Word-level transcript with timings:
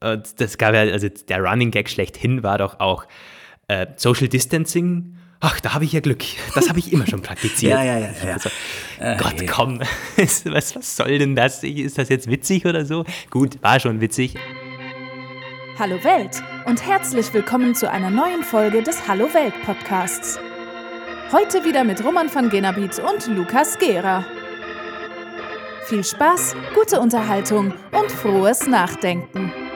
Und 0.00 0.40
das 0.40 0.58
gab 0.58 0.74
ja, 0.74 0.80
also 0.80 1.08
der 1.08 1.42
Running 1.42 1.70
Gag 1.70 1.90
schlechthin 1.90 2.42
war 2.42 2.58
doch 2.58 2.80
auch 2.80 3.06
äh, 3.68 3.86
Social 3.96 4.28
Distancing. 4.28 5.16
Ach, 5.40 5.60
da 5.60 5.74
habe 5.74 5.84
ich 5.84 5.92
ja 5.92 6.00
Glück. 6.00 6.24
Das 6.54 6.68
habe 6.68 6.78
ich 6.80 6.92
immer 6.92 7.06
schon 7.06 7.22
praktiziert. 7.22 7.72
ja, 7.78 7.84
ja, 7.84 7.98
ja. 7.98 8.10
ja. 8.24 8.32
Also, 8.34 8.50
Gott, 9.22 9.46
komm. 9.48 9.80
was, 10.16 10.74
was 10.74 10.96
soll 10.96 11.18
denn 11.18 11.36
das? 11.36 11.62
Ist 11.62 11.98
das 11.98 12.08
jetzt 12.08 12.28
witzig 12.28 12.66
oder 12.66 12.84
so? 12.84 13.04
Gut, 13.30 13.62
war 13.62 13.78
schon 13.78 14.00
witzig. 14.00 14.34
Hallo 15.78 16.02
Welt 16.02 16.42
und 16.66 16.84
herzlich 16.84 17.32
willkommen 17.32 17.72
zu 17.72 17.88
einer 17.88 18.10
neuen 18.10 18.42
Folge 18.42 18.82
des 18.82 19.06
Hallo 19.06 19.32
Welt 19.32 19.54
Podcasts. 19.64 20.40
Heute 21.30 21.64
wieder 21.64 21.84
mit 21.84 22.04
Roman 22.04 22.28
von 22.28 22.48
Genabit 22.48 22.98
und 22.98 23.28
Lukas 23.28 23.78
Gera. 23.78 24.24
Viel 25.84 26.02
Spaß, 26.02 26.56
gute 26.74 26.98
Unterhaltung 26.98 27.74
und 27.92 28.10
frohes 28.10 28.66
Nachdenken. 28.66 29.67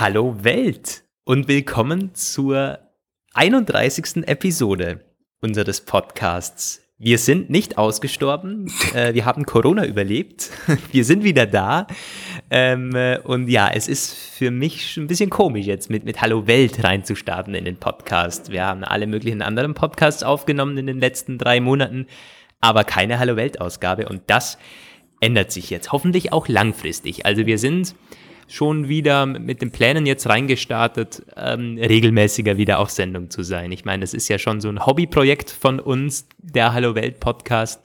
Hallo 0.00 0.36
Welt 0.44 1.02
und 1.24 1.48
willkommen 1.48 2.14
zur 2.14 2.78
31. 3.34 4.28
Episode 4.28 5.00
unseres 5.40 5.80
Podcasts. 5.80 6.80
Wir 6.98 7.18
sind 7.18 7.50
nicht 7.50 7.78
ausgestorben, 7.78 8.72
äh, 8.94 9.12
wir 9.14 9.24
haben 9.26 9.44
Corona 9.44 9.84
überlebt, 9.84 10.50
wir 10.92 11.04
sind 11.04 11.24
wieder 11.24 11.46
da. 11.46 11.88
Ähm, 12.48 12.94
äh, 12.94 13.18
und 13.18 13.48
ja, 13.48 13.70
es 13.74 13.88
ist 13.88 14.14
für 14.14 14.52
mich 14.52 14.92
schon 14.92 15.02
ein 15.02 15.06
bisschen 15.08 15.30
komisch 15.30 15.66
jetzt 15.66 15.90
mit, 15.90 16.04
mit 16.04 16.20
Hallo 16.20 16.46
Welt 16.46 16.84
reinzustarten 16.84 17.56
in 17.56 17.64
den 17.64 17.78
Podcast. 17.78 18.52
Wir 18.52 18.66
haben 18.66 18.84
alle 18.84 19.08
möglichen 19.08 19.42
anderen 19.42 19.74
Podcasts 19.74 20.22
aufgenommen 20.22 20.78
in 20.78 20.86
den 20.86 21.00
letzten 21.00 21.38
drei 21.38 21.58
Monaten, 21.60 22.06
aber 22.60 22.84
keine 22.84 23.18
Hallo 23.18 23.34
Welt 23.34 23.60
Ausgabe 23.60 24.08
und 24.08 24.22
das 24.28 24.58
ändert 25.20 25.50
sich 25.50 25.70
jetzt 25.70 25.90
hoffentlich 25.90 26.32
auch 26.32 26.46
langfristig. 26.46 27.26
Also 27.26 27.46
wir 27.46 27.58
sind 27.58 27.96
schon 28.48 28.88
wieder 28.88 29.26
mit 29.26 29.62
den 29.62 29.70
Plänen 29.70 30.06
jetzt 30.06 30.26
reingestartet, 30.28 31.22
ähm, 31.36 31.78
regelmäßiger 31.78 32.56
wieder 32.56 32.80
auf 32.80 32.90
Sendung 32.90 33.30
zu 33.30 33.42
sein. 33.42 33.70
Ich 33.72 33.84
meine, 33.84 34.00
das 34.00 34.14
ist 34.14 34.28
ja 34.28 34.38
schon 34.38 34.60
so 34.60 34.68
ein 34.68 34.84
Hobbyprojekt 34.84 35.50
von 35.50 35.78
uns, 35.78 36.26
der 36.38 36.72
Hallo 36.72 36.94
Welt 36.94 37.20
Podcast. 37.20 37.80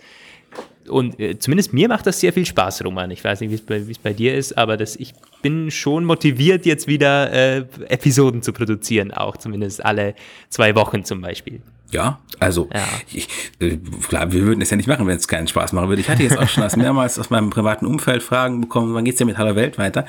Und 0.88 1.20
äh, 1.20 1.38
zumindest 1.38 1.74
mir 1.74 1.88
macht 1.88 2.08
das 2.08 2.20
sehr 2.20 2.34
viel 2.34 2.46
Spaß, 2.46 2.84
Roman. 2.84 3.12
Ich 3.12 3.24
weiß 3.24 3.42
nicht, 3.42 3.52
wie 3.52 3.56
es 3.56 3.62
bei, 3.62 3.84
bei, 4.02 4.14
dir 4.14 4.36
ist, 4.36 4.58
aber 4.58 4.78
das, 4.78 4.96
ich 4.96 5.14
bin 5.42 5.72
schon 5.72 6.06
motiviert, 6.06 6.66
jetzt 6.66 6.88
wieder 6.88 7.32
äh, 7.32 7.66
Episoden 7.90 8.42
zu 8.42 8.54
produzieren, 8.54 9.12
auch 9.12 9.38
zumindest 9.38 9.84
alle 9.84 10.16
zwei 10.50 10.76
Wochen 10.76 11.04
zum 11.04 11.22
Beispiel. 11.22 11.62
Ja, 11.94 12.20
also 12.40 12.70
ja. 12.74 12.84
Ich, 13.14 13.28
äh, 13.60 13.78
klar, 14.08 14.32
wir 14.32 14.42
würden 14.42 14.62
es 14.62 14.72
ja 14.72 14.78
nicht 14.78 14.88
machen, 14.88 15.06
wenn 15.08 15.18
es 15.18 15.28
keinen 15.28 15.48
Spaß 15.48 15.74
machen 15.74 15.90
würde. 15.90 16.02
Ich 16.02 16.10
hatte 16.10 16.24
jetzt 16.24 16.38
auch 16.38 16.50
schon 16.50 16.64
aus 16.64 16.76
mehrmals 16.76 17.20
aus 17.20 17.30
meinem 17.30 17.52
privaten 17.52 17.86
Umfeld 17.86 18.24
Fragen 18.24 18.62
bekommen, 18.62 18.94
wann 18.94 19.06
geht's 19.06 19.20
denn 19.20 19.28
mit 19.28 19.38
Hallo 19.38 19.56
Welt 19.56 19.78
weiter? 19.78 20.06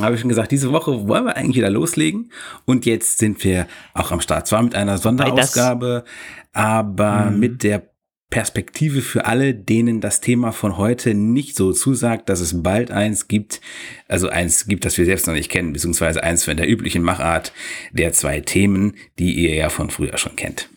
Habe 0.00 0.14
ich 0.14 0.20
schon 0.20 0.30
gesagt, 0.30 0.50
diese 0.50 0.72
Woche 0.72 1.06
wollen 1.06 1.26
wir 1.26 1.36
eigentlich 1.36 1.56
wieder 1.56 1.70
loslegen 1.70 2.32
und 2.64 2.86
jetzt 2.86 3.18
sind 3.18 3.44
wir 3.44 3.66
auch 3.94 4.10
am 4.10 4.20
Start. 4.20 4.46
Zwar 4.46 4.62
mit 4.62 4.74
einer 4.74 4.96
Sonderausgabe, 4.96 6.04
aber 6.52 7.30
mhm. 7.30 7.38
mit 7.38 7.62
der 7.62 7.92
Perspektive 8.32 9.02
für 9.02 9.26
alle, 9.26 9.54
denen 9.54 10.00
das 10.00 10.22
Thema 10.22 10.52
von 10.52 10.78
heute 10.78 11.12
nicht 11.12 11.54
so 11.54 11.72
zusagt, 11.72 12.30
dass 12.30 12.40
es 12.40 12.62
bald 12.62 12.90
eins 12.90 13.28
gibt, 13.28 13.60
also 14.08 14.30
eins 14.30 14.66
gibt, 14.66 14.86
das 14.86 14.96
wir 14.96 15.04
selbst 15.04 15.26
noch 15.26 15.34
nicht 15.34 15.50
kennen, 15.50 15.74
beziehungsweise 15.74 16.22
eins 16.22 16.44
von 16.44 16.56
der 16.56 16.66
üblichen 16.66 17.02
Machart 17.02 17.52
der 17.92 18.14
zwei 18.14 18.40
Themen, 18.40 18.94
die 19.18 19.34
ihr 19.34 19.54
ja 19.54 19.68
von 19.68 19.90
früher 19.90 20.16
schon 20.16 20.34
kennt. 20.34 20.70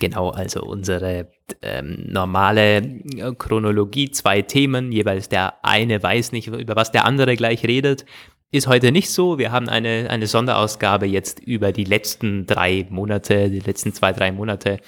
Genau, 0.00 0.30
also 0.30 0.62
unsere 0.62 1.28
ähm, 1.62 2.04
normale 2.08 2.76
äh, 2.76 3.34
Chronologie, 3.36 4.10
zwei 4.10 4.42
Themen, 4.42 4.92
jeweils 4.92 5.28
der 5.28 5.64
eine 5.64 6.02
weiß 6.02 6.32
nicht, 6.32 6.48
über 6.48 6.76
was 6.76 6.92
der 6.92 7.04
andere 7.04 7.36
gleich 7.36 7.64
redet, 7.64 8.04
ist 8.50 8.66
heute 8.66 8.92
nicht 8.92 9.10
so. 9.10 9.38
Wir 9.38 9.52
haben 9.52 9.68
eine, 9.68 10.08
eine 10.08 10.26
Sonderausgabe 10.26 11.06
jetzt 11.06 11.40
über 11.40 11.72
die 11.72 11.84
letzten 11.84 12.46
drei 12.46 12.86
Monate, 12.90 13.50
die 13.50 13.60
letzten 13.60 13.92
zwei, 13.92 14.12
drei 14.12 14.32
Monate 14.32 14.78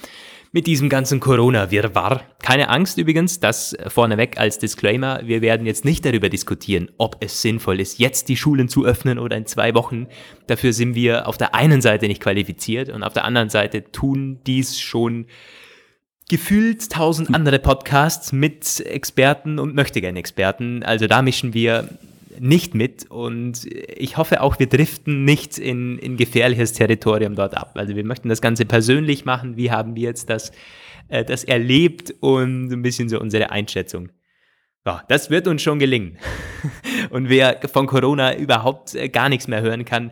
mit 0.51 0.67
diesem 0.67 0.89
ganzen 0.89 1.19
Corona-Wirrwarr. 1.19 2.21
Keine 2.43 2.69
Angst 2.69 2.97
übrigens, 2.97 3.39
das 3.39 3.75
vorneweg 3.87 4.37
als 4.37 4.59
Disclaimer. 4.59 5.21
Wir 5.23 5.41
werden 5.41 5.65
jetzt 5.65 5.85
nicht 5.85 6.03
darüber 6.05 6.29
diskutieren, 6.29 6.89
ob 6.97 7.17
es 7.21 7.41
sinnvoll 7.41 7.79
ist, 7.79 7.99
jetzt 7.99 8.27
die 8.27 8.35
Schulen 8.35 8.67
zu 8.67 8.85
öffnen 8.85 9.17
oder 9.17 9.37
in 9.37 9.45
zwei 9.45 9.73
Wochen. 9.73 10.07
Dafür 10.47 10.73
sind 10.73 10.95
wir 10.95 11.27
auf 11.27 11.37
der 11.37 11.55
einen 11.55 11.81
Seite 11.81 12.07
nicht 12.07 12.21
qualifiziert 12.21 12.89
und 12.89 13.03
auf 13.03 13.13
der 13.13 13.23
anderen 13.23 13.49
Seite 13.49 13.91
tun 13.91 14.39
dies 14.45 14.79
schon 14.79 15.27
gefühlt 16.29 16.89
tausend 16.89 17.33
andere 17.33 17.59
Podcasts 17.59 18.31
mit 18.31 18.79
Experten 18.81 19.59
und 19.59 19.75
möchtegern 19.75 20.15
Experten. 20.15 20.83
Also 20.83 21.07
da 21.07 21.21
mischen 21.21 21.53
wir 21.53 21.89
nicht 22.41 22.73
mit 22.73 23.09
und 23.09 23.67
ich 23.71 24.17
hoffe 24.17 24.41
auch, 24.41 24.57
wir 24.57 24.67
driften 24.67 25.25
nicht 25.25 25.59
in, 25.59 25.99
in 25.99 26.17
gefährliches 26.17 26.73
Territorium 26.73 27.35
dort 27.35 27.55
ab. 27.55 27.73
Also 27.75 27.95
wir 27.95 28.03
möchten 28.03 28.29
das 28.29 28.41
Ganze 28.41 28.65
persönlich 28.65 29.25
machen. 29.25 29.57
Wie 29.57 29.71
haben 29.71 29.95
wir 29.95 30.03
jetzt 30.03 30.29
das, 30.29 30.51
äh, 31.07 31.23
das 31.23 31.43
erlebt 31.43 32.13
und 32.19 32.71
ein 32.71 32.81
bisschen 32.81 33.09
so 33.09 33.19
unsere 33.19 33.51
Einschätzung. 33.51 34.09
Ja, 34.85 35.03
das 35.07 35.29
wird 35.29 35.47
uns 35.47 35.61
schon 35.61 35.77
gelingen. 35.77 36.17
Und 37.11 37.29
wer 37.29 37.59
von 37.71 37.85
Corona 37.85 38.35
überhaupt 38.35 38.95
äh, 38.95 39.09
gar 39.09 39.29
nichts 39.29 39.47
mehr 39.47 39.61
hören 39.61 39.85
kann, 39.85 40.11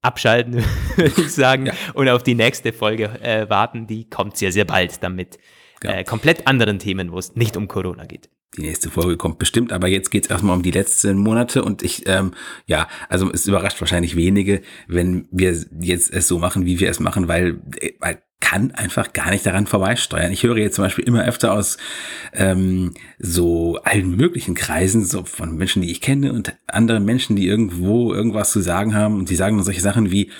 abschalten, 0.00 0.64
würde 0.96 1.20
ich 1.20 1.32
sagen, 1.32 1.66
ja. 1.66 1.72
und 1.94 2.08
auf 2.08 2.22
die 2.22 2.36
nächste 2.36 2.72
Folge 2.72 3.06
äh, 3.20 3.50
warten. 3.50 3.88
Die 3.88 4.08
kommt 4.08 4.36
sehr, 4.36 4.52
sehr 4.52 4.64
bald 4.64 5.02
damit. 5.02 5.38
Ja. 5.82 5.90
Äh, 5.90 6.04
komplett 6.04 6.46
anderen 6.46 6.78
Themen, 6.78 7.10
wo 7.10 7.18
es 7.18 7.34
nicht 7.34 7.56
um 7.56 7.66
Corona 7.66 8.04
geht. 8.04 8.30
Die 8.56 8.62
nächste 8.62 8.90
Folge 8.90 9.16
kommt 9.16 9.38
bestimmt, 9.38 9.72
aber 9.72 9.86
jetzt 9.86 10.10
geht's 10.10 10.28
erstmal 10.28 10.56
um 10.56 10.62
die 10.62 10.72
letzten 10.72 11.18
Monate 11.18 11.62
und 11.62 11.82
ich, 11.82 12.02
ähm, 12.06 12.32
ja, 12.66 12.88
also 13.08 13.30
es 13.32 13.46
überrascht 13.46 13.80
wahrscheinlich 13.80 14.16
wenige, 14.16 14.62
wenn 14.88 15.28
wir 15.30 15.56
jetzt 15.80 16.12
es 16.12 16.26
so 16.26 16.38
machen, 16.40 16.66
wie 16.66 16.80
wir 16.80 16.90
es 16.90 16.98
machen, 16.98 17.28
weil, 17.28 17.60
weil 18.00 18.22
kann 18.40 18.72
einfach 18.72 19.12
gar 19.12 19.30
nicht 19.30 19.46
daran 19.46 19.66
vorbeisteuern. 19.66 20.32
Ich 20.32 20.42
höre 20.42 20.56
jetzt 20.56 20.74
zum 20.74 20.84
Beispiel 20.84 21.04
immer 21.04 21.24
öfter 21.24 21.52
aus 21.52 21.76
ähm, 22.32 22.94
so 23.18 23.76
allen 23.84 24.16
möglichen 24.16 24.54
Kreisen, 24.54 25.04
so 25.04 25.24
von 25.24 25.56
Menschen, 25.56 25.82
die 25.82 25.92
ich 25.92 26.00
kenne 26.00 26.32
und 26.32 26.56
anderen 26.66 27.04
Menschen, 27.04 27.36
die 27.36 27.46
irgendwo 27.46 28.12
irgendwas 28.12 28.50
zu 28.50 28.60
sagen 28.60 28.94
haben 28.94 29.18
und 29.18 29.30
die 29.30 29.36
sagen 29.36 29.56
dann 29.56 29.64
solche 29.64 29.82
Sachen 29.82 30.10
wie, 30.10 30.30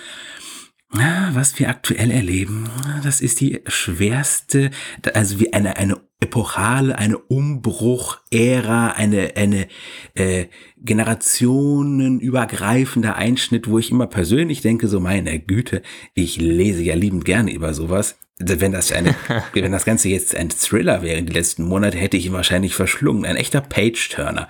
was 1.33 1.57
wir 1.61 1.69
aktuell 1.69 2.11
erleben, 2.11 2.69
das 3.05 3.21
ist 3.21 3.41
die 3.41 3.61
schwerste, 3.69 4.71
also 5.15 5.39
wie 5.39 5.53
eine, 5.53 5.77
eine 5.77 6.01
epochale, 6.21 6.97
eine 6.99 7.19
Umbruch-Ära, 7.19 8.91
eine, 8.91 9.37
eine 9.37 9.69
äh, 10.15 10.47
generationenübergreifender 10.77 13.17
Einschnitt, 13.17 13.67
wo 13.69 13.79
ich 13.79 13.91
immer 13.91 14.07
persönlich 14.07 14.61
denke, 14.61 14.87
so 14.87 15.01
meine 15.01 15.41
Güte, 15.41 15.81
ich 16.15 16.37
lese 16.37 16.83
ja 16.83 16.95
liebend 16.95 17.25
gerne 17.25 17.51
über 17.53 17.73
sowas. 17.73 18.19
Wenn 18.39 18.73
das, 18.73 18.93
eine, 18.93 19.15
wenn 19.55 19.73
das 19.73 19.87
Ganze 19.87 20.11
jetzt 20.11 20.35
ein 20.35 20.51
Thriller 20.51 21.01
wäre 21.03 21.19
in 21.19 21.25
den 21.27 21.35
letzten 21.35 21.65
Monaten, 21.65 21.97
hätte 21.97 22.19
ich 22.19 22.27
ihn 22.27 22.33
wahrscheinlich 22.33 22.75
verschlungen. 22.75 23.25
Ein 23.25 23.37
echter 23.37 23.63
Page-Turner. 23.63 24.49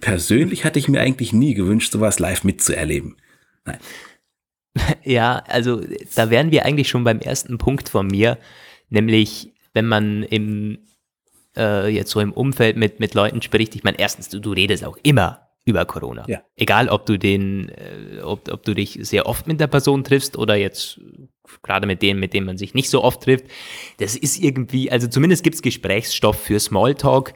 Persönlich 0.00 0.64
hatte 0.64 0.78
ich 0.78 0.88
mir 0.88 1.00
eigentlich 1.00 1.32
nie 1.32 1.54
gewünscht, 1.54 1.92
sowas 1.92 2.18
live 2.18 2.44
mitzuerleben. 2.44 3.16
Nein. 3.64 3.78
Ja, 5.02 5.42
also 5.48 5.82
da 6.14 6.30
wären 6.30 6.52
wir 6.52 6.64
eigentlich 6.64 6.88
schon 6.88 7.02
beim 7.02 7.18
ersten 7.18 7.58
Punkt 7.58 7.88
von 7.88 8.06
mir, 8.06 8.38
nämlich 8.88 9.50
wenn 9.72 9.86
man 9.86 10.22
im 10.22 10.78
äh, 11.56 11.88
jetzt 11.88 12.10
so 12.10 12.20
im 12.20 12.32
Umfeld 12.32 12.76
mit, 12.76 13.00
mit 13.00 13.14
Leuten 13.14 13.42
spricht, 13.42 13.74
ich 13.74 13.84
meine, 13.84 13.98
erstens, 13.98 14.28
du, 14.28 14.40
du 14.40 14.52
redest 14.52 14.84
auch 14.84 14.98
immer 15.02 15.48
über 15.64 15.84
Corona. 15.84 16.24
Ja. 16.26 16.42
Egal, 16.56 16.88
ob 16.88 17.06
du 17.06 17.18
den, 17.18 17.68
äh, 17.68 18.20
ob, 18.22 18.50
ob 18.50 18.62
du 18.64 18.74
dich 18.74 18.98
sehr 19.02 19.26
oft 19.26 19.46
mit 19.46 19.60
der 19.60 19.66
Person 19.66 20.04
triffst 20.04 20.36
oder 20.36 20.56
jetzt 20.56 21.00
gerade 21.62 21.86
mit 21.86 22.02
denen, 22.02 22.20
mit 22.20 22.32
denen 22.32 22.46
man 22.46 22.58
sich 22.58 22.74
nicht 22.74 22.90
so 22.90 23.02
oft 23.02 23.22
trifft. 23.22 23.44
Das 23.98 24.16
ist 24.16 24.42
irgendwie, 24.42 24.90
also 24.90 25.08
zumindest 25.08 25.42
gibt 25.42 25.56
es 25.56 25.62
Gesprächsstoff 25.62 26.40
für 26.40 26.60
Smalltalk. 26.60 27.34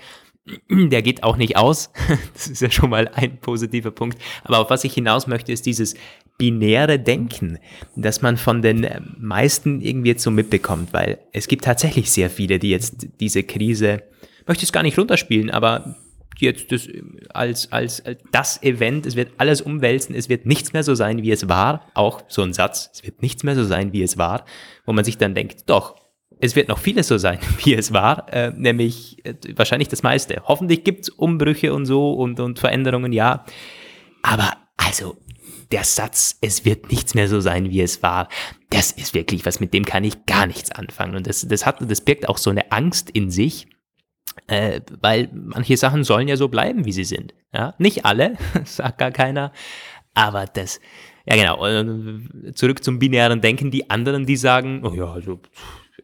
Der 0.71 1.03
geht 1.03 1.22
auch 1.22 1.37
nicht 1.37 1.56
aus. 1.56 1.91
Das 2.34 2.49
ist 2.49 2.60
ja 2.60 2.71
schon 2.71 2.91
mal 2.91 3.09
ein 3.09 3.38
positiver 3.38 3.91
Punkt. 3.91 4.19
Aber 4.43 4.58
auf 4.58 4.70
was 4.70 4.85
ich 4.85 4.94
hinaus 4.94 5.26
möchte, 5.26 5.52
ist 5.52 5.67
dieses 5.67 5.94
binäre 6.37 6.99
Denken, 6.99 7.58
das 7.96 8.20
man 8.20 8.37
von 8.37 8.61
den 8.61 8.87
meisten 9.19 9.81
irgendwie 9.81 10.11
jetzt 10.11 10.23
so 10.23 10.31
mitbekommt, 10.31 10.93
weil 10.93 11.19
es 11.32 11.49
gibt 11.49 11.64
tatsächlich 11.64 12.11
sehr 12.11 12.29
viele, 12.29 12.58
die 12.58 12.70
jetzt 12.70 13.06
diese 13.20 13.44
Krise, 13.44 14.02
möchte 14.46 14.62
ich 14.62 14.69
es 14.69 14.73
gar 14.73 14.82
nicht 14.82 14.99
runterspielen, 14.99 15.50
aber 15.50 15.96
jetzt 16.38 16.73
das 16.73 16.88
als, 17.32 17.70
als, 17.70 18.05
als 18.05 18.20
das 18.32 18.62
Event, 18.62 19.06
es 19.06 19.14
wird 19.14 19.32
alles 19.38 19.61
umwälzen, 19.61 20.14
es 20.14 20.29
wird 20.29 20.47
nichts 20.47 20.73
mehr 20.73 20.82
so 20.82 20.94
sein, 20.94 21.23
wie 21.23 21.31
es 21.31 21.49
war, 21.49 21.88
auch 21.94 22.23
so 22.29 22.43
ein 22.43 22.52
Satz, 22.52 22.90
es 22.93 23.05
wird 23.05 23.23
nichts 23.23 23.44
mehr 23.44 23.55
so 23.55 23.64
sein, 23.64 23.93
wie 23.93 24.02
es 24.02 24.19
war, 24.19 24.44
wo 24.85 24.93
man 24.93 25.05
sich 25.05 25.17
dann 25.17 25.35
denkt, 25.35 25.70
doch, 25.70 26.03
es 26.44 26.56
wird 26.56 26.69
noch 26.69 26.79
vieles 26.79 27.08
so 27.08 27.19
sein, 27.19 27.38
wie 27.64 27.75
es 27.75 27.93
war, 27.93 28.32
äh, 28.32 28.52
nämlich 28.56 29.25
äh, 29.25 29.35
wahrscheinlich 29.56 29.88
das 29.88 30.02
meiste. 30.02 30.43
Hoffentlich 30.44 30.85
gibt 30.85 31.02
es 31.02 31.08
Umbrüche 31.08 31.73
und 31.75 31.87
so 31.87 32.12
und, 32.12 32.41
und 32.41 32.58
Veränderungen, 32.58 33.12
ja. 33.12 33.44
Aber 34.23 34.52
also 34.76 35.17
der 35.73 35.85
Satz, 35.85 36.38
es 36.41 36.64
wird 36.64 36.91
nichts 36.91 37.14
mehr 37.14 37.29
so 37.29 37.41
sein, 37.41 37.70
wie 37.70 37.81
es 37.81 38.02
war, 38.02 38.29
das 38.70 38.93
ist 38.93 39.14
wirklich 39.14 39.46
was, 39.46 39.61
mit 39.61 39.73
dem 39.73 39.85
kann 39.85 40.05
ich 40.05 40.26
gar 40.26 40.46
nichts 40.46 40.70
anfangen. 40.70 41.17
Und 41.17 41.26
das, 41.26 41.46
das 41.49 41.67
hat, 41.67 41.79
das 41.81 42.02
birgt 42.02 42.29
auch 42.29 42.38
so 42.38 42.50
eine 42.50 42.70
Angst 42.70 43.11
in 43.11 43.31
sich, 43.31 43.67
Äh, 44.49 44.81
weil 45.00 45.31
manche 45.32 45.76
Sachen 45.76 46.02
sollen 46.02 46.29
ja 46.29 46.37
so 46.37 46.49
bleiben, 46.49 46.85
wie 46.85 46.93
sie 46.93 47.05
sind. 47.05 47.35
Ja? 47.52 47.75
Nicht 47.79 48.05
alle, 48.05 48.37
sagt 48.64 48.99
gar 48.99 49.12
keiner, 49.12 49.52
aber 50.14 50.47
das, 50.47 50.81
ja 51.25 51.37
genau, 51.37 51.64
äh, 51.67 52.52
zurück 52.52 52.82
zum 52.82 52.99
binären 52.99 53.40
Denken, 53.40 53.70
die 53.70 53.90
anderen, 53.90 54.26
die 54.26 54.37
sagen, 54.37 54.82
oh 54.85 54.93
ja, 54.93 55.06
also 55.06 55.40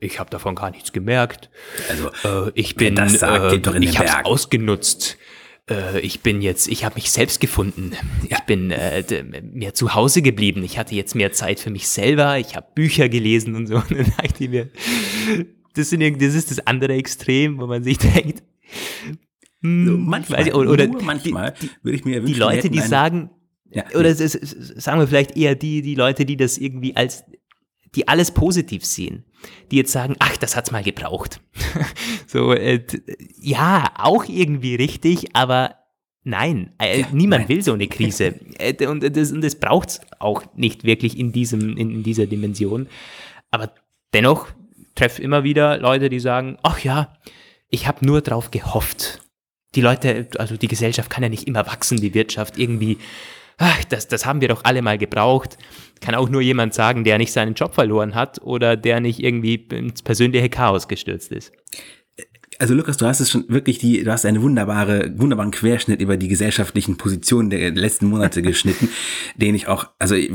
ich 0.00 0.18
habe 0.18 0.30
davon 0.30 0.54
gar 0.54 0.70
nichts 0.70 0.92
gemerkt. 0.92 1.50
Also 1.88 2.48
äh, 2.48 2.52
ich 2.54 2.74
bin, 2.74 2.96
das 2.96 3.20
sagt, 3.20 3.66
äh, 3.66 3.78
ich 3.78 3.98
habe 3.98 4.24
ausgenutzt. 4.24 5.18
Äh, 5.68 6.00
ich 6.00 6.20
bin 6.20 6.40
jetzt, 6.40 6.68
ich 6.68 6.84
habe 6.84 6.94
mich 6.94 7.10
selbst 7.10 7.38
gefunden. 7.38 7.92
Ja. 8.28 8.38
Ich 8.38 8.44
bin 8.44 8.70
äh, 8.70 9.04
mir 9.42 9.74
zu 9.74 9.94
Hause 9.94 10.22
geblieben. 10.22 10.64
Ich 10.64 10.78
hatte 10.78 10.94
jetzt 10.94 11.14
mehr 11.14 11.32
Zeit 11.32 11.60
für 11.60 11.70
mich 11.70 11.86
selber. 11.86 12.38
Ich 12.38 12.56
habe 12.56 12.66
Bücher 12.74 13.10
gelesen 13.10 13.54
und 13.54 13.66
so. 13.66 13.74
Und 13.90 13.90
dann 13.90 14.12
dachte 14.16 14.44
ich 14.44 14.50
mir, 14.50 14.70
das, 15.74 15.90
sind, 15.90 16.22
das 16.22 16.34
ist 16.34 16.50
das 16.50 16.66
andere 16.66 16.94
Extrem, 16.94 17.58
wo 17.58 17.66
man 17.66 17.84
sich 17.84 17.98
denkt, 18.14 18.42
hm, 19.62 19.86
so, 19.86 19.98
manchmal, 19.98 20.46
ich, 20.46 20.54
oder, 20.54 20.70
oder 20.70 20.88
manchmal 20.88 21.52
die, 21.60 21.68
würde 21.82 21.96
ich 21.96 22.04
mir 22.06 22.22
wünschen, 22.22 22.32
die 22.32 22.40
Leute, 22.40 22.70
die 22.70 22.80
sagen, 22.80 23.30
ja, 23.70 23.84
oder 23.94 24.08
nee. 24.08 24.26
sagen 24.26 24.98
wir 24.98 25.06
vielleicht 25.06 25.36
eher 25.36 25.54
die, 25.54 25.82
die 25.82 25.94
Leute, 25.94 26.24
die 26.24 26.38
das 26.38 26.56
irgendwie 26.56 26.96
als, 26.96 27.24
die 27.94 28.08
alles 28.08 28.30
positiv 28.32 28.84
sehen, 28.84 29.24
die 29.70 29.76
jetzt 29.76 29.92
sagen, 29.92 30.16
ach, 30.18 30.36
das 30.36 30.56
hat's 30.56 30.70
mal 30.70 30.82
gebraucht. 30.82 31.40
so, 32.26 32.52
äh, 32.52 32.82
ja, 33.40 33.92
auch 33.96 34.24
irgendwie 34.24 34.74
richtig, 34.74 35.34
aber 35.34 35.76
nein, 36.24 36.72
äh, 36.80 37.00
ja, 37.00 37.06
niemand 37.12 37.42
nein. 37.42 37.48
will 37.48 37.62
so 37.62 37.72
eine 37.72 37.88
Krise. 37.88 38.34
äh, 38.58 38.86
und 38.86 39.16
das, 39.16 39.32
und 39.32 39.42
das 39.42 39.54
braucht's 39.54 40.00
auch 40.18 40.42
nicht 40.54 40.84
wirklich 40.84 41.18
in 41.18 41.32
diesem, 41.32 41.76
in, 41.76 41.90
in 41.90 42.02
dieser 42.02 42.26
Dimension. 42.26 42.88
Aber 43.50 43.72
dennoch 44.12 44.48
treffe 44.94 45.22
immer 45.22 45.44
wieder 45.44 45.78
Leute, 45.78 46.08
die 46.08 46.20
sagen, 46.20 46.58
ach 46.62 46.80
ja, 46.80 47.14
ich 47.68 47.86
habe 47.86 48.04
nur 48.04 48.20
drauf 48.20 48.50
gehofft. 48.50 49.20
Die 49.74 49.80
Leute, 49.80 50.28
also 50.38 50.56
die 50.56 50.68
Gesellschaft 50.68 51.10
kann 51.10 51.22
ja 51.22 51.28
nicht 51.28 51.46
immer 51.46 51.66
wachsen, 51.66 52.00
die 52.00 52.12
Wirtschaft 52.14 52.58
irgendwie, 52.58 52.98
ach, 53.58 53.84
das, 53.84 54.08
das 54.08 54.26
haben 54.26 54.40
wir 54.40 54.48
doch 54.48 54.64
alle 54.64 54.82
mal 54.82 54.98
gebraucht. 54.98 55.56
Kann 56.00 56.14
auch 56.14 56.28
nur 56.28 56.40
jemand 56.40 56.74
sagen, 56.74 57.04
der 57.04 57.18
nicht 57.18 57.32
seinen 57.32 57.54
Job 57.54 57.74
verloren 57.74 58.14
hat 58.14 58.40
oder 58.42 58.76
der 58.76 59.00
nicht 59.00 59.20
irgendwie 59.20 59.54
ins 59.54 60.02
persönliche 60.02 60.48
Chaos 60.48 60.88
gestürzt 60.88 61.32
ist. 61.32 61.52
Also 62.58 62.74
Lukas, 62.74 62.98
du 62.98 63.06
hast 63.06 63.20
es 63.20 63.30
schon 63.30 63.46
wirklich 63.48 63.78
die, 63.78 64.02
du 64.04 64.12
hast 64.12 64.26
eine 64.26 64.42
wunderbare, 64.42 65.12
wunderbaren 65.16 65.50
Querschnitt 65.50 66.00
über 66.02 66.16
die 66.16 66.28
gesellschaftlichen 66.28 66.98
Positionen 66.98 67.48
der 67.48 67.70
letzten 67.70 68.06
Monate 68.06 68.42
geschnitten, 68.42 68.90
den 69.36 69.54
ich 69.54 69.66
auch, 69.66 69.86
also 69.98 70.14
ich, 70.14 70.30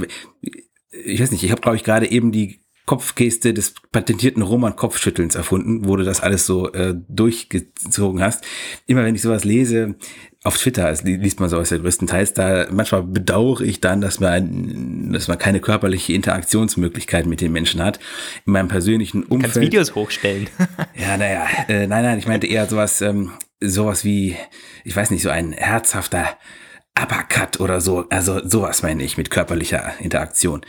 ich 0.92 1.22
weiß 1.22 1.32
nicht, 1.32 1.44
ich 1.44 1.52
habe 1.52 1.62
glaube 1.62 1.78
ich 1.78 1.84
gerade 1.84 2.10
eben 2.10 2.32
die 2.32 2.65
Kopfgeste 2.86 3.54
des 3.54 3.74
patentierten 3.92 4.44
Roman-Kopfschüttelns 4.44 5.36
erfunden, 5.36 5.88
wo 5.88 5.96
du 5.96 6.04
das 6.04 6.22
alles 6.22 6.46
so 6.46 6.72
äh, 6.72 6.94
durchgezogen 7.08 8.22
hast. 8.22 8.46
Immer 8.86 9.04
wenn 9.04 9.16
ich 9.16 9.22
sowas 9.22 9.44
lese, 9.44 9.96
auf 10.44 10.60
Twitter 10.60 10.86
also 10.86 11.08
liest 11.08 11.40
man 11.40 11.50
sowas 11.50 11.72
ja 11.72 11.78
größtenteils, 11.78 12.34
da 12.34 12.68
manchmal 12.70 13.02
bedauere 13.02 13.62
ich 13.62 13.82
dann, 13.82 14.02
dass 14.02 14.20
man, 14.20 15.12
dass 15.12 15.28
man 15.28 15.40
keine 15.40 15.60
körperliche 15.60 16.14
Interaktionsmöglichkeit 16.14 17.26
mit 17.26 17.42
den 17.42 17.52
Menschen 17.52 17.82
hat. 17.82 18.00
In 18.46 18.54
meinem 18.54 18.68
persönlichen 18.68 19.24
Umfeld. 19.24 19.56
Du 19.56 19.60
kannst 19.60 19.62
Videos 19.62 19.96
hochstellen. 19.96 20.48
ja, 20.96 21.18
naja, 21.18 21.48
äh, 21.68 21.88
nein, 21.88 22.04
nein, 22.04 22.20
ich 22.20 22.28
meinte 22.28 22.46
eher 22.46 22.68
sowas, 22.68 23.02
ähm, 23.02 23.32
sowas 23.60 24.06
wie, 24.06 24.36
ich 24.84 24.96
weiß 24.96 25.10
nicht, 25.10 25.24
so 25.24 25.30
ein 25.30 25.52
herzhafter 25.54 26.38
Uppercut 26.98 27.60
oder 27.60 27.82
so. 27.82 28.06
Also 28.10 28.40
sowas 28.48 28.82
meine 28.82 29.04
ich 29.04 29.18
mit 29.18 29.30
körperlicher 29.30 29.94
Interaktion. 30.00 30.62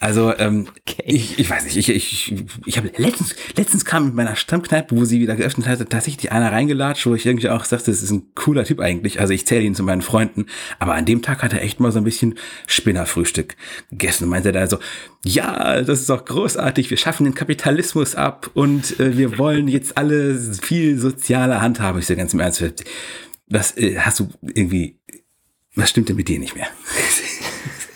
Also 0.00 0.36
ähm, 0.36 0.68
okay. 0.68 1.02
ich, 1.06 1.38
ich 1.38 1.48
weiß 1.48 1.64
nicht, 1.64 1.76
ich, 1.76 1.88
ich, 1.88 2.34
ich 2.66 2.76
habe 2.76 2.90
letztens, 2.96 3.34
letztens 3.56 3.86
kam 3.86 4.06
mit 4.06 4.14
meiner 4.14 4.36
Stammkneipe, 4.36 4.94
wo 4.94 5.06
sie 5.06 5.20
wieder 5.20 5.34
geöffnet 5.34 5.66
hatte, 5.66 5.86
tatsächlich 5.86 6.30
einer 6.30 6.52
reingelatscht, 6.52 7.06
wo 7.06 7.14
ich 7.14 7.24
irgendwie 7.24 7.48
auch 7.48 7.64
sagte, 7.64 7.90
das 7.90 8.02
ist 8.02 8.10
ein 8.10 8.34
cooler 8.34 8.64
Typ 8.64 8.80
eigentlich. 8.80 9.18
Also 9.18 9.32
ich 9.32 9.46
zähle 9.46 9.62
ihn 9.62 9.74
zu 9.74 9.82
meinen 9.82 10.02
Freunden. 10.02 10.46
Aber 10.78 10.94
an 10.94 11.06
dem 11.06 11.22
Tag 11.22 11.42
hat 11.42 11.54
er 11.54 11.62
echt 11.62 11.80
mal 11.80 11.90
so 11.90 11.98
ein 11.98 12.04
bisschen 12.04 12.34
Spinnerfrühstück 12.66 13.56
gegessen. 13.90 14.28
Meinte 14.28 14.50
er 14.50 14.52
da 14.52 14.66
so, 14.66 14.78
ja, 15.24 15.80
das 15.80 16.00
ist 16.00 16.10
doch 16.10 16.24
großartig, 16.26 16.90
wir 16.90 16.98
schaffen 16.98 17.24
den 17.24 17.34
Kapitalismus 17.34 18.14
ab 18.14 18.50
und 18.52 19.00
äh, 19.00 19.16
wir 19.16 19.38
wollen 19.38 19.68
jetzt 19.68 19.96
alle 19.96 20.34
viel 20.34 20.98
soziale 20.98 21.62
Handhaben. 21.62 21.98
Ich 21.98 22.06
so 22.06 22.14
ganz 22.14 22.34
im 22.34 22.40
Ernst, 22.40 22.62
das 23.48 23.76
äh, 23.76 23.98
hast 23.98 24.20
du 24.20 24.28
irgendwie 24.42 24.98
was 25.74 25.90
stimmt 25.90 26.08
denn 26.08 26.16
mit 26.16 26.28
dir 26.28 26.38
nicht 26.38 26.54
mehr? 26.54 26.68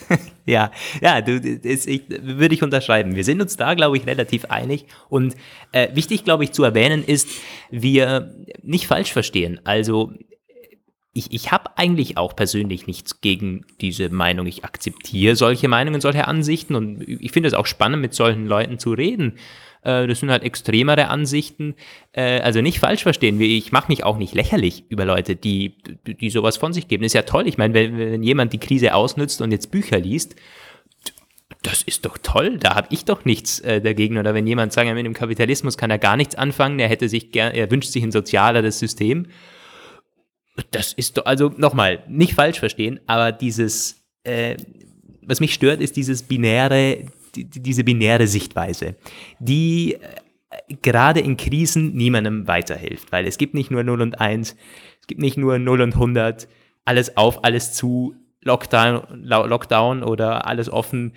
ja, 0.46 0.70
ja, 1.00 1.20
du, 1.20 1.40
das, 1.40 1.86
ich, 1.86 2.04
würde 2.08 2.54
ich 2.54 2.62
unterschreiben. 2.62 3.16
Wir 3.16 3.24
sind 3.24 3.40
uns 3.40 3.56
da, 3.56 3.74
glaube 3.74 3.96
ich, 3.96 4.06
relativ 4.06 4.46
einig. 4.46 4.86
Und 5.08 5.36
äh, 5.72 5.94
wichtig, 5.94 6.24
glaube 6.24 6.44
ich, 6.44 6.52
zu 6.52 6.64
erwähnen 6.64 7.04
ist, 7.04 7.28
wir 7.70 8.34
nicht 8.62 8.86
falsch 8.86 9.12
verstehen. 9.12 9.60
Also 9.64 10.12
ich, 11.16 11.32
ich 11.32 11.50
habe 11.50 11.76
eigentlich 11.78 12.18
auch 12.18 12.36
persönlich 12.36 12.86
nichts 12.86 13.20
gegen 13.20 13.64
diese 13.80 14.10
Meinung. 14.10 14.46
Ich 14.46 14.64
akzeptiere 14.64 15.34
solche 15.34 15.66
Meinungen, 15.66 16.00
solche 16.00 16.28
Ansichten 16.28 16.74
und 16.74 17.02
ich 17.06 17.32
finde 17.32 17.48
es 17.48 17.54
auch 17.54 17.66
spannend, 17.66 18.02
mit 18.02 18.12
solchen 18.14 18.46
Leuten 18.46 18.78
zu 18.78 18.92
reden. 18.92 19.38
Äh, 19.86 20.08
das 20.08 20.20
sind 20.20 20.30
halt 20.30 20.42
extremere 20.42 21.08
Ansichten. 21.08 21.74
Äh, 22.12 22.40
also 22.40 22.60
nicht 22.60 22.80
falsch 22.80 23.04
verstehen. 23.04 23.40
Ich 23.40 23.70
mache 23.70 23.88
mich 23.88 24.02
auch 24.02 24.18
nicht 24.18 24.34
lächerlich 24.34 24.84
über 24.88 25.04
Leute, 25.04 25.36
die, 25.36 25.76
die 26.06 26.30
sowas 26.30 26.56
von 26.56 26.72
sich 26.72 26.88
geben. 26.88 27.04
ist 27.04 27.14
ja 27.14 27.22
toll. 27.22 27.46
Ich 27.46 27.56
meine, 27.56 27.72
wenn, 27.72 27.96
wenn 27.96 28.22
jemand 28.22 28.52
die 28.52 28.58
Krise 28.58 28.94
ausnutzt 28.94 29.40
und 29.40 29.52
jetzt 29.52 29.70
Bücher 29.70 29.98
liest, 29.98 30.34
das 31.62 31.82
ist 31.82 32.04
doch 32.04 32.18
toll, 32.18 32.58
da 32.58 32.74
habe 32.74 32.88
ich 32.90 33.04
doch 33.04 33.24
nichts 33.24 33.60
äh, 33.60 33.80
dagegen. 33.80 34.18
Oder 34.18 34.34
wenn 34.34 34.46
jemand 34.46 34.72
sagt, 34.72 34.92
mit 34.92 35.06
dem 35.06 35.14
Kapitalismus 35.14 35.76
kann 35.76 35.90
er 35.90 35.98
gar 35.98 36.16
nichts 36.16 36.34
anfangen, 36.34 36.80
er 36.80 36.88
hätte 36.88 37.08
sich 37.08 37.30
gern, 37.30 37.54
er 37.54 37.70
wünscht 37.70 37.90
sich 37.90 38.02
ein 38.02 38.12
sozialeres 38.12 38.78
System. 38.80 39.26
Das 40.72 40.92
ist 40.92 41.18
doch, 41.18 41.26
also 41.26 41.52
nochmal, 41.56 42.02
nicht 42.08 42.34
falsch 42.34 42.58
verstehen, 42.58 42.98
aber 43.06 43.30
dieses, 43.30 44.02
äh, 44.24 44.56
was 45.22 45.40
mich 45.40 45.54
stört, 45.54 45.80
ist 45.80 45.96
dieses 45.96 46.22
binäre, 46.22 47.06
die, 47.36 47.62
diese 47.62 47.84
binäre 47.84 48.26
Sichtweise, 48.26 48.96
die 49.38 49.94
äh, 49.94 50.74
gerade 50.82 51.20
in 51.20 51.36
Krisen 51.36 51.94
niemandem 51.94 52.46
weiterhilft, 52.48 53.12
weil 53.12 53.26
es 53.26 53.38
gibt 53.38 53.54
nicht 53.54 53.70
nur 53.70 53.84
0 53.84 54.00
und 54.00 54.20
1, 54.20 54.56
es 55.00 55.06
gibt 55.06 55.20
nicht 55.20 55.36
nur 55.36 55.58
0 55.58 55.82
und 55.82 55.94
100, 55.94 56.48
alles 56.84 57.16
auf, 57.16 57.44
alles 57.44 57.72
zu, 57.72 58.14
Lockdown, 58.46 59.24
Lockdown 59.24 60.02
oder 60.02 60.46
alles 60.46 60.70
offen. 60.70 61.12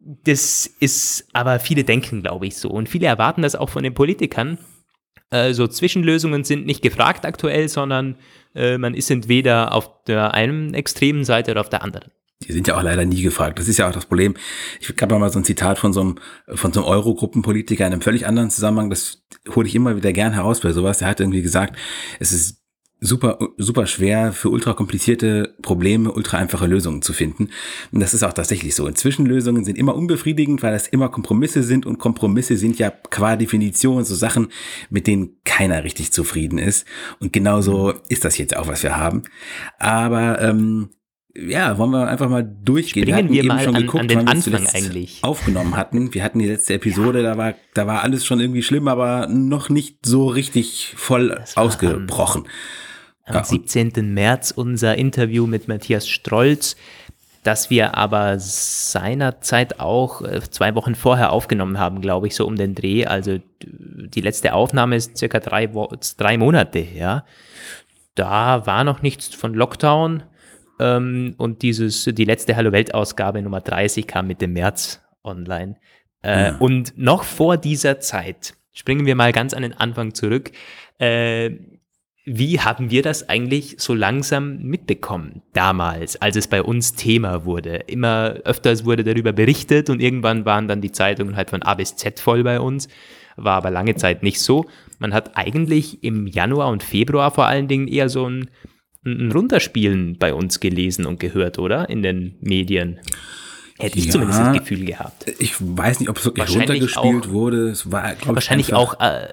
Das 0.00 0.66
ist, 0.66 1.28
aber 1.34 1.60
viele 1.60 1.84
denken, 1.84 2.22
glaube 2.22 2.46
ich, 2.46 2.56
so. 2.56 2.70
Und 2.70 2.88
viele 2.88 3.06
erwarten 3.06 3.42
das 3.42 3.54
auch 3.54 3.68
von 3.68 3.82
den 3.82 3.94
Politikern. 3.94 4.58
Äh, 5.30 5.52
so 5.52 5.66
Zwischenlösungen 5.66 6.44
sind 6.44 6.66
nicht 6.66 6.82
gefragt 6.82 7.26
aktuell, 7.26 7.68
sondern 7.68 8.16
äh, 8.54 8.78
man 8.78 8.94
ist 8.94 9.10
entweder 9.10 9.74
auf 9.74 10.04
der 10.04 10.32
einen 10.32 10.72
extremen 10.72 11.24
Seite 11.24 11.50
oder 11.50 11.60
auf 11.60 11.68
der 11.68 11.82
anderen. 11.82 12.10
Die 12.46 12.52
sind 12.52 12.68
ja 12.68 12.76
auch 12.76 12.82
leider 12.82 13.04
nie 13.04 13.22
gefragt. 13.22 13.58
Das 13.58 13.66
ist 13.66 13.78
ja 13.78 13.88
auch 13.88 13.92
das 13.92 14.06
Problem. 14.06 14.34
Ich 14.80 14.88
habe 15.00 15.18
mal 15.18 15.30
so 15.30 15.40
ein 15.40 15.44
Zitat 15.44 15.78
von 15.78 15.92
so 15.92 16.00
einem, 16.00 16.18
von 16.54 16.72
so 16.72 16.80
einem 16.80 16.88
Eurogruppenpolitiker 16.88 17.84
in 17.86 17.92
einem 17.92 18.02
völlig 18.02 18.26
anderen 18.26 18.50
Zusammenhang. 18.50 18.90
Das 18.90 19.24
hole 19.54 19.66
ich 19.66 19.74
immer 19.74 19.96
wieder 19.96 20.12
gern 20.12 20.32
heraus 20.32 20.60
bei 20.60 20.72
sowas. 20.72 20.98
Der 20.98 21.08
hat 21.08 21.18
irgendwie 21.18 21.42
gesagt, 21.42 21.76
es 22.20 22.32
ist 22.32 22.58
super, 23.00 23.38
super 23.56 23.86
schwer 23.86 24.32
für 24.32 24.50
ultra 24.50 24.72
komplizierte 24.72 25.54
Probleme 25.62 26.12
ultra 26.12 26.38
einfache 26.38 26.66
Lösungen 26.66 27.02
zu 27.02 27.12
finden. 27.12 27.50
Und 27.92 28.00
das 28.00 28.14
ist 28.14 28.22
auch 28.22 28.32
tatsächlich 28.32 28.74
so. 28.74 28.90
Zwischenlösungen 28.90 29.64
sind 29.64 29.78
immer 29.78 29.94
unbefriedigend, 29.94 30.62
weil 30.62 30.72
das 30.72 30.88
immer 30.88 31.08
Kompromisse 31.08 31.62
sind 31.62 31.86
und 31.86 31.98
Kompromisse 31.98 32.56
sind 32.56 32.78
ja 32.78 32.90
qua 32.90 33.36
Definition 33.36 34.04
so 34.04 34.14
Sachen, 34.14 34.48
mit 34.90 35.06
denen 35.06 35.36
keiner 35.44 35.84
richtig 35.84 36.12
zufrieden 36.12 36.58
ist. 36.58 36.86
Und 37.20 37.32
genauso 37.32 37.94
ist 38.08 38.24
das 38.24 38.38
jetzt 38.38 38.56
auch, 38.56 38.66
was 38.66 38.82
wir 38.82 38.96
haben. 38.96 39.22
Aber 39.78 40.40
ähm, 40.40 40.90
ja, 41.46 41.78
wollen 41.78 41.90
wir 41.90 42.08
einfach 42.08 42.28
mal 42.28 42.42
durchgehen. 42.42 43.08
Springen 43.08 43.30
wir, 43.30 43.42
wir 43.42 43.48
mal 43.52 43.64
schon 43.64 43.76
an, 43.76 43.82
geguckt, 43.82 44.02
an 44.02 44.08
den 44.08 44.28
Anfang 44.28 44.66
eigentlich. 44.74 45.18
aufgenommen 45.22 45.76
hatten. 45.76 46.12
Wir 46.12 46.24
hatten 46.24 46.38
die 46.38 46.48
letzte 46.48 46.74
Episode, 46.74 47.22
ja. 47.22 47.30
da 47.30 47.38
war 47.38 47.54
da 47.74 47.86
war 47.86 48.02
alles 48.02 48.24
schon 48.24 48.40
irgendwie 48.40 48.62
schlimm, 48.62 48.88
aber 48.88 49.28
noch 49.28 49.68
nicht 49.68 50.04
so 50.04 50.26
richtig 50.26 50.94
voll 50.96 51.38
ausgebrochen. 51.54 52.44
Am, 53.24 53.36
am 53.36 53.42
ja, 53.42 53.44
17. 53.44 54.12
März 54.12 54.50
unser 54.50 54.96
Interview 54.96 55.46
mit 55.46 55.68
Matthias 55.68 56.08
Strolz, 56.08 56.76
das 57.44 57.70
wir 57.70 57.96
aber 57.96 58.38
seinerzeit 58.40 59.80
auch 59.80 60.22
äh, 60.22 60.40
zwei 60.50 60.74
Wochen 60.74 60.94
vorher 60.94 61.32
aufgenommen 61.32 61.78
haben, 61.78 62.00
glaube 62.00 62.26
ich, 62.26 62.34
so 62.34 62.46
um 62.46 62.56
den 62.56 62.74
Dreh. 62.74 63.06
Also 63.06 63.38
die 63.62 64.20
letzte 64.20 64.54
Aufnahme 64.54 64.96
ist 64.96 65.16
circa 65.16 65.38
drei, 65.38 65.70
drei 66.16 66.36
Monate, 66.36 66.80
ja. 66.80 67.24
Da 68.14 68.66
war 68.66 68.82
noch 68.82 69.02
nichts 69.02 69.28
von 69.28 69.54
Lockdown 69.54 70.24
ähm, 70.78 71.34
und 71.38 71.62
dieses, 71.62 72.04
die 72.04 72.24
letzte 72.24 72.56
Hallo 72.56 72.72
Welt-Ausgabe 72.72 73.42
Nummer 73.42 73.60
30 73.60 74.06
kam 74.06 74.26
mit 74.26 74.40
dem 74.40 74.52
März 74.52 75.02
online. 75.24 75.76
Äh, 76.22 76.48
ja. 76.48 76.56
Und 76.58 76.96
noch 76.96 77.24
vor 77.24 77.56
dieser 77.56 78.00
Zeit, 78.00 78.54
springen 78.72 79.06
wir 79.06 79.14
mal 79.14 79.32
ganz 79.32 79.54
an 79.54 79.62
den 79.62 79.74
Anfang 79.74 80.14
zurück, 80.14 80.52
äh, 80.98 81.50
wie 82.30 82.60
haben 82.60 82.90
wir 82.90 83.00
das 83.02 83.30
eigentlich 83.30 83.76
so 83.78 83.94
langsam 83.94 84.58
mitbekommen 84.58 85.40
damals, 85.54 86.20
als 86.20 86.36
es 86.36 86.46
bei 86.46 86.62
uns 86.62 86.92
Thema 86.92 87.46
wurde? 87.46 87.76
Immer 87.86 88.34
öfters 88.44 88.84
wurde 88.84 89.02
darüber 89.02 89.32
berichtet 89.32 89.88
und 89.88 90.02
irgendwann 90.02 90.44
waren 90.44 90.68
dann 90.68 90.82
die 90.82 90.92
Zeitungen 90.92 91.36
halt 91.36 91.48
von 91.48 91.62
A 91.62 91.72
bis 91.74 91.96
Z 91.96 92.20
voll 92.20 92.44
bei 92.44 92.60
uns. 92.60 92.88
war 93.36 93.56
aber 93.56 93.70
lange 93.70 93.94
Zeit 93.94 94.22
nicht 94.22 94.42
so. 94.42 94.66
Man 94.98 95.14
hat 95.14 95.38
eigentlich 95.38 96.04
im 96.04 96.26
Januar 96.26 96.68
und 96.68 96.82
Februar 96.82 97.30
vor 97.30 97.46
allen 97.46 97.66
Dingen 97.66 97.88
eher 97.88 98.10
so 98.10 98.28
ein, 98.28 98.50
ein 99.12 99.32
Runterspielen 99.32 100.18
bei 100.18 100.34
uns 100.34 100.60
gelesen 100.60 101.06
und 101.06 101.20
gehört, 101.20 101.58
oder? 101.58 101.88
In 101.88 102.02
den 102.02 102.36
Medien. 102.40 103.00
Hätte 103.78 103.98
ich 103.98 104.06
ja, 104.06 104.12
zumindest 104.12 104.40
das 104.40 104.58
Gefühl 104.58 104.84
gehabt. 104.84 105.26
Ich 105.38 105.54
weiß 105.60 106.00
nicht, 106.00 106.08
ob 106.08 106.18
es 106.18 106.24
wirklich 106.24 106.54
runtergespielt 106.54 107.26
auch, 107.26 107.30
wurde. 107.30 107.68
Es 107.68 107.92
war, 107.92 108.14
wahrscheinlich 108.26 108.74
auch 108.74 108.98
äh, 108.98 109.28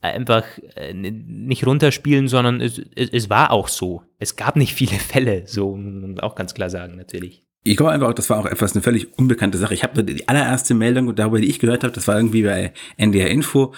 einfach 0.00 0.44
äh, 0.76 0.94
nicht 0.94 1.66
runterspielen, 1.66 2.26
sondern 2.26 2.60
es, 2.60 2.80
es, 2.96 3.10
es, 3.10 3.30
war 3.30 3.50
auch 3.50 3.68
so. 3.68 4.02
Es 4.18 4.36
gab 4.36 4.56
nicht 4.56 4.74
viele 4.74 4.98
Fälle, 4.98 5.42
so 5.46 5.76
muss 5.76 6.20
auch 6.20 6.34
ganz 6.34 6.54
klar 6.54 6.70
sagen, 6.70 6.96
natürlich. 6.96 7.44
Ich 7.64 7.76
glaube 7.76 7.92
einfach, 7.92 8.12
das 8.12 8.28
war 8.28 8.40
auch 8.40 8.46
etwas 8.46 8.74
eine 8.74 8.82
völlig 8.82 9.16
unbekannte 9.18 9.56
Sache. 9.56 9.74
Ich 9.74 9.84
habe 9.84 10.02
die 10.02 10.26
allererste 10.26 10.74
Meldung 10.74 11.14
darüber, 11.14 11.40
die 11.40 11.48
ich 11.48 11.60
gehört 11.60 11.84
habe, 11.84 11.94
das 11.94 12.08
war 12.08 12.16
irgendwie 12.16 12.42
bei 12.42 12.72
NDR 12.96 13.30
Info. 13.30 13.72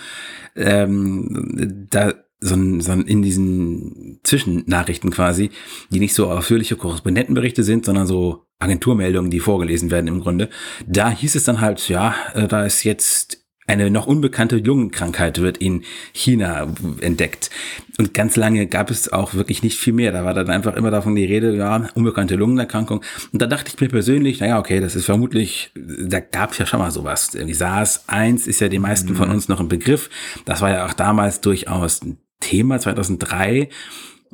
Ähm, 0.57 1.87
da 1.91 2.15
so 2.45 2.55
ein, 2.55 2.81
so 2.81 2.93
ein 2.93 3.03
in 3.03 3.23
diesen 3.23 4.21
Zwischennachrichten 4.23 5.11
quasi, 5.11 5.51
die 5.91 6.01
nicht 6.01 6.15
so 6.15 6.31
ausführliche 6.31 6.77
Korrespondentenberichte 6.77 7.65
sind, 7.65 7.85
sondern 7.87 8.07
so 8.07 8.45
Agenturmeldungen, 8.59 9.31
die 9.31 9.41
vorgelesen 9.41 9.91
werden 9.91 10.09
im 10.09 10.21
Grunde. 10.21 10.51
Da 10.87 11.11
hieß 11.11 11.35
es 11.35 11.45
dann 11.45 11.61
halt, 11.61 11.89
ja, 11.89 12.15
äh, 12.35 12.47
da 12.47 12.65
ist 12.65 12.85
jetzt 12.85 13.45
eine 13.67 13.91
noch 13.91 14.07
unbekannte 14.07 14.59
Lungenkrankheit 14.59 15.41
wird 15.41 15.57
in 15.57 15.85
China 16.13 16.69
entdeckt. 17.01 17.51
Und 17.97 18.13
ganz 18.13 18.37
lange 18.37 18.67
gab 18.67 18.91
es 18.91 19.11
auch 19.11 19.33
wirklich 19.33 19.63
nicht 19.63 19.79
viel 19.79 19.95
mehr. 19.95 20.13
Da 20.13 20.25
war 20.25 20.35
dann 20.35 20.51
einfach 20.51 20.77
immer 20.77 20.91
davon 20.91 21.15
die 21.15 21.25
Rede, 21.25 21.57
ja, 21.57 21.89
unbekannte 21.95 22.37
Lungenerkrankung. 22.37 23.03
Und 23.33 23.41
da 23.41 23.47
dachte 23.47 23.73
ich 23.73 23.81
mir 23.81 23.89
persönlich, 23.89 24.41
naja, 24.41 24.59
okay, 24.59 24.81
das 24.81 24.97
ist 24.97 25.07
vermutlich, 25.07 25.73
da 25.75 26.21
gab 26.21 26.53
es 26.53 26.59
ja 26.59 26.67
schon 26.67 26.81
mal 26.81 26.91
sowas. 26.91 27.31
Die 27.31 27.55
SARS-1 27.55 28.47
ist 28.47 28.61
ja 28.61 28.69
den 28.69 28.83
meisten 28.83 29.13
mhm. 29.13 29.17
von 29.17 29.31
uns 29.31 29.49
noch 29.49 29.61
ein 29.61 29.69
Begriff. 29.69 30.11
Das 30.45 30.61
war 30.61 30.71
ja 30.71 30.87
auch 30.87 30.93
damals 30.93 31.41
durchaus 31.41 32.03
ein 32.03 32.19
Thema, 32.45 32.79
2003 32.79 33.69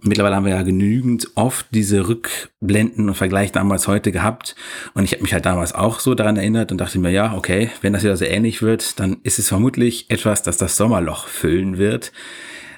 Mittlerweile 0.03 0.35
haben 0.35 0.47
wir 0.47 0.55
ja 0.55 0.63
genügend 0.63 1.29
oft 1.35 1.67
diese 1.73 2.09
Rückblenden 2.09 3.09
und 3.09 3.15
Vergleich 3.17 3.53
damals 3.53 3.87
heute 3.87 4.13
gehabt. 4.13 4.57
Und 4.95 5.05
ich 5.05 5.13
habe 5.13 5.23
mich 5.23 5.35
halt 5.35 5.45
damals 5.45 5.75
auch 5.75 6.01
so 6.01 6.15
daran 6.15 6.39
erinnert 6.39 6.73
und 6.73 6.79
dachte 6.79 6.99
mir, 6.99 7.11
ja, 7.11 7.35
okay, 7.35 7.71
wenn 7.83 7.93
das 7.93 8.03
wieder 8.03 8.17
so 8.17 8.25
ähnlich 8.25 8.63
wird, 8.63 8.99
dann 8.99 9.19
ist 9.25 9.39
es 9.39 9.49
vermutlich 9.49 10.11
etwas, 10.11 10.43
das 10.43 10.57
das 10.57 10.79
Sommerloch 10.79 11.27
füllen 11.27 11.77
wird. 11.77 12.13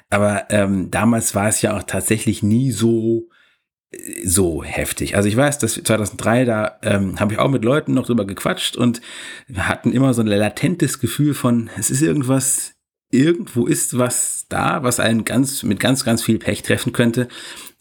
Aber 0.09 0.47
ähm, 0.49 0.91
damals 0.91 1.33
war 1.33 1.47
es 1.47 1.61
ja 1.61 1.77
auch 1.77 1.83
tatsächlich 1.83 2.43
nie 2.43 2.71
so 2.71 3.29
so 4.25 4.63
heftig. 4.63 5.15
Also 5.15 5.29
ich 5.29 5.37
weiß, 5.37 5.59
dass 5.59 5.75
2003, 5.75 6.45
da 6.45 6.79
ähm, 6.81 7.19
habe 7.19 7.33
ich 7.33 7.39
auch 7.39 7.49
mit 7.49 7.63
Leuten 7.63 7.93
noch 7.93 8.07
drüber 8.07 8.25
gequatscht 8.25 8.75
und 8.75 9.01
hatten 9.55 9.91
immer 9.91 10.15
so 10.15 10.21
ein 10.21 10.27
latentes 10.27 10.99
Gefühl 10.99 11.35
von, 11.35 11.69
es 11.77 11.91
ist 11.91 12.01
irgendwas 12.01 12.72
irgendwo 13.13 13.67
ist 13.67 13.97
was 13.97 14.45
da, 14.49 14.83
was 14.83 14.99
einen 14.99 15.25
ganz, 15.25 15.63
mit 15.63 15.79
ganz, 15.79 16.03
ganz 16.03 16.23
viel 16.23 16.39
Pech 16.39 16.63
treffen 16.63 16.93
könnte. 16.93 17.27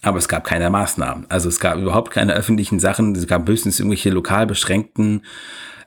Aber 0.03 0.19
es 0.19 0.29
gab 0.29 0.45
keine 0.45 0.69
Maßnahmen. 0.69 1.27
Also 1.29 1.49
es 1.49 1.61
gab 1.61 1.79
überhaupt 1.79 2.11
keine 2.11 2.35
öffentlichen 2.35 2.81
Sachen. 2.81 3.15
Es 3.15 3.27
gab 3.27 3.49
höchstens 3.49 3.79
irgendwelche 3.79 4.11
lokal 4.11 4.47
beschränkten 4.47 5.23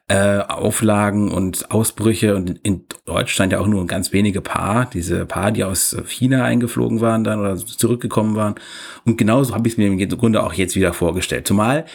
äh, 0.07 0.39
Auflagen 0.39 1.31
und 1.31 1.71
Ausbrüche 1.71 2.35
und 2.35 2.59
in 2.61 2.85
Deutschland 3.05 3.51
ja 3.51 3.59
auch 3.59 3.67
nur 3.67 3.87
ganz 3.87 4.13
wenige 4.13 4.39
Paar, 4.39 4.87
diese 4.87 5.25
Paar, 5.25 5.51
die 5.51 5.63
aus 5.63 5.97
China 6.07 6.43
eingeflogen 6.43 7.01
waren 7.01 7.23
dann 7.23 7.39
oder 7.39 7.57
zurückgekommen 7.57 8.35
waren. 8.35 8.55
Und 9.03 9.17
genauso 9.17 9.55
habe 9.55 9.67
ich 9.67 9.73
es 9.73 9.77
mir 9.77 9.87
im 9.87 10.09
Grunde 10.09 10.43
auch 10.43 10.53
jetzt 10.53 10.75
wieder 10.75 10.93
vorgestellt. 10.93 11.47
Zumal 11.47 11.85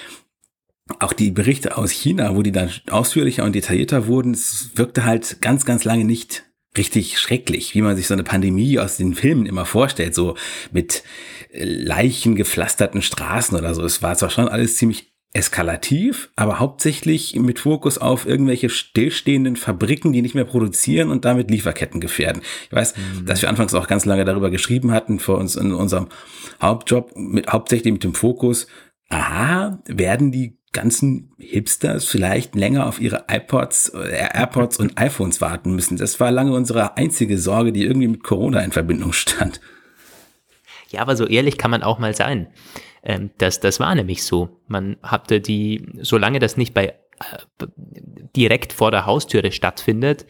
auch 0.99 1.13
die 1.13 1.31
Berichte 1.31 1.79
aus 1.79 1.93
China, 1.93 2.35
wo 2.35 2.43
die 2.43 2.51
dann 2.51 2.71
ausführlicher 2.91 3.45
und 3.45 3.55
detaillierter 3.55 4.09
wurden, 4.09 4.35
es 4.35 4.71
wirkte 4.75 5.05
halt 5.05 5.41
ganz, 5.41 5.65
ganz 5.65 5.85
lange 5.85 6.05
nicht 6.05 6.50
richtig 6.77 7.19
schrecklich, 7.19 7.75
wie 7.75 7.83
man 7.83 7.97
sich 7.97 8.07
so 8.07 8.15
eine 8.15 8.23
Pandemie 8.23 8.79
aus 8.79 8.97
den 8.97 9.15
Filmen 9.15 9.47
immer 9.47 9.67
vorstellt, 9.67 10.15
so 10.15 10.37
mit 10.71 11.03
Leichen 11.53 12.37
gepflasterten 12.37 13.03
Straßen 13.03 13.59
oder 13.59 13.75
so. 13.75 13.85
Es 13.85 14.03
war 14.03 14.17
zwar 14.17 14.31
schon 14.31 14.49
alles 14.49 14.77
ziemlich 14.77 15.11
eskalativ, 15.33 16.31
aber 16.35 16.59
hauptsächlich 16.59 17.37
mit 17.37 17.61
Fokus 17.61 17.99
auf 17.99 18.27
irgendwelche 18.27 18.69
stillstehenden 18.69 19.55
Fabriken, 19.55 20.13
die 20.13 20.23
nicht 20.23 20.35
mehr 20.35 20.45
produzieren 20.45 21.11
und 21.11 21.25
damit 21.25 21.51
Lieferketten 21.51 22.01
gefährden. 22.01 22.43
Ich 22.67 22.73
weiß, 22.73 22.97
mhm. 22.97 23.27
dass 23.27 23.41
wir 23.41 23.49
anfangs 23.49 23.75
auch 23.75 23.87
ganz 23.87 24.05
lange 24.05 24.25
darüber 24.25 24.51
geschrieben 24.51 24.91
hatten, 24.91 25.21
vor 25.21 25.39
uns 25.39 25.55
in 25.55 25.73
unserem 25.73 26.09
Hauptjob, 26.61 27.13
mit, 27.15 27.47
hauptsächlich 27.49 27.93
mit 27.93 28.03
dem 28.03 28.15
Fokus, 28.15 28.67
aha, 29.09 29.81
werden 29.87 30.33
die 30.33 30.60
ganzen 30.73 31.33
Hipsters 31.39 32.05
vielleicht 32.05 32.55
länger 32.55 32.87
auf 32.87 33.01
ihre 33.01 33.25
iPods, 33.29 33.91
äh, 33.91 34.29
AirPods 34.33 34.79
und 34.79 34.99
iPhones 34.99 35.41
warten 35.41 35.75
müssen. 35.75 35.97
Das 35.97 36.21
war 36.21 36.31
lange 36.31 36.53
unsere 36.53 36.97
einzige 36.97 37.39
Sorge, 37.39 37.73
die 37.73 37.85
irgendwie 37.85 38.09
mit 38.09 38.23
Corona 38.23 38.61
in 38.61 38.73
Verbindung 38.73 39.13
stand. 39.13 39.61
Ja, 40.91 41.03
aber 41.03 41.17
so 41.17 41.27
ehrlich 41.27 41.59
kann 41.59 41.71
man 41.71 41.83
auch 41.83 41.99
mal 41.99 42.15
sein. 42.15 42.49
Ähm, 43.03 43.31
das, 43.39 43.61
das 43.61 43.81
war 43.81 43.95
nämlich 43.95 44.23
so. 44.23 44.61
Man 44.69 44.97
hatte 45.03 45.41
die, 45.41 45.87
solange 46.01 46.39
das 46.39 46.57
nicht 46.57 46.75
bei 46.75 46.87
äh, 46.89 47.67
direkt 48.37 48.73
vor 48.73 48.91
der 48.91 49.07
Haustüre 49.07 49.53
stattfindet, 49.53 50.27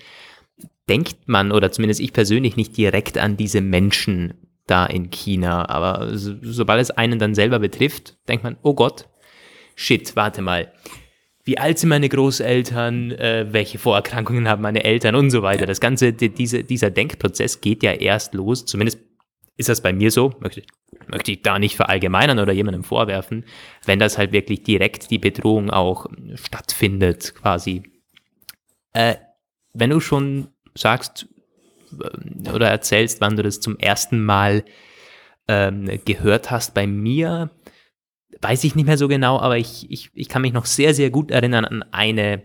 denkt 0.89 1.29
man, 1.29 1.53
oder 1.53 1.71
zumindest 1.71 2.01
ich 2.01 2.13
persönlich, 2.13 2.57
nicht 2.57 2.77
direkt 2.77 3.19
an 3.19 3.37
diese 3.37 3.61
Menschen 3.61 4.35
da 4.67 4.87
in 4.87 5.11
China. 5.11 5.69
Aber 5.69 6.17
so, 6.17 6.35
sobald 6.43 6.81
es 6.81 6.91
einen 6.91 7.19
dann 7.19 7.35
selber 7.35 7.59
betrifft, 7.59 8.17
denkt 8.29 8.45
man, 8.45 8.57
oh 8.63 8.75
Gott, 8.75 9.09
shit, 9.81 10.15
warte 10.15 10.43
mal. 10.43 10.73
Wie 11.45 11.59
alt 11.59 11.79
sind 11.79 11.89
meine 11.89 12.09
Großeltern? 12.09 13.13
Äh, 13.13 13.47
welche 13.51 13.79
Vorerkrankungen 13.79 14.47
haben 14.47 14.63
meine 14.63 14.85
Eltern 14.85 15.15
und 15.15 15.31
so 15.31 15.43
weiter? 15.43 15.67
Das 15.67 15.81
ganze, 15.81 16.13
die, 16.13 16.29
diese, 16.29 16.63
dieser 16.65 16.91
Denkprozess 16.91 17.61
geht 17.61 17.83
ja 17.83 17.93
erst 17.93 18.35
los. 18.35 18.67
Zumindest 18.67 18.99
ist 19.57 19.69
das 19.69 19.81
bei 19.81 19.93
mir 19.93 20.11
so. 20.11 20.35
Möchte, 20.41 20.63
möchte 21.09 21.33
ich 21.33 21.43
da 21.43 21.59
nicht 21.59 21.77
verallgemeinern 21.77 22.39
oder 22.39 22.53
jemandem 22.53 22.85
vorwerfen, 22.85 23.45
wenn 23.87 23.99
das 23.99 24.19
halt 24.19 24.33
wirklich 24.33 24.63
direkt 24.63 25.11
die 25.11 25.19
Bedrohung 25.19 25.71
auch 25.71 26.07
stattfindet, 26.35 27.35
quasi. 27.35 27.83
Äh, 28.93 29.17
wenn 29.73 29.91
du 29.91 30.01
schon 30.01 30.49
sagst 30.75 31.27
äh, 31.99 32.51
oder 32.51 32.69
erzählst, 32.69 33.23
wann 33.23 33.37
du 33.37 33.43
das 33.43 33.61
zum 33.61 33.79
ersten 33.79 34.23
Mal 34.23 34.63
ähm, 35.49 36.01
gehört 36.05 36.51
hast, 36.51 36.75
bei 36.75 36.87
mir 36.87 37.51
weiß 38.41 38.65
ich 38.65 38.75
nicht 38.75 38.87
mehr 38.87 38.99
so 38.99 39.09
genau, 39.09 39.39
aber 39.39 39.59
ich, 39.59 39.91
ich, 39.91 40.11
ich 40.15 40.29
kann 40.29 40.43
mich 40.43 40.53
noch 40.53 40.67
sehr, 40.67 40.95
sehr 40.95 41.11
gut 41.11 41.31
erinnern 41.31 41.65
an 41.65 41.85
eine 41.91 42.43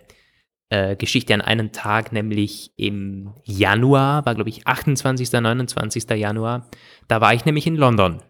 äh, 0.69 0.95
Geschichte, 0.95 1.33
an 1.33 1.41
einen 1.41 1.71
Tag, 1.71 2.11
nämlich 2.11 2.71
im 2.75 3.33
Januar, 3.43 4.25
war 4.25 4.35
glaube 4.35 4.49
ich 4.49 4.67
28., 4.67 5.31
29. 5.31 6.09
Januar. 6.11 6.69
Da 7.07 7.21
war 7.21 7.33
ich 7.33 7.45
nämlich 7.45 7.67
in 7.67 7.75
London. 7.75 8.21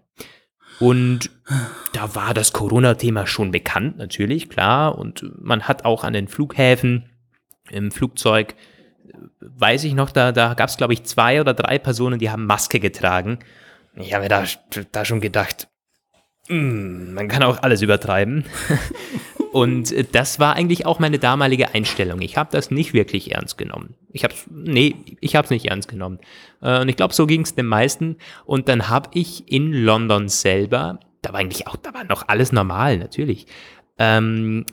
Und 0.80 1.32
da 1.94 2.16
war 2.16 2.34
das 2.34 2.52
Corona-Thema 2.52 3.28
schon 3.28 3.52
bekannt, 3.52 3.98
natürlich, 3.98 4.50
klar. 4.50 4.98
Und 4.98 5.26
man 5.42 5.64
hat 5.64 5.86
auch 5.86 6.04
an 6.04 6.14
den 6.14 6.28
Flughäfen 6.28 7.10
im 7.70 7.92
Flugzeug, 7.92 8.56
weiß 9.40 9.86
ich 9.86 9.94
noch, 9.94 10.12
da, 10.12 10.32
da 10.32 10.54
gab 10.54 10.70
es, 10.70 10.78
glaube 10.78 10.94
ich, 10.94 11.04
zwei 11.04 11.40
oder 11.40 11.54
drei 11.54 11.80
Personen, 11.80 12.20
die 12.20 12.30
haben 12.30 12.46
Maske 12.46 12.80
getragen. 12.80 13.40
Ich 13.96 14.14
habe 14.14 14.24
mir 14.24 14.30
da, 14.30 14.44
da 14.92 15.06
schon 15.06 15.22
gedacht, 15.22 15.70
man 16.48 17.28
kann 17.28 17.44
auch 17.44 17.64
alles 17.64 17.82
übertreiben. 17.82 18.46
Und 19.56 19.94
äh, 19.94 20.04
das 20.12 20.38
war 20.40 20.56
eigentlich 20.56 20.86
auch 20.86 21.00
meine 21.00 21.18
damalige 21.18 21.74
Einstellung. 21.74 22.22
Ich 22.22 22.36
habe 22.36 22.50
das 22.52 22.72
nicht 22.72 22.94
wirklich 22.94 23.34
ernst 23.34 23.58
genommen. 23.58 23.96
Ich 24.12 24.26
habe 24.26 24.34
nee, 24.52 24.96
ich 25.22 25.38
habe 25.38 25.46
es 25.46 25.50
nicht 25.50 25.68
ernst 25.68 25.88
genommen. 25.88 26.20
Äh, 26.62 26.82
und 26.82 26.90
ich 26.90 26.98
glaube, 26.98 27.14
so 27.14 27.26
ging 27.26 27.42
es 27.42 27.56
den 27.56 27.66
meisten. 27.66 28.18
Und 28.46 28.68
dann 28.68 28.90
habe 28.90 29.12
ich 29.14 29.50
in 29.50 29.72
London 29.72 30.28
selber, 30.28 31.00
da 31.22 31.32
war 31.32 31.40
eigentlich 31.40 31.68
auch, 31.68 31.78
da 31.78 31.94
war 31.94 32.04
noch 32.04 32.28
alles 32.28 32.52
normal, 32.52 32.98
natürlich, 32.98 33.48
ähm, 33.98 34.66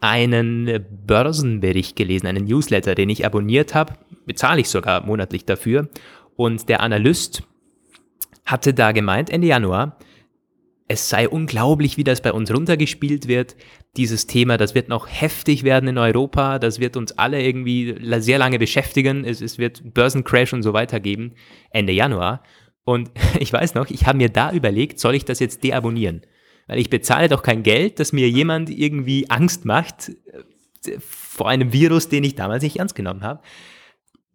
einen 0.00 0.84
Börsenbericht 1.06 1.94
gelesen, 1.94 2.26
einen 2.26 2.46
Newsletter, 2.46 2.96
den 2.96 3.10
ich 3.10 3.24
abonniert 3.24 3.76
habe. 3.76 3.94
Bezahle 4.26 4.60
ich 4.60 4.68
sogar 4.68 5.06
monatlich 5.06 5.44
dafür. 5.44 5.88
Und 6.34 6.68
der 6.68 6.80
Analyst 6.80 7.44
hatte 8.44 8.74
da 8.74 8.90
gemeint, 8.90 9.30
Ende 9.30 9.46
Januar, 9.46 9.98
es 10.88 11.08
sei 11.08 11.28
unglaublich, 11.28 11.96
wie 11.96 12.04
das 12.04 12.20
bei 12.20 12.32
uns 12.32 12.52
runtergespielt 12.52 13.26
wird. 13.26 13.56
Dieses 13.96 14.26
Thema, 14.26 14.56
das 14.56 14.74
wird 14.74 14.88
noch 14.88 15.08
heftig 15.08 15.64
werden 15.64 15.88
in 15.88 15.98
Europa, 15.98 16.58
das 16.58 16.78
wird 16.78 16.96
uns 16.96 17.12
alle 17.12 17.42
irgendwie 17.42 17.96
sehr 18.20 18.38
lange 18.38 18.58
beschäftigen. 18.58 19.24
Es, 19.24 19.40
es 19.40 19.58
wird 19.58 19.94
Börsencrash 19.94 20.52
und 20.52 20.62
so 20.62 20.72
weiter 20.72 21.00
geben, 21.00 21.34
Ende 21.70 21.92
Januar. 21.92 22.42
Und 22.84 23.10
ich 23.40 23.52
weiß 23.52 23.74
noch, 23.74 23.90
ich 23.90 24.06
habe 24.06 24.18
mir 24.18 24.28
da 24.28 24.52
überlegt, 24.52 25.00
soll 25.00 25.14
ich 25.14 25.24
das 25.24 25.40
jetzt 25.40 25.64
deabonnieren? 25.64 26.22
Weil 26.68 26.78
ich 26.78 26.90
bezahle 26.90 27.28
doch 27.28 27.42
kein 27.42 27.62
Geld, 27.62 27.98
dass 28.00 28.12
mir 28.12 28.28
jemand 28.28 28.70
irgendwie 28.70 29.28
Angst 29.28 29.64
macht 29.64 30.10
äh, 30.10 30.98
vor 31.00 31.48
einem 31.48 31.72
Virus, 31.72 32.08
den 32.08 32.22
ich 32.22 32.36
damals 32.36 32.62
nicht 32.62 32.78
ernst 32.78 32.94
genommen 32.94 33.22
habe. 33.22 33.42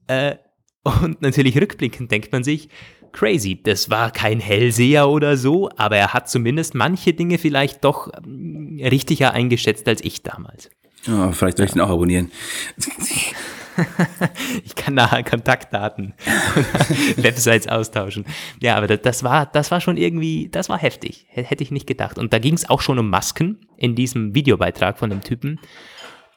Äh, 0.08 0.36
und 0.84 1.22
natürlich 1.22 1.60
rückblickend 1.60 2.12
denkt 2.12 2.32
man 2.32 2.44
sich, 2.44 2.70
crazy. 3.12 3.62
Das 3.62 3.90
war 3.90 4.12
kein 4.12 4.40
Hellseher 4.40 5.10
oder 5.10 5.38
so, 5.38 5.70
aber 5.76 5.98
er 5.98 6.14
hat 6.14 6.30
zumindest 6.30 6.76
manche 6.76 7.14
Dinge 7.14 7.38
vielleicht 7.38 7.84
doch 7.84 8.10
ähm, 8.26 8.80
richtiger 8.82 9.34
eingeschätzt 9.34 9.88
als 9.88 10.02
ich 10.04 10.24
damals. 10.24 10.70
Oh, 11.10 11.32
vielleicht 11.32 11.58
soll 11.58 11.66
ich 11.66 11.76
ihn 11.76 11.82
auch 11.82 11.90
abonnieren. 11.90 12.32
ich 14.64 14.76
kann 14.76 14.94
nachher 14.94 15.24
Kontaktdaten 15.24 16.14
Websites 17.16 17.68
austauschen. 17.68 18.26
Ja, 18.62 18.76
aber 18.76 18.88
das, 18.88 19.02
das, 19.02 19.24
war, 19.24 19.48
das 19.48 19.72
war 19.72 19.82
schon 19.82 19.98
irgendwie, 19.98 20.50
das 20.50 20.70
war 20.70 20.78
heftig. 20.78 21.26
Hätte 21.30 21.64
ich 21.64 21.72
nicht 21.72 21.88
gedacht. 21.88 22.20
Und 22.20 22.34
da 22.34 22.40
ging 22.40 22.54
es 22.54 22.70
auch 22.70 22.82
schon 22.82 23.00
um 23.00 23.10
Masken 23.10 23.66
in 23.78 23.96
diesem 23.96 24.36
Videobeitrag 24.36 25.00
von 25.00 25.10
dem 25.10 25.22
Typen. 25.22 25.60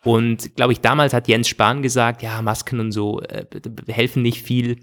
Und 0.04 0.54
glaube 0.54 0.72
ich, 0.72 0.80
damals 0.80 1.12
hat 1.14 1.28
Jens 1.28 1.48
Spahn 1.48 1.82
gesagt, 1.82 2.22
ja, 2.22 2.40
Masken 2.42 2.78
und 2.78 2.92
so 2.92 3.20
äh, 3.22 3.46
helfen 3.88 4.22
nicht 4.22 4.42
viel. 4.42 4.80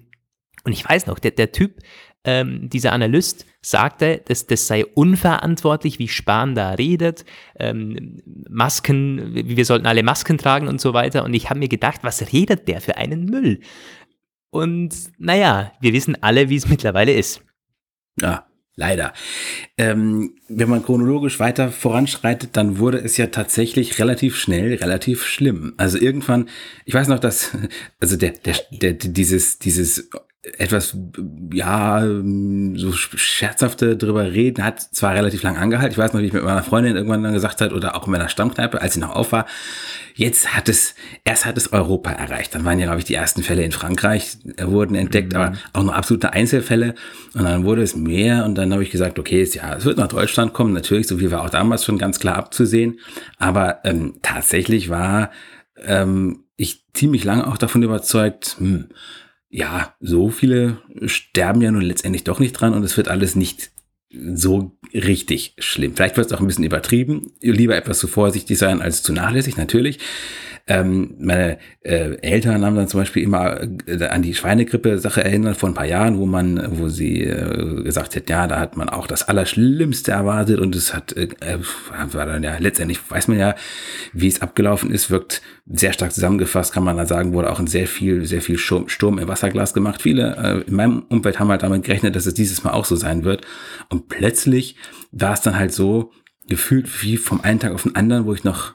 Und 0.64 0.74
ich 0.74 0.88
weiß 0.88 1.08
noch, 1.08 1.20
der, 1.20 1.32
der 1.32 1.52
Typ, 1.52 1.80
ähm, 2.24 2.70
dieser 2.70 2.92
Analyst 2.92 3.46
sagte, 3.62 4.22
dass 4.26 4.46
das 4.46 4.68
sei 4.68 4.86
unverantwortlich, 4.86 5.98
wie 6.00 6.08
Spahn 6.08 6.56
da 6.56 6.72
redet, 6.72 7.26
ähm, 7.58 8.22
Masken, 8.50 9.34
wir 9.34 9.66
sollten 9.66 9.88
alle 9.88 10.04
Masken 10.04 10.38
tragen 10.38 10.68
und 10.68 10.82
so 10.82 10.94
weiter. 10.94 11.24
Und 11.24 11.34
ich 11.34 11.50
habe 11.50 11.60
mir 11.60 11.70
gedacht, 11.70 12.02
was 12.04 12.32
redet 12.32 12.68
der 12.68 12.82
für 12.82 12.98
einen 12.98 13.26
Müll? 13.26 13.62
Und 14.52 14.94
naja, 15.18 15.72
wir 15.80 15.94
wissen 15.94 16.22
alle, 16.22 16.50
wie 16.50 16.58
es 16.58 16.68
mittlerweile 16.68 17.14
ist. 17.14 17.42
Ja, 18.20 18.46
leider. 18.82 19.14
Ähm, 19.78 20.34
wenn 20.50 20.68
man 20.68 20.84
chronologisch 20.84 21.40
weiter 21.40 21.72
voranschreitet, 21.72 22.50
dann 22.54 22.80
wurde 22.80 22.98
es 22.98 23.16
ja 23.16 23.28
tatsächlich 23.28 24.00
relativ 24.00 24.36
schnell 24.36 24.74
relativ 24.74 25.24
schlimm. 25.24 25.74
Also 25.78 26.00
irgendwann, 26.00 26.50
ich 26.86 26.96
weiß 26.96 27.08
noch, 27.08 27.20
dass, 27.20 27.52
also 28.00 28.18
der, 28.18 28.32
der, 28.32 28.56
der 28.72 28.94
dieses, 28.94 29.60
dieses 29.60 30.10
etwas, 30.58 30.98
ja, 31.54 32.04
so 32.04 32.92
scherzhafte 32.94 33.96
drüber 33.96 34.32
reden, 34.32 34.66
hat 34.66 34.82
zwar 34.82 35.14
relativ 35.14 35.44
lang 35.44 35.56
angehalten. 35.56 35.92
Ich 35.92 36.00
weiß 36.00 36.14
noch, 36.14 36.22
wie 36.22 36.26
ich 36.26 36.34
mit 36.34 36.44
meiner 36.44 36.64
Freundin 36.64 36.96
irgendwann 36.96 37.22
dann 37.22 37.34
gesagt 37.34 37.62
hat 37.62 37.74
oder 37.74 37.96
auch 37.96 38.08
in 38.08 38.12
meiner 38.12 38.28
Stammkneipe, 38.28 38.82
als 38.82 38.96
sie 38.96 39.02
noch 39.02 39.16
auf 39.16 39.32
war. 39.32 39.46
Jetzt 40.16 40.56
hat 40.56 40.68
es, 40.68 40.96
erst 41.24 41.46
hat 41.46 41.58
es 41.58 41.72
Europa 41.72 42.12
erreicht. 42.12 42.56
Dann 42.56 42.66
waren 42.66 42.80
ja, 42.80 42.86
glaube 42.86 43.00
ich, 43.00 43.06
die 43.06 43.14
ersten 43.14 43.44
Fälle 43.44 43.64
in 43.64 43.72
Frankreich 43.72 44.38
äh, 44.58 44.66
wurden 44.66 44.96
entdeckt, 44.96 45.34
mhm. 45.34 45.40
aber 45.40 45.58
auch 45.74 45.84
nur 45.84 45.96
absolute 45.96 46.34
Einzelfälle. 46.34 46.96
Und 47.36 47.44
dann 47.44 47.64
wurde 47.64 47.84
es 47.84 47.96
mehr 47.96 48.44
und 48.44 48.56
dann 48.56 48.74
habe 48.74 48.82
ich 48.82 48.90
gesagt, 48.90 49.20
okay, 49.20 49.44
ja, 49.44 49.76
es 49.76 49.86
wird 49.86 50.00
nach 50.00 50.08
Deutschland 50.08 50.54
kommen. 50.54 50.74
Natürlich, 50.74 51.08
so 51.08 51.20
wie 51.20 51.30
war 51.30 51.44
auch 51.44 51.52
damals 51.52 51.86
schon 51.86 52.00
ganz 52.00 52.20
klar 52.20 52.38
abzusehen. 52.38 53.00
Aber 53.38 53.82
ähm, 53.84 54.16
tatsächlich 54.24 54.90
war 54.90 55.30
ähm, 55.78 56.46
ich 56.58 56.86
ziemlich 56.94 57.24
lange 57.24 57.48
auch 57.48 57.58
davon 57.58 57.84
überzeugt, 57.84 58.56
hm, 58.60 58.90
ja, 59.52 59.96
so 60.00 60.30
viele 60.30 60.78
sterben 61.06 61.62
ja 61.62 61.72
nun 61.72 61.82
letztendlich 61.82 62.24
doch 62.24 62.40
nicht 62.40 62.54
dran 62.54 62.74
und 62.74 62.84
es 62.84 62.96
wird 62.96 63.10
alles 63.10 63.36
nicht 63.36 63.72
so 64.10 64.78
richtig 64.94 65.56
schlimm. 65.60 65.96
Vielleicht 65.96 66.18
wird 66.18 66.28
es 66.28 66.34
auch 66.34 66.40
ein 66.40 66.48
bisschen 66.48 66.64
übertrieben. 66.64 67.32
Lieber 67.42 67.76
etwas 67.76 68.00
zu 68.00 68.08
vorsichtig 68.08 68.58
sein 68.58 68.82
als 68.82 69.04
zu 69.04 69.14
nachlässig, 69.14 69.58
natürlich. 69.58 70.00
Ähm, 70.68 71.16
meine 71.20 71.58
äh, 71.82 72.16
Eltern 72.22 72.66
haben 72.66 72.76
dann 72.76 72.88
zum 72.88 73.00
Beispiel 73.00 73.24
immer 73.24 73.62
äh, 73.88 74.06
an 74.06 74.22
die 74.22 74.34
Schweinegrippe-Sache 74.34 75.24
erinnert 75.24 75.58
vor 75.58 75.70
ein 75.70 75.76
paar 75.76 75.86
Jahren, 75.86 76.18
wo 76.18 76.26
man, 76.26 76.80
wo 76.80 76.88
sie 76.88 77.24
äh, 77.24 77.84
gesagt 77.84 78.16
hat, 78.16 78.30
ja, 78.30 78.48
da 78.48 78.60
hat 78.60 78.78
man 78.78 78.90
auch 78.90 79.08
das 79.08 79.28
Allerschlimmste 79.28 80.12
erwartet 80.12 80.60
und 80.60 80.76
es 80.76 80.94
hat, 80.94 81.14
äh, 81.14 81.30
war 82.12 82.26
dann 82.26 82.44
ja 82.44 82.58
letztendlich 82.60 83.00
weiß 83.10 83.28
man 83.28 83.40
ja, 83.40 83.56
wie 84.14 84.28
es 84.28 84.42
abgelaufen 84.42 84.92
ist, 84.92 85.10
wirkt 85.10 85.42
sehr 85.66 85.94
stark 85.94 86.12
zusammengefasst, 86.12 86.74
kann 86.74 86.84
man 86.84 86.98
da 86.98 87.06
sagen, 87.06 87.34
wurde 87.34 87.52
auch 87.52 87.60
ein 87.60 87.68
sehr 87.68 87.88
viel, 87.88 88.26
sehr 88.26 88.42
viel 88.42 88.58
Sturm 88.58 89.20
im 89.20 89.28
Wasserglas 89.28 89.74
gemacht. 89.74 90.02
Viele 90.02 90.36
äh, 90.38 90.70
in 90.70 90.76
meinem 90.76 91.04
Umfeld 91.10 91.40
haben 91.40 91.50
halt 91.50 91.64
damit 91.64 91.84
gerechnet, 91.84 92.16
dass 92.16 92.26
es 92.26 92.34
dieses 92.34 92.64
Mal 92.64 92.72
auch 92.72 92.86
so 92.86 92.96
sein 92.96 93.24
wird. 93.24 93.46
Und 93.90 94.08
plötzlich 94.10 94.76
war 95.12 95.34
es 95.34 95.42
dann 95.42 95.58
halt 95.58 95.74
so, 95.74 96.12
gefühlt 96.48 97.04
wie 97.04 97.18
vom 97.18 97.42
einen 97.42 97.60
Tag 97.60 97.74
auf 97.74 97.84
den 97.84 97.96
anderen, 97.96 98.26
wo 98.26 98.34
ich 98.34 98.44
noch 98.44 98.72
äh, 98.72 98.74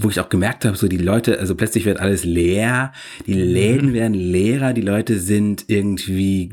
wo 0.00 0.08
ich 0.08 0.20
auch 0.20 0.28
gemerkt 0.28 0.64
habe, 0.64 0.76
so 0.76 0.88
die 0.88 0.96
Leute, 0.96 1.38
also 1.38 1.54
plötzlich 1.54 1.84
wird 1.84 2.00
alles 2.00 2.24
leer, 2.24 2.92
die 3.26 3.34
Läden 3.34 3.92
werden 3.92 4.14
leerer, 4.14 4.72
die 4.72 4.82
Leute 4.82 5.18
sind 5.18 5.64
irgendwie 5.68 6.52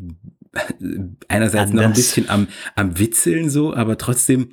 einerseits 1.28 1.72
Anders. 1.72 1.76
noch 1.76 1.84
ein 1.84 1.94
bisschen 1.94 2.30
am, 2.30 2.48
am 2.76 3.00
Witzeln 3.00 3.50
so, 3.50 3.74
aber 3.74 3.98
trotzdem 3.98 4.50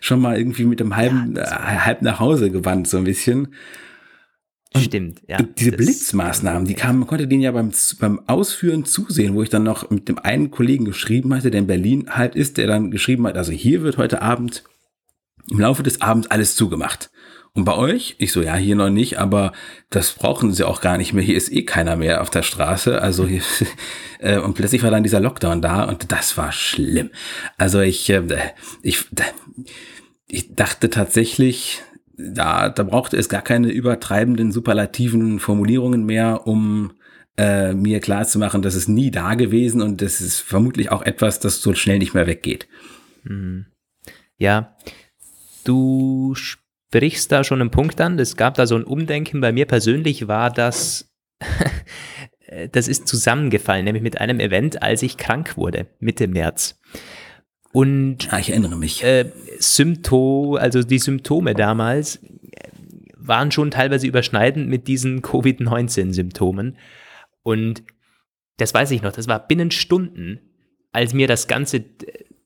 schon 0.00 0.20
mal 0.20 0.36
irgendwie 0.36 0.64
mit 0.64 0.80
einem 0.80 0.96
halben, 0.96 1.34
ja, 1.36 1.42
äh, 1.42 1.78
halb 1.78 2.02
nach 2.02 2.18
Hause 2.18 2.50
gewandt, 2.50 2.88
so 2.88 2.96
ein 2.96 3.04
bisschen. 3.04 3.54
Und 4.74 4.82
Stimmt, 4.82 5.22
ja. 5.28 5.40
Diese 5.40 5.70
Blitzmaßnahmen, 5.70 6.66
die 6.66 6.74
kamen, 6.74 6.98
man 6.98 7.08
konnte 7.08 7.28
denen 7.28 7.42
ja 7.42 7.52
beim, 7.52 7.70
beim 8.00 8.20
Ausführen 8.26 8.84
zusehen, 8.84 9.34
wo 9.34 9.42
ich 9.42 9.48
dann 9.48 9.62
noch 9.62 9.88
mit 9.90 10.08
dem 10.08 10.18
einen 10.18 10.50
Kollegen 10.50 10.84
geschrieben 10.84 11.32
hatte, 11.32 11.52
der 11.52 11.60
in 11.60 11.68
Berlin 11.68 12.06
halt 12.10 12.34
ist, 12.34 12.56
der 12.56 12.66
dann 12.66 12.90
geschrieben 12.90 13.24
hat, 13.26 13.36
also 13.36 13.52
hier 13.52 13.82
wird 13.82 13.98
heute 13.98 14.22
Abend 14.22 14.64
im 15.48 15.60
Laufe 15.60 15.84
des 15.84 16.00
Abends 16.00 16.28
alles 16.28 16.56
zugemacht. 16.56 17.10
Und 17.56 17.64
bei 17.64 17.76
euch? 17.76 18.16
Ich 18.18 18.32
so, 18.32 18.42
ja, 18.42 18.56
hier 18.56 18.74
noch 18.74 18.90
nicht, 18.90 19.18
aber 19.20 19.52
das 19.88 20.12
brauchen 20.12 20.52
sie 20.52 20.66
auch 20.66 20.80
gar 20.80 20.98
nicht 20.98 21.12
mehr. 21.12 21.22
Hier 21.22 21.36
ist 21.36 21.52
eh 21.52 21.62
keiner 21.62 21.94
mehr 21.94 22.20
auf 22.20 22.30
der 22.30 22.42
Straße. 22.42 23.00
Also 23.00 23.28
hier, 23.28 23.42
äh, 24.18 24.38
und 24.38 24.54
plötzlich 24.54 24.82
war 24.82 24.90
dann 24.90 25.04
dieser 25.04 25.20
Lockdown 25.20 25.62
da 25.62 25.84
und 25.84 26.10
das 26.10 26.36
war 26.36 26.50
schlimm. 26.50 27.10
Also 27.56 27.80
ich, 27.80 28.10
äh, 28.10 28.22
ich, 28.82 29.04
ich 30.26 30.52
dachte 30.56 30.90
tatsächlich, 30.90 31.82
da, 32.16 32.68
da 32.68 32.82
brauchte 32.82 33.16
es 33.16 33.28
gar 33.28 33.42
keine 33.42 33.70
übertreibenden, 33.70 34.50
superlativen 34.50 35.38
Formulierungen 35.38 36.04
mehr, 36.04 36.48
um 36.48 36.92
äh, 37.36 37.72
mir 37.72 38.00
klar 38.00 38.26
zu 38.26 38.40
machen, 38.40 38.62
dass 38.62 38.74
es 38.74 38.88
nie 38.88 39.12
da 39.12 39.34
gewesen 39.34 39.80
und 39.80 40.02
das 40.02 40.20
ist 40.20 40.40
vermutlich 40.40 40.90
auch 40.90 41.02
etwas, 41.02 41.38
das 41.38 41.62
so 41.62 41.72
schnell 41.74 41.98
nicht 41.98 42.14
mehr 42.14 42.26
weggeht. 42.26 42.66
Mhm. 43.22 43.66
Ja, 44.38 44.76
du 45.64 46.34
brichst 46.94 47.32
da 47.32 47.42
schon 47.42 47.60
einen 47.60 47.72
Punkt 47.72 48.00
an. 48.00 48.20
Es 48.20 48.36
gab 48.36 48.54
da 48.54 48.66
so 48.68 48.76
ein 48.76 48.84
Umdenken. 48.84 49.40
Bei 49.40 49.50
mir 49.50 49.66
persönlich 49.66 50.28
war 50.28 50.50
das, 50.50 51.12
das 52.70 52.86
ist 52.86 53.08
zusammengefallen, 53.08 53.84
nämlich 53.84 54.04
mit 54.04 54.20
einem 54.20 54.38
Event, 54.38 54.80
als 54.80 55.02
ich 55.02 55.16
krank 55.16 55.56
wurde, 55.56 55.88
Mitte 55.98 56.28
März. 56.28 56.80
Und 57.72 58.26
ja, 58.26 58.38
ich 58.38 58.50
erinnere 58.50 58.76
mich. 58.76 59.02
Äh, 59.02 59.32
Sympto, 59.58 60.54
also 60.54 60.84
die 60.84 61.00
Symptome 61.00 61.54
damals 61.54 62.20
waren 63.16 63.50
schon 63.50 63.72
teilweise 63.72 64.06
überschneidend 64.06 64.68
mit 64.68 64.86
diesen 64.86 65.20
Covid-19-Symptomen. 65.20 66.76
Und 67.42 67.82
das 68.58 68.72
weiß 68.72 68.92
ich 68.92 69.02
noch, 69.02 69.10
das 69.10 69.26
war 69.26 69.44
binnen 69.48 69.72
Stunden, 69.72 70.38
als 70.92 71.12
mir 71.12 71.26
das 71.26 71.48
Ganze, 71.48 71.84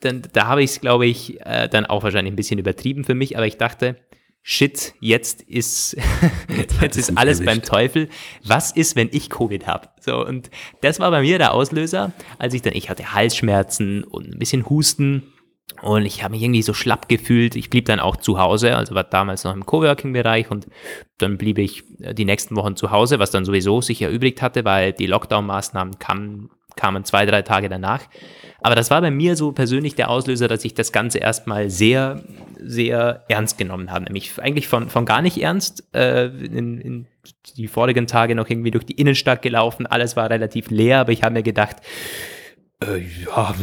dann, 0.01 0.23
da 0.33 0.47
habe 0.47 0.63
ich 0.63 0.71
es, 0.71 0.81
glaube 0.81 1.05
ich, 1.05 1.39
äh, 1.45 1.69
dann 1.69 1.85
auch 1.85 2.03
wahrscheinlich 2.03 2.33
ein 2.33 2.37
bisschen 2.37 2.59
übertrieben 2.59 3.05
für 3.05 3.15
mich, 3.15 3.37
aber 3.37 3.47
ich 3.47 3.59
dachte, 3.59 3.97
shit, 4.43 4.95
jetzt 5.01 5.43
ist, 5.43 5.97
jetzt 6.81 6.97
ist 6.97 7.17
alles 7.17 7.45
beim 7.45 7.63
Teufel. 7.63 8.09
Was 8.45 8.73
ist, 8.73 8.97
wenn 8.97 9.09
ich 9.13 9.31
Covid 9.31 9.67
habe? 9.67 9.89
So, 10.01 10.25
und 10.25 10.51
das 10.81 11.01
war 11.01 11.11
bei 11.11 11.23
mir 11.23 11.39
der 11.39 11.53
Auslöser, 11.53 12.13
als 12.39 12.55
ich 12.55 12.63
dann, 12.63 12.75
ich 12.75 12.89
hatte 12.91 13.13
Halsschmerzen 13.13 14.05
und 14.05 14.33
ein 14.33 14.39
bisschen 14.39 14.69
Husten 14.69 15.33
und 15.83 16.05
ich 16.07 16.23
habe 16.23 16.33
mich 16.33 16.43
irgendwie 16.43 16.63
so 16.63 16.73
schlapp 16.73 17.09
gefühlt. 17.09 17.57
Ich 17.57 17.71
blieb 17.71 17.87
dann 17.87 18.01
auch 18.01 18.17
zu 18.17 18.39
Hause, 18.39 18.77
also 18.77 18.95
war 18.95 19.05
damals 19.05 19.45
noch 19.45 19.55
im 19.55 19.67
Coworking-Bereich 19.67 20.51
und 20.51 20.67
dann 21.19 21.39
blieb 21.39 21.59
ich 21.59 21.85
äh, 22.01 22.15
die 22.15 22.25
nächsten 22.25 22.57
Wochen 22.57 22.77
zu 22.77 22.91
Hause, 22.91 23.19
was 23.19 23.31
dann 23.31 23.45
sowieso 23.45 23.81
sich 23.81 24.03
erübrigt 24.03 24.43
hatte, 24.43 24.65
weil 24.65 24.93
die 24.93 25.07
Lockdown-Maßnahmen 25.07 25.99
kamen, 25.99 26.51
kamen 26.79 27.05
zwei, 27.05 27.27
drei 27.27 27.43
Tage 27.43 27.69
danach. 27.69 28.05
Aber 28.61 28.75
das 28.75 28.91
war 28.91 29.01
bei 29.01 29.11
mir 29.11 29.37
so 29.37 29.53
persönlich 29.53 29.95
der 29.95 30.11
Auslöser, 30.11 30.49
dass 30.49 30.65
ich 30.65 30.75
das 30.75 30.93
Ganze 30.93 31.19
erstmal 31.19 31.71
sehr, 31.71 32.23
sehr 32.59 33.25
ernst 33.29 33.59
genommen 33.59 33.91
habe. 33.91 34.05
Nämlich 34.05 34.33
eigentlich 34.41 34.69
von, 34.69 34.89
von 34.89 35.05
gar 35.05 35.23
nicht 35.23 35.39
ernst. 35.39 35.85
Äh, 35.95 36.27
in, 36.27 36.81
in 36.81 37.07
die 37.57 37.69
vorigen 37.69 38.07
Tage 38.07 38.35
noch 38.35 38.49
irgendwie 38.49 38.71
durch 38.71 38.85
die 38.85 38.95
Innenstadt 38.95 39.43
gelaufen. 39.43 39.87
Alles 39.87 40.17
war 40.17 40.31
relativ 40.31 40.71
leer, 40.71 41.01
aber 41.01 41.13
ich 41.13 41.23
habe 41.23 41.35
mir 41.35 41.43
gedacht, 41.43 41.77
äh, 42.83 42.99
ja, 42.99 43.55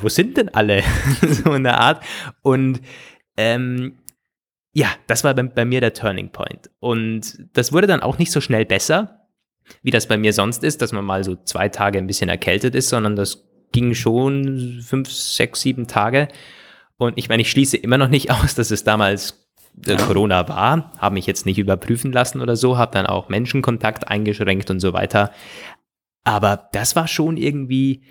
wo 0.00 0.08
sind 0.08 0.36
denn 0.36 0.48
alle? 0.50 0.82
so 1.22 1.54
in 1.54 1.64
der 1.64 1.80
Art. 1.80 2.04
Und 2.42 2.80
ähm, 3.36 3.98
ja, 4.72 4.88
das 5.06 5.24
war 5.24 5.34
bei, 5.34 5.42
bei, 5.42 5.64
mir 5.64 5.80
der 5.80 5.94
Turning 5.94 6.30
Point. 6.30 6.70
Und 6.80 7.38
das 7.54 7.72
wurde 7.72 7.86
dann 7.86 8.00
auch 8.02 8.18
nicht 8.18 8.30
so 8.30 8.40
schnell 8.40 8.66
besser, 8.66 9.25
wie 9.82 9.90
das 9.90 10.06
bei 10.06 10.16
mir 10.16 10.32
sonst 10.32 10.64
ist, 10.64 10.82
dass 10.82 10.92
man 10.92 11.04
mal 11.04 11.24
so 11.24 11.36
zwei 11.36 11.68
Tage 11.68 11.98
ein 11.98 12.06
bisschen 12.06 12.28
erkältet 12.28 12.74
ist, 12.74 12.88
sondern 12.88 13.16
das 13.16 13.44
ging 13.72 13.94
schon 13.94 14.80
fünf, 14.82 15.10
sechs, 15.10 15.60
sieben 15.60 15.86
Tage. 15.86 16.28
Und 16.98 17.18
ich 17.18 17.28
meine, 17.28 17.42
ich 17.42 17.50
schließe 17.50 17.76
immer 17.76 17.98
noch 17.98 18.08
nicht 18.08 18.30
aus, 18.42 18.54
dass 18.54 18.70
es 18.70 18.84
damals 18.84 19.46
äh, 19.86 19.96
Corona 19.96 20.48
war, 20.48 20.92
habe 20.98 21.14
mich 21.14 21.26
jetzt 21.26 21.46
nicht 21.46 21.58
überprüfen 21.58 22.12
lassen 22.12 22.40
oder 22.40 22.56
so, 22.56 22.78
habe 22.78 22.92
dann 22.92 23.06
auch 23.06 23.28
Menschenkontakt 23.28 24.08
eingeschränkt 24.08 24.70
und 24.70 24.80
so 24.80 24.92
weiter. 24.92 25.32
Aber 26.24 26.68
das 26.72 26.96
war 26.96 27.06
schon 27.06 27.36
irgendwie, 27.36 28.02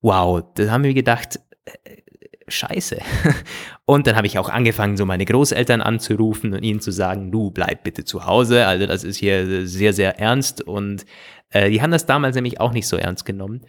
wow, 0.00 0.42
da 0.54 0.70
haben 0.70 0.84
wir 0.84 0.94
gedacht, 0.94 1.40
äh, 1.64 2.02
scheiße. 2.50 2.98
Und 3.84 4.06
dann 4.06 4.16
habe 4.16 4.26
ich 4.26 4.38
auch 4.38 4.48
angefangen, 4.48 4.96
so 4.96 5.06
meine 5.06 5.24
Großeltern 5.24 5.80
anzurufen 5.80 6.52
und 6.52 6.62
ihnen 6.62 6.80
zu 6.80 6.90
sagen, 6.90 7.32
du 7.32 7.50
bleib 7.50 7.84
bitte 7.84 8.04
zu 8.04 8.26
Hause. 8.26 8.66
Also 8.66 8.86
das 8.86 9.02
ist 9.02 9.16
hier 9.16 9.66
sehr, 9.66 9.94
sehr 9.94 10.18
ernst. 10.18 10.60
Und 10.60 11.06
äh, 11.50 11.70
die 11.70 11.80
haben 11.80 11.90
das 11.90 12.04
damals 12.04 12.34
nämlich 12.34 12.60
auch 12.60 12.72
nicht 12.72 12.86
so 12.86 12.98
ernst 12.98 13.24
genommen. 13.24 13.62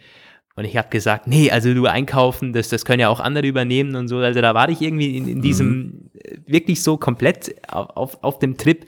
Und 0.56 0.66
ich 0.66 0.76
habe 0.76 0.90
gesagt, 0.90 1.26
nee, 1.26 1.50
also 1.50 1.72
du 1.72 1.86
einkaufen, 1.86 2.52
das, 2.52 2.68
das 2.68 2.84
können 2.84 3.00
ja 3.00 3.08
auch 3.08 3.20
andere 3.20 3.46
übernehmen 3.46 3.96
und 3.96 4.08
so. 4.08 4.18
Also 4.18 4.42
da 4.42 4.52
war 4.54 4.68
ich 4.68 4.82
irgendwie 4.82 5.16
in, 5.16 5.26
in 5.26 5.40
diesem 5.40 5.68
mhm. 5.68 6.10
wirklich 6.46 6.82
so 6.82 6.98
komplett 6.98 7.54
auf, 7.72 7.96
auf, 7.96 8.22
auf 8.22 8.38
dem 8.40 8.58
Trip. 8.58 8.84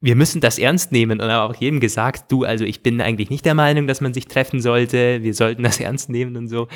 wir 0.00 0.16
müssen 0.16 0.40
das 0.40 0.58
ernst 0.58 0.90
nehmen 0.90 1.20
und 1.20 1.30
habe 1.30 1.52
auch 1.52 1.60
jedem 1.60 1.80
gesagt, 1.80 2.32
du, 2.32 2.44
also 2.44 2.64
ich 2.64 2.82
bin 2.82 3.00
eigentlich 3.00 3.30
nicht 3.30 3.44
der 3.44 3.54
Meinung, 3.54 3.86
dass 3.86 4.00
man 4.00 4.14
sich 4.14 4.26
treffen 4.26 4.60
sollte, 4.60 5.22
wir 5.22 5.34
sollten 5.34 5.62
das 5.62 5.80
ernst 5.80 6.08
nehmen 6.08 6.36
und 6.36 6.48
so. 6.48 6.68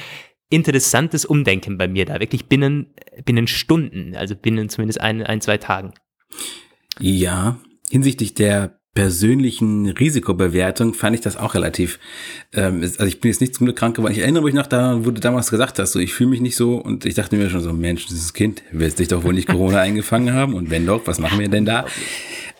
Interessantes 0.49 1.25
Umdenken 1.25 1.77
bei 1.77 1.89
mir 1.89 2.05
da, 2.05 2.21
wirklich 2.21 2.47
binnen, 2.47 2.95
binnen 3.25 3.47
Stunden, 3.47 4.15
also 4.15 4.37
binnen 4.37 4.69
zumindest 4.69 5.01
ein, 5.01 5.23
ein, 5.23 5.41
zwei 5.41 5.59
Tagen. 5.59 5.93
Ja, 7.01 7.59
hinsichtlich 7.91 8.35
der 8.35 8.79
persönlichen 8.97 9.91
Risikobewertung 9.91 10.95
fand 10.95 11.15
ich 11.15 11.21
das 11.21 11.37
auch 11.37 11.55
relativ, 11.55 12.01
ähm, 12.55 12.81
also 12.81 13.05
ich 13.05 13.21
bin 13.21 13.31
jetzt 13.31 13.43
nicht 13.43 13.55
zum 13.55 13.67
Glück 13.67 13.77
krank 13.77 13.95
geworden. 13.95 14.13
Ich 14.13 14.21
erinnere 14.21 14.43
mich 14.43 14.55
noch 14.55 14.67
daran, 14.67 15.05
wo 15.05 15.11
du 15.11 15.21
damals 15.21 15.51
gesagt 15.51 15.79
hast, 15.79 15.93
so 15.93 16.01
ich 16.01 16.15
fühle 16.15 16.31
mich 16.31 16.41
nicht 16.41 16.57
so 16.57 16.77
und 16.77 17.05
ich 17.05 17.15
dachte 17.15 17.37
mir 17.37 17.51
schon 17.51 17.61
so, 17.61 17.75
Mensch, 17.75 18.07
dieses 18.07 18.33
Kind 18.33 18.63
wird 18.73 18.97
sich 18.97 19.09
doch 19.09 19.23
wohl 19.23 19.35
nicht 19.35 19.49
Corona 19.49 19.81
eingefangen 19.83 20.33
haben 20.33 20.55
und 20.55 20.71
wenn 20.71 20.87
doch, 20.87 21.07
was 21.07 21.19
machen 21.19 21.39
wir 21.39 21.49
denn 21.49 21.67
da? 21.67 21.85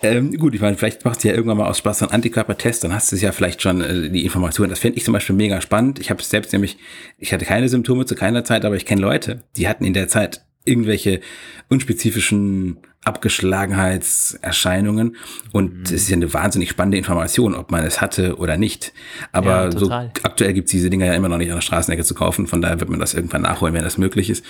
Ähm, 0.03 0.37
gut, 0.37 0.55
ich 0.55 0.61
meine, 0.61 0.77
vielleicht 0.77 1.05
machst 1.05 1.25
du 1.25 1.29
ja 1.29 1.35
irgendwann 1.35 1.57
mal 1.57 1.69
aus 1.69 1.79
Spaß 1.79 2.03
einen 2.03 2.13
Antikörpertest, 2.13 2.85
dann 2.85 2.93
hast 2.93 3.11
du 3.13 3.17
ja 3.17 3.33
vielleicht 3.33 3.63
schon 3.63 3.81
äh, 3.81 4.11
die 4.11 4.25
Informationen. 4.25 4.69
Das 4.71 4.81
fände 4.81 4.99
ich 4.99 5.05
zum 5.05 5.15
Beispiel 5.15 5.35
mega 5.35 5.61
spannend. 5.61 5.99
Ich 5.99 6.11
habe 6.11 6.23
selbst 6.23 6.53
nämlich, 6.53 6.77
ich 7.19 7.33
hatte 7.33 7.47
keine 7.47 7.69
Symptome 7.69 8.07
zu 8.07 8.15
keiner 8.15 8.45
Zeit, 8.45 8.65
aber 8.65 8.77
ich 8.77 8.85
kenne 8.85 9.01
Leute, 9.01 9.43
die 9.57 9.67
hatten 9.69 9.85
in 9.85 9.95
der 9.95 10.07
Zeit 10.09 10.45
irgendwelche 10.65 11.21
unspezifischen 11.69 12.79
Abgeschlagenheitserscheinungen. 13.05 15.17
Und 15.53 15.77
mhm. 15.77 15.83
es 15.85 15.93
ist 15.93 16.11
ja 16.11 16.17
eine 16.17 16.35
wahnsinnig 16.35 16.71
spannende 16.71 16.99
Information, 16.99 17.55
ob 17.55 17.71
man 17.71 17.85
es 17.85 18.01
hatte 18.01 18.37
oder 18.37 18.57
nicht. 18.57 18.93
Aber 19.33 19.71
ja, 19.71 19.73
so 19.73 19.89
aktuell 19.91 20.53
gibt 20.53 20.67
es 20.67 20.73
diese 20.73 20.91
Dinger 20.91 21.07
ja 21.07 21.15
immer 21.15 21.29
noch 21.29 21.39
nicht 21.39 21.51
an 21.51 21.57
der 21.57 21.63
Straßenecke 21.63 22.05
zu 22.05 22.15
kaufen. 22.15 22.49
Von 22.49 22.61
daher 22.61 22.81
wird 22.81 22.91
man 22.91 23.01
das 23.01 23.15
irgendwann 23.15 23.43
nachholen, 23.43 23.75
wenn 23.75 23.85
das 23.85 23.97
möglich 23.97 24.29
ist. 24.29 24.45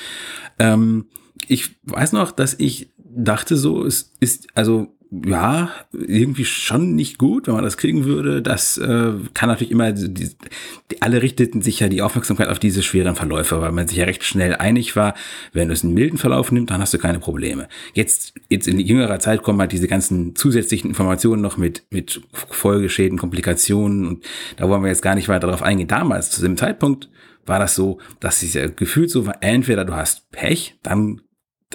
Ähm, 0.58 1.06
ich 1.46 1.76
weiß 1.84 2.12
noch, 2.12 2.32
dass 2.32 2.54
ich 2.58 2.94
dachte 2.96 3.56
so, 3.56 3.84
es 3.84 4.14
ist, 4.20 4.48
also 4.54 4.95
ja, 5.10 5.70
irgendwie 5.92 6.44
schon 6.44 6.96
nicht 6.96 7.18
gut, 7.18 7.46
wenn 7.46 7.54
man 7.54 7.62
das 7.62 7.76
kriegen 7.76 8.04
würde. 8.04 8.42
Das 8.42 8.76
äh, 8.76 9.12
kann 9.34 9.48
natürlich 9.48 9.70
immer, 9.70 9.92
die, 9.92 10.08
die, 10.10 11.00
alle 11.00 11.22
richteten 11.22 11.62
sich 11.62 11.78
ja 11.78 11.88
die 11.88 12.02
Aufmerksamkeit 12.02 12.48
auf 12.48 12.58
diese 12.58 12.82
schweren 12.82 13.14
Verläufe, 13.14 13.60
weil 13.60 13.70
man 13.70 13.86
sich 13.86 13.98
ja 13.98 14.04
recht 14.04 14.24
schnell 14.24 14.56
einig 14.56 14.96
war, 14.96 15.14
wenn 15.52 15.68
du 15.68 15.74
es 15.74 15.84
einen 15.84 15.94
milden 15.94 16.18
Verlauf 16.18 16.50
nimmst, 16.50 16.70
dann 16.70 16.80
hast 16.80 16.92
du 16.92 16.98
keine 16.98 17.20
Probleme. 17.20 17.68
Jetzt, 17.94 18.34
jetzt 18.48 18.66
in 18.66 18.80
jüngerer 18.80 19.20
Zeit 19.20 19.42
kommen 19.42 19.60
halt 19.60 19.72
diese 19.72 19.86
ganzen 19.88 20.34
zusätzlichen 20.34 20.90
Informationen 20.90 21.40
noch 21.40 21.56
mit, 21.56 21.84
mit 21.90 22.20
Folgeschäden, 22.32 23.18
Komplikationen 23.18 24.06
und 24.06 24.24
da 24.56 24.68
wollen 24.68 24.82
wir 24.82 24.88
jetzt 24.88 25.02
gar 25.02 25.14
nicht 25.14 25.28
weiter 25.28 25.46
darauf 25.46 25.62
eingehen. 25.62 25.88
Damals, 25.88 26.30
zu 26.30 26.42
dem 26.42 26.56
Zeitpunkt, 26.56 27.08
war 27.46 27.60
das 27.60 27.76
so, 27.76 27.98
dass 28.18 28.42
es 28.42 28.54
ja 28.54 28.66
gefühlt 28.66 29.10
so 29.10 29.24
war, 29.26 29.36
entweder 29.40 29.84
du 29.84 29.94
hast 29.94 30.30
Pech, 30.32 30.76
dann 30.82 31.20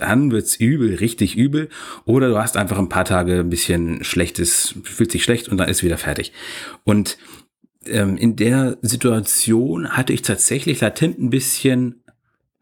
dann 0.01 0.31
wird's 0.31 0.55
übel, 0.55 0.95
richtig 0.95 1.37
übel. 1.37 1.69
Oder 2.05 2.29
du 2.29 2.37
hast 2.37 2.57
einfach 2.57 2.77
ein 2.77 2.89
paar 2.89 3.05
Tage 3.05 3.39
ein 3.39 3.49
bisschen 3.49 4.03
schlechtes, 4.03 4.75
fühlt 4.83 5.11
sich 5.11 5.23
schlecht 5.23 5.49
und 5.49 5.57
dann 5.57 5.69
ist 5.69 5.83
wieder 5.83 5.97
fertig. 5.97 6.33
Und 6.83 7.17
ähm, 7.85 8.17
in 8.17 8.35
der 8.35 8.77
Situation 8.81 9.89
hatte 9.91 10.13
ich 10.13 10.21
tatsächlich 10.21 10.81
latent 10.81 11.19
ein 11.19 11.29
bisschen 11.29 12.00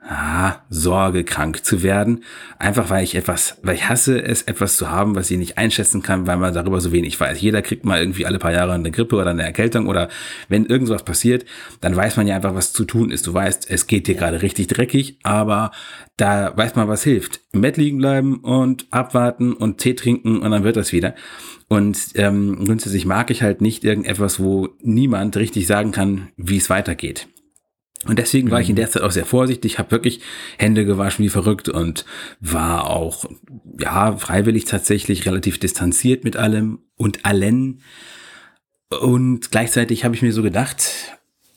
ah, 0.02 0.56
Sorge, 0.70 1.24
krank 1.24 1.64
zu 1.66 1.84
werden. 1.84 2.24
Einfach 2.58 2.90
weil 2.90 3.04
ich 3.04 3.16
etwas, 3.16 3.58
weil 3.64 3.76
ich 3.76 3.90
hasse 3.90 4.22
es, 4.22 4.44
etwas 4.44 4.78
zu 4.78 4.90
haben, 4.90 5.16
was 5.16 5.30
ich 5.30 5.38
nicht 5.38 5.58
einschätzen 5.58 6.02
kann, 6.02 6.28
weil 6.28 6.38
man 6.38 6.54
darüber 6.54 6.82
so 6.82 6.92
wenig 6.92 7.20
weiß. 7.20 7.40
Jeder 7.42 7.62
kriegt 7.62 7.86
mal 7.86 8.00
irgendwie 8.00 8.26
alle 8.26 8.40
paar 8.40 8.52
Jahre 8.52 8.74
eine 8.74 8.92
Grippe 8.92 9.16
oder 9.16 9.32
eine 9.32 9.44
Erkältung 9.44 9.88
oder 9.88 10.10
wenn 10.48 10.66
irgendwas 10.66 11.04
passiert, 11.04 11.46
dann 11.82 11.96
weiß 11.96 12.18
man 12.18 12.28
ja 12.28 12.36
einfach, 12.36 12.56
was 12.56 12.74
zu 12.74 12.86
tun 12.86 13.12
ist. 13.12 13.28
Du 13.28 13.34
weißt, 13.34 13.70
es 13.70 13.88
geht 13.88 14.08
dir 14.08 14.16
gerade 14.16 14.42
richtig 14.42 14.68
dreckig, 14.68 15.18
aber 15.24 15.72
da 16.18 16.56
weiß 16.56 16.76
man, 16.76 16.88
was 16.88 17.04
hilft. 17.04 17.42
Im 17.52 17.62
Bett 17.62 17.78
liegen 17.78 17.98
bleiben 17.98 18.40
und 18.40 18.88
abwarten 18.92 19.54
und 19.54 19.80
Tee 19.80 19.96
trinken 19.96 20.40
und 20.40 20.52
dann 20.52 20.64
wird 20.64 20.78
das 20.78 20.92
wieder. 20.94 21.16
Und 21.68 22.00
ähm, 22.16 22.66
grundsätzlich 22.66 23.06
mag 23.06 23.30
ich 23.30 23.44
halt 23.44 23.62
nicht 23.62 23.84
irgendetwas, 23.84 24.40
wo 24.40 24.70
niemand 24.82 25.38
richtig 25.38 25.68
sagen 25.68 25.92
kann, 25.92 26.30
wie 26.36 26.58
es 26.58 26.70
weitergeht. 26.70 27.28
Und 28.06 28.18
deswegen 28.18 28.50
war 28.50 28.62
ich 28.62 28.70
in 28.70 28.76
mhm. 28.76 28.78
der 28.78 28.90
Zeit 28.90 29.04
auch 29.04 29.12
sehr 29.12 29.26
vorsichtig, 29.26 29.78
habe 29.78 29.92
wirklich 29.92 30.22
Hände 30.58 30.86
gewaschen 30.86 31.26
wie 31.26 31.30
verrückt 31.30 31.68
und 31.68 32.06
war 32.40 32.90
auch, 32.90 33.26
ja, 33.78 34.16
freiwillig 34.16 34.66
tatsächlich 34.66 35.26
relativ 35.26 35.60
distanziert 35.60 36.24
mit 36.24 36.38
allem 36.38 36.80
und 36.96 37.26
allen. 37.26 37.82
Und 39.02 39.52
gleichzeitig 39.52 40.06
habe 40.06 40.16
ich 40.16 40.22
mir 40.22 40.32
so 40.32 40.42
gedacht, 40.42 40.82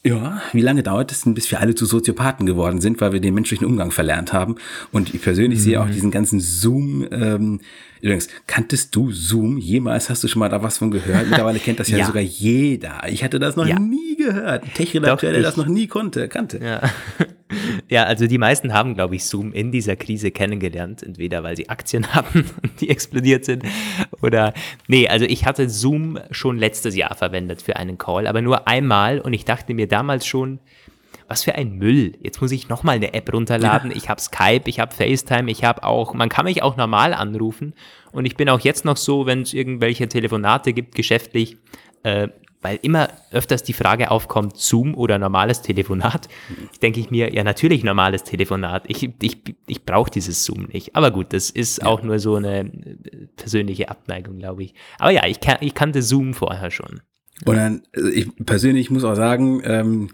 ja, 0.05 0.43
wie 0.53 0.61
lange 0.61 0.83
dauert 0.83 1.13
es 1.13 1.23
denn, 1.23 1.35
bis 1.35 1.49
wir 1.53 1.61
alle 1.61 1.77
zu 1.77 1.87
Soziopathen 1.87 2.45
geworden 2.45 2.81
sind, 2.81 3.01
weil 3.01 3.13
wir 3.13 3.21
den 3.21 3.35
menschlichen 3.35 3.67
Umgang 3.67 3.93
verlernt 3.93 4.33
haben? 4.33 4.57
Und 4.91 5.15
ich 5.15 5.23
persönlich 5.23 5.61
mhm. 5.61 5.63
sehe 5.63 5.81
auch 5.81 5.87
mhm. 5.87 5.93
diesen 5.93 6.11
ganzen 6.11 6.41
Zoom, 6.41 7.07
ähm, 7.13 7.61
übrigens, 8.03 8.29
kanntest 8.47 8.95
du 8.95 9.11
Zoom? 9.13 9.59
Jemals 9.59 10.11
hast 10.11 10.23
du 10.23 10.29
schon 10.29 10.41
mal 10.41 10.49
da 10.49 10.63
was 10.63 10.79
von 10.79 10.91
gehört? 10.91 11.29
Mittlerweile 11.29 11.59
kennt 11.59 11.81
das 11.81 11.89
ja, 11.91 11.99
ja. 11.99 12.07
sogar 12.07 12.23
jeder. 12.23 13.01
Ich 13.09 13.25
hatte 13.25 13.39
das 13.39 13.57
noch 13.57 13.67
ja. 13.67 13.79
nie 13.79 14.17
gehört. 14.17 14.65
Tech-Redakteur, 14.75 15.33
der 15.33 15.43
das 15.43 15.57
noch 15.57 15.67
nie 15.67 15.87
konnte, 15.87 16.29
kannte. 16.29 16.59
Ja. 16.63 16.83
Ja, 17.91 18.05
also 18.05 18.27
die 18.27 18.39
meisten 18.39 18.73
haben, 18.73 18.95
glaube 18.95 19.15
ich, 19.15 19.25
Zoom 19.27 19.53
in 19.53 19.73
dieser 19.73 19.95
Krise 19.95 20.31
kennengelernt. 20.31 21.03
Entweder 21.03 21.43
weil 21.43 21.55
sie 21.55 21.69
Aktien 21.69 22.07
und 22.35 22.81
die 22.81 22.89
explodiert 22.89 23.45
sind 23.45 23.65
oder, 24.23 24.55
nee, 24.89 25.09
also 25.09 25.27
ich 25.27 25.45
hatte 25.45 25.69
Zoom 25.69 26.19
schon 26.31 26.57
letztes 26.57 26.97
Jahr 26.97 27.15
verwendet 27.15 27.61
für 27.61 27.77
einen 27.77 27.99
Call, 27.99 28.27
aber 28.27 28.41
nur 28.41 28.67
einmal 28.69 29.21
und 29.21 29.35
ich 29.35 29.45
dachte 29.45 29.75
mir 29.75 29.87
damals 29.87 30.27
schon, 30.27 30.61
was 31.33 31.45
für 31.45 31.55
ein 31.55 31.79
Müll. 31.79 32.13
Jetzt 32.21 32.43
muss 32.43 32.53
ich 32.53 32.69
nochmal 32.69 32.97
eine 32.97 33.15
App 33.15 33.33
runterladen. 33.33 33.91
Ja. 33.91 33.97
Ich 33.97 34.11
habe 34.11 34.21
Skype, 34.21 34.65
ich 34.67 34.79
habe 34.79 34.95
FaceTime, 34.95 35.51
ich 35.51 35.65
habe 35.65 35.83
auch, 35.83 36.13
man 36.13 36.29
kann 36.29 36.45
mich 36.45 36.63
auch 36.63 36.77
normal 36.77 37.15
anrufen 37.15 37.73
und 38.13 38.27
ich 38.27 38.37
bin 38.37 38.51
auch 38.51 38.61
jetzt 38.61 38.85
noch 38.85 38.99
so, 38.99 39.25
wenn 39.25 39.41
es 39.41 39.55
irgendwelche 39.55 40.07
Telefonate 40.09 40.75
gibt, 40.75 40.95
geschäftlich, 40.95 41.57
äh, 42.03 42.29
weil 42.61 42.79
immer 42.83 43.09
öfters 43.31 43.63
die 43.63 43.73
Frage 43.73 44.11
aufkommt, 44.11 44.59
Zoom 44.59 44.95
oder 44.95 45.19
normales 45.19 45.63
Telefonat, 45.63 46.29
denke 46.83 47.01
ich 47.01 47.11
mir, 47.11 47.33
ja 47.33 47.45
natürlich 47.45 47.83
normales 47.83 48.25
Telefonat. 48.25 48.85
Ich, 48.89 49.03
ich, 49.23 49.39
ich 49.67 49.85
brauche 49.87 50.11
dieses 50.11 50.45
Zoom 50.45 50.69
nicht. 50.71 50.95
Aber 50.95 51.11
gut, 51.11 51.33
das 51.33 51.49
ist 51.49 51.79
ja. 51.79 51.87
auch 51.87 52.03
nur 52.03 52.19
so 52.19 52.37
eine 52.37 52.61
äh, 52.61 53.27
persönliche 53.37 53.89
Abneigung, 53.89 54.39
glaube 54.39 54.65
ich. 54.65 54.75
Aber 54.99 55.11
ja, 55.11 55.27
ich, 55.27 55.41
kan 55.41 55.57
ich 55.61 55.75
kannte 55.75 56.03
Zoom 56.03 56.35
vorher 56.35 56.71
schon. 56.71 57.01
Und 57.45 57.57
dann, 57.57 57.83
also 57.95 58.09
ich 58.09 58.29
persönlich 58.45 58.91
muss 58.91 59.05
auch 59.05 59.17
sagen, 59.17 59.63
ähm, 59.65 60.11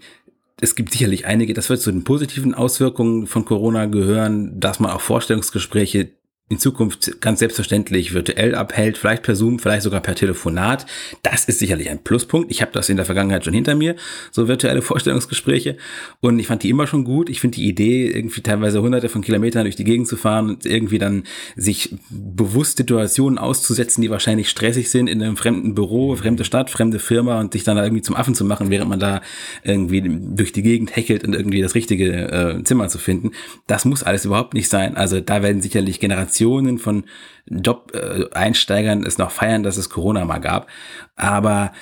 es 0.61 0.75
gibt 0.75 0.91
sicherlich 0.91 1.25
einige, 1.25 1.53
das 1.53 1.69
wird 1.69 1.81
zu 1.81 1.91
den 1.91 2.03
positiven 2.03 2.53
Auswirkungen 2.53 3.27
von 3.27 3.45
Corona 3.45 3.85
gehören, 3.85 4.59
dass 4.59 4.79
man 4.79 4.91
auch 4.91 5.01
Vorstellungsgespräche 5.01 6.11
in 6.49 6.57
Zukunft 6.57 7.21
ganz 7.21 7.39
selbstverständlich 7.39 8.15
virtuell 8.15 8.55
abhält, 8.55 8.97
vielleicht 8.97 9.21
per 9.21 9.35
Zoom, 9.35 9.59
vielleicht 9.59 9.83
sogar 9.83 10.01
per 10.01 10.15
Telefonat. 10.15 10.87
Das 11.21 11.45
ist 11.45 11.59
sicherlich 11.59 11.91
ein 11.91 12.03
Pluspunkt. 12.03 12.51
Ich 12.51 12.63
habe 12.63 12.71
das 12.71 12.89
in 12.89 12.97
der 12.97 13.05
Vergangenheit 13.05 13.45
schon 13.45 13.53
hinter 13.53 13.75
mir, 13.75 13.95
so 14.31 14.47
virtuelle 14.47 14.81
Vorstellungsgespräche. 14.89 15.77
Und 16.21 16.39
ich 16.39 16.47
fand 16.47 16.63
die 16.63 16.71
immer 16.71 16.87
schon 16.87 17.03
gut. 17.03 17.29
Ich 17.29 17.39
finde 17.39 17.57
die 17.57 17.67
Idee, 17.67 18.07
irgendwie 18.07 18.41
teilweise 18.41 18.81
hunderte 18.81 19.09
von 19.09 19.21
Kilometern 19.21 19.63
durch 19.65 19.75
die 19.75 19.83
Gegend 19.83 20.07
zu 20.07 20.17
fahren 20.17 20.49
und 20.49 20.65
irgendwie 20.65 20.97
dann 20.97 21.23
sich 21.55 21.95
bewusst 22.09 22.77
Situationen 22.77 23.37
auszusetzen, 23.37 24.01
die 24.01 24.09
wahrscheinlich 24.09 24.49
stressig 24.49 24.89
sind 24.89 25.07
in 25.07 25.21
einem 25.21 25.37
fremden 25.37 25.75
Büro, 25.75 26.15
fremde 26.15 26.45
Stadt, 26.45 26.71
fremde 26.71 26.97
Firma 26.97 27.39
und 27.39 27.53
sich 27.53 27.63
dann 27.63 27.77
da 27.77 27.83
irgendwie 27.83 28.01
zum 28.01 28.15
Affen 28.15 28.33
zu 28.33 28.43
machen, 28.43 28.71
während 28.71 28.89
man 28.89 28.99
da 28.99 29.21
irgendwie 29.63 30.01
durch 30.03 30.51
die 30.51 30.63
Gegend 30.63 30.95
hechelt 30.95 31.23
und 31.23 31.35
irgendwie 31.35 31.61
das 31.61 31.75
richtige 31.75 32.31
äh, 32.31 32.63
Zimmer 32.63 32.87
zu 32.87 32.97
finden. 32.97 33.33
Das 33.67 33.85
muss 33.85 34.01
alles 34.01 34.25
überhaupt 34.25 34.55
nicht 34.55 34.67
sein. 34.67 34.97
Also 34.97 35.19
da 35.19 35.43
werden 35.43 35.61
sicherlich 35.61 35.99
Generationen 35.99 36.38
Generationen 36.39 36.79
von 36.79 37.05
Job-Einsteigern 37.47 39.03
es 39.05 39.17
noch 39.17 39.31
feiern, 39.31 39.63
dass 39.63 39.77
es 39.77 39.89
Corona 39.89 40.25
mal 40.25 40.39
gab. 40.39 40.67
Aber 41.15 41.73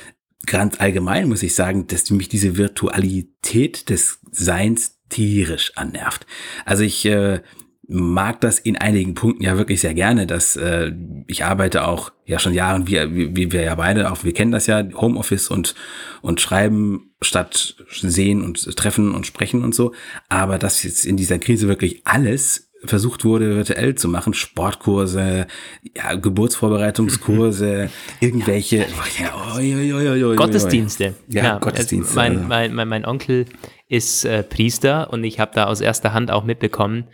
ganz 0.46 0.80
allgemein 0.80 1.30
muss 1.30 1.44
ich 1.44 1.56
sagen, 1.56 1.88
dass 1.88 2.10
mich 2.10 2.30
diese 2.30 2.58
Virtualität 2.58 3.90
des 3.90 4.20
Seins 4.32 5.00
tierisch 5.10 5.72
annervt. 5.76 6.26
Also 6.66 6.84
ich 6.84 7.06
äh, 7.06 7.42
mag 7.88 8.42
das 8.42 8.60
in 8.60 8.78
einigen 8.78 9.14
Punkten 9.14 9.44
ja 9.44 9.58
wirklich 9.58 9.80
sehr 9.80 9.94
gerne, 9.94 10.28
dass 10.28 10.58
äh, 10.58 10.92
ich 11.28 11.46
arbeite 11.46 11.88
auch 11.88 12.12
ja 12.26 12.40
schon 12.40 12.54
Jahren, 12.54 12.88
wie, 12.88 13.16
wie, 13.16 13.36
wie 13.36 13.52
wir 13.52 13.62
ja 13.62 13.76
beide 13.76 14.12
auch, 14.12 14.24
wir 14.24 14.34
kennen 14.34 14.52
das 14.52 14.68
ja, 14.68 14.84
Homeoffice 14.96 15.50
und, 15.50 15.76
und 16.22 16.42
Schreiben 16.42 17.14
statt 17.22 17.76
sehen 17.90 18.42
und 18.44 18.76
treffen 18.76 19.16
und 19.16 19.26
sprechen 19.26 19.64
und 19.64 19.74
so. 19.74 19.94
Aber 20.28 20.58
dass 20.58 20.84
jetzt 20.84 21.06
in 21.06 21.16
dieser 21.16 21.40
Krise 21.40 21.70
wirklich 21.70 22.02
alles 22.04 22.67
versucht 22.84 23.26
wurde, 23.26 23.56
virtuell 23.56 23.96
zu 23.96 24.08
machen. 24.08 24.34
Sportkurse, 24.34 25.48
ja, 25.96 26.16
Geburtsvorbereitungskurse, 26.16 27.90
irgendwelche 28.20 28.86
ja. 29.20 29.34
oh, 29.36 29.60
oh, 29.60 30.32
oh, 30.32 30.36
Gottesdienste. 30.36 31.16
Ja, 31.28 31.44
ja 31.44 31.60
Gottesdienste. 31.60 32.16
Mein, 32.16 32.48
mein, 32.48 32.74
mein, 32.74 32.88
mein, 32.88 33.06
Onkel 33.06 33.46
ist 33.88 34.26
äh, 34.26 34.44
Priester 34.44 35.12
und 35.12 35.24
ich 35.24 35.40
habe 35.40 35.52
da 35.54 35.66
aus 35.66 35.82
erster 35.82 36.14
Hand 36.14 36.32
auch 36.32 36.44
mitbekommen, 36.44 37.08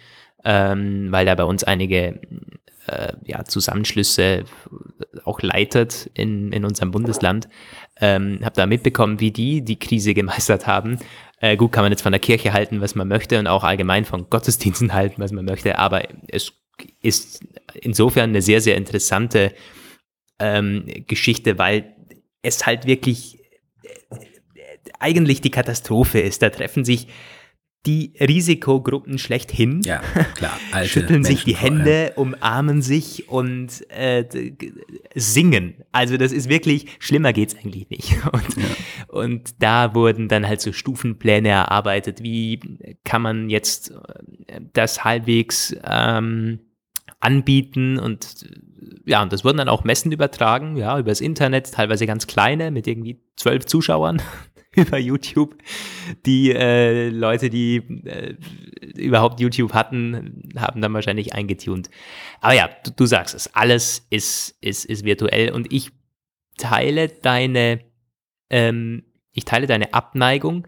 ähm, 0.44 1.08
weil 1.12 1.28
er 1.28 1.36
bei 1.36 1.46
uns 1.46 1.64
einige 1.64 2.20
äh, 2.88 3.14
ja, 3.26 3.46
Zusammenschlüsse 3.46 4.44
auch 5.24 5.42
leitet 5.42 6.10
in, 6.14 6.52
in 6.52 6.66
unserem 6.66 6.92
Bundesland. 6.92 7.48
Ähm, 8.02 8.40
habe 8.44 8.56
da 8.56 8.66
mitbekommen, 8.66 9.20
wie 9.20 9.32
die 9.32 9.64
die 9.64 9.78
Krise 9.78 10.14
gemeistert 10.14 10.66
haben 10.66 10.98
äh, 11.44 11.58
gut, 11.58 11.74
kann 11.74 11.84
man 11.84 11.92
jetzt 11.92 12.04
von 12.04 12.14
der 12.14 12.22
Kirche 12.22 12.54
halten, 12.54 12.80
was 12.80 12.96
man 12.96 13.06
möchte 13.10 13.38
und 13.38 13.48
auch 13.48 13.66
allgemein 13.66 14.06
von 14.06 14.30
Gottesdiensten 14.30 14.94
halten, 14.94 15.22
was 15.22 15.34
man 15.34 15.44
möchte, 15.44 15.78
aber 15.78 16.08
es 16.30 16.54
ist 17.02 17.44
insofern 17.74 18.30
eine 18.30 18.42
sehr, 18.42 18.62
sehr 18.62 18.78
interessante 18.78 19.54
ähm, 20.40 20.86
Geschichte, 21.06 21.58
weil 21.58 21.98
es 22.42 22.66
halt 22.66 22.86
wirklich 22.86 23.40
äh, 23.84 24.16
eigentlich 25.00 25.42
die 25.42 25.52
Katastrophe 25.52 26.22
ist. 26.22 26.42
Da 26.42 26.50
treffen 26.50 26.86
sich 26.86 27.08
die 27.86 28.14
Risikogruppen 28.20 29.18
schlechthin, 29.18 29.82
Ja, 29.84 30.02
klar. 30.36 30.58
Alte 30.72 30.90
schütteln 30.90 31.24
sich 31.24 31.44
die 31.44 31.52
Menschen 31.52 31.68
vor 31.68 31.72
allem. 31.72 31.86
Hände, 31.86 32.14
umarmen 32.16 32.82
sich 32.82 33.28
und 33.28 33.90
äh, 33.92 34.26
singen. 35.16 35.76
Also 35.92 36.16
das 36.16 36.32
ist 36.32 36.48
wirklich, 36.48 36.88
schlimmer 37.00 37.34
geht's 37.34 37.56
eigentlich 37.56 37.90
nicht. 37.90 38.16
Und, 38.32 38.56
und 39.10 39.62
da 39.62 39.94
wurden 39.94 40.28
dann 40.28 40.48
halt 40.48 40.60
so 40.60 40.72
Stufenpläne 40.72 41.50
erarbeitet, 41.50 42.24
wie 42.24 42.60
kann 43.04 43.22
man 43.22 43.50
jetzt 43.50 43.92
äh, 44.48 44.62
das 44.74 45.04
halbwegs 45.04 45.76
ähm, 45.84 46.60
anbieten 47.20 48.00
und 48.00 48.48
ja, 49.06 49.22
und 49.22 49.32
das 49.34 49.44
wurden 49.44 49.58
dann 49.58 49.70
auch 49.70 49.84
Messen 49.84 50.12
übertragen, 50.12 50.78
ja, 50.78 50.98
übers 50.98 51.22
Internet, 51.22 51.72
teilweise 51.72 52.06
ganz 52.08 52.28
kleine, 52.28 52.72
mit 52.72 52.88
irgendwie 52.88 53.22
zwölf 53.36 53.66
Zuschauern 53.66 54.22
über 54.76 54.98
YouTube. 54.98 55.56
Die 56.26 56.52
äh, 56.52 57.10
Leute, 57.10 57.50
die 57.50 57.78
äh, 58.06 58.36
überhaupt 58.96 59.40
YouTube 59.40 59.74
hatten, 59.74 60.52
haben 60.58 60.82
dann 60.82 60.94
wahrscheinlich 60.94 61.34
eingetunt. 61.34 61.90
Aber 62.42 62.54
ja, 62.54 62.70
du, 62.84 62.92
du 62.92 63.06
sagst 63.06 63.36
es, 63.36 63.54
alles 63.56 64.06
ist, 64.10 64.58
ist, 64.62 64.86
ist 64.86 65.06
virtuell 65.06 65.52
und 65.52 65.72
ich 65.72 65.92
teile 66.58 67.08
deine, 67.08 67.82
ähm, 68.50 69.04
ich 69.32 69.46
teile 69.46 69.68
deine 69.68 69.94
Abneigung, 69.94 70.68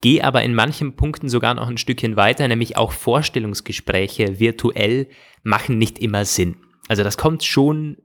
gehe 0.00 0.24
aber 0.24 0.42
in 0.42 0.54
manchen 0.54 0.96
Punkten 0.96 1.28
sogar 1.28 1.54
noch 1.54 1.68
ein 1.68 1.78
Stückchen 1.78 2.16
weiter, 2.16 2.46
nämlich 2.48 2.76
auch 2.76 2.92
Vorstellungsgespräche 2.92 4.38
virtuell 4.38 5.08
machen 5.42 5.78
nicht 5.78 5.98
immer 5.98 6.24
Sinn. 6.24 6.56
Also 6.88 7.02
das 7.02 7.16
kommt 7.16 7.44
schon 7.44 7.96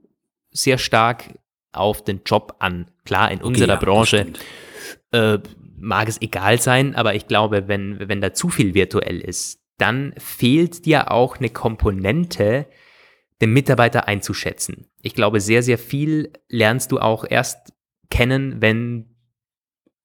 sehr 0.50 0.78
stark 0.78 1.38
auf 1.72 2.04
den 2.04 2.20
Job 2.24 2.56
an. 2.58 2.90
Klar, 3.04 3.30
in 3.30 3.40
unserer 3.40 3.74
ja, 3.74 3.76
Branche 3.76 4.18
stimmt. 4.20 4.40
Äh, 5.12 5.38
mag 5.78 6.08
es 6.08 6.20
egal 6.22 6.60
sein, 6.60 6.94
aber 6.94 7.14
ich 7.14 7.26
glaube, 7.26 7.68
wenn, 7.68 8.08
wenn 8.08 8.20
da 8.20 8.32
zu 8.32 8.48
viel 8.48 8.74
virtuell 8.74 9.20
ist, 9.20 9.60
dann 9.78 10.14
fehlt 10.16 10.86
dir 10.86 11.10
auch 11.10 11.38
eine 11.38 11.50
Komponente, 11.50 12.66
den 13.40 13.52
Mitarbeiter 13.52 14.06
einzuschätzen. 14.06 14.86
Ich 15.02 15.14
glaube, 15.14 15.40
sehr, 15.40 15.62
sehr 15.62 15.78
viel 15.78 16.32
lernst 16.48 16.92
du 16.92 17.00
auch 17.00 17.24
erst 17.28 17.72
kennen, 18.10 18.62
wenn 18.62 19.12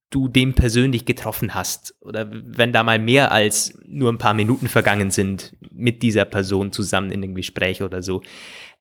du 0.10 0.28
den 0.30 0.54
persönlich 0.54 1.06
getroffen 1.06 1.54
hast 1.54 1.94
oder 2.02 2.28
wenn 2.32 2.72
da 2.72 2.84
mal 2.84 2.98
mehr 2.98 3.32
als 3.32 3.78
nur 3.86 4.12
ein 4.12 4.18
paar 4.18 4.34
Minuten 4.34 4.68
vergangen 4.68 5.12
sind 5.12 5.56
mit 5.70 6.02
dieser 6.02 6.26
Person 6.26 6.72
zusammen 6.72 7.12
in 7.12 7.24
einem 7.24 7.36
Gespräch 7.36 7.84
oder 7.84 8.02
so. 8.02 8.24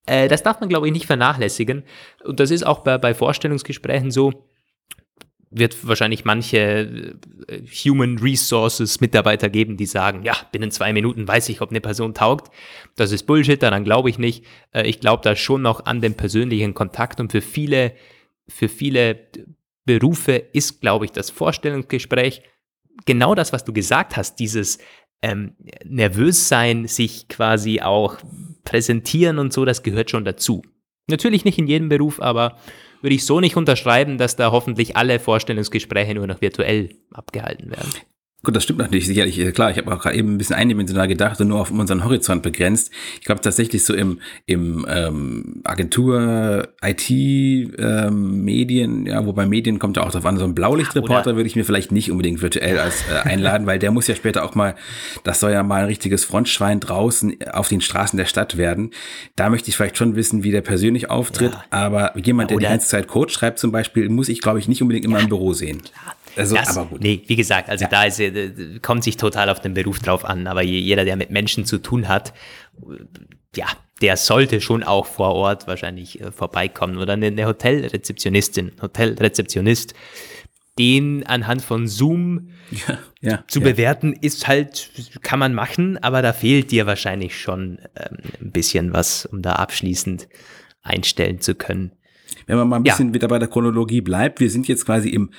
Äh, 0.07 0.29
das 0.29 0.43
darf 0.43 0.61
man, 0.61 0.69
glaube 0.69 0.87
ich, 0.87 0.93
nicht 0.93 1.07
vernachlässigen. 1.07 1.83
Und 2.25 2.39
das 2.41 2.51
ist 2.51 2.65
auch 2.65 2.81
bei, 2.81 2.97
bei 2.97 3.13
Vorstellungsgesprächen 3.13 4.11
so 4.11 4.49
wird 5.51 5.87
wahrscheinlich 5.87 6.25
manche 6.25 7.17
äh, 7.49 7.63
Human 7.85 8.19
Resources 8.19 9.01
Mitarbeiter 9.01 9.49
geben, 9.49 9.77
die 9.77 9.87
sagen, 9.87 10.23
ja, 10.23 10.37
binnen 10.53 10.71
zwei 10.71 10.93
Minuten 10.93 11.27
weiß 11.27 11.49
ich, 11.49 11.61
ob 11.61 11.71
eine 11.71 11.81
Person 11.81 12.15
taugt. 12.15 12.53
Das 12.97 13.13
ist 13.13 13.25
Bullshit, 13.25 13.63
daran 13.63 13.85
glaube 13.85 14.11
ich 14.11 14.19
nicht. 14.19 14.45
Äh, 14.73 14.89
ich 14.89 15.01
glaube 15.01 15.23
da 15.23 15.37
schon 15.37 15.63
noch 15.63 15.87
an 15.87 16.01
den 16.01 16.15
persönlichen 16.15 16.75
Kontakt 16.75 17.21
und 17.21 17.33
für 17.33 17.41
viele, 17.41 17.93
für 18.49 18.69
viele 18.69 19.19
Berufe 19.85 20.33
ist, 20.33 20.81
glaube 20.81 21.05
ich, 21.05 21.13
das 21.13 21.31
Vorstellungsgespräch 21.31 22.43
genau 23.05 23.35
das, 23.35 23.53
was 23.53 23.65
du 23.65 23.73
gesagt 23.73 24.17
hast, 24.17 24.37
dieses 24.37 24.79
ähm, 25.23 25.55
nervös 25.85 26.49
sein, 26.49 26.87
sich 26.87 27.29
quasi 27.29 27.81
auch 27.81 28.19
präsentieren 28.65 29.39
und 29.39 29.53
so, 29.53 29.65
das 29.65 29.83
gehört 29.83 30.11
schon 30.11 30.25
dazu. 30.25 30.63
Natürlich 31.09 31.45
nicht 31.45 31.59
in 31.59 31.69
jedem 31.69 31.89
Beruf, 31.89 32.21
aber 32.21 32.59
würde 33.07 33.15
ich 33.15 33.25
so 33.25 33.39
nicht 33.39 33.57
unterschreiben, 33.57 34.19
dass 34.19 34.35
da 34.35 34.51
hoffentlich 34.51 34.97
alle 34.97 35.21
Vorstellungsgespräche 35.21 36.17
nur 36.17 36.27
noch 36.27 36.41
virtuell 36.41 36.89
abgehalten 37.13 37.71
werden. 37.71 37.93
Gut, 38.47 38.55
das 38.55 38.63
stimmt 38.63 38.79
natürlich 38.79 39.09
sicherlich. 39.09 39.41
Äh, 39.41 39.51
Klar, 39.51 39.73
ich 39.73 39.77
habe 39.77 39.93
auch 39.93 39.99
gerade 39.99 40.17
eben 40.17 40.35
ein 40.35 40.39
bisschen 40.39 40.55
eindimensional 40.55 41.09
gedacht 41.09 41.41
und 41.41 41.49
nur 41.49 41.61
auf 41.61 41.73
unseren 41.73 42.05
Horizont 42.05 42.45
begrenzt. 42.45 42.93
Ich 43.19 43.27
glaube 43.27 43.41
tatsächlich 43.41 43.85
so 43.85 43.93
im, 43.93 44.21
im 44.47 44.87
ähm, 44.89 45.63
Agentur, 45.65 46.69
IT, 46.81 47.11
ähm, 47.11 48.45
Medien, 48.45 49.05
ja, 49.07 49.27
wobei 49.27 49.47
Medien 49.47 49.81
kommt 49.81 49.97
ja 49.97 50.05
auch 50.05 50.13
drauf 50.13 50.25
an, 50.25 50.37
so 50.37 50.45
ein 50.45 50.55
Blaulichtreporter 50.55 51.35
würde 51.35 51.49
ich 51.49 51.57
mir 51.57 51.65
vielleicht 51.65 51.91
nicht 51.91 52.13
unbedingt 52.13 52.41
virtuell 52.41 52.79
als 52.79 53.03
äh, 53.11 53.29
einladen, 53.29 53.67
weil 53.67 53.81
der 53.81 53.91
muss 53.91 54.07
ja 54.07 54.15
später 54.15 54.45
auch 54.45 54.55
mal, 54.55 54.77
das 55.25 55.41
soll 55.41 55.51
ja 55.51 55.65
mal 55.65 55.81
ein 55.81 55.87
richtiges 55.87 56.25
Frontschwein 56.25 56.79
draußen 56.79 57.35
auf 57.53 57.67
den 57.67 57.81
Straßen 57.81 58.17
der 58.17 58.27
Stadt 58.27 58.57
werden. 58.57 58.93
Da 59.35 59.51
möchte 59.51 59.71
ich 59.71 59.77
vielleicht 59.77 59.97
schon 59.97 60.15
wissen, 60.15 60.45
wie 60.45 60.53
der 60.53 60.61
persönlich 60.61 61.11
auftritt, 61.11 61.51
Ja. 61.51 61.65
aber 61.71 62.17
jemand, 62.17 62.53
der 62.53 62.59
die 62.59 62.65
ganze 62.65 62.87
Zeit 62.87 63.09
Code 63.09 63.33
schreibt 63.33 63.59
zum 63.59 63.73
Beispiel, 63.73 64.09
muss 64.09 64.29
ich, 64.29 64.41
glaube 64.41 64.61
ich, 64.61 64.69
nicht 64.69 64.83
unbedingt 64.83 65.05
immer 65.05 65.19
im 65.19 65.29
Büro 65.29 65.53
sehen. 65.53 65.83
Also, 66.37 66.55
Das, 66.55 66.77
aber 66.77 66.87
gut. 66.89 67.01
Nee, 67.01 67.23
wie 67.27 67.37
gesagt, 67.37 67.69
also 67.69 67.85
Ja. 67.85 67.89
da 67.91 68.05
ist, 68.05 68.21
äh, 68.21 68.79
kommt 68.81 69.05
sich 69.05 69.17
total 69.17 69.49
auf 69.49 69.61
den 69.61 69.75
Beruf 69.75 69.99
drauf 70.01 70.25
an, 70.25 70.47
aber 70.47 70.63
je- 70.63 70.79
jeder, 70.81 71.05
der 71.05 71.17
mit 71.17 71.31
Menschen 71.31 71.65
zu 71.65 71.79
tun 71.79 72.09
hat, 72.09 72.33
äh, 72.83 73.05
ja, 73.57 73.67
der 74.03 74.17
sollte 74.19 74.61
schon 74.61 74.83
auch 74.83 75.07
vor 75.07 75.35
Ort 75.35 75.67
wahrscheinlich 75.67 76.21
äh, 76.21 76.31
vorbeikommen 76.31 76.99
oder 76.99 77.15
eine, 77.15 77.27
eine 77.29 77.47
Hotelrezeptionistin, 77.47 78.73
Hotelrezeptionist, 78.83 79.95
den 80.79 81.25
anhand 81.27 81.63
von 81.63 81.89
Zoom 81.89 82.51
Ja, 82.71 82.99
ja, 83.23 83.45
zu 83.49 83.61
ja. 83.61 83.65
bewerten, 83.71 84.13
ist 84.13 84.47
halt, 84.47 84.91
kann 85.23 85.39
man 85.39 85.55
machen, 85.55 85.97
aber 86.03 86.21
da 86.21 86.35
fehlt 86.35 86.71
dir 86.71 86.85
wahrscheinlich 86.87 87.41
schon 87.41 87.79
ähm, 87.97 88.19
ein 88.43 88.51
bisschen 88.53 88.93
was, 88.93 89.25
um 89.25 89.41
da 89.41 89.53
abschließend 89.53 90.29
einstellen 90.83 91.41
zu 91.41 91.55
können. 91.55 91.93
Wenn 92.47 92.59
man 92.59 92.69
mal 92.69 92.77
ein 92.77 92.83
bisschen 92.83 93.15
wieder 93.15 93.29
bei 93.29 93.39
der 93.39 93.49
Chronologie 93.49 94.03
bleibt, 94.03 94.41
wir 94.41 94.51
sind 94.51 94.69
jetzt 94.69 94.85
quasi 94.85 95.09
im 95.09 95.31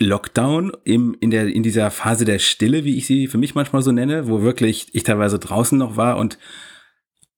Lockdown, 0.00 0.72
im, 0.84 1.16
in, 1.20 1.30
der, 1.30 1.46
in 1.46 1.62
dieser 1.62 1.90
Phase 1.90 2.24
der 2.24 2.38
Stille, 2.38 2.84
wie 2.84 2.96
ich 2.96 3.06
sie 3.06 3.26
für 3.28 3.38
mich 3.38 3.54
manchmal 3.54 3.82
so 3.82 3.92
nenne, 3.92 4.28
wo 4.28 4.42
wirklich 4.42 4.88
ich 4.92 5.02
teilweise 5.02 5.38
draußen 5.38 5.78
noch 5.78 5.96
war 5.96 6.16
und 6.16 6.38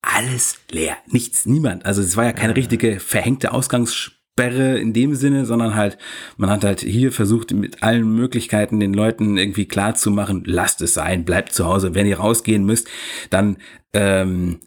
alles 0.03 0.59
leer. 0.71 0.97
Nichts, 1.09 1.47
niemand. 1.47 1.87
Also 1.87 2.03
es 2.03 2.17
war 2.17 2.25
ja 2.25 2.33
keine 2.33 2.57
richtige 2.57 3.01
verhängte 3.01 3.53
Ausgangssperre 3.53 4.79
in 4.79 4.93
dem 4.93 5.15
Sinne, 5.15 5.45
sondern 5.45 5.75
halt, 5.75 5.99
man 6.37 6.51
hat 6.51 6.65
halt 6.65 6.81
hier 6.81 7.13
versucht, 7.13 7.53
mit 7.53 7.83
allen 7.83 8.15
Möglichkeiten 8.15 8.81
den 8.81 8.95
Leuten 8.95 9.39
irgendwie 9.39 9.67
klar 9.67 9.95
zu 9.95 10.11
machen, 10.11 10.43
lasst 10.47 10.83
es 10.83 10.95
sein, 10.95 11.25
bleibt 11.25 11.53
zu 11.53 11.67
Hause. 11.67 11.95
Wenn 11.95 12.07
ihr 12.07 12.19
rausgehen 12.19 12.65
müsst, 12.65 12.89
dann 13.31 13.59
ähm, 13.93 14.61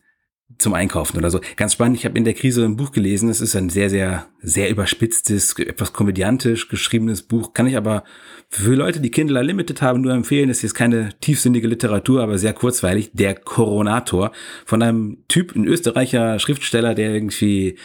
zum 0.57 0.73
Einkaufen 0.73 1.17
oder 1.17 1.29
so. 1.29 1.39
Ganz 1.55 1.73
spannend, 1.73 1.97
ich 1.97 2.05
habe 2.05 2.17
in 2.17 2.23
der 2.23 2.33
Krise 2.33 2.63
ein 2.63 2.75
Buch 2.75 2.91
gelesen. 2.91 3.29
Es 3.29 3.41
ist 3.41 3.55
ein 3.55 3.69
sehr, 3.69 3.89
sehr, 3.89 4.27
sehr 4.41 4.69
überspitztes, 4.69 5.57
etwas 5.59 5.93
komödiantisch 5.93 6.67
geschriebenes 6.67 7.23
Buch. 7.23 7.53
Kann 7.53 7.67
ich 7.67 7.77
aber 7.77 8.03
für 8.49 8.75
Leute, 8.75 9.01
die 9.01 9.11
Kindle 9.11 9.39
Unlimited 9.39 9.81
haben, 9.81 10.01
nur 10.01 10.13
empfehlen. 10.13 10.49
Das 10.49 10.63
ist 10.63 10.73
keine 10.73 11.09
tiefsinnige 11.19 11.67
Literatur, 11.67 12.21
aber 12.21 12.37
sehr 12.37 12.53
kurzweilig. 12.53 13.11
Der 13.13 13.35
Coronator 13.35 14.31
von 14.65 14.81
einem 14.81 15.23
Typ, 15.27 15.55
ein 15.55 15.65
Österreicher 15.65 16.39
Schriftsteller, 16.39 16.95
der 16.95 17.13
irgendwie 17.13 17.77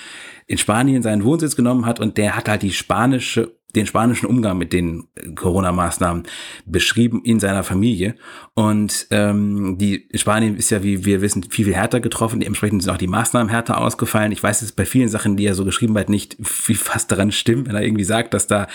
in 0.46 0.58
Spanien 0.58 1.02
seinen 1.02 1.24
Wohnsitz 1.24 1.56
genommen 1.56 1.86
hat 1.86 2.00
und 2.00 2.18
der 2.18 2.36
hat 2.36 2.48
halt 2.48 2.62
die 2.62 2.72
spanische 2.72 3.59
den 3.76 3.86
spanischen 3.86 4.26
Umgang 4.26 4.58
mit 4.58 4.72
den 4.72 5.04
äh, 5.14 5.30
Corona-Maßnahmen 5.34 6.24
beschrieben 6.66 7.22
in 7.24 7.40
seiner 7.40 7.62
Familie. 7.62 8.14
Und 8.54 9.06
ähm, 9.10 9.76
die 9.78 10.08
Spanien 10.14 10.56
ist 10.56 10.70
ja, 10.70 10.82
wie 10.82 11.04
wir 11.04 11.20
wissen, 11.22 11.42
viel, 11.50 11.64
viel 11.66 11.74
härter 11.74 12.00
getroffen. 12.00 12.40
Dementsprechend 12.40 12.82
sind 12.82 12.92
auch 12.92 12.98
die 12.98 13.06
Maßnahmen 13.06 13.48
härter 13.48 13.78
ausgefallen. 13.80 14.32
Ich 14.32 14.42
weiß 14.42 14.62
es 14.62 14.72
bei 14.72 14.84
vielen 14.84 15.08
Sachen, 15.08 15.36
die 15.36 15.46
er 15.46 15.54
so 15.54 15.64
geschrieben 15.64 15.96
hat, 15.98 16.08
nicht, 16.08 16.36
wie 16.66 16.74
fast 16.74 17.10
daran 17.12 17.32
stimmt, 17.32 17.68
wenn 17.68 17.74
er 17.76 17.82
irgendwie 17.82 18.04
sagt, 18.04 18.34
dass 18.34 18.46
da 18.46 18.66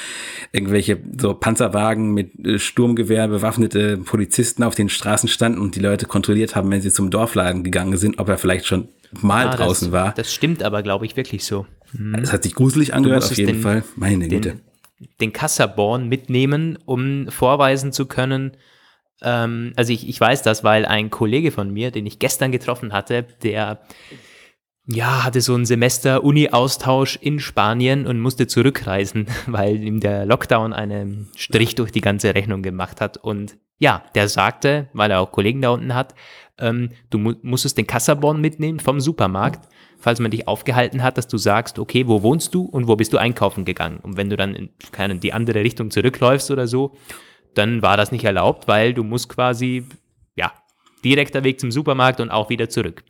irgendwelche 0.51 0.97
so 1.19 1.33
Panzerwagen 1.33 2.13
mit 2.13 2.31
äh, 2.45 2.59
Sturmgewehr 2.59 3.27
bewaffnete 3.27 3.97
Polizisten 3.97 4.63
auf 4.63 4.75
den 4.75 4.89
Straßen 4.89 5.29
standen 5.29 5.59
und 5.59 5.75
die 5.75 5.79
Leute 5.81 6.05
kontrolliert 6.05 6.55
haben, 6.55 6.71
wenn 6.71 6.81
sie 6.81 6.91
zum 6.91 7.09
Dorfladen 7.09 7.63
gegangen 7.63 7.97
sind, 7.97 8.19
ob 8.19 8.29
er 8.29 8.37
vielleicht 8.37 8.65
schon 8.65 8.87
mal 9.21 9.47
Ah, 9.47 9.55
draußen 9.55 9.91
das, 9.91 9.93
war. 9.93 10.13
Das 10.13 10.33
stimmt 10.33 10.63
aber, 10.63 10.81
glaube 10.83 11.05
ich, 11.05 11.15
wirklich 11.15 11.45
so. 11.45 11.65
Das 11.93 12.33
hat 12.33 12.43
sich 12.43 12.55
gruselig 12.55 12.93
angehört, 12.93 13.23
auf 13.23 13.37
jeden 13.37 13.53
den- 13.53 13.61
Fall. 13.61 13.83
Meine 13.95 14.27
Güte. 14.27 14.55
Den, 15.19 15.33
Kassaborn 15.33 16.07
mitnehmen, 16.07 16.79
um 16.85 17.27
vorweisen 17.29 17.91
zu 17.91 18.05
können, 18.05 18.57
ähm, 19.21 19.73
also 19.75 19.91
ich, 19.93 20.07
ich 20.07 20.19
weiß 20.19 20.41
das, 20.41 20.63
weil 20.63 20.85
ein 20.85 21.09
Kollege 21.09 21.51
von 21.51 21.71
mir, 21.71 21.91
den 21.91 22.05
ich 22.05 22.19
gestern 22.19 22.51
getroffen 22.51 22.93
hatte, 22.93 23.23
der 23.43 23.79
ja, 24.87 25.23
hatte 25.23 25.41
so 25.41 25.55
ein 25.55 25.65
Semester 25.65 26.23
Uni-Austausch 26.23 27.17
in 27.19 27.39
Spanien 27.39 28.05
und 28.05 28.19
musste 28.19 28.45
zurückreisen, 28.45 29.27
weil 29.47 29.83
ihm 29.83 29.99
der 29.99 30.25
Lockdown 30.25 30.73
einen 30.73 31.29
Strich 31.35 31.75
durch 31.75 31.91
die 31.91 32.01
ganze 32.01 32.35
Rechnung 32.35 32.61
gemacht 32.61 33.01
hat. 33.01 33.17
Und 33.17 33.57
ja, 33.79 34.03
der 34.13 34.29
sagte, 34.29 34.87
weil 34.93 35.11
er 35.11 35.21
auch 35.21 35.31
Kollegen 35.31 35.61
da 35.61 35.69
unten 35.69 35.95
hat, 35.95 36.13
ähm, 36.59 36.91
du 37.09 37.17
mu 37.17 37.33
musstest 37.41 37.77
den 37.77 37.87
Kassaborn 37.87 38.39
mitnehmen 38.39 38.79
vom 38.79 39.01
Supermarkt, 39.01 39.67
falls 40.05 40.19
man 40.19 40.29
dich 40.29 40.47
aufgehalten 40.47 41.01
hat, 41.01 41.17
dass 41.17 41.27
du 41.27 41.39
sagst, 41.39 41.79
okay, 41.79 42.05
wo 42.05 42.21
wohnst 42.21 42.53
du 42.53 42.61
und 42.61 42.87
wo 42.87 42.95
bist 42.95 43.11
du 43.11 43.17
einkaufen 43.17 43.65
gegangen? 43.65 43.97
Und 44.03 44.17
wenn 44.17 44.29
du 44.29 44.37
dann 44.37 44.53
in 44.53 44.69
keine, 44.91 45.15
die 45.15 45.33
andere 45.33 45.61
Richtung 45.61 45.89
zurückläufst 45.89 46.51
oder 46.51 46.67
so, 46.67 46.95
dann 47.55 47.81
war 47.81 47.97
das 47.97 48.11
nicht 48.11 48.23
erlaubt, 48.23 48.67
weil 48.67 48.93
du 48.93 49.03
musst 49.03 49.29
quasi, 49.29 49.83
ja, 50.35 50.53
direkter 51.03 51.43
Weg 51.43 51.59
zum 51.59 51.71
Supermarkt 51.71 52.19
und 52.19 52.29
auch 52.29 52.51
wieder 52.51 52.69
zurück. 52.69 53.03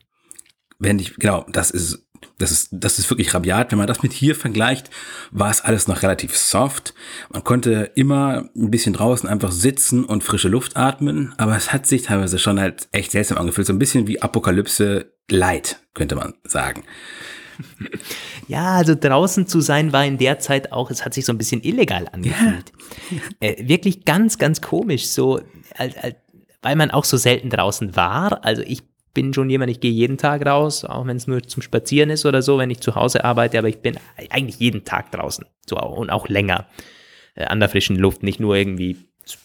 wenn 0.79 0.97
ich, 0.97 1.17
genau, 1.17 1.45
das 1.49 1.69
ist 1.69 2.01
Das 2.37 2.51
ist, 2.51 2.69
das 2.71 2.97
ist 2.97 3.09
wirklich 3.09 3.33
rabiat. 3.33 3.71
Wenn 3.71 3.77
man 3.77 3.87
das 3.87 4.01
mit 4.01 4.13
hier 4.13 4.33
vergleicht, 4.33 4.89
war 5.31 5.51
es 5.51 5.61
alles 5.61 5.87
noch 5.89 6.01
relativ 6.01 6.35
soft. 6.35 6.93
Man 7.29 7.43
konnte 7.43 7.91
immer 7.95 8.49
ein 8.55 8.71
bisschen 8.71 8.93
draußen 8.93 9.27
einfach 9.27 9.51
sitzen 9.51 10.05
und 10.05 10.23
frische 10.23 10.47
Luft 10.47 10.77
atmen, 10.77 11.33
aber 11.37 11.57
es 11.57 11.73
hat 11.73 11.85
sich 11.85 12.03
teilweise 12.03 12.39
schon 12.39 12.59
halt 12.59 12.87
echt 12.93 13.11
seltsam 13.11 13.37
angefühlt. 13.37 13.67
So 13.67 13.73
ein 13.73 13.79
bisschen 13.79 14.07
wie 14.07 14.21
Apokalypse 14.21 15.14
Light, 15.29 15.79
könnte 15.93 16.15
man 16.15 16.33
sagen. 16.43 16.83
Ja, 18.47 18.73
also 18.73 18.93
draußen 18.93 19.47
zu 19.47 19.59
sein 19.59 19.91
war 19.91 20.05
in 20.05 20.19
der 20.19 20.37
Zeit 20.37 20.71
auch, 20.71 20.91
es 20.91 21.03
hat 21.03 21.15
sich 21.15 21.25
so 21.25 21.33
ein 21.33 21.39
bisschen 21.39 21.63
illegal 21.63 22.07
angefühlt. 22.11 22.71
Ja. 23.09 23.17
Äh, 23.39 23.67
wirklich 23.67 24.05
ganz, 24.05 24.37
ganz 24.37 24.61
komisch, 24.61 25.07
so, 25.07 25.41
weil 26.61 26.75
man 26.75 26.91
auch 26.91 27.05
so 27.05 27.17
selten 27.17 27.49
draußen 27.49 27.95
war. 27.95 28.45
Also 28.45 28.61
ich 28.61 28.83
bin 29.15 29.33
schon 29.33 29.49
jemand, 29.49 29.71
ich 29.71 29.79
gehe 29.79 29.91
jeden 29.91 30.19
Tag 30.19 30.45
raus, 30.45 30.85
auch 30.85 31.07
wenn 31.07 31.17
es 31.17 31.25
nur 31.25 31.41
zum 31.41 31.63
Spazieren 31.63 32.11
ist 32.11 32.25
oder 32.27 32.43
so, 32.43 32.59
wenn 32.59 32.69
ich 32.69 32.81
zu 32.81 32.93
Hause 32.93 33.25
arbeite, 33.25 33.57
aber 33.57 33.69
ich 33.69 33.79
bin 33.79 33.97
eigentlich 34.29 34.59
jeden 34.59 34.83
Tag 34.83 35.11
draußen 35.11 35.45
so, 35.67 35.79
und 35.79 36.11
auch 36.11 36.27
länger 36.27 36.67
äh, 37.33 37.45
an 37.45 37.59
der 37.59 37.69
frischen 37.69 37.95
Luft, 37.95 38.21
nicht 38.21 38.39
nur 38.39 38.55
irgendwie 38.55 38.97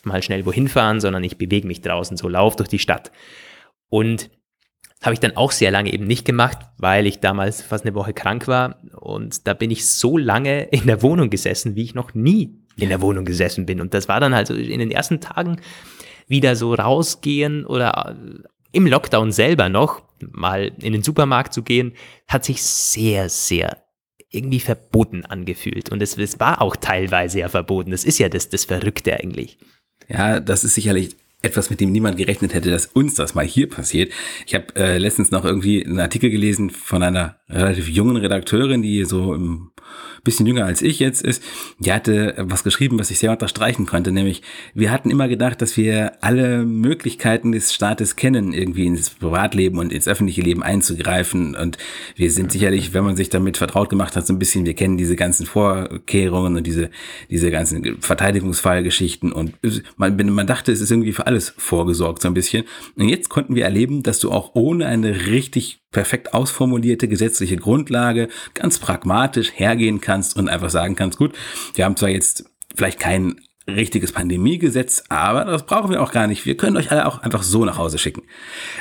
mal 0.02 0.22
schnell 0.22 0.44
wohin 0.44 0.68
fahren, 0.68 1.00
sondern 1.00 1.24
ich 1.24 1.38
bewege 1.38 1.66
mich 1.66 1.80
draußen, 1.80 2.18
so 2.18 2.28
lauf 2.28 2.56
durch 2.56 2.68
die 2.68 2.78
Stadt. 2.78 3.10
Und 3.88 4.30
habe 5.02 5.14
ich 5.14 5.20
dann 5.20 5.36
auch 5.36 5.52
sehr 5.52 5.70
lange 5.70 5.92
eben 5.92 6.06
nicht 6.06 6.26
gemacht, 6.26 6.58
weil 6.76 7.06
ich 7.06 7.20
damals 7.20 7.62
fast 7.62 7.84
eine 7.84 7.94
Woche 7.94 8.12
krank 8.12 8.48
war. 8.48 8.78
Und 9.00 9.46
da 9.46 9.54
bin 9.54 9.70
ich 9.70 9.88
so 9.88 10.18
lange 10.18 10.64
in 10.64 10.86
der 10.86 11.02
Wohnung 11.02 11.30
gesessen, 11.30 11.74
wie 11.74 11.84
ich 11.84 11.94
noch 11.94 12.14
nie 12.14 12.58
in 12.76 12.90
der 12.90 13.00
Wohnung 13.00 13.24
gesessen 13.24 13.64
bin. 13.66 13.80
Und 13.80 13.94
das 13.94 14.08
war 14.08 14.20
dann 14.20 14.34
halt 14.34 14.48
so 14.48 14.54
in 14.54 14.78
den 14.78 14.90
ersten 14.90 15.20
Tagen 15.20 15.60
wieder 16.28 16.54
so 16.54 16.74
rausgehen 16.74 17.64
oder 17.64 18.14
äh, 18.16 18.48
im 18.72 18.86
Lockdown 18.86 19.32
selber 19.32 19.68
noch 19.68 20.02
mal 20.30 20.70
in 20.80 20.92
den 20.92 21.02
Supermarkt 21.02 21.52
zu 21.52 21.62
gehen, 21.62 21.94
hat 22.28 22.44
sich 22.44 22.62
sehr, 22.62 23.28
sehr 23.28 23.82
irgendwie 24.28 24.60
verboten 24.60 25.24
angefühlt. 25.24 25.90
Und 25.90 26.02
es, 26.02 26.16
es 26.16 26.38
war 26.38 26.62
auch 26.62 26.76
teilweise 26.76 27.40
ja 27.40 27.48
verboten. 27.48 27.90
Das 27.90 28.04
ist 28.04 28.18
ja 28.18 28.28
das, 28.28 28.48
das 28.48 28.66
Verrückte 28.66 29.18
eigentlich. 29.18 29.58
Ja, 30.08 30.40
das 30.40 30.62
ist 30.62 30.74
sicherlich 30.74 31.16
etwas, 31.42 31.70
mit 31.70 31.80
dem 31.80 31.92
niemand 31.92 32.16
gerechnet 32.16 32.54
hätte, 32.54 32.70
dass 32.70 32.86
uns 32.86 33.14
das 33.14 33.34
mal 33.34 33.44
hier 33.44 33.68
passiert. 33.68 34.12
Ich 34.46 34.54
habe 34.54 34.74
äh, 34.76 34.98
letztens 34.98 35.30
noch 35.30 35.44
irgendwie 35.44 35.84
einen 35.84 36.00
Artikel 36.00 36.30
gelesen 36.30 36.70
von 36.70 37.02
einer 37.02 37.36
relativ 37.48 37.88
jungen 37.88 38.16
Redakteurin, 38.16 38.82
die 38.82 39.04
so 39.04 39.34
im 39.34 39.70
bisschen 40.22 40.46
jünger 40.46 40.64
als 40.64 40.82
ich 40.82 40.98
jetzt 40.98 41.22
ist, 41.22 41.42
die 41.78 41.92
hatte 41.92 42.34
was 42.38 42.64
geschrieben, 42.64 42.98
was 42.98 43.10
ich 43.10 43.18
sehr 43.18 43.30
unterstreichen 43.30 43.86
konnte, 43.86 44.12
nämlich 44.12 44.42
wir 44.74 44.90
hatten 44.90 45.10
immer 45.10 45.28
gedacht, 45.28 45.62
dass 45.62 45.76
wir 45.76 46.12
alle 46.22 46.64
Möglichkeiten 46.64 47.52
des 47.52 47.72
Staates 47.72 48.16
kennen, 48.16 48.52
irgendwie 48.52 48.86
ins 48.86 49.10
Privatleben 49.10 49.78
und 49.78 49.92
ins 49.92 50.08
öffentliche 50.08 50.42
Leben 50.42 50.62
einzugreifen. 50.62 51.54
Und 51.54 51.78
wir 52.16 52.30
sind 52.30 52.52
sicherlich, 52.52 52.94
wenn 52.94 53.04
man 53.04 53.16
sich 53.16 53.30
damit 53.30 53.56
vertraut 53.56 53.88
gemacht 53.88 54.16
hat, 54.16 54.26
so 54.26 54.32
ein 54.32 54.38
bisschen, 54.38 54.66
wir 54.66 54.74
kennen 54.74 54.96
diese 54.96 55.16
ganzen 55.16 55.46
Vorkehrungen 55.46 56.56
und 56.56 56.66
diese, 56.66 56.90
diese 57.30 57.50
ganzen 57.50 58.00
Verteidigungsfallgeschichten 58.00 59.32
und 59.32 59.54
man, 59.96 60.16
man 60.16 60.46
dachte, 60.46 60.72
es 60.72 60.80
ist 60.80 60.90
irgendwie 60.90 61.12
für 61.12 61.26
alles 61.26 61.54
vorgesorgt 61.56 62.22
so 62.22 62.28
ein 62.28 62.34
bisschen. 62.34 62.64
Und 62.96 63.08
jetzt 63.08 63.28
konnten 63.28 63.54
wir 63.54 63.64
erleben, 63.64 64.02
dass 64.02 64.18
du 64.18 64.30
auch 64.30 64.50
ohne 64.54 64.86
eine 64.86 65.26
richtig 65.26 65.79
perfekt 65.90 66.34
ausformulierte 66.34 67.08
gesetzliche 67.08 67.56
Grundlage 67.56 68.28
ganz 68.54 68.78
pragmatisch 68.78 69.52
hergehen 69.54 70.00
kannst 70.00 70.36
und 70.36 70.48
einfach 70.48 70.70
sagen 70.70 70.94
kannst, 70.94 71.18
gut, 71.18 71.34
wir 71.74 71.84
haben 71.84 71.96
zwar 71.96 72.08
jetzt 72.08 72.44
vielleicht 72.74 73.00
kein 73.00 73.40
richtiges 73.66 74.12
Pandemiegesetz, 74.12 75.04
aber 75.08 75.44
das 75.44 75.66
brauchen 75.66 75.90
wir 75.90 76.02
auch 76.02 76.12
gar 76.12 76.26
nicht. 76.26 76.46
Wir 76.46 76.56
können 76.56 76.76
euch 76.76 76.90
alle 76.90 77.06
auch 77.06 77.22
einfach 77.22 77.42
so 77.42 77.64
nach 77.64 77.78
Hause 77.78 77.98
schicken. 77.98 78.22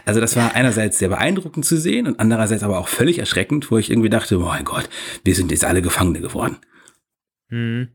Also 0.06 0.20
das 0.20 0.36
war 0.36 0.56
einerseits 0.56 1.00
sehr 1.00 1.10
beeindruckend 1.10 1.66
zu 1.66 1.78
sehen 1.78 2.08
und 2.08 2.20
andererseits 2.20 2.64
aber 2.64 2.80
auch 2.80 2.88
völlig 2.88 3.20
erschreckend, 3.20 3.70
wo 3.72 3.78
ich 3.78 3.90
irgendwie 3.90 4.10
dachte, 4.10 4.38
oh 4.38 4.46
mein 4.46 4.66
Gott, 4.66 4.90
wir 5.24 5.36
sind 5.36 5.52
jetzt 5.52 5.66
alle 5.66 5.82
Gefangene 5.82 6.22
geworden. 6.22 6.58
Hm. 7.50 7.90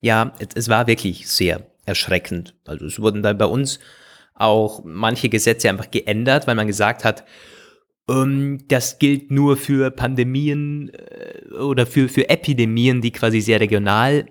Ja, 0.00 0.34
es 0.54 0.68
war 0.68 0.86
wirklich 0.86 1.28
sehr 1.28 1.66
erschreckend. 1.84 2.54
Also 2.64 2.86
es 2.86 3.00
wurden 3.00 3.22
dann 3.22 3.38
bei 3.38 3.46
uns 3.46 3.78
auch 4.34 4.82
manche 4.84 5.28
Gesetze 5.28 5.68
einfach 5.68 5.90
geändert, 5.90 6.46
weil 6.46 6.54
man 6.54 6.66
gesagt 6.66 7.04
hat, 7.04 7.24
das 8.06 8.98
gilt 9.00 9.32
nur 9.32 9.56
für 9.56 9.90
Pandemien 9.90 10.90
äh, 10.90 11.54
oder 11.54 11.86
für, 11.86 12.08
für 12.08 12.28
Epidemien, 12.28 13.00
die 13.00 13.10
quasi 13.10 13.40
sehr 13.40 13.60
regional 13.60 14.26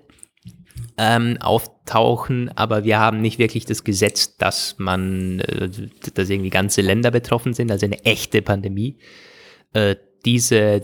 ähm, 0.96 1.36
auftauchen, 1.40 2.50
aber 2.56 2.84
wir 2.84 2.98
haben 2.98 3.20
nicht 3.20 3.38
wirklich 3.38 3.66
das 3.66 3.84
Gesetz, 3.84 4.38
dass 4.38 4.76
man, 4.78 5.40
äh, 5.40 5.68
dass 6.14 6.30
irgendwie 6.30 6.50
ganze 6.50 6.80
Länder 6.80 7.10
betroffen 7.10 7.52
sind, 7.52 7.70
also 7.70 7.84
eine 7.84 8.02
echte 8.04 8.40
Pandemie. 8.40 8.98
Äh, 9.74 9.96
diese, 10.24 10.80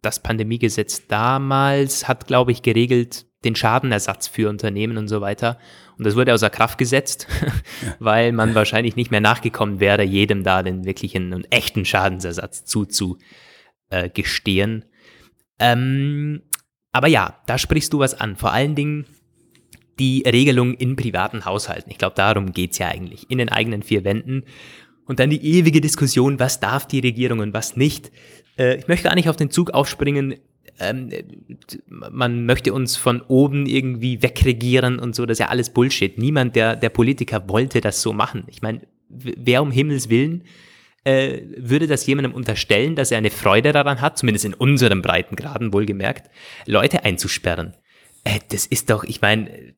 das 0.00 0.20
Pandemiegesetz 0.20 1.06
damals 1.06 2.08
hat, 2.08 2.26
glaube 2.26 2.50
ich, 2.50 2.62
geregelt 2.62 3.26
den 3.44 3.54
Schadenersatz 3.54 4.26
für 4.26 4.48
Unternehmen 4.48 4.96
und 4.96 5.08
so 5.08 5.20
weiter. 5.20 5.58
Und 5.98 6.06
das 6.06 6.16
wurde 6.16 6.34
außer 6.34 6.50
Kraft 6.50 6.78
gesetzt, 6.78 7.26
weil 7.98 8.32
man 8.32 8.54
wahrscheinlich 8.54 8.96
nicht 8.96 9.10
mehr 9.10 9.20
nachgekommen 9.20 9.80
wäre, 9.80 10.02
jedem 10.02 10.44
da 10.44 10.62
den 10.62 10.84
wirklichen 10.84 11.32
und 11.32 11.52
echten 11.52 11.84
Schadensersatz 11.84 12.64
zuzugestehen. 12.64 14.84
Ähm, 15.58 16.42
aber 16.92 17.08
ja, 17.08 17.40
da 17.46 17.58
sprichst 17.58 17.92
du 17.92 17.98
was 17.98 18.14
an. 18.14 18.36
Vor 18.36 18.52
allen 18.52 18.74
Dingen 18.74 19.06
die 19.98 20.22
Regelung 20.26 20.74
in 20.74 20.96
privaten 20.96 21.44
Haushalten. 21.44 21.90
Ich 21.90 21.98
glaube, 21.98 22.16
darum 22.16 22.52
geht's 22.52 22.78
ja 22.78 22.88
eigentlich. 22.88 23.30
In 23.30 23.38
den 23.38 23.48
eigenen 23.48 23.82
vier 23.82 24.04
Wänden. 24.04 24.44
Und 25.06 25.20
dann 25.20 25.30
die 25.30 25.44
ewige 25.44 25.80
Diskussion, 25.80 26.38
was 26.38 26.60
darf 26.60 26.86
die 26.86 27.00
Regierung 27.00 27.40
und 27.40 27.52
was 27.52 27.76
nicht. 27.76 28.10
Äh, 28.58 28.76
ich 28.76 28.88
möchte 28.88 29.08
gar 29.08 29.14
nicht 29.14 29.28
auf 29.28 29.36
den 29.36 29.50
Zug 29.50 29.70
aufspringen, 29.70 30.36
ähm, 30.78 31.10
man 31.88 32.46
möchte 32.46 32.72
uns 32.72 32.96
von 32.96 33.22
oben 33.22 33.66
irgendwie 33.66 34.22
wegregieren 34.22 34.98
und 34.98 35.14
so, 35.14 35.26
das 35.26 35.36
ist 35.36 35.40
ja 35.40 35.48
alles 35.48 35.70
Bullshit. 35.70 36.18
Niemand 36.18 36.56
der, 36.56 36.76
der 36.76 36.90
Politiker 36.90 37.48
wollte 37.48 37.80
das 37.80 38.02
so 38.02 38.12
machen. 38.12 38.44
Ich 38.48 38.62
meine, 38.62 38.82
wer 39.08 39.62
um 39.62 39.70
Himmels 39.70 40.08
Willen 40.08 40.44
äh, 41.04 41.40
würde 41.56 41.86
das 41.86 42.06
jemandem 42.06 42.34
unterstellen, 42.34 42.94
dass 42.94 43.10
er 43.10 43.18
eine 43.18 43.30
Freude 43.30 43.72
daran 43.72 44.00
hat, 44.00 44.18
zumindest 44.18 44.44
in 44.44 44.54
unseren 44.54 45.02
Breitengraden 45.02 45.72
wohlgemerkt, 45.72 46.30
Leute 46.66 47.04
einzusperren. 47.04 47.74
Äh, 48.24 48.38
das 48.50 48.66
ist 48.66 48.90
doch, 48.90 49.04
ich 49.04 49.20
meine, 49.20 49.74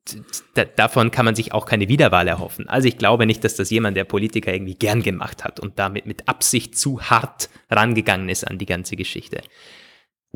davon 0.76 1.10
kann 1.10 1.24
man 1.24 1.34
sich 1.34 1.52
auch 1.52 1.66
keine 1.66 1.88
Wiederwahl 1.88 2.28
erhoffen. 2.28 2.68
Also 2.68 2.88
ich 2.88 2.98
glaube 2.98 3.26
nicht, 3.26 3.42
dass 3.42 3.56
das 3.56 3.70
jemand, 3.70 3.96
der 3.96 4.04
Politiker 4.04 4.52
irgendwie 4.52 4.74
gern 4.74 5.02
gemacht 5.02 5.44
hat 5.44 5.60
und 5.60 5.78
damit 5.78 6.06
mit 6.06 6.28
Absicht 6.28 6.76
zu 6.76 7.00
hart 7.00 7.48
rangegangen 7.70 8.28
ist 8.28 8.46
an 8.46 8.58
die 8.58 8.66
ganze 8.66 8.96
Geschichte. 8.96 9.40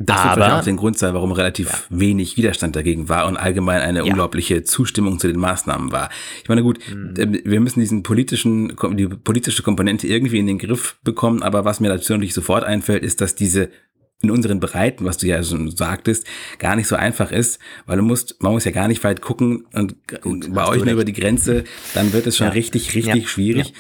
Das 0.00 0.22
wird 0.22 0.34
vielleicht 0.34 0.52
auch 0.52 0.64
den 0.64 0.76
Grund 0.76 0.96
sein, 0.96 1.12
warum 1.12 1.32
relativ 1.32 1.68
ja. 1.68 1.78
wenig 1.90 2.36
Widerstand 2.36 2.76
dagegen 2.76 3.08
war 3.08 3.26
und 3.26 3.36
allgemein 3.36 3.80
eine 3.80 4.00
ja. 4.00 4.04
unglaubliche 4.04 4.62
Zustimmung 4.62 5.18
zu 5.18 5.26
den 5.26 5.40
Maßnahmen 5.40 5.90
war. 5.90 6.08
Ich 6.42 6.48
meine, 6.48 6.62
gut, 6.62 6.78
mhm. 6.88 7.40
wir 7.44 7.60
müssen 7.60 7.80
diesen 7.80 8.04
politischen, 8.04 8.76
die 8.92 9.08
politische 9.08 9.62
Komponente 9.62 10.06
irgendwie 10.06 10.38
in 10.38 10.46
den 10.46 10.58
Griff 10.58 10.98
bekommen, 11.02 11.42
aber 11.42 11.64
was 11.64 11.80
mir 11.80 11.88
natürlich 11.88 12.32
sofort 12.32 12.62
einfällt, 12.62 13.02
ist, 13.02 13.20
dass 13.20 13.34
diese 13.34 13.70
in 14.20 14.30
unseren 14.32 14.58
Breiten, 14.58 15.04
was 15.04 15.18
du 15.18 15.28
ja 15.28 15.42
schon 15.44 15.70
sagtest, 15.70 16.26
gar 16.58 16.74
nicht 16.74 16.88
so 16.88 16.96
einfach 16.96 17.30
ist, 17.30 17.60
weil 17.86 17.98
du 17.98 18.02
musst, 18.02 18.42
man 18.42 18.52
muss 18.52 18.64
ja 18.64 18.72
gar 18.72 18.88
nicht 18.88 19.04
weit 19.04 19.20
gucken 19.20 19.66
und 19.72 19.94
Gut, 20.22 20.52
bei 20.52 20.66
euch 20.66 20.84
nur 20.84 20.94
über 20.94 21.04
die 21.04 21.12
Grenze, 21.12 21.62
dann 21.94 22.12
wird 22.12 22.26
es 22.26 22.36
schon 22.36 22.48
ja. 22.48 22.52
richtig, 22.52 22.94
richtig 22.94 23.30
schwierig. 23.30 23.74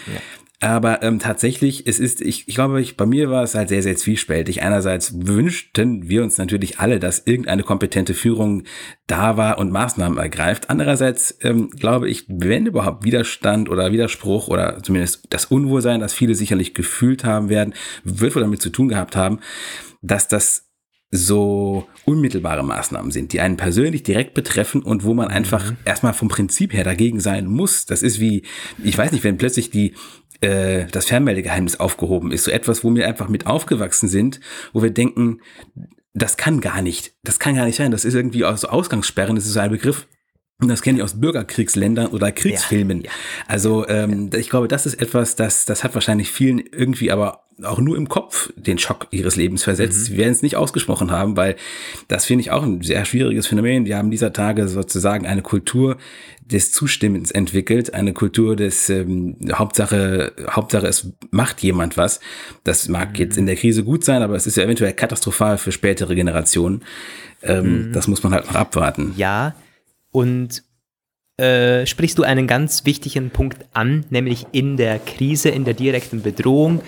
Aber 0.60 1.04
ähm, 1.04 1.20
tatsächlich, 1.20 1.86
es 1.86 2.00
ist, 2.00 2.20
ich, 2.20 2.48
ich 2.48 2.54
glaube, 2.56 2.80
ich, 2.80 2.96
bei 2.96 3.06
mir 3.06 3.30
war 3.30 3.44
es 3.44 3.54
halt 3.54 3.68
sehr, 3.68 3.82
sehr 3.82 3.96
zwiespältig. 3.96 4.60
Einerseits 4.62 5.14
wünschten 5.24 6.08
wir 6.08 6.24
uns 6.24 6.36
natürlich 6.36 6.80
alle, 6.80 6.98
dass 6.98 7.26
irgendeine 7.26 7.62
kompetente 7.62 8.12
Führung 8.12 8.64
da 9.06 9.36
war 9.36 9.58
und 9.58 9.70
Maßnahmen 9.70 10.18
ergreift. 10.18 10.68
Andererseits 10.68 11.38
ähm, 11.42 11.70
glaube 11.70 12.10
ich, 12.10 12.24
wenn 12.28 12.66
überhaupt 12.66 13.04
Widerstand 13.04 13.68
oder 13.68 13.92
Widerspruch 13.92 14.48
oder 14.48 14.82
zumindest 14.82 15.26
das 15.30 15.44
Unwohlsein, 15.44 16.00
das 16.00 16.12
viele 16.12 16.34
sicherlich 16.34 16.74
gefühlt 16.74 17.24
haben 17.24 17.50
werden, 17.50 17.72
wird 18.02 18.34
wohl 18.34 18.42
damit 18.42 18.60
zu 18.60 18.70
tun 18.70 18.88
gehabt 18.88 19.14
haben, 19.14 19.38
dass 20.02 20.26
das 20.26 20.68
so 21.10 21.86
unmittelbare 22.04 22.62
Maßnahmen 22.62 23.10
sind, 23.10 23.32
die 23.32 23.40
einen 23.40 23.56
persönlich 23.56 24.02
direkt 24.02 24.34
betreffen 24.34 24.82
und 24.82 25.04
wo 25.04 25.14
man 25.14 25.28
einfach 25.28 25.70
mhm. 25.70 25.76
erstmal 25.84 26.12
vom 26.12 26.28
Prinzip 26.28 26.74
her 26.74 26.84
dagegen 26.84 27.20
sein 27.20 27.46
muss. 27.46 27.86
Das 27.86 28.02
ist 28.02 28.20
wie, 28.20 28.42
ich 28.82 28.98
weiß 28.98 29.12
nicht, 29.12 29.24
wenn 29.24 29.38
plötzlich 29.38 29.70
die 29.70 29.94
äh, 30.40 30.86
das 30.86 31.06
Fernmeldegeheimnis 31.06 31.80
aufgehoben 31.80 32.32
ist. 32.32 32.44
So 32.44 32.50
etwas, 32.50 32.84
wo 32.84 32.94
wir 32.94 33.06
einfach 33.06 33.28
mit 33.28 33.46
aufgewachsen 33.46 34.08
sind, 34.08 34.40
wo 34.72 34.82
wir 34.82 34.90
denken, 34.90 35.40
das 36.14 36.36
kann 36.36 36.60
gar 36.60 36.82
nicht, 36.82 37.14
das 37.22 37.38
kann 37.38 37.54
gar 37.54 37.64
nicht 37.64 37.76
sein. 37.76 37.90
Das 37.90 38.04
ist 38.04 38.14
irgendwie 38.14 38.44
aus 38.44 38.64
Ausgangssperren, 38.64 39.36
das 39.36 39.46
ist 39.46 39.52
so 39.52 39.60
ein 39.60 39.70
Begriff. 39.70 40.06
Und 40.60 40.68
das 40.68 40.82
kenne 40.82 40.98
ich 40.98 41.04
aus 41.04 41.20
Bürgerkriegsländern 41.20 42.08
oder 42.08 42.32
Kriegsfilmen. 42.32 43.02
Ja, 43.02 43.06
ja. 43.06 43.12
Also 43.46 43.86
ähm, 43.86 44.30
ich 44.34 44.50
glaube, 44.50 44.66
das 44.66 44.86
ist 44.86 45.00
etwas, 45.00 45.36
das, 45.36 45.66
das 45.66 45.84
hat 45.84 45.94
wahrscheinlich 45.94 46.32
vielen 46.32 46.58
irgendwie 46.58 47.12
aber 47.12 47.47
auch 47.62 47.80
nur 47.80 47.96
im 47.96 48.08
Kopf 48.08 48.52
den 48.56 48.78
Schock 48.78 49.08
ihres 49.10 49.36
Lebens 49.36 49.64
versetzt. 49.64 49.98
Mhm. 49.98 50.04
Sie 50.04 50.16
werden 50.16 50.32
es 50.32 50.42
nicht 50.42 50.56
ausgesprochen 50.56 51.10
haben, 51.10 51.36
weil 51.36 51.56
das 52.06 52.24
finde 52.24 52.42
ich 52.42 52.50
auch 52.50 52.62
ein 52.62 52.82
sehr 52.82 53.04
schwieriges 53.04 53.46
Phänomen. 53.46 53.86
Wir 53.86 53.96
haben 53.96 54.10
dieser 54.10 54.32
Tage 54.32 54.68
sozusagen 54.68 55.26
eine 55.26 55.42
Kultur 55.42 55.96
des 56.44 56.72
Zustimmens 56.72 57.30
entwickelt, 57.30 57.94
eine 57.94 58.12
Kultur 58.12 58.56
des 58.56 58.88
ähm, 58.88 59.36
Hauptsache, 59.52 60.32
Hauptsache 60.48 60.86
es 60.86 61.12
macht 61.30 61.62
jemand 61.62 61.96
was. 61.96 62.20
Das 62.64 62.88
mag 62.88 63.10
mhm. 63.10 63.16
jetzt 63.16 63.38
in 63.38 63.46
der 63.46 63.56
Krise 63.56 63.84
gut 63.84 64.04
sein, 64.04 64.22
aber 64.22 64.34
es 64.34 64.46
ist 64.46 64.56
ja 64.56 64.64
eventuell 64.64 64.92
katastrophal 64.92 65.58
für 65.58 65.72
spätere 65.72 66.14
Generationen. 66.14 66.82
Ähm, 67.42 67.88
mhm. 67.88 67.92
Das 67.92 68.08
muss 68.08 68.22
man 68.22 68.32
halt 68.32 68.46
noch 68.46 68.54
abwarten. 68.54 69.14
Ja, 69.16 69.54
und 70.10 70.62
äh, 71.38 71.86
sprichst 71.86 72.18
du 72.18 72.24
einen 72.24 72.46
ganz 72.46 72.84
wichtigen 72.84 73.30
Punkt 73.30 73.64
an, 73.72 74.04
nämlich 74.10 74.46
in 74.52 74.76
der 74.76 74.98
Krise, 74.98 75.50
in 75.50 75.64
der 75.64 75.74
direkten 75.74 76.22
Bedrohung, 76.22 76.80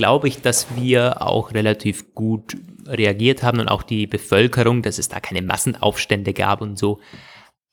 glaube 0.00 0.28
ich, 0.28 0.40
dass 0.40 0.66
wir 0.76 1.20
auch 1.20 1.52
relativ 1.52 2.14
gut 2.14 2.56
reagiert 2.86 3.42
haben 3.42 3.60
und 3.60 3.68
auch 3.68 3.82
die 3.82 4.06
Bevölkerung, 4.06 4.80
dass 4.80 4.96
es 4.96 5.10
da 5.10 5.20
keine 5.20 5.42
Massenaufstände 5.42 6.32
gab 6.32 6.62
und 6.62 6.78
so. 6.78 7.00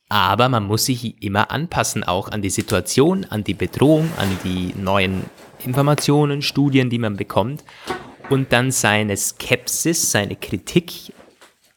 Aber 0.09 0.49
man 0.49 0.65
muss 0.65 0.83
sich 0.87 1.23
immer 1.23 1.51
anpassen, 1.51 2.03
auch 2.03 2.27
an 2.27 2.41
die 2.41 2.49
Situation, 2.49 3.23
an 3.23 3.45
die 3.45 3.53
Bedrohung, 3.53 4.11
an 4.17 4.27
die 4.43 4.73
neuen 4.77 5.23
Informationen, 5.63 6.41
Studien, 6.41 6.89
die 6.89 6.99
man 6.99 7.15
bekommt. 7.15 7.63
Und 8.29 8.51
dann 8.51 8.71
seine 8.71 9.15
Skepsis, 9.15 10.11
seine 10.11 10.35
Kritik 10.35 11.13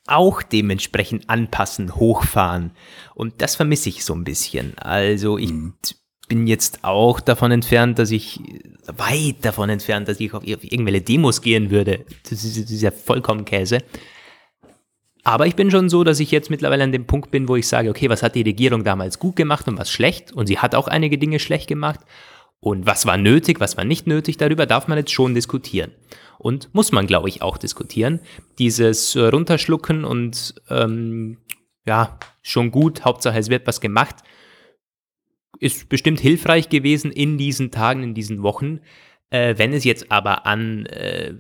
auch 0.09 0.43
dementsprechend 0.43 1.31
anpassen, 1.31 1.95
hochfahren. 1.95 2.73
Und 3.15 3.41
das 3.41 3.55
vermisse 3.55 3.89
ich 3.89 4.05
so 4.05 4.15
ein 4.15 4.25
bisschen. 4.25 4.77
Also 4.79 5.39
ich 5.39 5.53
mhm. 5.53 5.75
Bin 6.31 6.47
jetzt 6.47 6.79
auch 6.83 7.21
davon 7.21 7.51
entfernt, 7.51 7.99
dass 7.99 8.11
ich, 8.11 8.41
weit 8.87 9.45
davon 9.45 9.69
entfernt, 9.69 10.09
dass 10.09 10.21
ich 10.21 10.33
auf 10.33 10.45
irgendwelche 10.45 11.03
Demos 11.03 11.43
gehen 11.43 11.71
würde. 11.71 12.07
Das 12.23 12.45
ist, 12.45 12.63
das 12.63 12.71
ist 12.71 12.83
ja 12.83 12.93
vollkommen 12.93 13.45
Käse. 13.45 13.79
Aber 15.25 15.47
ich 15.47 15.57
bin 15.57 15.71
schon 15.71 15.91
so, 15.91 16.05
dass 16.05 16.21
ich 16.21 16.31
jetzt 16.31 16.49
mittlerweile 16.49 16.85
an 16.85 16.93
dem 16.93 17.07
Punkt 17.07 17.31
bin, 17.31 17.49
wo 17.49 17.57
ich 17.57 17.69
sage, 17.69 17.91
okay, 17.91 18.09
was 18.09 18.23
hat 18.23 18.37
die 18.37 18.43
Regierung 18.43 18.85
damals 18.85 19.19
gut 19.19 19.37
gemacht 19.37 19.69
und 19.69 19.77
was 19.77 19.91
schlecht? 19.91 20.33
Und 20.33 20.47
sie 20.47 20.59
hat 20.59 20.75
auch 20.75 20.89
einige 20.89 21.19
Dinge 21.19 21.41
schlecht 21.41 21.67
gemacht. 21.67 22.01
Und 22.61 22.87
was 22.87 23.07
war 23.07 23.17
nötig, 23.17 23.59
was 23.59 23.77
war 23.77 23.85
nicht 23.85 24.07
nötig, 24.07 24.37
darüber 24.37 24.67
darf 24.67 24.87
man 24.87 24.99
jetzt 24.99 25.13
schon 25.13 25.35
diskutieren 25.35 25.93
und 26.39 26.75
muss 26.75 26.93
man, 26.93 27.07
glaube 27.07 27.29
ich, 27.29 27.43
auch 27.43 27.59
diskutieren. 27.59 28.21
Dieses 28.59 29.17
äh, 29.17 29.21
Runterschlucken 29.21 30.05
und 30.05 30.55
ähm, 30.69 31.39
ja, 31.87 32.19
schon 32.43 32.71
gut, 32.71 33.05
Hauptsache 33.05 33.39
es 33.39 33.51
wird 33.51 33.67
was 33.67 33.81
gemacht, 33.81 34.17
ist 35.61 35.89
bestimmt 35.89 36.21
hilfreich 36.21 36.69
gewesen 36.69 37.13
in 37.13 37.39
diesen 37.39 37.71
Tagen, 37.71 38.03
in 38.03 38.15
diesen 38.15 38.43
Wochen. 38.43 38.81
Äh, 39.29 39.55
wenn 39.59 39.73
es 39.73 39.85
jetzt 39.85 40.11
aber 40.11 40.47
an 40.47 40.87
äh, 40.87 41.33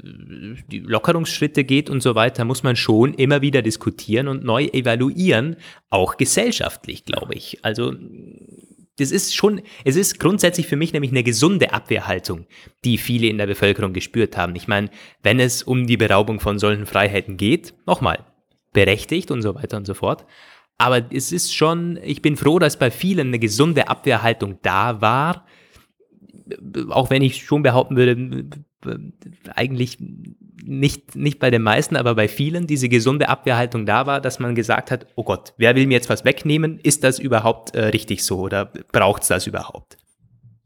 die 0.71 0.79
Lockerungsschritte 0.79 1.65
geht 1.65 1.91
und 1.91 2.03
so 2.03 2.15
weiter, 2.15 2.45
muss 2.45 2.63
man 2.63 2.77
schon 2.77 3.15
immer 3.15 3.43
wieder 3.43 3.63
diskutieren 3.63 4.29
und 4.29 4.45
neu 4.45 4.67
evaluieren, 4.67 5.57
auch 5.89 6.17
gesellschaftlich, 6.17 7.05
glaube 7.05 7.35
ich. 7.35 7.65
Also 7.65 7.93
das 8.99 9.11
ist 9.11 9.35
schon, 9.35 9.63
es 9.85 9.97
ist 9.97 10.21
grundsätzlich 10.21 10.67
für 10.67 10.77
mich 10.77 10.93
nämlich 10.93 11.11
eine 11.11 11.25
gesunde 11.25 11.73
Abwehrhaltung, 11.73 12.47
die 12.85 12.99
viele 12.99 13.27
in 13.27 13.39
der 13.39 13.47
Bevölkerung 13.47 13.93
gespürt 13.93 14.37
haben. 14.37 14.55
Ich 14.55 14.69
meine, 14.69 14.91
wenn 15.23 15.41
es 15.41 15.63
um 15.63 15.87
die 15.87 15.97
Beraubung 15.97 16.39
von 16.39 16.59
solchen 16.59 16.87
Freiheiten 16.87 17.39
geht, 17.39 17.75
nochmal, 17.87 18.25
berechtigt 18.73 19.31
und 19.31 19.43
so 19.43 19.55
weiter 19.55 19.79
und 19.79 19.87
so 19.87 19.95
fort. 19.95 20.27
Aber 20.81 21.13
es 21.13 21.31
ist 21.31 21.55
schon, 21.55 21.99
ich 22.03 22.23
bin 22.23 22.39
froh, 22.39 22.59
dass 22.59 22.79
bei 22.79 22.91
vielen 22.91 23.29
eine 23.29 23.39
gesunde 23.39 23.89
Abwehrhaltung 23.89 24.61
da 24.63 25.03
war. 25.03 25.45
Auch 26.89 27.11
wenn 27.11 27.21
ich 27.21 27.45
schon 27.45 27.63
behaupten 27.63 27.97
würde, 27.97 28.47
eigentlich 29.55 29.99
nicht, 30.65 31.17
nicht 31.17 31.39
bei 31.39 31.51
den 31.51 31.61
meisten, 31.61 31.97
aber 31.97 32.15
bei 32.15 32.29
vielen 32.29 32.67
diese 32.67 32.89
gesunde 32.89 33.29
Abwehrhaltung 33.29 33.85
da 33.85 34.07
war, 34.07 34.23
dass 34.23 34.39
man 34.39 34.55
gesagt 34.55 34.91
hat, 34.91 35.07
oh 35.17 35.25
Gott, 35.25 35.53
wer 35.59 35.77
will 35.77 35.87
mir 35.87 35.95
jetzt 35.95 36.09
was 36.09 36.25
wegnehmen? 36.25 36.81
Ist 36.83 37.05
das 37.05 37.19
überhaupt 37.19 37.75
äh, 37.75 37.89
richtig 37.89 38.25
so 38.25 38.39
oder 38.39 38.73
braucht 38.91 39.21
es 39.21 39.29
das 39.29 39.47
überhaupt? 39.47 39.99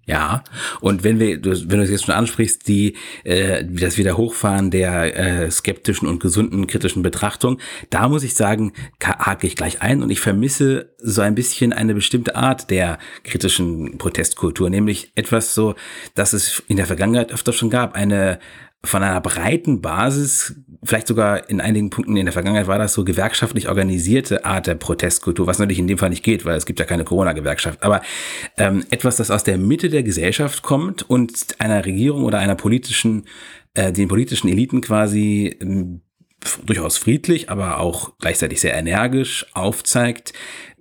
Ja, 0.06 0.44
und 0.80 1.02
wenn 1.02 1.18
wir, 1.18 1.42
wenn 1.42 1.78
du 1.78 1.82
es 1.82 1.90
jetzt 1.90 2.04
schon 2.04 2.14
ansprichst, 2.14 2.68
die 2.68 2.96
äh, 3.24 3.64
das 3.64 3.96
Wiederhochfahren 3.96 4.70
der 4.70 5.16
äh, 5.16 5.50
skeptischen 5.50 6.06
und 6.06 6.20
gesunden 6.20 6.66
kritischen 6.66 7.02
Betrachtung, 7.02 7.58
da 7.88 8.08
muss 8.08 8.22
ich 8.22 8.34
sagen, 8.34 8.72
hake 9.02 9.46
ich 9.46 9.56
gleich 9.56 9.80
ein 9.80 10.02
und 10.02 10.10
ich 10.10 10.20
vermisse 10.20 10.94
so 10.98 11.22
ein 11.22 11.34
bisschen 11.34 11.72
eine 11.72 11.94
bestimmte 11.94 12.36
Art 12.36 12.70
der 12.70 12.98
kritischen 13.22 13.96
Protestkultur, 13.96 14.68
nämlich 14.68 15.12
etwas 15.14 15.54
so, 15.54 15.74
dass 16.14 16.34
es 16.34 16.62
in 16.68 16.76
der 16.76 16.86
Vergangenheit 16.86 17.32
öfter 17.32 17.52
schon 17.52 17.70
gab, 17.70 17.94
eine 17.94 18.38
von 18.84 19.02
einer 19.02 19.20
breiten 19.20 19.80
Basis, 19.80 20.54
vielleicht 20.82 21.06
sogar 21.06 21.48
in 21.48 21.60
einigen 21.60 21.90
Punkten 21.90 22.16
in 22.16 22.26
der 22.26 22.32
Vergangenheit 22.32 22.66
war 22.66 22.78
das 22.78 22.92
so 22.92 23.04
gewerkschaftlich 23.04 23.68
organisierte 23.68 24.44
Art 24.44 24.66
der 24.66 24.74
Protestkultur, 24.74 25.46
was 25.46 25.58
natürlich 25.58 25.78
in 25.78 25.86
dem 25.86 25.98
Fall 25.98 26.10
nicht 26.10 26.22
geht, 26.22 26.44
weil 26.44 26.56
es 26.56 26.66
gibt 26.66 26.78
ja 26.78 26.84
keine 26.84 27.04
Corona-Gewerkschaft, 27.04 27.82
aber 27.82 28.02
ähm, 28.56 28.84
etwas, 28.90 29.16
das 29.16 29.30
aus 29.30 29.44
der 29.44 29.58
Mitte 29.58 29.88
der 29.88 30.02
Gesellschaft 30.02 30.62
kommt 30.62 31.08
und 31.08 31.56
einer 31.58 31.84
Regierung 31.84 32.24
oder 32.24 32.38
einer 32.38 32.54
politischen, 32.54 33.24
äh, 33.74 33.92
den 33.92 34.08
politischen 34.08 34.48
Eliten 34.48 34.80
quasi 34.80 35.56
ähm, 35.60 36.02
durchaus 36.66 36.98
friedlich, 36.98 37.50
aber 37.50 37.80
auch 37.80 38.12
gleichzeitig 38.18 38.60
sehr 38.60 38.74
energisch 38.74 39.46
aufzeigt, 39.54 40.32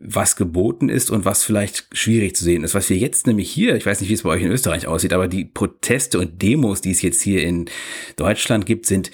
was 0.05 0.35
geboten 0.35 0.89
ist 0.89 1.09
und 1.09 1.25
was 1.25 1.43
vielleicht 1.43 1.87
schwierig 1.93 2.35
zu 2.35 2.43
sehen 2.43 2.63
ist. 2.63 2.73
Was 2.73 2.89
wir 2.89 2.97
jetzt 2.97 3.25
nämlich 3.25 3.49
hier, 3.49 3.75
ich 3.75 3.85
weiß 3.85 4.01
nicht, 4.01 4.09
wie 4.09 4.13
es 4.13 4.23
bei 4.23 4.29
euch 4.29 4.43
in 4.43 4.51
Österreich 4.51 4.85
aussieht, 4.87 5.13
aber 5.13 5.27
die 5.27 5.45
Proteste 5.45 6.19
und 6.19 6.41
Demos, 6.41 6.81
die 6.81 6.91
es 6.91 7.01
jetzt 7.01 7.21
hier 7.21 7.43
in 7.43 7.65
Deutschland 8.17 8.65
gibt, 8.65 8.85
sind 8.85 9.11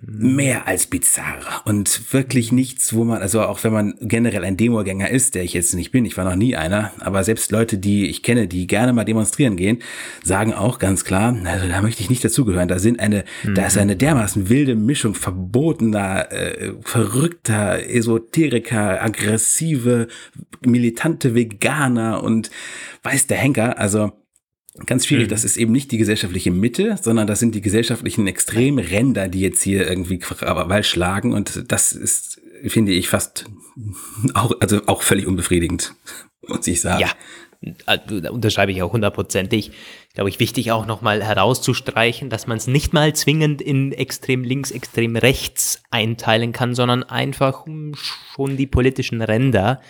mehr 0.00 0.66
als 0.66 0.86
bizarr 0.86 1.62
und 1.64 2.12
wirklich 2.12 2.50
nichts, 2.50 2.92
wo 2.92 3.04
man, 3.04 3.22
also 3.22 3.42
auch 3.42 3.62
wenn 3.62 3.72
man 3.72 3.94
generell 4.00 4.44
ein 4.44 4.56
Demogänger 4.56 5.08
ist, 5.10 5.34
der 5.34 5.44
ich 5.44 5.52
jetzt 5.52 5.74
nicht 5.74 5.92
bin, 5.92 6.04
ich 6.04 6.16
war 6.16 6.24
noch 6.24 6.36
nie 6.36 6.56
einer, 6.56 6.92
aber 6.98 7.22
selbst 7.22 7.52
Leute, 7.52 7.78
die 7.78 8.06
ich 8.06 8.22
kenne, 8.22 8.48
die 8.48 8.66
gerne 8.66 8.92
mal 8.92 9.04
demonstrieren 9.04 9.56
gehen, 9.56 9.78
sagen 10.24 10.52
auch 10.52 10.78
ganz 10.78 11.04
klar, 11.04 11.36
also 11.44 11.68
da 11.68 11.82
möchte 11.82 12.02
ich 12.02 12.10
nicht 12.10 12.24
dazugehören. 12.24 12.68
Da 12.68 12.78
sind 12.78 12.98
eine, 13.00 13.24
mhm. 13.44 13.54
da 13.54 13.66
ist 13.66 13.78
eine 13.78 13.96
dermaßen 13.96 14.48
wilde 14.48 14.74
Mischung 14.74 15.14
verbotener, 15.14 16.32
äh, 16.32 16.72
verrückter, 16.82 17.88
Esoteriker, 17.88 19.02
aggressive, 19.02 20.08
militante 20.60 21.34
Veganer 21.34 22.22
und 22.22 22.50
weiß 23.02 23.26
der 23.26 23.38
Henker. 23.38 23.78
Also 23.78 24.12
ganz 24.86 25.06
schwierig. 25.06 25.26
Mhm. 25.26 25.30
Das 25.30 25.44
ist 25.44 25.56
eben 25.56 25.72
nicht 25.72 25.90
die 25.92 25.98
gesellschaftliche 25.98 26.50
Mitte, 26.50 26.96
sondern 27.00 27.26
das 27.26 27.40
sind 27.40 27.54
die 27.54 27.60
gesellschaftlichen 27.60 28.26
Extremränder, 28.26 29.28
die 29.28 29.40
jetzt 29.40 29.62
hier 29.62 29.88
irgendwie 29.88 30.18
Krawall 30.18 30.84
schlagen. 30.84 31.32
Und 31.32 31.70
das 31.70 31.92
ist, 31.92 32.40
finde 32.66 32.92
ich, 32.92 33.08
fast 33.08 33.46
auch, 34.34 34.52
also 34.60 34.82
auch 34.86 35.02
völlig 35.02 35.26
unbefriedigend, 35.26 35.94
muss 36.48 36.66
ich 36.66 36.80
sagen. 36.80 37.00
Ja, 37.00 37.10
da 37.84 38.30
unterschreibe 38.30 38.72
ich 38.72 38.82
auch 38.82 38.92
hundertprozentig. 38.92 39.70
Glaube 40.14 40.28
ich, 40.28 40.40
wichtig 40.40 40.72
auch 40.72 40.84
nochmal 40.84 41.22
herauszustreichen, 41.22 42.28
dass 42.28 42.46
man 42.46 42.58
es 42.58 42.66
nicht 42.66 42.92
mal 42.92 43.14
zwingend 43.14 43.62
in 43.62 43.92
extrem 43.92 44.42
links, 44.42 44.70
extrem 44.70 45.16
rechts 45.16 45.82
einteilen 45.90 46.52
kann, 46.52 46.74
sondern 46.74 47.04
einfach 47.04 47.64
schon 47.94 48.56
die 48.56 48.66
politischen 48.66 49.22
Ränder 49.22 49.80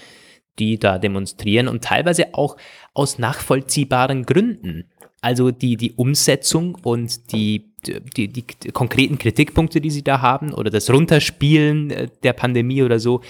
die 0.58 0.78
da 0.78 0.98
demonstrieren 0.98 1.68
und 1.68 1.84
teilweise 1.84 2.34
auch 2.34 2.56
aus 2.94 3.18
nachvollziehbaren 3.18 4.24
Gründen. 4.24 4.90
Also 5.20 5.50
die, 5.50 5.76
die 5.76 5.92
Umsetzung 5.92 6.76
und 6.82 7.32
die, 7.32 7.72
die, 8.16 8.28
die, 8.28 8.44
konkreten 8.72 9.18
Kritikpunkte, 9.18 9.80
die 9.80 9.90
sie 9.90 10.02
da 10.02 10.20
haben 10.20 10.52
oder 10.52 10.70
das 10.70 10.90
Runterspielen 10.90 11.90
äh, 11.90 12.08
der 12.22 12.32
Pandemie 12.32 12.82
oder 12.82 12.98
so, 12.98 13.22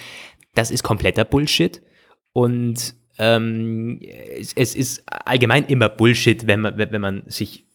das 0.55 0.71
ist 0.71 0.83
kompletter 0.83 1.25
Bullshit. 1.25 1.83
Und 2.33 2.95
ähm, 3.19 4.01
es, 4.01 4.55
es 4.55 4.75
ist 4.75 5.03
allgemein 5.07 5.67
immer 5.67 5.91
Bullshit, 5.91 6.47
wenn 6.47 6.61
man, 6.61 6.79
wenn 6.79 7.01
man 7.01 7.23
sich 7.27 7.67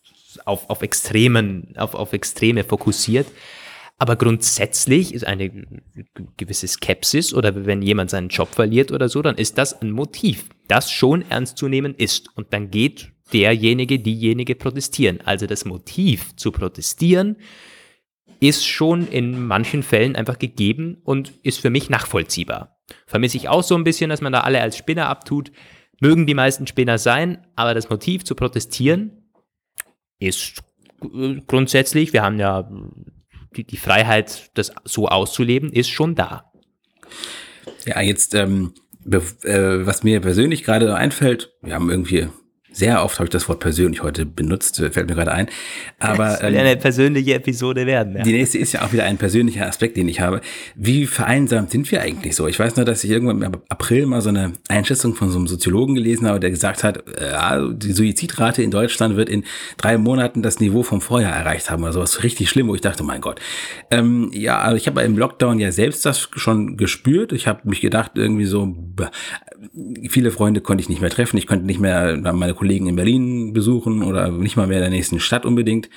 auf, 0.46 0.70
auf 0.70 0.82
Extremen, 0.82 1.74
auf, 1.78 1.94
auf 1.94 2.14
Extreme 2.14 2.64
fokussiert. 2.64 3.28
Aber 3.98 4.16
grundsätzlich 4.16 5.14
ist 5.14 5.26
eine 5.26 5.50
gewisse 6.38 6.68
Skepsis 6.68 7.34
oder 7.34 7.66
wenn 7.66 7.82
jemand 7.82 8.12
seinen 8.12 8.30
Job 8.30 8.50
verliert 8.54 8.92
oder 8.92 9.10
so, 9.10 9.24
dann 9.24 9.36
ist 9.36 9.58
das 9.58 9.82
ein 9.82 9.92
Motiv, 9.92 10.50
das 10.68 10.92
schon 10.92 11.26
ernst 11.30 11.58
zu 11.58 11.68
nehmen 11.68 11.96
ist. 11.96 12.30
Und 12.36 12.54
dann 12.54 12.70
geht 12.70 13.12
derjenige, 13.34 14.00
diejenige 14.00 14.56
protestieren. 14.56 15.20
Also 15.26 15.48
das 15.48 15.66
Motiv 15.66 16.36
zu 16.36 16.52
protestieren 16.52 17.38
ist 18.40 18.68
schon 18.68 19.08
in 19.08 19.48
manchen 19.48 19.82
Fällen 19.82 20.16
einfach 20.16 20.38
gegeben 20.38 20.98
und 21.04 21.34
ist 21.42 21.60
für 21.60 21.72
mich 21.72 21.90
nachvollziehbar. 21.90 22.78
Vermisse 23.08 23.38
ich 23.38 23.50
auch 23.50 23.64
so 23.64 23.76
ein 23.76 23.84
bisschen, 23.84 24.12
dass 24.12 24.22
man 24.22 24.32
da 24.32 24.42
alle 24.42 24.62
als 24.62 24.78
Spinner 24.78 25.10
abtut. 25.10 25.52
Mögen 26.00 26.28
die 26.28 26.36
meisten 26.36 26.68
Spinner 26.68 27.00
sein, 27.00 27.48
aber 27.56 27.74
das 27.74 27.90
Motiv 27.90 28.24
zu 28.24 28.36
protestieren 28.36 29.32
ist 30.20 30.64
grundsätzlich, 31.48 32.14
wir 32.14 32.22
haben 32.22 32.40
ja 32.40 32.70
die, 33.58 33.64
die 33.66 33.78
Freiheit, 33.78 34.52
das 34.54 34.72
so 34.84 35.08
auszuleben, 35.08 35.72
ist 35.72 35.90
schon 35.90 36.16
da. 36.16 36.52
Ja, 37.86 38.02
jetzt, 38.02 38.34
ähm, 38.36 38.74
äh, 39.06 39.20
was 39.86 40.04
mir 40.04 40.22
persönlich 40.22 40.64
gerade 40.64 40.96
einfällt, 40.96 41.54
wir 41.62 41.74
haben 41.74 41.90
irgendwie 41.90 42.30
Sehr 42.78 43.04
oft 43.04 43.18
habe 43.18 43.26
ich 43.26 43.32
das 43.32 43.50
Wort 43.50 43.60
persönlich 43.60 44.04
heute 44.04 44.24
benutzt, 44.24 44.78
fällt 44.78 45.10
mir 45.10 45.16
gerade 45.16 45.32
ein. 45.32 45.48
Aber 45.98 46.36
es 46.36 46.44
will 46.44 46.54
ähm, 46.54 46.60
eine 46.60 46.78
persönliche 46.78 47.34
Episode 47.34 47.88
werden. 47.88 48.18
Ja. 48.18 48.22
Die 48.22 48.34
nächste 48.34 48.60
ist 48.60 48.72
ja 48.72 48.84
auch 48.84 48.94
wieder 48.94 49.04
ein 49.04 49.18
persönlicher 49.18 49.66
Aspekt, 49.66 49.98
den 49.98 50.08
ich 50.08 50.20
habe. 50.20 50.42
Wie 50.76 51.08
vereinsamt 51.08 51.72
sind 51.72 51.92
wir 51.92 52.04
eigentlich 52.04 52.36
so? 52.36 52.46
Ich 52.46 52.60
weiß 52.60 52.76
nur, 52.76 52.86
dass 52.86 53.04
ich 53.04 53.10
irgendwann 53.10 53.42
im 53.42 53.58
April 53.70 54.06
mal 54.06 54.22
so 54.22 54.30
eine 54.30 54.54
Einschätzung 54.68 55.16
von 55.16 55.32
so 55.32 55.40
einem 55.40 55.48
Soziologen 55.48 55.96
gelesen 55.96 56.28
habe, 56.28 56.40
der 56.40 56.52
gesagt 56.52 56.84
hat, 56.84 57.04
ja, 57.20 57.68
die 57.68 57.94
Suizidrate 57.94 58.62
in 58.62 58.70
Deutschland 58.70 59.16
wird 59.16 59.30
in 59.30 59.44
drei 59.78 59.98
Monaten 59.98 60.44
das 60.44 60.60
Niveau 60.60 60.84
vom 60.84 61.02
Vorjahr 61.02 61.36
erreicht 61.36 61.72
haben. 61.72 61.84
Also 61.84 62.00
was 62.00 62.22
richtig 62.22 62.48
schlimm, 62.48 62.68
wo 62.68 62.76
ich 62.76 62.82
dachte, 62.82 63.02
mein 63.02 63.22
Gott. 63.22 63.40
Ähm, 63.90 64.30
ja, 64.34 64.60
also 64.60 64.78
ich 64.78 64.86
habe 64.86 65.02
im 65.02 65.18
Lockdown 65.18 65.58
ja 65.58 65.72
selbst 65.72 66.06
das 66.06 66.30
schon 66.36 66.78
gespürt. 66.78 67.32
Ich 67.32 67.48
habe 67.48 67.68
mich 67.68 67.82
gedacht, 67.82 68.12
irgendwie 68.14 68.46
so, 68.46 68.76
viele 70.10 70.32
Freunde 70.32 70.62
konnte 70.62 70.82
ich 70.82 70.90
nicht 70.90 71.02
mehr 71.02 71.10
treffen. 71.10 71.38
Ich 71.38 71.48
konnte 71.48 71.66
nicht 71.66 71.80
mehr 71.80 72.18
meine 72.34 72.54
Kollegen 72.54 72.88
in 72.88 72.96
Berlin 72.96 73.54
besuchen 73.54 74.04
oder 74.04 74.32
nicht 74.32 74.58
mal 74.58 74.68
mehr 74.68 74.78
in 74.78 74.84
der 74.84 74.90
nächsten 74.92 75.20
Stadt 75.20 75.46
unbedingt. 75.46 75.90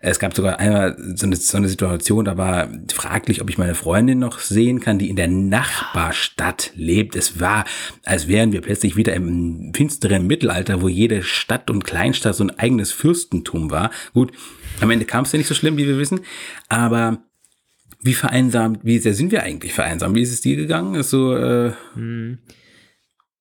Es 0.00 0.18
gab 0.18 0.34
sogar 0.34 0.58
einmal 0.58 0.96
so 1.14 1.26
eine, 1.26 1.36
so 1.36 1.56
eine 1.56 1.68
Situation, 1.68 2.24
da 2.24 2.36
war 2.36 2.68
fraglich, 2.92 3.40
ob 3.40 3.50
ich 3.50 3.58
meine 3.58 3.74
Freundin 3.74 4.18
noch 4.18 4.38
sehen 4.38 4.80
kann, 4.80 4.98
die 4.98 5.10
in 5.10 5.16
der 5.16 5.28
Nachbarstadt 5.28 6.72
lebt. 6.74 7.16
Es 7.16 7.40
war, 7.40 7.64
als 8.04 8.28
wären 8.28 8.52
wir 8.52 8.60
plötzlich 8.60 8.96
wieder 8.96 9.14
im 9.14 9.72
finsteren 9.74 10.26
Mittelalter, 10.26 10.82
wo 10.82 10.88
jede 10.88 11.22
Stadt 11.22 11.70
und 11.70 11.84
Kleinstadt 11.84 12.34
so 12.34 12.44
ein 12.44 12.58
eigenes 12.58 12.92
Fürstentum 12.92 13.70
war. 13.70 13.90
Gut, 14.14 14.32
am 14.80 14.90
Ende 14.90 15.06
kam 15.06 15.24
es 15.24 15.32
ja 15.32 15.38
nicht 15.38 15.48
so 15.48 15.54
schlimm, 15.54 15.76
wie 15.76 15.86
wir 15.86 15.98
wissen, 15.98 16.20
aber 16.68 17.18
wie 18.00 18.14
vereinsamt, 18.14 18.80
wie 18.84 18.98
sehr 18.98 19.14
sind 19.14 19.32
wir 19.32 19.42
eigentlich 19.42 19.72
vereinsamt? 19.72 20.14
Wie 20.14 20.22
ist 20.22 20.32
es 20.32 20.40
dir 20.40 20.56
gegangen? 20.56 20.94
Ist 20.94 21.10
so, 21.10 21.34
äh, 21.34 21.72
hm. 21.94 22.38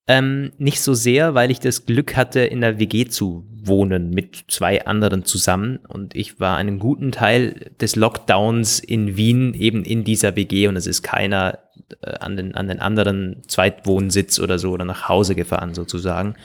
Ähm, 0.07 0.51
nicht 0.59 0.81
so 0.81 0.93
sehr, 0.93 1.33
weil 1.33 1.49
ich 1.49 1.59
das 1.59 1.85
Glück 1.87 2.15
hatte, 2.15 2.41
in 2.41 2.61
der 2.61 2.77
WG 2.79 3.05
zu 3.05 3.47
wohnen 3.49 4.11
mit 4.11 4.45
zwei 4.49 4.85
anderen 4.85 5.25
zusammen. 5.25 5.77
Und 5.87 6.15
ich 6.15 6.39
war 6.39 6.57
einen 6.57 6.77
guten 6.77 7.11
Teil 7.11 7.71
des 7.81 7.95
Lockdowns 7.95 8.79
in 8.79 9.17
Wien 9.17 9.55
eben 9.55 9.83
in 9.83 10.03
dieser 10.03 10.35
WG 10.35 10.67
und 10.67 10.75
es 10.75 10.85
ist 10.85 11.01
keiner 11.01 11.57
äh, 12.01 12.11
an, 12.19 12.37
den, 12.37 12.53
an 12.53 12.67
den 12.67 12.79
anderen 12.79 13.41
Zweitwohnsitz 13.47 14.39
oder 14.39 14.59
so 14.59 14.71
oder 14.71 14.85
nach 14.85 15.09
Hause 15.09 15.33
gefahren 15.33 15.73
sozusagen. 15.73 16.35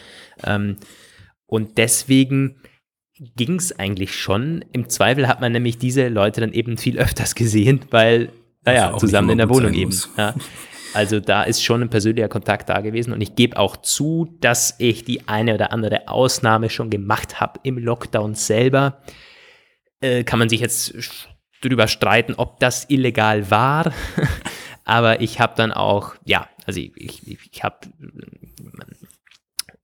Ähm, 0.42 0.76
und 1.46 1.76
deswegen 1.76 2.56
ging 3.36 3.56
es 3.56 3.78
eigentlich 3.78 4.14
schon. 4.14 4.64
Im 4.72 4.88
Zweifel 4.88 5.28
hat 5.28 5.42
man 5.42 5.52
nämlich 5.52 5.76
diese 5.76 6.08
Leute 6.08 6.40
dann 6.40 6.52
eben 6.52 6.78
viel 6.78 6.98
öfters 6.98 7.34
gesehen, 7.34 7.80
weil, 7.90 8.30
naja, 8.64 8.96
zusammen 8.96 9.30
in 9.30 9.38
der 9.38 9.50
Wohnung 9.50 9.74
eben. 9.74 9.94
Ja. 10.16 10.34
Also 10.94 11.20
da 11.20 11.44
ist 11.44 11.62
schon 11.62 11.82
ein 11.82 11.90
persönlicher 11.90 12.28
Kontakt 12.28 12.68
da 12.68 12.80
gewesen 12.80 13.12
und 13.12 13.20
ich 13.20 13.34
gebe 13.36 13.58
auch 13.58 13.76
zu, 13.76 14.36
dass 14.40 14.74
ich 14.78 15.04
die 15.04 15.28
eine 15.28 15.54
oder 15.54 15.72
andere 15.72 16.08
Ausnahme 16.08 16.68
schon 16.70 16.90
gemacht 16.90 17.40
habe 17.40 17.60
im 17.62 17.78
Lockdown 17.78 18.34
selber. 18.34 19.00
Äh, 20.00 20.24
kann 20.24 20.38
man 20.38 20.48
sich 20.48 20.60
jetzt 20.60 20.94
drüber 21.62 21.88
streiten, 21.88 22.34
ob 22.36 22.58
das 22.58 22.88
illegal 22.88 23.50
war. 23.50 23.92
Aber 24.84 25.20
ich 25.20 25.38
habe 25.38 25.54
dann 25.56 25.72
auch, 25.72 26.14
ja, 26.24 26.48
also 26.66 26.80
ich, 26.80 26.92
ich, 26.96 27.38
ich 27.52 27.62
habe 27.62 27.76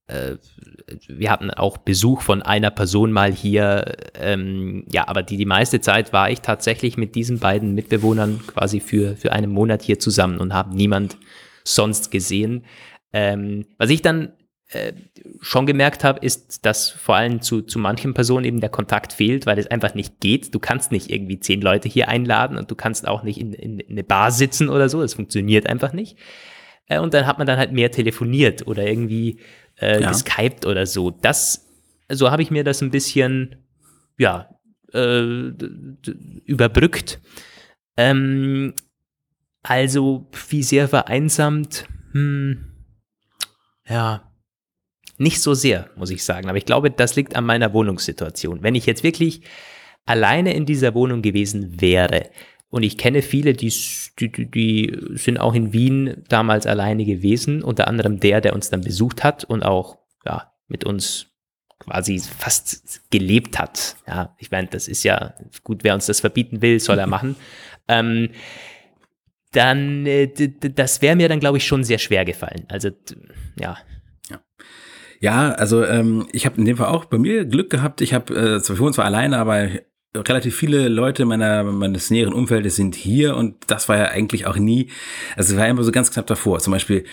wir 0.09 1.31
hatten 1.31 1.51
auch 1.51 1.77
Besuch 1.77 2.21
von 2.21 2.41
einer 2.41 2.71
Person 2.71 3.11
mal 3.11 3.33
hier, 3.33 3.97
ähm, 4.15 4.85
ja, 4.89 5.07
aber 5.07 5.21
die, 5.21 5.35
die 5.35 5.45
meiste 5.45 5.81
Zeit 5.81 6.13
war 6.13 6.31
ich 6.31 6.41
tatsächlich 6.41 6.97
mit 6.97 7.15
diesen 7.15 7.39
beiden 7.39 7.73
Mitbewohnern 7.73 8.39
quasi 8.47 8.79
für, 8.79 9.17
für 9.17 9.33
einen 9.33 9.51
Monat 9.51 9.81
hier 9.81 9.99
zusammen 9.99 10.39
und 10.39 10.53
habe 10.53 10.75
niemand 10.75 11.17
sonst 11.65 12.09
gesehen. 12.11 12.63
Ähm, 13.11 13.65
was 13.77 13.89
ich 13.89 14.01
dann 14.01 14.33
äh, 14.69 14.93
schon 15.41 15.65
gemerkt 15.65 16.03
habe, 16.03 16.19
ist, 16.25 16.65
dass 16.65 16.89
vor 16.89 17.15
allem 17.15 17.41
zu, 17.41 17.61
zu 17.61 17.79
manchen 17.79 18.13
Personen 18.13 18.45
eben 18.45 18.61
der 18.61 18.69
Kontakt 18.69 19.13
fehlt, 19.13 19.45
weil 19.45 19.59
es 19.59 19.67
einfach 19.67 19.93
nicht 19.93 20.19
geht. 20.19 20.53
Du 20.53 20.59
kannst 20.59 20.91
nicht 20.91 21.09
irgendwie 21.09 21.39
zehn 21.39 21.61
Leute 21.61 21.89
hier 21.89 22.07
einladen 22.07 22.57
und 22.57 22.71
du 22.71 22.75
kannst 22.75 23.07
auch 23.07 23.23
nicht 23.23 23.39
in, 23.39 23.53
in, 23.53 23.79
in 23.79 23.91
eine 23.91 24.03
Bar 24.03 24.31
sitzen 24.31 24.69
oder 24.69 24.89
so. 24.89 25.01
Das 25.01 25.13
funktioniert 25.13 25.67
einfach 25.67 25.93
nicht. 25.93 26.17
Äh, 26.87 26.99
und 26.99 27.13
dann 27.13 27.27
hat 27.27 27.37
man 27.37 27.47
dann 27.47 27.57
halt 27.57 27.71
mehr 27.71 27.91
telefoniert 27.91 28.67
oder 28.67 28.85
irgendwie 28.85 29.39
äh, 29.79 30.01
ja. 30.01 30.09
geskypt 30.09 30.65
oder 30.65 30.85
so. 30.85 31.11
Das, 31.11 31.67
so 32.09 32.31
habe 32.31 32.41
ich 32.41 32.51
mir 32.51 32.63
das 32.63 32.81
ein 32.81 32.91
bisschen, 32.91 33.55
ja, 34.17 34.49
äh, 34.93 35.51
überbrückt. 36.45 37.19
Ähm, 37.97 38.73
also, 39.63 40.29
wie 40.49 40.63
sehr 40.63 40.87
vereinsamt, 40.87 41.85
hm, 42.11 42.71
ja, 43.87 44.31
nicht 45.17 45.41
so 45.41 45.53
sehr, 45.53 45.89
muss 45.95 46.11
ich 46.11 46.23
sagen. 46.23 46.47
Aber 46.47 46.57
ich 46.57 46.65
glaube, 46.65 46.91
das 46.91 47.15
liegt 47.15 47.35
an 47.35 47.45
meiner 47.45 47.73
Wohnungssituation. 47.73 48.61
Wenn 48.61 48.75
ich 48.75 48.85
jetzt 48.85 49.03
wirklich 49.03 49.41
alleine 50.05 50.53
in 50.53 50.65
dieser 50.65 50.93
Wohnung 50.93 51.21
gewesen 51.21 51.81
wäre, 51.81 52.29
und 52.69 52.83
ich 52.83 52.97
kenne 52.97 53.21
viele, 53.21 53.53
die, 53.53 53.73
die, 54.19 54.51
die 54.51 54.97
sind 55.13 55.39
auch 55.39 55.53
in 55.53 55.71
Wien 55.71 56.23
damals 56.27 56.65
alleine 56.67 57.05
gewesen, 57.05 57.63
unter 57.63 57.87
anderem 57.87 58.19
der, 58.19 58.41
der 58.41 58.53
uns 58.53 58.69
dann 58.69 58.81
besucht 58.81 59.23
hat 59.23 59.45
und 59.45 59.63
auch 59.63 59.97
ja, 60.25 60.51
mit 60.67 60.83
uns 60.83 61.27
quasi 61.79 62.19
fast 62.19 63.09
gelebt 63.09 63.57
hat. 63.57 63.95
Ja, 64.07 64.35
ich 64.37 64.51
meine, 64.51 64.67
das 64.67 64.87
ist 64.87 65.03
ja 65.03 65.33
gut, 65.63 65.83
wer 65.83 65.93
uns 65.93 66.07
das 66.07 66.19
verbieten 66.19 66.61
will, 66.61 66.79
soll 66.79 66.99
er 66.99 67.07
machen. 67.07 67.35
ähm, 67.87 68.29
dann, 69.53 70.05
äh, 70.05 70.27
das 70.27 71.01
wäre 71.01 71.15
mir 71.15 71.29
dann, 71.29 71.39
glaube 71.39 71.57
ich, 71.57 71.65
schon 71.65 71.85
sehr 71.85 71.99
schwer 71.99 72.25
gefallen. 72.25 72.65
Also, 72.67 72.89
ja. 73.57 73.77
Ja, 75.19 75.51
also 75.53 75.83
ähm, 75.83 76.27
ich 76.31 76.45
habe 76.45 76.57
in 76.57 76.65
dem 76.65 76.77
Fall 76.77 76.87
auch 76.87 77.05
bei 77.05 77.17
mir 77.17 77.45
Glück 77.45 77.71
gehabt. 77.71 78.01
Ich 78.01 78.13
habe 78.13 78.35
äh, 78.35 78.61
zwar 78.61 78.75
für 78.75 78.83
uns 78.83 78.97
zwar 78.97 79.05
alleine, 79.05 79.37
aber 79.39 79.69
relativ 80.21 80.55
viele 80.55 80.87
Leute 80.87 81.25
meiner, 81.25 81.63
meines 81.63 82.09
näheren 82.09 82.33
Umfeldes 82.33 82.75
sind 82.75 82.95
hier 82.95 83.35
und 83.35 83.55
das 83.67 83.89
war 83.89 83.97
ja 83.97 84.05
eigentlich 84.05 84.45
auch 84.45 84.57
nie, 84.57 84.89
also 85.35 85.53
es 85.53 85.59
war 85.59 85.67
immer 85.67 85.83
so 85.83 85.91
ganz 85.91 86.11
knapp 86.11 86.27
davor. 86.27 86.59
Zum 86.59 86.71
Beispiel 86.71 87.05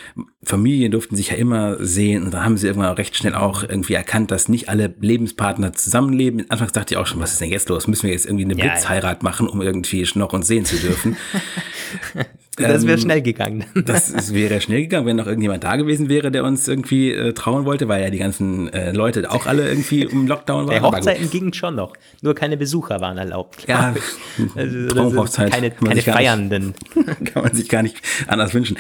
Familien 0.43 0.93
durften 0.93 1.17
sich 1.17 1.31
ja 1.31 1.37
immer 1.37 1.77
sehen 1.85 2.25
und 2.25 2.35
da 2.35 2.45
haben 2.45 2.57
sie 2.57 2.67
irgendwann 2.67 2.95
recht 2.95 3.17
schnell 3.17 3.35
auch 3.35 3.63
irgendwie 3.63 3.95
erkannt, 3.95 4.31
dass 4.31 4.49
nicht 4.49 4.69
alle 4.69 4.95
Lebenspartner 5.01 5.73
zusammenleben. 5.73 6.45
Anfangs 6.51 6.73
dachte 6.73 6.95
ich 6.95 6.99
auch 6.99 7.07
schon, 7.07 7.21
was 7.21 7.33
ist 7.33 7.41
denn 7.41 7.51
jetzt 7.51 7.69
los? 7.69 7.87
Müssen 7.87 8.05
wir 8.07 8.13
jetzt 8.13 8.27
irgendwie 8.27 8.45
eine 8.45 8.57
ja, 8.57 8.65
Blitzheirat 8.65 9.23
ja. 9.23 9.29
machen, 9.29 9.49
um 9.49 9.63
irgendwie 9.63 10.07
noch 10.15 10.33
uns 10.33 10.47
sehen 10.47 10.65
zu 10.65 10.77
dürfen? 10.77 11.17
Das 12.57 12.87
wäre 12.87 12.95
ähm, 12.95 13.01
schnell 13.01 13.23
gegangen. 13.23 13.65
Das 13.85 14.33
wäre 14.33 14.61
schnell 14.61 14.83
gegangen, 14.83 15.07
wenn 15.07 15.17
noch 15.17 15.27
irgendjemand 15.27 15.65
da 15.65 15.77
gewesen 15.77 16.09
wäre, 16.09 16.31
der 16.31 16.45
uns 16.45 16.69
irgendwie 16.69 17.13
äh, 17.13 17.33
trauen 17.33 17.65
wollte, 17.65 17.89
weil 17.89 18.03
ja 18.03 18.11
die 18.11 18.19
ganzen 18.19 18.73
äh, 18.73 18.93
Leute 18.93 19.31
auch 19.31 19.47
alle 19.47 19.69
irgendwie 19.69 20.03
im 20.03 20.27
Lockdown 20.27 20.67
waren. 20.67 20.77
Die 20.77 20.81
Hochzeiten 20.81 21.31
gingen 21.31 21.53
schon 21.53 21.75
noch, 21.75 21.93
nur 22.23 22.35
keine 22.35 22.57
Besucher 22.57 23.01
waren 23.01 23.19
erlaubt. 23.19 23.67
Ja, 23.69 23.95
also, 24.55 24.89
Traumhochzeit. 24.89 25.53
Keine, 25.53 25.71
keine 25.71 26.03
Feiernden. 26.03 26.75
Nicht, 26.95 27.25
kann 27.33 27.43
man 27.43 27.55
sich 27.55 27.69
gar 27.69 27.83
nicht 27.83 27.97
anders 28.27 28.55
wünschen. 28.55 28.79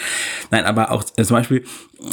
Nein, 0.50 0.64
aber 0.64 0.90
auch 0.90 1.04
äh, 1.16 1.24
zum 1.24 1.36
Beispiel 1.36 1.64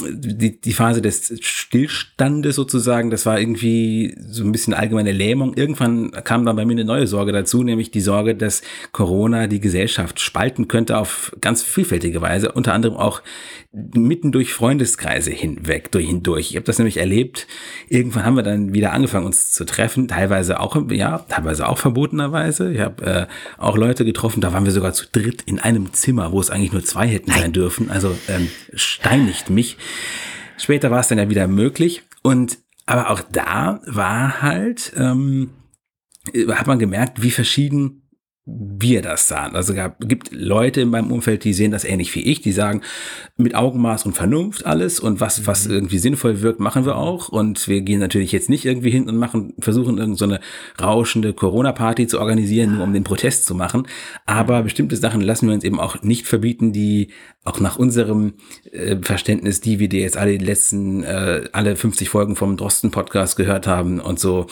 die, 0.09 0.59
die 0.59 0.74
Phase 0.74 1.01
des 1.01 1.34
Stillstandes 1.41 2.55
sozusagen, 2.55 3.09
das 3.09 3.26
war 3.26 3.39
irgendwie 3.39 4.16
so 4.30 4.43
ein 4.43 4.51
bisschen 4.51 4.74
allgemeine 4.74 5.12
Lähmung. 5.12 5.53
Irgendwann 5.55 6.12
kam 6.12 6.45
dann 6.45 6.55
bei 6.55 6.66
mir 6.66 6.74
eine 6.74 6.86
neue 6.86 7.07
Sorge 7.07 7.32
dazu, 7.32 7.64
nämlich 7.64 7.91
die 7.91 8.01
Sorge, 8.01 8.36
dass 8.36 8.62
Corona 8.91 9.47
die 9.47 9.59
Gesellschaft 9.59 10.20
spalten 10.20 10.68
könnte 10.68 10.97
auf 10.97 11.36
ganz 11.52 11.64
vielfältige 11.64 12.22
Weise, 12.22 12.54
unter 12.54 12.74
anderem 12.74 12.95
auch 12.95 13.22
mitten 13.74 14.32
durch 14.32 14.54
Freundeskreise 14.54 15.32
hinweg, 15.32 15.91
durch 15.91 16.08
hindurch. 16.08 16.52
Ich 16.52 16.56
habe 16.56 16.66
das 16.66 16.78
nämlich 16.78 16.95
erlebt. 16.95 17.45
Irgendwann 17.89 18.24
haben 18.24 18.36
wir 18.38 18.43
dann 18.43 18.74
wieder 18.74 18.93
angefangen, 18.93 19.26
uns 19.26 19.52
zu 19.52 19.66
treffen, 19.66 20.08
teilweise 20.08 20.62
auch, 20.62 20.78
ja, 20.89 21.20
teilweise 21.28 21.68
auch 21.68 21.78
verbotenerweise. 21.78 22.72
Ich 22.72 22.80
habe 22.80 23.06
äh, 23.06 23.28
auch 23.58 23.76
Leute 23.76 24.06
getroffen, 24.06 24.39
da 24.39 24.54
waren 24.54 24.64
wir 24.64 24.72
sogar 24.72 24.93
zu 24.93 25.08
dritt 25.12 25.41
in 25.41 25.60
einem 25.60 25.91
Zimmer, 25.91 26.32
wo 26.32 26.39
es 26.39 26.49
eigentlich 26.49 26.72
nur 26.72 26.86
zwei 26.86 27.10
hätten 27.10 27.32
sein 27.32 27.52
dürfen. 27.52 27.91
Also 27.91 28.16
ähm, 28.30 28.47
steinigt 28.74 29.49
mich. 29.49 29.76
Später 30.56 30.89
war 30.89 31.02
es 31.02 31.10
dann 31.10 31.18
ja 31.18 31.30
wieder 31.30 31.47
möglich. 31.47 32.04
Und 32.24 32.60
aber 32.86 33.10
auch 33.10 33.20
da 33.30 33.82
war 33.88 34.41
halt, 34.41 34.93
ähm, 34.95 35.49
hat 36.47 36.68
man 36.68 36.80
gemerkt, 36.80 37.22
wie 37.22 37.32
verschieden 37.32 38.04
wir 38.46 39.04
das 39.04 39.28
sahen. 39.28 39.56
Also 39.56 39.76
gab, 39.76 40.00
gibt 40.00 40.32
Leute 40.32 40.82
in 40.82 40.89
meinem 40.89 41.12
Umfeld, 41.12 41.44
die 41.44 41.54
sehen 41.54 41.72
das 41.72 41.84
ähnlich 41.84 42.14
wie 42.16 42.22
ich, 42.22 42.42
die 42.42 42.52
sagen, 42.52 42.82
mit 43.38 43.54
Augenmaß 43.54 44.06
und 44.06 44.14
Vernunft 44.14 44.66
alles 44.66 45.00
und 45.00 45.20
was, 45.20 45.46
was 45.46 45.68
mhm. 45.68 45.76
irgendwie 45.76 46.00
sinnvoll 46.00 46.42
wirkt, 46.42 46.60
machen 46.60 46.86
wir 46.86 46.96
auch. 46.96 47.30
Und 47.30 47.68
wir 47.68 47.82
gehen 47.82 48.00
natürlich 48.00 48.32
jetzt 48.32 48.50
nicht 48.50 48.66
irgendwie 48.66 48.89
hin 48.89 49.08
und 49.08 49.18
machen, 49.18 49.54
versuchen 49.60 50.00
irgendeine 50.00 50.39
so 50.78 50.84
rauschende 50.84 51.34
Corona-Party 51.34 52.08
zu 52.08 52.20
organisieren, 52.20 52.76
nur 52.76 52.84
um 52.84 52.94
den 52.94 53.04
Protest 53.04 53.46
zu 53.46 53.54
machen. 53.54 53.88
Aber 54.26 54.60
mhm. 54.60 54.64
bestimmte 54.64 54.96
Sachen 54.96 55.22
lassen 55.22 55.48
wir 55.48 55.54
uns 55.54 55.64
eben 55.64 55.80
auch 55.80 56.02
nicht 56.02 56.26
verbieten, 56.26 56.74
die 56.74 57.10
auch 57.44 57.60
nach 57.60 57.78
unserem 57.78 58.34
äh, 58.72 58.98
Verständnis, 59.02 59.62
die 59.62 59.80
wir 59.80 59.89
dir 59.89 60.02
jetzt 60.02 60.16
alle 60.16 60.38
die 60.38 60.46
letzten, 60.46 61.04
äh, 61.04 61.44
alle 61.54 61.76
50 61.76 62.08
Folgen 62.08 62.36
vom 62.36 62.56
Drosten-Podcast 62.56 63.36
gehört 63.36 63.66
haben 63.66 64.00
und 64.00 64.20
so, 64.20 64.46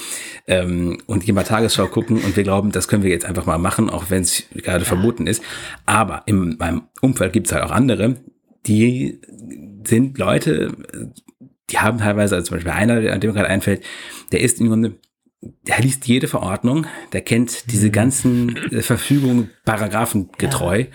ähm, 0.48 0.98
und 1.06 1.24
hier 1.24 1.36
mal 1.36 1.44
Tagesschau 1.44 1.88
gucken 1.88 2.18
und 2.18 2.36
wir 2.36 2.44
glauben, 2.44 2.72
das 2.72 2.88
können 2.88 3.04
wir 3.04 3.12
jetzt 3.12 3.26
einfach 3.26 3.46
mal 3.46 3.60
machen, 3.60 3.79
auch 3.88 4.10
wenn 4.10 4.24
es 4.24 4.44
gerade 4.52 4.84
ja. 4.84 4.86
verboten 4.86 5.28
ist. 5.28 5.44
Aber 5.86 6.24
in 6.26 6.58
meinem 6.58 6.88
Umfeld 7.02 7.34
gibt 7.34 7.48
es 7.48 7.54
halt 7.54 7.64
auch 7.64 7.72
andere, 7.72 8.16
die 8.66 9.22
sind 9.86 10.18
Leute, 10.18 10.76
die 11.70 11.80
haben 11.80 12.00
teilweise, 12.00 12.36
also 12.36 12.48
zum 12.48 12.58
Beispiel 12.58 12.74
einer, 12.74 13.14
an 13.14 13.20
dem 13.20 13.30
mir 13.30 13.36
gerade 13.36 13.50
einfällt, 13.50 13.84
der 14.32 14.42
ist 14.42 14.60
im 14.60 14.68
Grunde, 14.68 14.96
der 15.42 15.80
liest 15.80 16.08
jede 16.08 16.28
Verordnung, 16.28 16.86
der 17.14 17.22
kennt 17.22 17.72
diese 17.72 17.88
mhm. 17.88 17.92
ganzen 17.92 18.58
äh, 18.72 18.82
Verfügungen 18.82 19.52
paragraphengetreu 19.66 20.80
ja. 20.80 20.86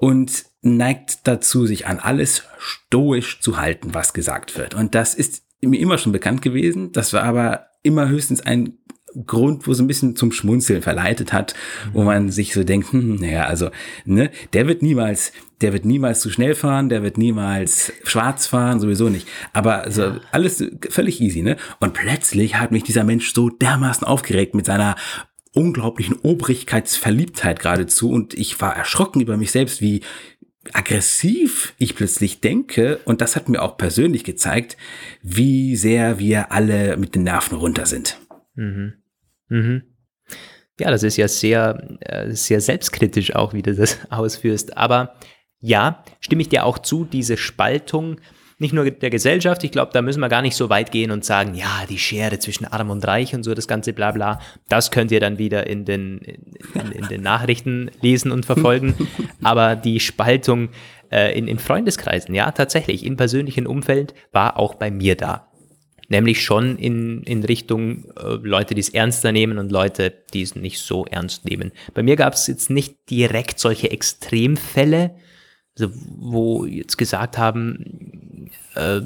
und 0.00 0.44
neigt 0.62 1.26
dazu, 1.26 1.66
sich 1.66 1.86
an 1.86 1.98
alles 1.98 2.42
stoisch 2.58 3.40
zu 3.40 3.56
halten, 3.56 3.94
was 3.94 4.12
gesagt 4.12 4.58
wird. 4.58 4.74
Und 4.74 4.94
das 4.94 5.14
ist 5.14 5.44
mir 5.62 5.80
immer 5.80 5.98
schon 5.98 6.12
bekannt 6.12 6.42
gewesen. 6.42 6.92
Das 6.92 7.12
war 7.12 7.22
aber 7.22 7.66
immer 7.82 8.08
höchstens 8.08 8.40
ein 8.40 8.78
Grund, 9.24 9.66
wo 9.66 9.72
so 9.72 9.82
ein 9.82 9.86
bisschen 9.86 10.16
zum 10.16 10.32
Schmunzeln 10.32 10.82
verleitet 10.82 11.32
hat, 11.32 11.54
wo 11.92 12.02
man 12.02 12.30
sich 12.30 12.52
so 12.52 12.64
denkt, 12.64 12.92
hm, 12.92 13.16
naja, 13.16 13.44
also, 13.44 13.70
ne, 14.04 14.30
der 14.52 14.66
wird 14.66 14.82
niemals, 14.82 15.32
der 15.60 15.72
wird 15.72 15.84
niemals 15.84 16.20
zu 16.20 16.30
schnell 16.30 16.54
fahren, 16.54 16.88
der 16.88 17.02
wird 17.02 17.16
niemals 17.16 17.92
schwarz 18.04 18.46
fahren, 18.46 18.80
sowieso 18.80 19.08
nicht. 19.08 19.26
Aber 19.52 19.84
also 19.84 20.02
ja. 20.02 20.20
alles 20.32 20.62
völlig 20.90 21.20
easy, 21.20 21.42
ne? 21.42 21.56
Und 21.80 21.94
plötzlich 21.94 22.56
hat 22.56 22.72
mich 22.72 22.82
dieser 22.82 23.04
Mensch 23.04 23.32
so 23.32 23.48
dermaßen 23.48 24.06
aufgeregt 24.06 24.54
mit 24.54 24.66
seiner 24.66 24.96
unglaublichen 25.54 26.16
Obrigkeitsverliebtheit 26.16 27.60
geradezu 27.60 28.10
und 28.10 28.34
ich 28.34 28.60
war 28.60 28.76
erschrocken 28.76 29.22
über 29.22 29.38
mich 29.38 29.50
selbst, 29.50 29.80
wie 29.80 30.02
aggressiv 30.72 31.74
ich 31.78 31.94
plötzlich 31.94 32.40
denke 32.40 33.00
und 33.04 33.20
das 33.20 33.36
hat 33.36 33.48
mir 33.48 33.62
auch 33.62 33.78
persönlich 33.78 34.24
gezeigt, 34.24 34.76
wie 35.22 35.76
sehr 35.76 36.18
wir 36.18 36.52
alle 36.52 36.96
mit 36.96 37.14
den 37.14 37.22
Nerven 37.22 37.56
runter 37.56 37.86
sind. 37.86 38.18
Mhm. 38.54 38.94
Mhm. 39.48 39.82
Ja, 40.78 40.90
das 40.90 41.02
ist 41.02 41.16
ja 41.16 41.26
sehr, 41.28 41.96
äh, 42.00 42.32
sehr 42.32 42.60
selbstkritisch 42.60 43.34
auch, 43.34 43.54
wie 43.54 43.62
du 43.62 43.74
das 43.74 43.98
ausführst. 44.10 44.76
Aber 44.76 45.14
ja, 45.60 46.04
stimme 46.20 46.42
ich 46.42 46.48
dir 46.48 46.64
auch 46.64 46.78
zu, 46.78 47.04
diese 47.04 47.36
Spaltung, 47.36 48.20
nicht 48.58 48.72
nur 48.72 48.90
der 48.90 49.10
Gesellschaft, 49.10 49.64
ich 49.64 49.70
glaube, 49.70 49.92
da 49.92 50.00
müssen 50.00 50.20
wir 50.20 50.30
gar 50.30 50.40
nicht 50.40 50.56
so 50.56 50.70
weit 50.70 50.90
gehen 50.90 51.10
und 51.10 51.24
sagen, 51.24 51.54
ja, 51.54 51.84
die 51.90 51.98
Schere 51.98 52.38
zwischen 52.38 52.64
Arm 52.64 52.88
und 52.88 53.06
Reich 53.06 53.34
und 53.34 53.42
so, 53.42 53.52
das 53.52 53.68
ganze 53.68 53.92
Blabla, 53.92 54.40
das 54.68 54.90
könnt 54.90 55.12
ihr 55.12 55.20
dann 55.20 55.38
wieder 55.38 55.66
in 55.66 55.84
den, 55.84 56.18
in, 56.18 56.92
in 56.92 57.08
den 57.08 57.22
Nachrichten 57.22 57.90
lesen 58.00 58.32
und 58.32 58.46
verfolgen. 58.46 58.94
Aber 59.42 59.76
die 59.76 60.00
Spaltung 60.00 60.70
äh, 61.10 61.36
in, 61.38 61.48
in 61.48 61.58
Freundeskreisen, 61.58 62.34
ja, 62.34 62.50
tatsächlich, 62.50 63.04
im 63.04 63.16
persönlichen 63.16 63.66
Umfeld 63.66 64.14
war 64.32 64.58
auch 64.58 64.74
bei 64.74 64.90
mir 64.90 65.16
da 65.16 65.48
nämlich 66.08 66.42
schon 66.42 66.76
in, 66.76 67.22
in 67.22 67.44
Richtung 67.44 68.04
äh, 68.16 68.34
Leute, 68.42 68.74
die 68.74 68.80
es 68.80 68.88
ernster 68.88 69.32
nehmen 69.32 69.58
und 69.58 69.72
Leute, 69.72 70.12
die 70.32 70.42
es 70.42 70.54
nicht 70.54 70.80
so 70.80 71.04
ernst 71.06 71.44
nehmen. 71.44 71.72
Bei 71.94 72.02
mir 72.02 72.16
gab 72.16 72.34
es 72.34 72.46
jetzt 72.46 72.70
nicht 72.70 72.96
direkt 73.10 73.58
solche 73.58 73.90
Extremfälle, 73.90 75.16
also 75.78 75.92
wo 76.18 76.64
jetzt 76.64 76.96
gesagt 76.96 77.38
haben, 77.38 78.50
äh, 78.74 79.00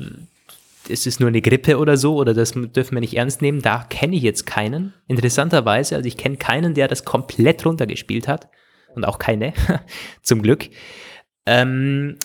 es 0.88 1.06
ist 1.06 1.20
nur 1.20 1.28
eine 1.28 1.42
Grippe 1.42 1.78
oder 1.78 1.96
so 1.96 2.16
oder 2.16 2.34
das 2.34 2.52
dürfen 2.52 2.94
wir 2.94 3.00
nicht 3.00 3.16
ernst 3.16 3.42
nehmen. 3.42 3.62
Da 3.62 3.84
kenne 3.88 4.16
ich 4.16 4.22
jetzt 4.22 4.46
keinen. 4.46 4.92
Interessanterweise, 5.06 5.96
also 5.96 6.06
ich 6.06 6.16
kenne 6.16 6.36
keinen, 6.36 6.74
der 6.74 6.88
das 6.88 7.04
komplett 7.04 7.64
runtergespielt 7.64 8.28
hat 8.28 8.48
und 8.94 9.04
auch 9.04 9.18
keine, 9.18 9.52
zum 10.22 10.42
Glück. 10.42 10.68
Ähm, 11.46 12.16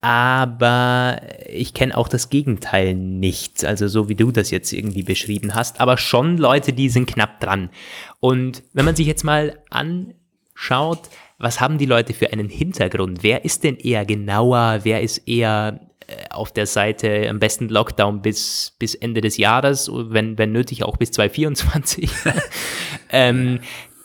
aber 0.00 1.20
ich 1.48 1.74
kenne 1.74 1.96
auch 1.96 2.08
das 2.08 2.30
Gegenteil 2.30 2.94
nicht, 2.94 3.64
also 3.64 3.88
so 3.88 4.08
wie 4.08 4.14
du 4.14 4.30
das 4.30 4.50
jetzt 4.50 4.72
irgendwie 4.72 5.02
beschrieben 5.02 5.54
hast, 5.54 5.80
aber 5.80 5.98
schon 5.98 6.38
Leute, 6.38 6.72
die 6.72 6.88
sind 6.88 7.06
knapp 7.06 7.40
dran. 7.40 7.70
Und 8.20 8.62
wenn 8.72 8.84
man 8.84 8.94
sich 8.94 9.06
jetzt 9.06 9.24
mal 9.24 9.58
anschaut, 9.70 11.08
was 11.38 11.60
haben 11.60 11.78
die 11.78 11.86
Leute 11.86 12.14
für 12.14 12.32
einen 12.32 12.48
Hintergrund? 12.48 13.22
Wer 13.22 13.44
ist 13.44 13.64
denn 13.64 13.76
eher 13.76 14.04
genauer? 14.04 14.80
Wer 14.82 15.02
ist 15.02 15.28
eher 15.28 15.80
äh, 16.06 16.28
auf 16.30 16.52
der 16.52 16.66
Seite 16.66 17.28
am 17.28 17.38
besten 17.38 17.68
Lockdown 17.68 18.22
bis, 18.22 18.74
bis 18.78 18.94
Ende 18.94 19.20
des 19.20 19.36
Jahres, 19.36 19.90
wenn, 19.92 20.38
wenn 20.38 20.52
nötig 20.52 20.82
auch 20.82 20.96
bis 20.96 21.10
2024? 21.12 22.10
ähm, 23.10 23.60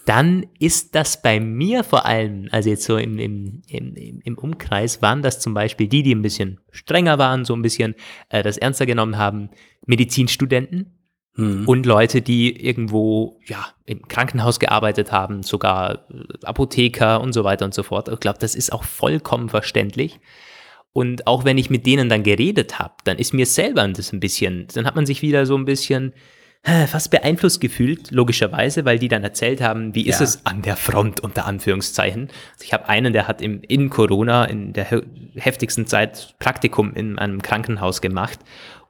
dann 0.05 0.45
ist 0.59 0.95
das 0.95 1.21
bei 1.21 1.39
mir 1.39 1.83
vor 1.83 2.05
allem, 2.05 2.49
also 2.51 2.69
jetzt 2.69 2.83
so 2.83 2.97
im, 2.97 3.17
im, 3.17 3.61
im, 3.67 4.21
im 4.23 4.37
Umkreis, 4.37 5.01
waren 5.01 5.21
das 5.21 5.39
zum 5.39 5.53
Beispiel 5.53 5.87
die, 5.87 6.03
die 6.03 6.13
ein 6.13 6.21
bisschen 6.21 6.59
strenger 6.71 7.17
waren, 7.17 7.45
so 7.45 7.55
ein 7.55 7.61
bisschen 7.61 7.95
äh, 8.29 8.43
das 8.43 8.57
ernster 8.57 8.85
genommen 8.85 9.17
haben, 9.17 9.49
Medizinstudenten 9.85 10.97
hm. 11.35 11.67
und 11.67 11.85
Leute, 11.85 12.21
die 12.21 12.65
irgendwo 12.65 13.39
ja 13.45 13.65
im 13.85 14.07
Krankenhaus 14.07 14.59
gearbeitet 14.59 15.11
haben, 15.11 15.43
sogar 15.43 16.05
äh, 16.11 16.23
Apotheker 16.43 17.21
und 17.21 17.33
so 17.33 17.43
weiter 17.43 17.65
und 17.65 17.73
so 17.73 17.83
fort. 17.83 18.09
Ich 18.09 18.19
glaube, 18.19 18.39
das 18.39 18.55
ist 18.55 18.73
auch 18.73 18.83
vollkommen 18.83 19.49
verständlich. 19.49 20.19
Und 20.91 21.25
auch 21.25 21.43
wenn 21.43 21.57
ich 21.57 21.71
mit 21.71 21.87
denen 21.87 22.07
dann 22.07 22.21
geredet 22.21 22.77
habe, 22.77 22.93
dann 23.03 23.17
ist 23.17 23.33
mir 23.33 23.47
selber 23.47 23.87
das 23.87 24.13
ein 24.13 24.19
bisschen, 24.19 24.67
dann 24.73 24.85
hat 24.85 24.95
man 24.95 25.07
sich 25.07 25.21
wieder 25.23 25.45
so 25.45 25.55
ein 25.55 25.65
bisschen 25.65 26.13
fast 26.87 27.11
beeinflusst 27.11 27.59
gefühlt, 27.59 28.11
logischerweise, 28.11 28.85
weil 28.85 28.97
die 28.97 29.09
dann 29.09 29.23
erzählt 29.23 29.59
haben, 29.59 29.93
wie 29.95 30.07
ist 30.07 30.19
ja. 30.19 30.23
es 30.23 30.45
an 30.45 30.61
der 30.61 30.77
Front 30.77 31.19
unter 31.19 31.45
Anführungszeichen. 31.45 32.29
Also 32.53 32.63
ich 32.63 32.71
habe 32.71 32.87
einen, 32.87 33.11
der 33.11 33.27
hat 33.27 33.41
im, 33.41 33.61
in 33.67 33.89
Corona 33.89 34.45
in 34.45 34.71
der 34.71 34.87
heftigsten 35.35 35.87
Zeit 35.87 36.35
Praktikum 36.39 36.93
in 36.93 37.19
einem 37.19 37.41
Krankenhaus 37.41 37.99
gemacht 37.99 38.39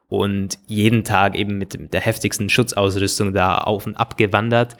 und 0.08 0.58
jeden 0.66 1.02
Tag 1.02 1.34
eben 1.34 1.58
mit 1.58 1.92
der 1.92 2.00
heftigsten 2.00 2.48
Schutzausrüstung 2.48 3.34
da 3.34 3.58
auf 3.58 3.86
und 3.86 3.96
ab 3.96 4.16
gewandert. 4.16 4.76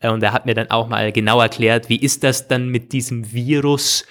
Äh, 0.00 0.10
und 0.10 0.22
er 0.22 0.34
hat 0.34 0.44
mir 0.44 0.54
dann 0.54 0.70
auch 0.70 0.88
mal 0.88 1.12
genau 1.12 1.40
erklärt, 1.40 1.88
wie 1.88 1.96
ist 1.96 2.24
das 2.24 2.46
dann 2.46 2.68
mit 2.68 2.92
diesem 2.92 3.32
Virus? 3.32 4.04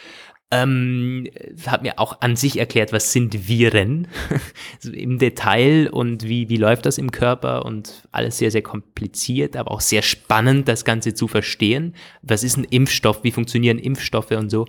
Ähm, 0.52 1.28
hat 1.66 1.82
mir 1.82 1.98
auch 1.98 2.22
an 2.22 2.36
sich 2.36 2.60
erklärt, 2.60 2.94
was 2.94 3.12
sind 3.12 3.48
Viren 3.48 4.08
im 4.84 5.18
Detail 5.18 5.90
und 5.92 6.28
wie, 6.28 6.50
wie 6.50 6.58
läuft 6.58 6.86
das 6.86 6.98
im 6.98 7.12
Körper 7.12 7.66
und 7.66 8.08
alles 8.12 8.38
sehr, 8.38 8.52
sehr 8.52 8.62
kompliziert, 8.62 9.56
aber 9.56 9.72
auch 9.72 9.82
sehr 9.82 10.04
spannend, 10.04 10.68
das 10.68 10.86
Ganze 10.86 11.14
zu 11.14 11.28
verstehen. 11.28 11.96
Was 12.22 12.44
ist 12.44 12.58
ein 12.58 12.66
Impfstoff? 12.66 13.24
Wie 13.24 13.32
funktionieren 13.32 13.80
Impfstoffe 13.80 14.32
und 14.32 14.50
so? 14.50 14.66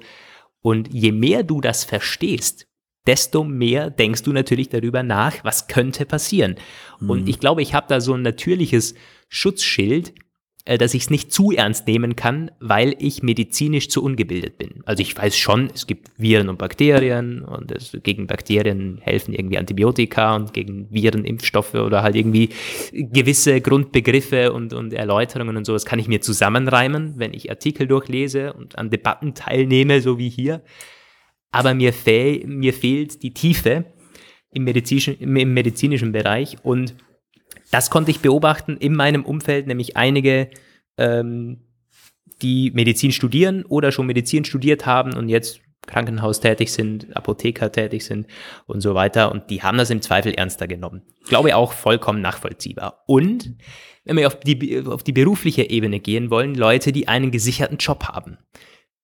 Und 0.62 0.92
je 0.92 1.12
mehr 1.12 1.42
du 1.42 1.60
das 1.60 1.84
verstehst, 1.84 2.66
desto 3.06 3.44
mehr 3.44 3.90
denkst 3.90 4.22
du 4.22 4.32
natürlich 4.32 4.70
darüber 4.70 5.02
nach, 5.02 5.44
was 5.44 5.66
könnte 5.66 6.06
passieren. 6.06 6.56
Mhm. 7.00 7.10
Und 7.10 7.28
ich 7.28 7.38
glaube, 7.38 7.60
ich 7.60 7.74
habe 7.74 7.86
da 7.88 8.00
so 8.00 8.14
ein 8.14 8.22
natürliches 8.22 8.94
Schutzschild, 9.28 10.14
dass 10.64 10.94
ich 10.94 11.02
es 11.02 11.10
nicht 11.10 11.30
zu 11.30 11.52
ernst 11.52 11.86
nehmen 11.86 12.16
kann, 12.16 12.50
weil 12.58 12.96
ich 12.98 13.22
medizinisch 13.22 13.90
zu 13.90 14.02
ungebildet 14.02 14.56
bin. 14.56 14.82
Also 14.86 15.02
ich 15.02 15.16
weiß 15.16 15.36
schon, 15.36 15.70
es 15.74 15.86
gibt 15.86 16.08
Viren 16.16 16.48
und 16.48 16.56
Bakterien 16.56 17.42
und 17.42 17.70
es, 17.70 17.94
gegen 18.02 18.26
Bakterien 18.26 18.98
helfen 19.02 19.34
irgendwie 19.34 19.58
Antibiotika 19.58 20.34
und 20.34 20.54
gegen 20.54 20.90
Viren 20.90 21.26
Impfstoffe 21.26 21.74
oder 21.74 22.02
halt 22.02 22.16
irgendwie 22.16 22.48
gewisse 22.92 23.60
Grundbegriffe 23.60 24.54
und, 24.54 24.72
und 24.72 24.94
Erläuterungen 24.94 25.58
und 25.58 25.66
sowas 25.66 25.84
kann 25.84 25.98
ich 25.98 26.08
mir 26.08 26.22
zusammenreimen, 26.22 27.14
wenn 27.18 27.34
ich 27.34 27.50
Artikel 27.50 27.86
durchlese 27.86 28.54
und 28.54 28.78
an 28.78 28.88
Debatten 28.88 29.34
teilnehme, 29.34 30.00
so 30.00 30.16
wie 30.18 30.30
hier. 30.30 30.62
Aber 31.50 31.74
mir, 31.74 31.92
fehl, 31.92 32.46
mir 32.46 32.72
fehlt 32.72 33.22
die 33.22 33.34
Tiefe 33.34 33.84
im 34.50 34.64
medizinischen, 34.64 35.18
im 35.18 35.52
medizinischen 35.52 36.12
Bereich 36.12 36.56
und 36.62 36.94
das 37.74 37.90
konnte 37.90 38.12
ich 38.12 38.20
beobachten 38.20 38.76
in 38.76 38.94
meinem 38.94 39.24
Umfeld, 39.24 39.66
nämlich 39.66 39.96
einige, 39.96 40.48
ähm, 40.96 41.64
die 42.40 42.70
Medizin 42.70 43.10
studieren 43.10 43.64
oder 43.64 43.90
schon 43.90 44.06
Medizin 44.06 44.44
studiert 44.44 44.86
haben 44.86 45.12
und 45.14 45.28
jetzt 45.28 45.60
Krankenhaus 45.84 46.38
tätig 46.38 46.72
sind, 46.72 47.16
Apotheker 47.16 47.72
tätig 47.72 48.04
sind 48.04 48.28
und 48.66 48.80
so 48.80 48.94
weiter. 48.94 49.32
Und 49.32 49.50
die 49.50 49.64
haben 49.64 49.76
das 49.76 49.90
im 49.90 50.02
Zweifel 50.02 50.32
ernster 50.34 50.68
genommen. 50.68 51.02
Ich 51.24 51.26
glaube 51.26 51.56
auch 51.56 51.72
vollkommen 51.72 52.20
nachvollziehbar. 52.20 53.02
Und 53.08 53.56
wenn 54.04 54.18
wir 54.18 54.28
auf 54.28 54.38
die, 54.38 54.84
auf 54.86 55.02
die 55.02 55.12
berufliche 55.12 55.68
Ebene 55.68 55.98
gehen 55.98 56.30
wollen, 56.30 56.54
Leute, 56.54 56.92
die 56.92 57.08
einen 57.08 57.32
gesicherten 57.32 57.78
Job 57.78 58.04
haben. 58.04 58.38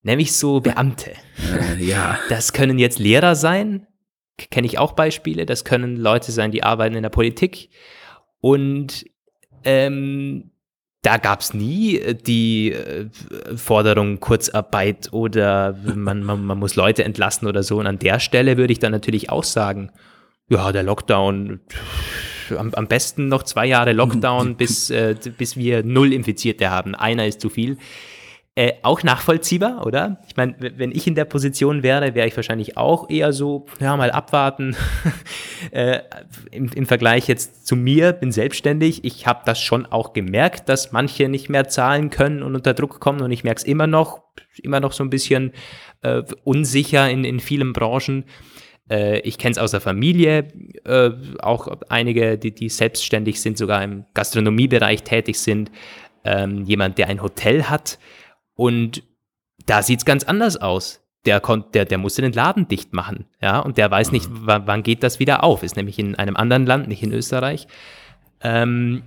Nämlich 0.05 0.33
so 0.33 0.61
Beamte. 0.61 1.11
Äh, 1.53 1.83
ja. 1.83 2.21
Das 2.29 2.53
können 2.53 2.79
jetzt 2.79 3.01
Lehrer 3.01 3.35
sein, 3.35 3.89
kenne 4.37 4.69
ich 4.69 4.79
auch 4.79 4.93
Beispiele. 4.93 5.45
Das 5.45 5.65
können 5.65 5.97
Leute 5.97 6.31
sein, 6.31 6.53
die 6.53 6.63
arbeiten 6.63 6.95
in 6.95 7.03
der 7.03 7.11
Politik. 7.11 7.71
Und 8.41 9.05
ähm, 9.65 10.51
da 11.03 11.17
gab 11.17 11.41
es 11.41 11.55
nie 11.55 11.97
äh, 11.99 12.15
die 12.15 12.73
äh, 12.73 13.09
Forderung 13.57 14.21
Kurzarbeit 14.21 15.13
oder 15.13 15.75
man, 15.95 16.23
man, 16.23 16.45
man 16.45 16.59
muss 16.59 16.77
Leute 16.77 17.05
entlassen 17.05 17.49
oder 17.49 17.63
so. 17.63 17.79
Und 17.79 17.87
an 17.87 17.99
der 17.99 18.21
Stelle 18.21 18.57
würde 18.57 18.73
ich 18.73 18.79
dann 18.79 18.93
natürlich 18.93 19.31
auch 19.31 19.45
sagen, 19.45 19.91
ja, 20.49 20.73
der 20.73 20.83
Lockdown, 20.83 21.61
am, 22.57 22.75
am 22.75 22.87
besten 22.87 23.29
noch 23.29 23.45
zwei 23.45 23.67
Jahre 23.67 23.93
Lockdown, 23.93 24.57
bis, 24.57 24.91
äh, 24.91 25.15
bis 25.39 25.57
wir 25.57 25.83
null 25.85 26.13
Infizierte 26.13 26.71
haben. 26.71 26.95
Einer 26.95 27.27
ist 27.27 27.41
zu 27.41 27.49
viel. 27.49 27.79
Äh, 28.57 28.73
auch 28.83 29.05
nachvollziehbar, 29.05 29.87
oder? 29.87 30.21
Ich 30.27 30.37
meine, 30.37 30.57
wenn 30.59 30.91
ich 30.91 31.07
in 31.07 31.15
der 31.15 31.25
Position 31.25 31.85
wäre, 31.85 32.17
wäre 32.17 32.27
ich 32.27 32.35
wahrscheinlich 32.35 32.77
auch 32.77 33.09
eher 33.09 33.33
so, 33.33 33.67
ja, 33.79 33.97
mal 33.97 34.11
abwarten. 34.11 34.77
äh, 35.71 36.01
im, 36.51 36.69
im, 36.73 36.85
Vergleich 36.85 37.29
jetzt 37.29 37.65
zu 37.65 37.77
mir, 37.77 38.13
bin 38.13 38.33
selbstständig. 38.33 39.05
Ich 39.05 39.29
habe 39.29 39.43
das 39.47 39.61
schon 39.61 39.87
auch 39.87 40.13
gemerkt, 40.15 40.69
dass 40.69 40.91
manche 40.91 41.29
nicht 41.29 41.49
mehr 41.49 41.69
zahlen 41.69 42.11
können 42.11 42.43
und 42.43 42.57
unter 42.57 42.75
Druck 42.75 42.99
kommen 42.99 43.21
und 43.23 43.31
ich 43.31 43.45
merke 43.45 43.59
es 43.59 43.65
immer 43.65 43.87
noch, 43.87 44.21
immer 44.61 44.81
noch 44.81 44.93
so 44.93 45.05
ein 45.05 45.11
bisschen 45.11 45.53
äh, 46.03 46.23
unsicher 46.43 47.09
in, 47.09 47.25
in 47.25 47.39
vielen 47.39 47.73
Branchen. 47.73 48.25
Äh, 48.91 49.21
ich 49.21 49.39
kenne 49.39 49.53
es 49.53 49.59
aus 49.59 49.71
der 49.71 49.81
Familie, 49.81 50.49
äh, 50.85 51.11
auch 51.39 51.69
einige, 51.89 52.37
die, 52.37 52.53
die 52.53 52.69
selbstständig 52.69 53.41
sind, 53.41 53.57
sogar 53.57 53.83
im 53.85 54.07
Gastronomiebereich 54.13 55.05
tätig 55.05 55.39
sind. 55.39 55.71
Ähm, 56.25 56.65
jemand, 56.65 56.99
der 56.99 57.09
ein 57.09 57.23
Hotel 57.23 57.65
hat. 57.65 57.99
Und 58.61 59.05
da 59.65 59.83
sieht 59.83 60.01
es 60.01 60.05
ganz 60.05 60.23
anders 60.25 60.59
aus. 60.59 61.01
Der, 61.25 61.41
der, 61.73 61.87
der 61.87 61.97
musste 61.97 62.21
den 62.21 62.35
Laden 62.35 62.69
dicht 62.69 62.93
machen, 62.93 63.25
ja, 63.41 63.59
und 63.59 63.79
der 63.79 63.91
weiß 63.91 64.13
nicht, 64.13 64.29
mhm. 64.29 64.43
wann 64.45 64.83
geht 64.83 65.03
das 65.03 65.19
wieder 65.19 65.45
auf. 65.45 65.63
Ist 65.63 65.77
nämlich 65.77 65.99
in 65.99 66.15
einem 66.15 66.37
anderen 66.37 66.67
Land, 66.67 66.87
nicht 66.87 67.03
in 67.03 67.11
Österreich. 67.11 67.69
Ähm, 68.43 69.03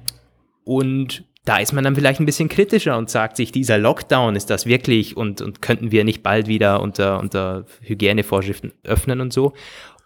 und 0.63 1.25
da 1.45 1.57
ist 1.57 1.71
man 1.71 1.83
dann 1.83 1.95
vielleicht 1.95 2.19
ein 2.19 2.25
bisschen 2.25 2.49
kritischer 2.49 2.97
und 2.97 3.11
sagt 3.11 3.37
sich, 3.37 3.51
dieser 3.51 3.77
Lockdown, 3.77 4.35
ist 4.35 4.49
das 4.49 4.65
wirklich 4.65 5.15
und, 5.17 5.39
und 5.43 5.61
könnten 5.61 5.91
wir 5.91 6.03
nicht 6.03 6.23
bald 6.23 6.47
wieder 6.47 6.81
unter, 6.81 7.19
unter 7.19 7.67
Hygienevorschriften 7.81 8.73
öffnen 8.83 9.21
und 9.21 9.33
so. 9.33 9.53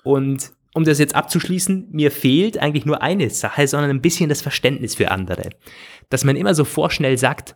Und 0.04 0.52
um 0.74 0.84
das 0.84 1.00
jetzt 1.00 1.16
abzuschließen, 1.16 1.88
mir 1.92 2.12
fehlt 2.12 2.58
eigentlich 2.58 2.86
nur 2.86 3.02
eine 3.02 3.30
Sache, 3.30 3.66
sondern 3.66 3.92
ein 3.92 4.02
bisschen 4.02 4.28
das 4.28 4.42
Verständnis 4.42 4.96
für 4.96 5.10
andere. 5.10 5.52
Dass 6.10 6.26
man 6.26 6.36
immer 6.36 6.54
so 6.54 6.66
vorschnell 6.66 7.18
sagt, 7.18 7.56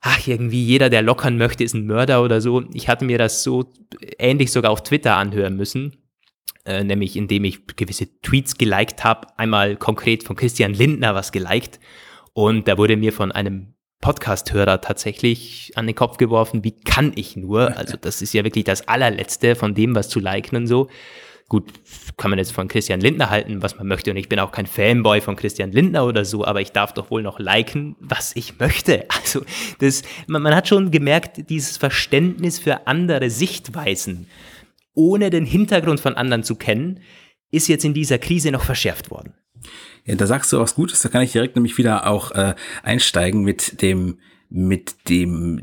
ach, 0.00 0.26
irgendwie 0.26 0.62
jeder, 0.62 0.90
der 0.90 1.02
lockern 1.02 1.36
möchte, 1.36 1.64
ist 1.64 1.74
ein 1.74 1.86
Mörder 1.86 2.22
oder 2.22 2.40
so. 2.40 2.64
Ich 2.72 2.88
hatte 2.88 3.04
mir 3.04 3.18
das 3.18 3.42
so 3.42 3.72
ähnlich 4.18 4.52
sogar 4.52 4.70
auf 4.70 4.82
Twitter 4.82 5.16
anhören 5.16 5.56
müssen, 5.56 5.96
äh, 6.64 6.84
nämlich 6.84 7.16
indem 7.16 7.44
ich 7.44 7.66
gewisse 7.76 8.20
Tweets 8.20 8.58
geliked 8.58 9.04
habe. 9.04 9.28
Einmal 9.36 9.76
konkret 9.76 10.22
von 10.24 10.36
Christian 10.36 10.74
Lindner 10.74 11.14
was 11.14 11.32
geliked 11.32 11.80
und 12.32 12.68
da 12.68 12.78
wurde 12.78 12.96
mir 12.96 13.12
von 13.12 13.32
einem 13.32 13.74
Podcast-Hörer 14.00 14.80
tatsächlich 14.80 15.72
an 15.74 15.86
den 15.86 15.96
Kopf 15.96 16.18
geworfen, 16.18 16.62
wie 16.62 16.70
kann 16.80 17.12
ich 17.16 17.36
nur? 17.36 17.76
Also 17.76 17.96
das 18.00 18.22
ist 18.22 18.32
ja 18.32 18.44
wirklich 18.44 18.64
das 18.64 18.86
allerletzte 18.86 19.56
von 19.56 19.74
dem, 19.74 19.96
was 19.96 20.08
zu 20.08 20.20
liken 20.20 20.56
und 20.56 20.66
so. 20.68 20.88
Gut, 21.48 21.72
kann 22.18 22.30
man 22.30 22.38
jetzt 22.38 22.52
von 22.52 22.68
Christian 22.68 23.00
Lindner 23.00 23.30
halten, 23.30 23.62
was 23.62 23.78
man 23.78 23.86
möchte. 23.86 24.10
Und 24.10 24.18
ich 24.18 24.28
bin 24.28 24.38
auch 24.38 24.52
kein 24.52 24.66
Fanboy 24.66 25.22
von 25.22 25.34
Christian 25.34 25.72
Lindner 25.72 26.04
oder 26.04 26.26
so, 26.26 26.44
aber 26.44 26.60
ich 26.60 26.72
darf 26.72 26.92
doch 26.92 27.10
wohl 27.10 27.22
noch 27.22 27.38
liken, 27.38 27.96
was 28.00 28.36
ich 28.36 28.58
möchte. 28.58 29.06
Also 29.18 29.44
das, 29.80 30.02
man, 30.26 30.42
man 30.42 30.54
hat 30.54 30.68
schon 30.68 30.90
gemerkt, 30.90 31.50
dieses 31.50 31.76
Verständnis 31.76 32.58
für 32.58 32.86
andere 32.86 33.30
Sichtweisen, 33.30 34.26
ohne 34.94 35.30
den 35.30 35.44
Hintergrund 35.44 36.00
von 36.00 36.14
anderen 36.14 36.44
zu 36.44 36.54
kennen, 36.54 37.00
ist 37.50 37.68
jetzt 37.68 37.84
in 37.84 37.94
dieser 37.94 38.18
Krise 38.18 38.50
noch 38.50 38.64
verschärft 38.64 39.10
worden. 39.10 39.34
Ja, 40.04 40.14
da 40.14 40.26
sagst 40.26 40.52
du 40.52 40.58
was 40.58 40.74
Gutes, 40.74 41.00
da 41.00 41.08
kann 41.08 41.22
ich 41.22 41.32
direkt 41.32 41.56
nämlich 41.56 41.76
wieder 41.78 42.06
auch 42.06 42.30
äh, 42.32 42.54
einsteigen 42.82 43.42
mit 43.42 43.82
dem, 43.82 44.18
mit 44.48 45.08
dem, 45.08 45.62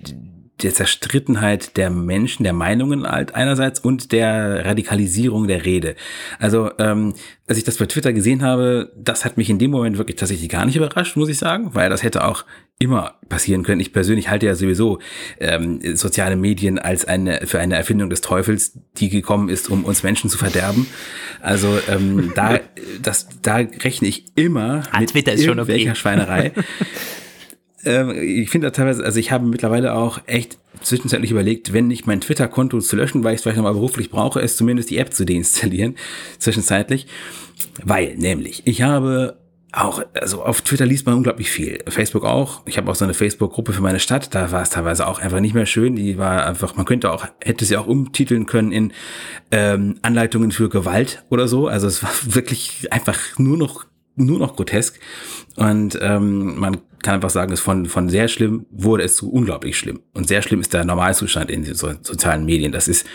der 0.63 0.73
Zerstrittenheit 0.73 1.75
der 1.75 1.89
Menschen, 1.89 2.43
der 2.43 2.53
Meinungen 2.53 3.05
halt 3.05 3.35
einerseits 3.35 3.79
und 3.79 4.11
der 4.11 4.65
Radikalisierung 4.65 5.47
der 5.47 5.65
Rede. 5.65 5.95
Also, 6.39 6.71
ähm, 6.79 7.13
als 7.47 7.57
ich 7.57 7.63
das 7.63 7.77
bei 7.77 7.85
Twitter 7.85 8.13
gesehen 8.13 8.41
habe, 8.41 8.91
das 8.95 9.25
hat 9.25 9.37
mich 9.37 9.49
in 9.49 9.59
dem 9.59 9.71
Moment 9.71 9.97
wirklich 9.97 10.15
tatsächlich 10.15 10.49
gar 10.49 10.65
nicht 10.65 10.77
überrascht, 10.77 11.17
muss 11.17 11.29
ich 11.29 11.37
sagen, 11.37 11.71
weil 11.73 11.89
das 11.89 12.03
hätte 12.03 12.23
auch 12.23 12.45
immer 12.79 13.15
passieren 13.29 13.63
können. 13.63 13.81
Ich 13.81 13.93
persönlich 13.93 14.29
halte 14.29 14.45
ja 14.45 14.55
sowieso 14.55 14.99
ähm, 15.39 15.79
soziale 15.95 16.35
Medien 16.35 16.79
als 16.79 17.05
eine 17.05 17.45
für 17.45 17.59
eine 17.59 17.75
Erfindung 17.75 18.09
des 18.09 18.21
Teufels, 18.21 18.79
die 18.97 19.09
gekommen 19.09 19.49
ist, 19.49 19.69
um 19.69 19.85
uns 19.85 20.03
Menschen 20.03 20.29
zu 20.29 20.37
verderben. 20.37 20.87
Also 21.41 21.77
ähm, 21.89 22.31
da, 22.35 22.59
das, 23.01 23.27
da 23.41 23.55
rechne 23.55 24.07
ich 24.07 24.25
immer 24.35 24.83
ah, 24.91 24.99
mit 25.01 25.09
Twitter 25.11 25.33
ist 25.33 25.45
schon 25.45 25.59
okay. 25.59 25.93
Schweinerei. 25.95 26.51
ähm, 27.85 28.11
ich 28.11 28.49
finde 28.49 28.71
teilweise, 28.71 29.03
also 29.03 29.19
ich 29.19 29.31
habe 29.31 29.45
mittlerweile 29.45 29.93
auch 29.93 30.19
echt 30.25 30.57
zwischenzeitlich 30.81 31.31
überlegt, 31.31 31.73
wenn 31.73 31.87
nicht 31.87 32.07
mein 32.07 32.21
Twitter-Konto 32.21 32.79
zu 32.79 32.95
löschen, 32.95 33.23
weil 33.23 33.33
ich 33.33 33.37
es 33.37 33.43
vielleicht 33.43 33.57
nochmal 33.57 33.73
beruflich 33.73 34.09
brauche, 34.09 34.41
ist 34.41 34.57
zumindest 34.57 34.89
die 34.89 34.97
App 34.97 35.13
zu 35.13 35.25
deinstallieren, 35.25 35.95
zwischenzeitlich. 36.39 37.07
Weil, 37.83 38.15
nämlich, 38.15 38.63
ich 38.65 38.81
habe 38.81 39.37
auch, 39.71 40.01
also 40.13 40.41
auf 40.41 40.61
Twitter 40.61 40.85
liest 40.85 41.05
man 41.05 41.15
unglaublich 41.15 41.49
viel. 41.49 41.79
Facebook 41.87 42.23
auch. 42.23 42.61
Ich 42.65 42.77
habe 42.77 42.89
auch 42.89 42.95
so 42.95 43.03
eine 43.03 43.13
Facebook-Gruppe 43.13 43.73
für 43.73 43.81
meine 43.81 43.99
Stadt. 43.99 44.33
Da 44.33 44.51
war 44.51 44.61
es 44.61 44.69
teilweise 44.69 45.05
auch 45.05 45.19
einfach 45.19 45.41
nicht 45.41 45.53
mehr 45.53 45.65
schön. 45.65 45.95
Die 45.95 46.17
war 46.17 46.45
einfach, 46.45 46.75
man 46.75 46.85
könnte 46.85 47.11
auch, 47.11 47.27
hätte 47.43 47.65
sie 47.65 47.75
auch 47.75 47.87
umtiteln 47.87 48.45
können 48.45 48.71
in 48.71 48.93
ähm, 49.51 49.95
Anleitungen 50.01 50.51
für 50.51 50.69
Gewalt 50.69 51.23
oder 51.29 51.47
so. 51.47 51.67
Also 51.67 51.87
es 51.87 52.01
war 52.03 52.11
wirklich 52.35 52.87
einfach 52.91 53.19
nur 53.37 53.57
noch, 53.57 53.85
nur 54.15 54.39
noch 54.39 54.55
grotesk. 54.55 54.97
Und 55.57 55.97
ähm, 56.01 56.57
man 56.57 56.77
kann 57.05 57.15
einfach 57.15 57.29
sagen, 57.29 57.53
es 57.53 57.59
von, 57.59 57.85
von 57.85 58.09
sehr 58.09 58.27
schlimm 58.27 58.65
wurde 58.71 59.03
es 59.03 59.15
zu 59.15 59.31
unglaublich 59.31 59.77
schlimm. 59.77 60.01
Und 60.13 60.27
sehr 60.27 60.41
schlimm 60.41 60.59
ist 60.59 60.73
der 60.73 60.83
Normalzustand 60.85 61.51
in 61.51 61.63
den 61.63 61.75
so, 61.75 61.93
sozialen 62.01 62.45
Medien. 62.45 62.71
Das 62.71 62.87
ist, 62.87 63.05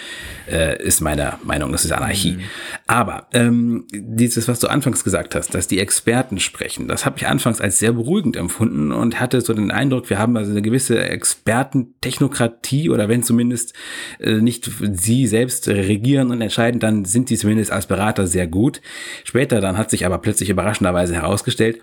äh, 0.49 0.81
ist 0.83 1.01
meine 1.01 1.35
Meinung, 1.43 1.73
das 1.73 1.85
ist 1.85 1.91
Anarchie. 1.91 2.33
Mhm. 2.33 2.41
Aber 2.87 3.27
ähm, 3.33 3.87
dieses, 3.93 4.47
was 4.47 4.61
du 4.61 4.69
anfangs 4.69 5.03
gesagt 5.03 5.35
hast, 5.35 5.55
dass 5.55 5.67
die 5.67 5.81
Experten 5.81 6.39
sprechen, 6.39 6.87
das 6.87 7.05
habe 7.05 7.19
ich 7.19 7.27
anfangs 7.27 7.61
als 7.61 7.81
sehr 7.81 7.93
beruhigend 7.93 8.37
empfunden 8.37 8.93
und 8.93 9.19
hatte 9.21 9.41
so 9.41 9.53
den 9.53 9.73
Eindruck, 9.73 10.09
wir 10.09 10.21
haben 10.21 10.37
also 10.37 10.53
eine 10.53 10.63
gewisse 10.63 11.03
Expertentechnokratie 11.03 12.91
oder 12.91 13.09
wenn 13.09 13.25
zumindest 13.25 13.75
äh, 14.21 14.35
nicht 14.35 14.71
sie 14.93 15.27
selbst 15.27 15.67
regieren 15.69 16.31
und 16.31 16.41
entscheiden, 16.41 16.79
dann 16.79 17.05
sind 17.05 17.29
die 17.29 17.37
zumindest 17.37 17.73
als 17.73 17.87
Berater 17.87 18.29
sehr 18.29 18.47
gut. 18.47 18.81
Später 19.25 19.61
dann 19.61 19.77
hat 19.77 19.91
sich 19.91 20.07
aber 20.07 20.19
plötzlich 20.19 20.49
überraschenderweise 20.49 21.15
herausgestellt, 21.15 21.81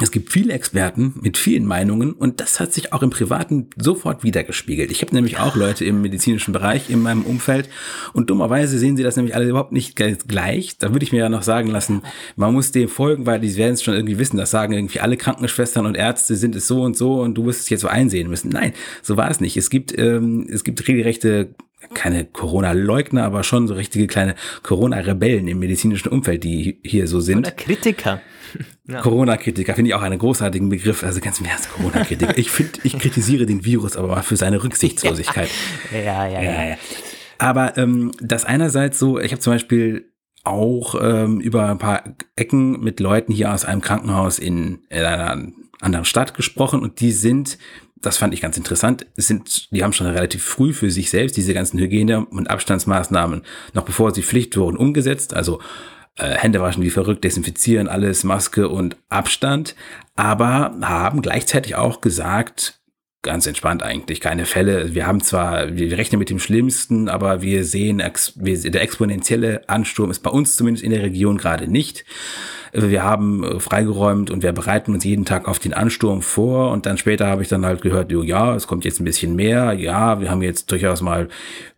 es 0.00 0.10
gibt 0.10 0.32
viele 0.32 0.52
Experten 0.52 1.14
mit 1.20 1.36
vielen 1.36 1.64
Meinungen 1.64 2.12
und 2.12 2.40
das 2.40 2.60
hat 2.60 2.72
sich 2.72 2.92
auch 2.92 3.02
im 3.02 3.10
Privaten 3.10 3.68
sofort 3.76 4.24
wiedergespiegelt. 4.24 4.90
Ich 4.90 5.02
habe 5.02 5.14
nämlich 5.14 5.38
auch 5.38 5.56
Leute 5.56 5.84
im 5.84 6.02
medizinischen 6.02 6.52
Bereich 6.52 6.90
in 6.90 7.02
meinem 7.02 7.22
Umfeld 7.22 7.68
und 8.12 8.30
dummerweise 8.30 8.78
sehen 8.78 8.96
sie 8.96 9.02
das 9.02 9.16
nämlich 9.16 9.34
alle 9.34 9.48
überhaupt 9.48 9.72
nicht 9.72 9.96
gleich. 9.96 10.78
Da 10.78 10.92
würde 10.92 11.04
ich 11.04 11.12
mir 11.12 11.18
ja 11.18 11.28
noch 11.28 11.42
sagen 11.42 11.68
lassen, 11.68 12.02
man 12.36 12.52
muss 12.52 12.72
dem 12.72 12.88
folgen, 12.88 13.26
weil 13.26 13.40
die 13.40 13.56
werden 13.56 13.74
es 13.74 13.82
schon 13.82 13.94
irgendwie 13.94 14.18
wissen. 14.18 14.36
Das 14.36 14.50
sagen 14.50 14.72
irgendwie 14.72 15.00
alle 15.00 15.16
Krankenschwestern 15.16 15.86
und 15.86 15.96
Ärzte 15.96 16.36
sind 16.36 16.54
es 16.56 16.66
so 16.66 16.82
und 16.82 16.96
so 16.96 17.20
und 17.20 17.34
du 17.34 17.46
wirst 17.46 17.60
es 17.60 17.68
jetzt 17.68 17.80
so 17.80 17.88
einsehen 17.88 18.28
müssen. 18.28 18.50
Nein, 18.50 18.72
so 19.02 19.16
war 19.16 19.30
es 19.30 19.40
nicht. 19.40 19.56
Es 19.56 19.70
gibt, 19.70 19.96
ähm, 19.98 20.46
es 20.50 20.64
gibt 20.64 20.86
regelrechte 20.86 21.54
keine 21.94 22.24
Corona-Leugner, 22.24 23.24
aber 23.24 23.42
schon 23.42 23.66
so 23.66 23.74
richtige 23.74 24.06
kleine 24.06 24.34
Corona-Rebellen 24.62 25.48
im 25.48 25.58
medizinischen 25.58 26.08
Umfeld, 26.08 26.44
die 26.44 26.78
hier 26.84 27.08
so 27.08 27.20
sind. 27.20 27.38
Oder 27.38 27.50
Kritiker. 27.50 28.20
Ja. 28.88 29.02
Corona-Kritiker 29.02 29.74
finde 29.74 29.90
ich 29.90 29.94
auch 29.94 30.02
einen 30.02 30.18
großartigen 30.18 30.68
Begriff. 30.68 31.04
Also 31.04 31.20
ganz 31.20 31.38
im 31.38 31.46
Ernst, 31.46 31.70
Corona-Kritiker. 31.72 32.36
Ich 32.36 32.50
finde, 32.50 32.80
ich 32.82 32.98
kritisiere 32.98 33.46
den 33.46 33.64
Virus 33.64 33.96
aber 33.96 34.08
mal 34.08 34.22
für 34.22 34.36
seine 34.36 34.62
Rücksichtslosigkeit. 34.62 35.48
Ja, 35.92 36.26
ja, 36.26 36.42
ja. 36.42 36.64
ja. 36.70 36.76
Aber 37.38 37.76
ähm, 37.78 38.12
das 38.20 38.44
einerseits 38.44 38.98
so, 38.98 39.18
ich 39.18 39.32
habe 39.32 39.40
zum 39.40 39.52
Beispiel 39.52 40.12
auch 40.42 40.94
ähm, 41.00 41.40
über 41.40 41.68
ein 41.68 41.78
paar 41.78 42.02
Ecken 42.34 42.80
mit 42.80 42.98
Leuten 43.00 43.32
hier 43.32 43.52
aus 43.52 43.64
einem 43.64 43.80
Krankenhaus 43.80 44.38
in, 44.38 44.80
in 44.88 45.04
einer 45.04 45.52
anderen 45.80 46.04
Stadt 46.04 46.34
gesprochen 46.34 46.80
und 46.80 47.00
die 47.00 47.12
sind 47.12 47.58
das 48.00 48.16
fand 48.16 48.32
ich 48.32 48.40
ganz 48.40 48.56
interessant, 48.56 49.06
sind, 49.16 49.70
die 49.72 49.84
haben 49.84 49.92
schon 49.92 50.06
relativ 50.06 50.42
früh 50.42 50.72
für 50.72 50.90
sich 50.90 51.10
selbst 51.10 51.36
diese 51.36 51.52
ganzen 51.52 51.78
Hygiene- 51.78 52.24
und 52.24 52.48
Abstandsmaßnahmen, 52.48 53.42
noch 53.74 53.84
bevor 53.84 54.14
sie 54.14 54.22
Pflicht 54.22 54.56
wurden, 54.56 54.76
umgesetzt. 54.76 55.34
Also 55.34 55.60
äh, 56.20 56.36
Hände 56.36 56.60
waschen 56.60 56.82
wie 56.82 56.90
verrückt, 56.90 57.24
desinfizieren 57.24 57.88
alles, 57.88 58.24
Maske 58.24 58.68
und 58.68 58.96
Abstand, 59.08 59.74
aber 60.16 60.76
haben 60.82 61.22
gleichzeitig 61.22 61.76
auch 61.76 62.00
gesagt, 62.00 62.79
ganz 63.22 63.46
entspannt 63.46 63.82
eigentlich, 63.82 64.20
keine 64.20 64.46
Fälle. 64.46 64.94
Wir 64.94 65.06
haben 65.06 65.20
zwar, 65.20 65.76
wir 65.76 65.96
rechnen 65.98 66.18
mit 66.18 66.30
dem 66.30 66.38
Schlimmsten, 66.38 67.08
aber 67.08 67.42
wir 67.42 67.64
sehen, 67.64 67.98
der 67.98 68.82
exponentielle 68.82 69.68
Ansturm 69.68 70.10
ist 70.10 70.20
bei 70.20 70.30
uns 70.30 70.56
zumindest 70.56 70.84
in 70.84 70.90
der 70.90 71.02
Region 71.02 71.36
gerade 71.36 71.68
nicht. 71.68 72.04
Wir 72.72 73.02
haben 73.02 73.42
äh, 73.42 73.58
freigeräumt 73.58 74.30
und 74.30 74.42
wir 74.42 74.52
bereiten 74.52 74.94
uns 74.94 75.04
jeden 75.04 75.24
Tag 75.24 75.48
auf 75.48 75.58
den 75.58 75.74
Ansturm 75.74 76.22
vor 76.22 76.70
und 76.70 76.86
dann 76.86 76.98
später 76.98 77.26
habe 77.26 77.42
ich 77.42 77.48
dann 77.48 77.66
halt 77.66 77.82
gehört, 77.82 78.12
ja, 78.12 78.54
es 78.54 78.68
kommt 78.68 78.84
jetzt 78.84 79.00
ein 79.00 79.04
bisschen 79.04 79.34
mehr, 79.34 79.72
ja, 79.72 80.20
wir 80.20 80.30
haben 80.30 80.40
jetzt 80.40 80.70
durchaus 80.70 81.00
mal 81.00 81.28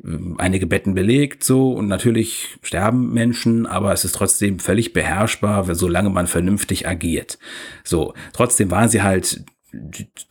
äh, 0.04 0.08
einige 0.36 0.66
Betten 0.66 0.94
belegt, 0.94 1.44
so 1.44 1.72
und 1.72 1.88
natürlich 1.88 2.58
sterben 2.62 3.12
Menschen, 3.12 3.66
aber 3.66 3.92
es 3.92 4.04
ist 4.04 4.14
trotzdem 4.14 4.58
völlig 4.58 4.92
beherrschbar, 4.92 5.74
solange 5.74 6.10
man 6.10 6.26
vernünftig 6.26 6.86
agiert. 6.86 7.38
So, 7.84 8.12
trotzdem 8.34 8.70
waren 8.70 8.90
sie 8.90 9.02
halt 9.02 9.44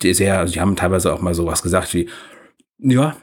sehr, 0.02 0.48
sie 0.48 0.62
haben 0.62 0.76
teilweise 0.76 1.14
auch 1.14 1.22
mal 1.22 1.34
sowas 1.34 1.64
gesagt 1.64 1.94
wie, 1.94 2.10
ja, 2.80 3.16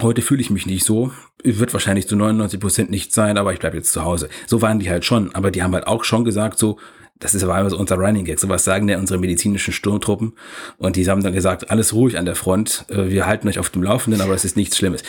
heute 0.00 0.22
fühle 0.22 0.40
ich 0.40 0.50
mich 0.50 0.66
nicht 0.66 0.84
so, 0.84 1.12
wird 1.42 1.72
wahrscheinlich 1.72 2.08
zu 2.08 2.16
99 2.16 2.60
Prozent 2.60 2.90
nicht 2.90 3.12
sein, 3.12 3.38
aber 3.38 3.52
ich 3.52 3.58
bleibe 3.58 3.76
jetzt 3.76 3.92
zu 3.92 4.04
Hause. 4.04 4.28
So 4.46 4.62
waren 4.62 4.78
die 4.78 4.90
halt 4.90 5.04
schon, 5.04 5.34
aber 5.34 5.50
die 5.50 5.62
haben 5.62 5.74
halt 5.74 5.86
auch 5.86 6.04
schon 6.04 6.24
gesagt 6.24 6.58
so, 6.58 6.78
das 7.18 7.34
ist 7.34 7.44
aber 7.44 7.58
immer 7.58 7.70
so 7.70 7.78
unser 7.78 7.96
Running 7.96 8.24
Gag. 8.24 8.40
Sowas 8.40 8.64
sagen 8.64 8.88
ja 8.88 8.98
unsere 8.98 9.20
medizinischen 9.20 9.72
Sturmtruppen. 9.72 10.34
Und 10.78 10.96
die 10.96 11.08
haben 11.08 11.22
dann 11.22 11.32
gesagt, 11.32 11.70
alles 11.70 11.94
ruhig 11.94 12.18
an 12.18 12.24
der 12.24 12.34
Front. 12.34 12.86
Äh, 12.88 13.08
wir 13.08 13.26
halten 13.26 13.48
euch 13.48 13.58
auf 13.58 13.70
dem 13.70 13.82
Laufenden, 13.82 14.20
aber 14.20 14.34
es 14.34 14.44
ist 14.44 14.56
nichts 14.56 14.76
Schlimmes. 14.76 15.02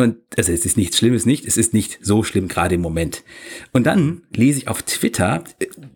Und 0.00 0.16
also 0.36 0.52
es 0.52 0.64
ist 0.64 0.76
nichts 0.76 0.98
Schlimmes 0.98 1.26
nicht, 1.26 1.44
es 1.46 1.56
ist 1.56 1.74
nicht 1.74 1.98
so 2.00 2.22
schlimm 2.22 2.48
gerade 2.48 2.76
im 2.76 2.80
Moment. 2.80 3.22
Und 3.72 3.84
dann 3.84 4.22
lese 4.34 4.58
ich 4.58 4.68
auf 4.68 4.82
Twitter, 4.82 5.44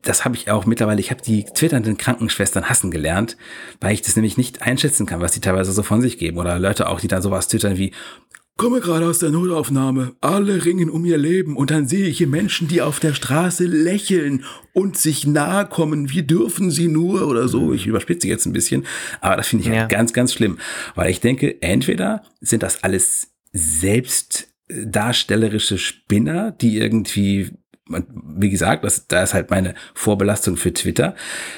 das 0.02 0.24
habe 0.24 0.36
ich 0.36 0.50
auch 0.50 0.66
mittlerweile, 0.66 1.00
ich 1.00 1.11
habe 1.11 1.22
die 1.22 1.44
twitternden 1.44 1.96
Krankenschwestern 1.96 2.68
hassen 2.68 2.90
gelernt, 2.90 3.36
weil 3.80 3.94
ich 3.94 4.02
das 4.02 4.16
nämlich 4.16 4.36
nicht 4.36 4.62
einschätzen 4.62 5.07
kann, 5.07 5.20
was 5.20 5.32
die 5.32 5.40
teilweise 5.40 5.72
so 5.72 5.82
von 5.82 6.02
sich 6.02 6.18
geben. 6.18 6.38
Oder 6.38 6.59
Leute 6.59 6.88
auch, 6.88 7.00
die 7.00 7.09
dann 7.09 7.22
sowas 7.22 7.48
twittern 7.48 7.78
wie, 7.78 7.92
komme 8.57 8.80
gerade 8.80 9.07
aus 9.07 9.18
der 9.18 9.30
Notaufnahme, 9.30 10.14
alle 10.20 10.64
ringen 10.64 10.90
um 10.90 11.05
ihr 11.05 11.18
Leben 11.18 11.57
und 11.57 11.70
dann 11.70 11.88
sehe 11.88 12.07
ich 12.07 12.18
hier 12.18 12.28
Menschen, 12.28 12.68
die 12.68 12.82
auf 12.82 13.00
der 13.00 13.14
Straße 13.14 13.64
lächeln 13.64 14.44
und 14.72 14.96
sich 14.96 15.26
nahe 15.26 15.66
kommen, 15.66 16.11
wie 16.11 16.22
dürfen 16.22 16.70
sie 16.70 16.88
nur 16.88 17.26
oder 17.26 17.48
so. 17.48 17.72
Ich 17.72 17.86
überspitze 17.86 18.28
jetzt 18.28 18.46
ein 18.46 18.52
bisschen, 18.52 18.84
aber 19.20 19.36
das 19.36 19.48
finde 19.48 19.64
ich 19.64 19.70
ja. 19.70 19.80
halt 19.80 19.90
ganz, 19.90 20.12
ganz 20.12 20.32
schlimm, 20.34 20.59
weil 20.94 21.11
ich 21.11 21.20
denke, 21.20 21.62
entweder 21.62 22.22
sind 22.40 22.62
das 22.62 22.84
alles 22.84 23.34
selbstdarstellerische 23.55 25.78
Spinner, 25.78 26.50
die 26.50 26.76
irgendwie 26.76 27.52
wie 27.86 28.48
gesagt, 28.48 28.82
das, 28.84 29.07
da 29.09 29.22
ist 29.22 29.34
halt 29.34 29.50
meine 29.50 29.74
Vorbelastung 29.92 30.57
für 30.57 30.72
Twitter, 30.72 31.14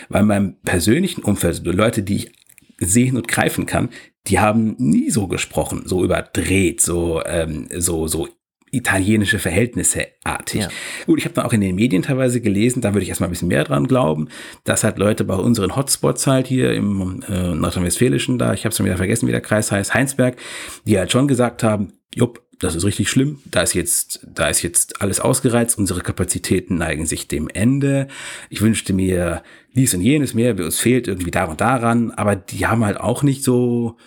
weil 0.09 0.23
in 0.23 0.27
meinem 0.27 0.57
persönlichen 0.63 1.23
Umfeld, 1.23 1.65
Leute, 1.65 2.03
die 2.03 2.17
ich 2.17 2.33
sehen 2.79 3.17
und 3.17 3.29
greifen 3.29 3.67
kann, 3.67 3.91
die 4.27 4.41
haben 4.41 4.75
nie 4.79 5.11
so 5.11 5.29
gesprochen, 5.29 5.83
so 5.87 6.03
überdreht, 6.03 6.81
so, 6.81 7.23
ähm, 7.25 7.69
so, 7.73 8.09
so 8.09 8.29
italienische 8.77 9.39
Verhältnisse 9.39 10.07
artig. 10.25 10.63
Ja. 10.63 10.69
Gut, 11.07 11.19
ich 11.19 11.25
habe 11.25 11.35
dann 11.35 11.47
auch 11.47 11.53
in 11.53 11.61
den 11.61 11.75
Medien 11.75 12.03
teilweise 12.03 12.41
gelesen, 12.41 12.81
da 12.81 12.93
würde 12.93 13.03
ich 13.03 13.09
erstmal 13.09 13.29
ein 13.29 13.33
bisschen 13.33 13.49
mehr 13.49 13.65
dran 13.65 13.87
glauben, 13.87 14.29
dass 14.65 14.85
halt 14.85 14.99
Leute 14.99 15.25
bei 15.25 15.35
unseren 15.35 15.77
Hotspots 15.77 16.27
halt 16.27 16.47
hier 16.47 16.73
im 16.73 17.23
äh, 17.29 17.55
Nordrhein-Westfälischen, 17.55 18.39
da, 18.39 18.55
ich 18.55 18.65
habe 18.65 18.71
es 18.71 18.77
schon 18.77 18.87
wieder 18.87 18.97
vergessen, 18.97 19.27
wie 19.27 19.33
der 19.33 19.41
Kreis 19.41 19.73
heißt, 19.73 19.95
Heinsberg, 19.95 20.37
die 20.85 20.99
halt 20.99 21.13
schon 21.13 21.29
gesagt 21.29 21.63
haben, 21.63 21.93
jupp, 22.15 22.43
das 22.59 22.75
ist 22.75 22.85
richtig 22.85 23.11
schlimm, 23.11 23.39
da 23.45 23.63
ist 23.63 23.75
jetzt, 23.75 24.27
da 24.27 24.49
ist 24.49 24.63
jetzt 24.63 25.03
alles 25.03 25.21
ausgereizt, 25.21 25.79
unsere 25.79 26.01
Kapazitäten 26.01 26.77
neigen 26.77 27.05
sich 27.05 27.29
dem 27.29 27.49
Ende. 27.49 28.09
Ich 28.49 28.63
wünschte 28.63 28.95
mir 28.95 29.43
dies 29.75 29.93
und 29.95 30.01
jenes 30.01 30.33
mehr, 30.33 30.57
uns 30.59 30.79
fehlt 30.79 31.07
irgendwie 31.07 31.31
da 31.31 31.45
und 31.45 31.61
daran, 31.61 32.13
aber 32.13 32.35
die 32.35 32.67
haben 32.67 32.85
halt 32.85 32.99
auch 32.99 33.23
nicht 33.23 33.45
so 33.45 33.99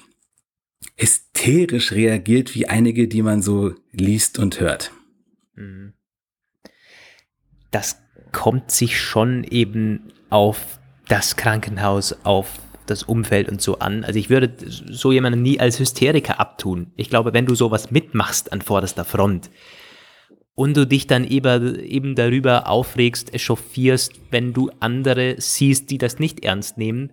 hysterisch 1.00 1.94
reagiert 1.94 2.54
wie 2.56 2.68
einige, 2.68 3.08
die 3.08 3.22
man 3.22 3.42
so 3.42 3.74
liest 3.92 4.38
und 4.38 4.60
hört. 4.60 4.92
Mhm. 5.56 5.94
Das 7.72 8.02
kommt 8.32 8.72
sich 8.72 9.00
schon 9.00 9.44
eben 9.44 10.12
auf 10.30 10.80
das 11.08 11.38
Krankenhaus, 11.38 12.14
auf 12.24 12.60
das 12.86 13.04
Umfeld 13.04 13.50
und 13.50 13.62
so 13.62 13.80
an. 13.80 14.04
Also 14.04 14.20
ich 14.20 14.30
würde 14.30 14.54
so 14.68 15.12
jemanden 15.12 15.42
nie 15.42 15.60
als 15.60 15.80
Hysteriker 15.80 16.40
abtun. 16.40 16.92
Ich 16.96 17.10
glaube, 17.10 17.34
wenn 17.34 17.46
du 17.46 17.56
sowas 17.56 17.92
mitmachst 17.92 18.52
an 18.52 18.62
vorderster 18.62 19.06
Front 19.06 19.50
und 20.56 20.76
du 20.76 20.86
dich 20.86 21.08
dann 21.08 21.26
eben, 21.26 21.80
eben 21.80 22.16
darüber 22.16 22.68
aufregst, 22.68 23.34
echauffierst, 23.34 24.20
wenn 24.32 24.54
du 24.54 24.72
andere 24.80 25.36
siehst, 25.38 25.92
die 25.92 25.98
das 25.98 26.20
nicht 26.20 26.44
ernst 26.44 26.78
nehmen, 26.78 27.12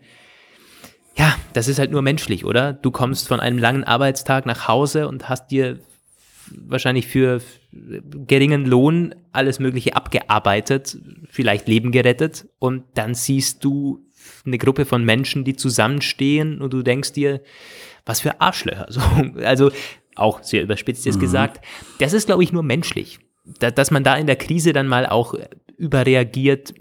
ja, 1.18 1.34
das 1.52 1.68
ist 1.68 1.78
halt 1.78 1.90
nur 1.90 2.02
menschlich, 2.02 2.44
oder? 2.44 2.72
Du 2.72 2.90
kommst 2.90 3.28
von 3.28 3.40
einem 3.40 3.58
langen 3.58 3.84
Arbeitstag 3.84 4.44
nach 4.46 4.68
Hause 4.68 5.08
und 5.08 5.28
hast 5.28 5.48
dir 5.48 5.78
wahrscheinlich 6.50 7.06
für 7.06 7.40
geringen 7.72 8.66
Lohn 8.66 9.14
alles 9.32 9.58
Mögliche 9.58 9.96
abgearbeitet, 9.96 10.98
vielleicht 11.28 11.68
Leben 11.68 11.90
gerettet 11.90 12.46
und 12.58 12.84
dann 12.94 13.14
siehst 13.14 13.64
du 13.64 14.06
eine 14.44 14.58
Gruppe 14.58 14.84
von 14.84 15.04
Menschen, 15.04 15.44
die 15.44 15.56
zusammenstehen 15.56 16.60
und 16.60 16.72
du 16.72 16.82
denkst 16.82 17.12
dir, 17.12 17.40
was 18.04 18.20
für 18.20 18.40
Arschlöcher. 18.40 18.86
So, 18.90 19.00
also 19.42 19.70
auch 20.14 20.42
sehr 20.42 20.62
überspitzt 20.62 21.04
jetzt 21.04 21.16
mhm. 21.16 21.20
gesagt. 21.20 21.64
Das 21.98 22.12
ist, 22.12 22.26
glaube 22.26 22.42
ich, 22.42 22.52
nur 22.52 22.62
menschlich. 22.62 23.18
Da, 23.58 23.70
dass 23.70 23.90
man 23.90 24.04
da 24.04 24.16
in 24.16 24.26
der 24.26 24.36
Krise 24.36 24.72
dann 24.72 24.88
mal 24.88 25.06
auch 25.06 25.34
überreagiert. 25.76 26.74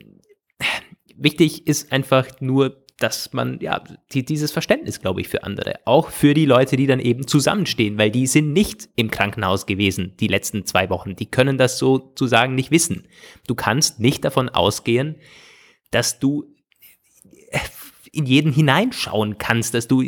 Wichtig 1.17 1.67
ist 1.67 1.91
einfach 1.91 2.27
nur 2.39 2.84
dass 2.99 3.33
man, 3.33 3.59
ja, 3.59 3.83
die, 4.13 4.23
dieses 4.23 4.51
Verständnis, 4.51 5.01
glaube 5.01 5.19
ich, 5.19 5.27
für 5.27 5.43
andere, 5.43 5.75
auch 5.85 6.09
für 6.09 6.33
die 6.33 6.45
Leute, 6.45 6.77
die 6.77 6.87
dann 6.87 7.01
eben 7.01 7.27
zusammenstehen, 7.27 7.97
weil 7.97 8.09
die 8.09 8.25
sind 8.25 8.53
nicht 8.53 8.87
im 8.95 9.11
Krankenhaus 9.11 9.65
gewesen 9.65 10.13
die 10.19 10.27
letzten 10.27 10.65
zwei 10.65 10.89
Wochen. 10.89 11.15
Die 11.15 11.25
können 11.25 11.57
das 11.57 11.77
sozusagen 11.77 12.55
nicht 12.55 12.71
wissen. 12.71 13.07
Du 13.47 13.55
kannst 13.55 13.99
nicht 13.99 14.23
davon 14.23 14.47
ausgehen, 14.47 15.15
dass 15.91 16.19
du 16.19 16.45
in 18.13 18.25
jeden 18.25 18.53
hineinschauen 18.53 19.37
kannst, 19.37 19.73
dass 19.73 19.89
du 19.89 20.01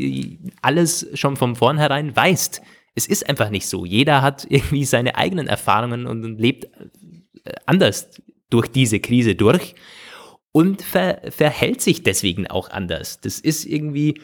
alles 0.62 1.08
schon 1.14 1.36
von 1.36 1.56
vornherein 1.56 2.16
weißt. 2.16 2.62
Es 2.96 3.06
ist 3.06 3.28
einfach 3.28 3.50
nicht 3.50 3.68
so. 3.68 3.86
Jeder 3.86 4.22
hat 4.22 4.48
irgendwie 4.50 4.86
seine 4.86 5.16
eigenen 5.16 5.48
Erfahrungen 5.48 6.08
und 6.08 6.40
lebt 6.40 6.66
äh, 6.66 7.54
anders 7.66 8.10
durch 8.50 8.70
diese 8.70 9.02
Krise 9.02 9.36
durch 9.36 9.76
und 10.58 10.82
ver 10.82 11.22
verhält 11.30 11.82
sich 11.82 12.02
deswegen 12.02 12.48
auch 12.48 12.72
anders. 12.72 13.22
Das 13.22 13.40
ist 13.40 13.64
irgendwie, 13.64 14.20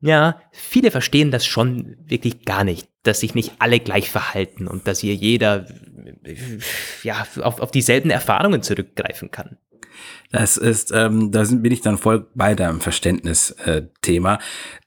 ja, 0.00 0.40
viele 0.50 0.90
verstehen 0.90 1.30
das 1.30 1.44
schon 1.44 1.98
wirklich 2.02 2.46
gar 2.46 2.64
nicht, 2.64 2.88
dass 3.02 3.20
sich 3.20 3.34
nicht 3.34 3.52
alle 3.58 3.78
gleich 3.78 4.08
verhalten 4.08 4.68
und 4.68 4.86
dass 4.88 5.00
hier 5.00 5.12
jeder 5.12 5.66
ja, 7.02 7.26
auf, 7.42 7.60
auf 7.60 7.70
dieselben 7.70 8.08
Erfahrungen 8.08 8.62
zurückgreifen 8.62 9.30
kann. 9.30 9.58
Das 10.32 10.56
ist, 10.56 10.92
ähm, 10.94 11.30
da 11.30 11.44
bin 11.44 11.72
ich 11.72 11.80
dann 11.80 11.98
voll 11.98 12.26
bei 12.34 12.54
deinem 12.54 12.80
Verständnisthema. 12.80 14.34
Äh, 14.34 14.38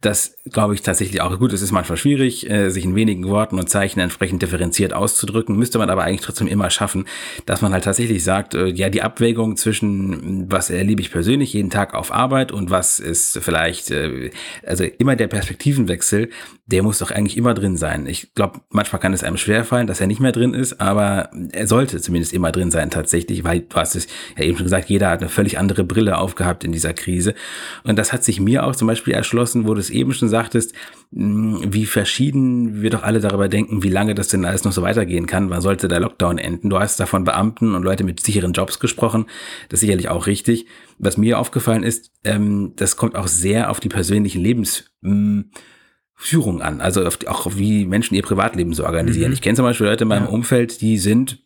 das 0.01 0.37
glaube 0.51 0.73
ich 0.73 0.81
tatsächlich 0.81 1.21
auch 1.21 1.37
gut. 1.39 1.53
Es 1.53 1.61
ist 1.61 1.71
manchmal 1.71 1.97
schwierig, 1.97 2.49
äh, 2.49 2.69
sich 2.69 2.85
in 2.85 2.95
wenigen 2.95 3.27
Worten 3.27 3.57
und 3.57 3.69
Zeichen 3.69 3.99
entsprechend 3.99 4.41
differenziert 4.41 4.93
auszudrücken. 4.93 5.57
Müsste 5.57 5.77
man 5.77 5.89
aber 5.89 6.03
eigentlich 6.03 6.21
trotzdem 6.21 6.47
immer 6.47 6.69
schaffen, 6.69 7.05
dass 7.45 7.61
man 7.61 7.73
halt 7.73 7.83
tatsächlich 7.83 8.23
sagt, 8.23 8.53
äh, 8.53 8.67
ja, 8.67 8.89
die 8.89 9.01
Abwägung 9.01 9.57
zwischen, 9.57 10.51
was 10.51 10.69
erlebe 10.69 11.01
ich 11.01 11.11
persönlich 11.11 11.53
jeden 11.53 11.69
Tag 11.69 11.93
auf 11.93 12.13
Arbeit 12.13 12.51
und 12.51 12.69
was 12.69 12.99
ist 12.99 13.39
vielleicht, 13.41 13.91
äh, 13.91 14.31
also 14.65 14.83
immer 14.83 15.15
der 15.15 15.27
Perspektivenwechsel, 15.27 16.29
der 16.71 16.83
muss 16.83 16.99
doch 16.99 17.09
eigentlich 17.09 17.35
immer 17.35 17.55
drin 17.55 17.77
sein. 17.77 18.05
Ich 18.05 18.35
glaube, 18.35 18.61
manchmal 18.69 18.99
kann 18.99 19.11
es 19.13 19.23
einem 19.23 19.37
schwerfallen, 19.37 19.87
dass 19.87 20.01
er 20.01 20.07
nicht 20.07 20.19
mehr 20.19 20.31
drin 20.31 20.53
ist, 20.53 20.79
aber 20.79 21.31
er 21.51 21.65
sollte 21.65 21.99
zumindest 21.99 22.31
immer 22.31 22.51
drin 22.51 22.69
sein 22.69 22.91
tatsächlich, 22.91 23.43
weil 23.43 23.61
du 23.61 23.75
hast 23.75 23.95
es 23.95 24.07
ja 24.37 24.43
eben 24.43 24.55
schon 24.55 24.65
gesagt, 24.65 24.87
jeder 24.87 25.09
hat 25.09 25.21
eine 25.21 25.29
völlig 25.29 25.57
andere 25.57 25.83
Brille 25.83 26.19
aufgehabt 26.19 26.63
in 26.63 26.71
dieser 26.71 26.93
Krise. 26.93 27.33
Und 27.83 27.97
das 27.97 28.13
hat 28.13 28.23
sich 28.23 28.39
mir 28.39 28.65
auch 28.65 28.75
zum 28.75 28.87
Beispiel 28.87 29.15
erschlossen, 29.15 29.67
wo 29.67 29.73
du 29.73 29.79
es 29.79 29.89
eben 29.89 30.13
schon 30.13 30.29
sagtest, 30.29 30.75
wie 31.11 31.87
verschieden 31.87 32.83
wir 32.83 32.91
doch 32.91 33.01
alle 33.01 33.19
darüber 33.19 33.49
denken, 33.49 33.81
wie 33.81 33.89
lange 33.89 34.13
das 34.13 34.27
denn 34.27 34.45
alles 34.45 34.63
noch 34.63 34.71
so 34.71 34.83
weitergehen 34.83 35.25
kann. 35.25 35.49
Wann 35.49 35.61
sollte 35.61 35.87
der 35.87 35.99
Lockdown 35.99 36.37
enden? 36.37 36.69
Du 36.69 36.79
hast 36.79 36.99
da 36.99 37.07
von 37.07 37.23
Beamten 37.23 37.73
und 37.73 37.81
Leute 37.81 38.03
mit 38.03 38.19
sicheren 38.19 38.53
Jobs 38.53 38.79
gesprochen. 38.79 39.25
Das 39.69 39.77
ist 39.77 39.81
sicherlich 39.81 40.09
auch 40.09 40.27
richtig. 40.27 40.67
Was 40.99 41.17
mir 41.17 41.39
aufgefallen 41.39 41.81
ist, 41.81 42.11
ähm, 42.23 42.73
das 42.75 42.95
kommt 42.95 43.15
auch 43.15 43.27
sehr 43.27 43.71
auf 43.71 43.79
die 43.79 43.89
persönlichen 43.89 44.41
Lebensführung 46.19 46.61
an, 46.61 46.81
also 46.81 47.05
auch 47.27 47.47
wie 47.55 47.85
Menschen 47.85 48.15
ihr 48.15 48.23
Privatleben 48.23 48.73
so 48.73 48.85
organisieren. 48.85 49.29
Mhm. 49.29 49.33
Ich 49.33 49.41
kenne 49.41 49.55
zum 49.55 49.65
Beispiel 49.65 49.87
Leute 49.87 50.03
in 50.03 50.09
meinem 50.09 50.25
ja. 50.25 50.29
Umfeld, 50.29 50.81
die 50.81 50.97
sind 50.97 51.39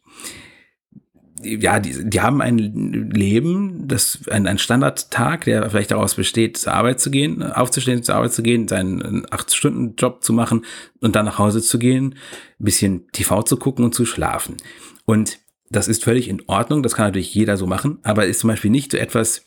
ja, 1.45 1.81
die, 1.81 2.09
die 2.09 2.21
haben 2.21 2.41
ein 2.41 2.57
Leben, 2.57 3.85
das 3.89 4.19
ein, 4.31 4.47
ein 4.47 4.57
Standardtag, 4.57 5.43
der 5.43 5.69
vielleicht 5.69 5.91
daraus 5.91 6.15
besteht, 6.15 6.55
zur 6.55 6.73
Arbeit 6.73 7.01
zu 7.01 7.11
gehen, 7.11 7.43
aufzustehen, 7.43 8.01
zur 8.01 8.15
Arbeit 8.15 8.31
zu 8.31 8.43
gehen, 8.43 8.69
seinen 8.69 9.25
acht 9.29 9.53
Stunden 9.53 9.95
Job 9.97 10.23
zu 10.23 10.31
machen 10.31 10.63
und 11.01 11.17
dann 11.17 11.25
nach 11.25 11.39
Hause 11.39 11.61
zu 11.61 11.79
gehen, 11.79 12.15
ein 12.61 12.63
bisschen 12.63 13.07
TV 13.11 13.43
zu 13.43 13.57
gucken 13.57 13.83
und 13.83 13.93
zu 13.93 14.05
schlafen. 14.05 14.55
Und 15.03 15.39
das 15.69 15.89
ist 15.89 16.05
völlig 16.05 16.29
in 16.29 16.43
Ordnung, 16.47 16.81
das 16.81 16.95
kann 16.95 17.07
natürlich 17.07 17.35
jeder 17.35 17.57
so 17.57 17.67
machen, 17.67 17.99
aber 18.03 18.25
ist 18.25 18.39
zum 18.39 18.47
Beispiel 18.47 18.71
nicht 18.71 18.93
so 18.93 18.97
etwas, 18.97 19.43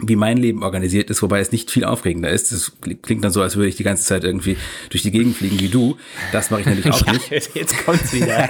wie 0.00 0.16
mein 0.16 0.38
Leben 0.38 0.64
organisiert 0.64 1.08
ist, 1.10 1.22
wobei 1.22 1.38
es 1.38 1.52
nicht 1.52 1.70
viel 1.70 1.84
aufregender 1.84 2.28
ist. 2.28 2.50
Es 2.50 2.72
klingt 3.02 3.22
dann 3.22 3.30
so, 3.30 3.42
als 3.42 3.54
würde 3.54 3.68
ich 3.68 3.76
die 3.76 3.84
ganze 3.84 4.04
Zeit 4.04 4.24
irgendwie 4.24 4.56
durch 4.90 5.04
die 5.04 5.12
Gegend 5.12 5.36
fliegen 5.36 5.60
wie 5.60 5.68
du. 5.68 5.96
Das 6.32 6.50
mache 6.50 6.62
ich 6.62 6.66
natürlich 6.66 6.90
auch 6.90 7.06
nicht. 7.12 7.30
Ja, 7.30 7.38
jetzt 7.54 7.84
kommt's 7.84 8.12
wieder. 8.12 8.48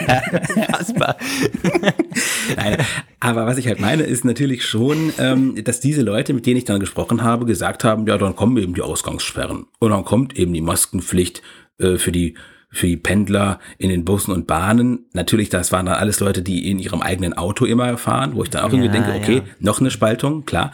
Fassbar. 0.70 1.16
Nein, 2.56 2.78
aber 3.20 3.44
was 3.44 3.58
ich 3.58 3.66
halt 3.66 3.78
meine, 3.78 4.04
ist 4.04 4.24
natürlich 4.24 4.64
schon, 4.64 5.12
ähm, 5.18 5.62
dass 5.62 5.80
diese 5.80 6.00
Leute, 6.00 6.32
mit 6.32 6.46
denen 6.46 6.56
ich 6.56 6.64
dann 6.64 6.80
gesprochen 6.80 7.22
habe, 7.22 7.44
gesagt 7.44 7.84
haben, 7.84 8.06
ja, 8.06 8.16
dann 8.16 8.36
kommen 8.36 8.56
eben 8.56 8.74
die 8.74 8.82
Ausgangssperren. 8.82 9.66
Und 9.80 9.90
dann 9.90 10.06
kommt 10.06 10.38
eben 10.38 10.54
die 10.54 10.62
Maskenpflicht 10.62 11.42
äh, 11.78 11.98
für 11.98 12.10
die 12.10 12.36
für 12.74 12.88
die 12.88 12.96
Pendler 12.96 13.60
in 13.78 13.88
den 13.88 14.04
Bussen 14.04 14.32
und 14.32 14.46
Bahnen. 14.46 15.06
Natürlich, 15.12 15.48
das 15.48 15.70
waren 15.70 15.86
dann 15.86 15.94
alles 15.94 16.18
Leute, 16.18 16.42
die 16.42 16.68
in 16.68 16.80
ihrem 16.80 17.02
eigenen 17.02 17.32
Auto 17.32 17.64
immer 17.64 17.96
fahren, 17.96 18.32
wo 18.34 18.42
ich 18.42 18.50
dann 18.50 18.64
auch 18.64 18.72
ja, 18.72 18.74
irgendwie 18.74 18.90
denke, 18.90 19.12
okay, 19.16 19.36
ja. 19.36 19.42
noch 19.60 19.80
eine 19.80 19.92
Spaltung, 19.92 20.44
klar. 20.44 20.72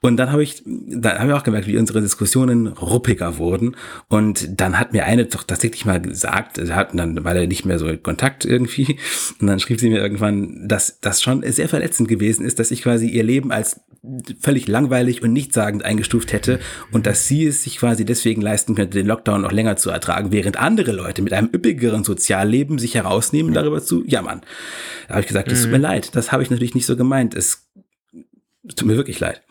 Und 0.00 0.16
dann 0.16 0.32
habe 0.32 0.42
ich, 0.42 0.62
dann 0.64 1.18
habe 1.18 1.30
ich 1.30 1.34
auch 1.34 1.42
gemerkt, 1.42 1.66
wie 1.66 1.78
unsere 1.78 2.00
Diskussionen 2.00 2.68
ruppiger 2.68 3.38
wurden. 3.38 3.76
Und 4.08 4.60
dann 4.60 4.78
hat 4.78 4.92
mir 4.92 5.04
eine 5.04 5.26
doch 5.26 5.44
tatsächlich 5.44 5.84
mal 5.84 6.00
gesagt, 6.00 6.56
sie 6.56 6.74
hatten 6.74 6.96
dann, 6.96 7.24
weil 7.24 7.36
er 7.36 7.46
nicht 7.46 7.64
mehr 7.64 7.78
so 7.78 7.96
Kontakt 7.96 8.44
irgendwie. 8.44 8.98
Und 9.40 9.46
dann 9.46 9.60
schrieb 9.60 9.80
sie 9.80 9.90
mir 9.90 9.98
irgendwann, 9.98 10.68
dass 10.68 11.00
das 11.00 11.22
schon 11.22 11.42
sehr 11.50 11.68
verletzend 11.68 12.08
gewesen 12.08 12.44
ist, 12.44 12.58
dass 12.58 12.70
ich 12.70 12.82
quasi 12.82 13.08
ihr 13.08 13.24
Leben 13.24 13.52
als 13.52 13.80
völlig 14.40 14.68
langweilig 14.68 15.22
und 15.22 15.32
nichtssagend 15.32 15.84
eingestuft 15.84 16.32
hätte 16.32 16.60
und 16.92 17.06
dass 17.06 17.26
sie 17.26 17.46
es 17.46 17.64
sich 17.64 17.78
quasi 17.78 18.04
deswegen 18.04 18.40
leisten 18.40 18.74
könnte, 18.74 18.98
den 18.98 19.06
Lockdown 19.06 19.42
noch 19.42 19.52
länger 19.52 19.76
zu 19.76 19.90
ertragen, 19.90 20.32
während 20.32 20.58
andere 20.58 20.92
Leute 20.92 21.22
mit 21.22 21.32
einem 21.32 21.48
üppigeren 21.52 22.04
Sozialleben 22.04 22.78
sich 22.78 22.94
herausnehmen, 22.94 23.52
darüber 23.52 23.82
zu 23.82 24.04
jammern. 24.06 24.42
Da 25.08 25.14
habe 25.14 25.20
ich 25.22 25.26
gesagt, 25.26 25.50
es 25.50 25.62
tut 25.62 25.72
mir 25.72 25.78
mhm. 25.78 25.84
leid, 25.84 26.14
das 26.14 26.32
habe 26.32 26.42
ich 26.42 26.50
natürlich 26.50 26.74
nicht 26.74 26.86
so 26.86 26.96
gemeint. 26.96 27.34
Es 27.34 27.68
tut 28.74 28.86
mir 28.86 28.96
wirklich 28.96 29.20
leid. 29.20 29.42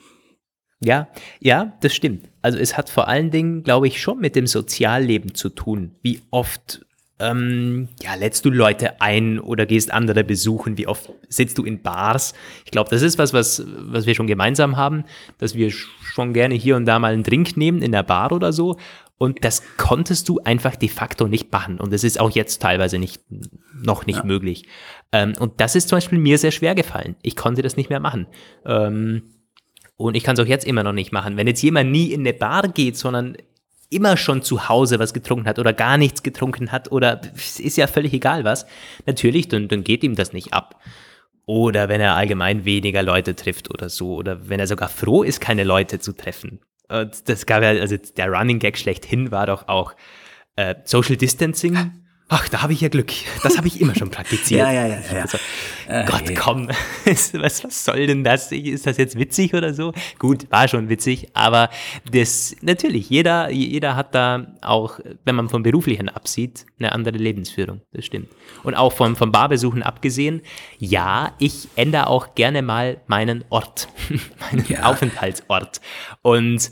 Ja, 0.86 1.08
ja, 1.40 1.74
das 1.82 1.96
stimmt. 1.96 2.30
Also 2.42 2.60
es 2.60 2.78
hat 2.78 2.90
vor 2.90 3.08
allen 3.08 3.32
Dingen, 3.32 3.64
glaube 3.64 3.88
ich, 3.88 4.00
schon 4.00 4.20
mit 4.20 4.36
dem 4.36 4.46
Sozialleben 4.46 5.34
zu 5.34 5.50
tun. 5.50 5.96
Wie 6.04 6.22
oft 6.30 6.86
ähm, 7.18 7.88
ja, 8.04 8.14
lädst 8.16 8.46
du 8.46 8.50
Leute 8.50 9.02
ein 9.02 9.40
oder 9.40 9.66
gehst 9.66 9.92
andere 9.92 10.24
besuchen? 10.24 10.78
Wie 10.78 10.86
oft 10.86 11.12
sitzt 11.30 11.58
du 11.58 11.64
in 11.64 11.82
Bars? 11.82 12.34
Ich 12.66 12.72
glaube, 12.72 12.90
das 12.90 13.02
ist 13.02 13.18
was, 13.18 13.34
was, 13.34 13.64
was 13.66 14.06
wir 14.06 14.14
schon 14.14 14.28
gemeinsam 14.28 14.78
haben, 14.78 15.06
dass 15.38 15.56
wir 15.56 15.72
schon 15.72 16.34
gerne 16.34 16.56
hier 16.56 16.76
und 16.76 16.86
da 16.86 17.00
mal 17.00 17.14
einen 17.14 17.24
Drink 17.24 17.58
nehmen 17.58 17.82
in 17.82 17.92
der 17.92 18.04
Bar 18.04 18.32
oder 18.32 18.54
so. 18.54 18.78
Und 19.18 19.46
das 19.46 19.64
konntest 19.78 20.28
du 20.28 20.40
einfach 20.44 20.76
de 20.76 20.90
facto 20.90 21.28
nicht 21.28 21.52
machen. 21.52 21.80
Und 21.80 21.94
das 21.94 22.04
ist 22.04 22.20
auch 22.20 22.32
jetzt 22.32 22.62
teilweise 22.62 23.00
nicht, 23.00 23.24
noch 23.74 24.06
nicht 24.06 24.20
ja. 24.20 24.26
möglich. 24.26 24.68
Ähm, 25.14 25.34
und 25.40 25.62
das 25.62 25.76
ist 25.76 25.88
zum 25.88 25.98
Beispiel 25.98 26.20
mir 26.20 26.38
sehr 26.38 26.52
schwer 26.52 26.76
gefallen. 26.76 27.16
Ich 27.22 27.38
konnte 27.38 27.62
das 27.62 27.78
nicht 27.78 27.90
mehr 27.90 28.02
machen. 28.02 28.28
Ähm, 28.66 29.24
und 29.98 30.16
ich 30.16 30.24
kann 30.24 30.36
es 30.36 30.40
auch 30.40 30.48
jetzt 30.48 30.66
immer 30.66 30.84
noch 30.84 30.94
nicht 30.94 31.12
machen. 31.12 31.38
Wenn 31.38 31.48
jetzt 31.48 31.62
jemand 31.62 31.92
nie 31.92 32.12
in 32.12 32.22
eine 32.22 32.34
Bar 32.34 32.68
geht, 32.68 32.98
sondern 32.98 33.38
immer 33.90 34.18
schon 34.18 34.42
zu 34.42 34.68
Hause 34.68 35.00
was 35.00 35.14
getrunken 35.14 35.48
hat 35.48 35.60
oder 35.60 35.74
gar 35.74 35.98
nichts 35.98 36.24
getrunken 36.24 36.72
hat 36.72 36.92
oder 36.92 37.22
ist 37.36 37.78
ja 37.78 37.88
völlig 37.88 38.14
egal 38.14 38.44
was, 38.44 38.66
natürlich, 39.06 39.48
dann, 39.48 39.68
dann 39.68 39.84
geht 39.84 40.04
ihm 40.04 40.16
das 40.16 40.34
nicht 40.34 40.54
ab. 40.54 40.82
Oder 41.46 41.90
wenn 41.90 42.02
er 42.02 42.16
allgemein 42.16 42.66
weniger 42.66 43.04
Leute 43.04 43.36
trifft 43.36 43.70
oder 43.70 43.90
so. 43.90 44.16
Oder 44.16 44.50
wenn 44.50 44.60
er 44.60 44.68
sogar 44.68 44.90
froh 44.90 45.22
ist, 45.22 45.40
keine 45.40 45.64
Leute 45.64 46.00
zu 46.00 46.14
treffen. 46.14 46.60
Und 46.90 47.30
das 47.30 47.46
gab 47.46 47.62
ja, 47.62 47.70
also 47.70 47.96
der 47.98 48.32
Running 48.32 48.60
Gag 48.60 48.78
schlechthin 48.78 49.32
war 49.32 49.46
doch 49.46 49.68
auch 49.68 49.94
äh, 50.56 50.76
Social 50.84 51.18
Distancing 51.18 52.05
Ach, 52.28 52.50
da 52.50 52.64
habe 52.64 52.74
ich 52.74 52.82
ja 52.82 52.90
Glück. 52.90 53.12
Das 53.44 53.56
habe 53.56 53.68
ich 53.68 53.80
immer 53.80 53.94
schon 53.94 54.10
praktiziert. 54.10 54.60
ja, 54.66 54.72
ja, 54.72 54.88
ja. 54.88 54.98
ja. 55.14 55.22
Also, 55.22 55.38
äh, 55.88 56.06
Gott, 56.06 56.24
hey. 56.28 56.34
komm. 56.34 56.68
was, 57.06 57.64
was 57.64 57.86
soll 57.86 58.08
denn 58.08 58.24
das? 58.24 58.52
Ist 58.52 58.88
das 58.88 58.98
jetzt 58.98 59.20
witzig 59.20 59.54
oder 59.54 59.76
so? 59.76 59.94
Gut, 60.18 60.50
war 60.50 60.68
schon 60.68 60.90
witzig, 60.90 61.30
aber 61.36 61.70
das, 62.12 62.56
natürlich, 62.62 63.12
jeder, 63.12 63.52
jeder 63.52 63.96
hat 63.96 64.16
da 64.16 64.48
auch, 64.62 65.00
wenn 65.24 65.36
man 65.36 65.50
vom 65.50 65.62
Beruflichen 65.62 66.10
absieht, 66.10 66.66
eine 66.80 66.94
andere 66.94 67.18
Lebensführung. 67.18 67.82
Das 67.94 68.06
stimmt. 68.06 68.30
Und 68.64 68.74
auch 68.74 68.92
vom, 68.92 69.16
vom 69.16 69.32
Barbesuchen 69.32 69.84
abgesehen, 69.84 70.42
ja, 70.80 71.34
ich 71.38 71.68
ändere 71.76 72.08
auch 72.08 72.34
gerne 72.34 72.64
mal 72.64 73.02
meinen 73.06 73.46
Ort, 73.50 73.88
meinen 74.40 74.66
ja. 74.68 74.86
Aufenthaltsort. 74.86 75.80
Und 76.24 76.72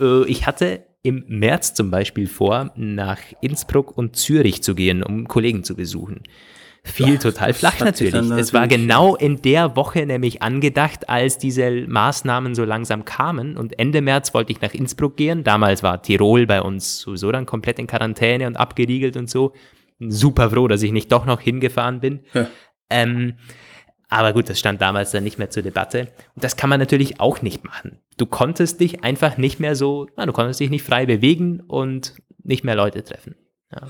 äh, 0.00 0.24
ich 0.24 0.46
hatte 0.46 0.84
im 1.02 1.24
März 1.28 1.74
zum 1.74 1.90
Beispiel 1.90 2.26
vor, 2.26 2.72
nach 2.76 3.20
Innsbruck 3.40 3.96
und 3.96 4.16
Zürich 4.16 4.62
zu 4.62 4.74
gehen, 4.74 5.02
um 5.02 5.28
Kollegen 5.28 5.64
zu 5.64 5.74
besuchen. 5.74 6.22
Fiel 6.82 7.14
ja, 7.14 7.16
total 7.18 7.52
flach 7.52 7.78
natürlich. 7.80 8.14
Es 8.14 8.54
war 8.54 8.66
genau 8.66 9.14
in 9.14 9.42
der 9.42 9.76
Woche 9.76 10.06
nämlich 10.06 10.40
angedacht, 10.40 11.10
als 11.10 11.36
diese 11.36 11.70
Maßnahmen 11.86 12.54
so 12.54 12.64
langsam 12.64 13.04
kamen. 13.04 13.58
Und 13.58 13.78
Ende 13.78 14.00
März 14.00 14.32
wollte 14.32 14.52
ich 14.52 14.62
nach 14.62 14.72
Innsbruck 14.72 15.16
gehen. 15.16 15.44
Damals 15.44 15.82
war 15.82 16.00
Tirol 16.00 16.46
bei 16.46 16.62
uns 16.62 17.00
sowieso 17.00 17.30
dann 17.32 17.44
komplett 17.44 17.78
in 17.78 17.86
Quarantäne 17.86 18.46
und 18.46 18.56
abgeriegelt 18.56 19.16
und 19.18 19.28
so. 19.28 19.52
Super 19.98 20.50
froh, 20.50 20.68
dass 20.68 20.82
ich 20.82 20.92
nicht 20.92 21.12
doch 21.12 21.26
noch 21.26 21.40
hingefahren 21.40 22.00
bin. 22.00 22.20
Ja. 22.32 22.48
Ähm, 22.88 23.34
aber 24.10 24.32
gut, 24.32 24.50
das 24.50 24.58
stand 24.58 24.82
damals 24.82 25.12
dann 25.12 25.24
nicht 25.24 25.38
mehr 25.38 25.50
zur 25.50 25.62
Debatte. 25.62 26.08
Und 26.34 26.44
das 26.44 26.56
kann 26.56 26.68
man 26.68 26.80
natürlich 26.80 27.20
auch 27.20 27.42
nicht 27.42 27.64
machen. 27.64 27.98
Du 28.16 28.26
konntest 28.26 28.80
dich 28.80 29.04
einfach 29.04 29.38
nicht 29.38 29.60
mehr 29.60 29.76
so, 29.76 30.08
na, 30.16 30.26
du 30.26 30.32
konntest 30.32 30.60
dich 30.60 30.68
nicht 30.68 30.84
frei 30.84 31.06
bewegen 31.06 31.60
und 31.60 32.14
nicht 32.42 32.64
mehr 32.64 32.74
Leute 32.74 33.02
treffen. 33.04 33.36
Ja. 33.72 33.86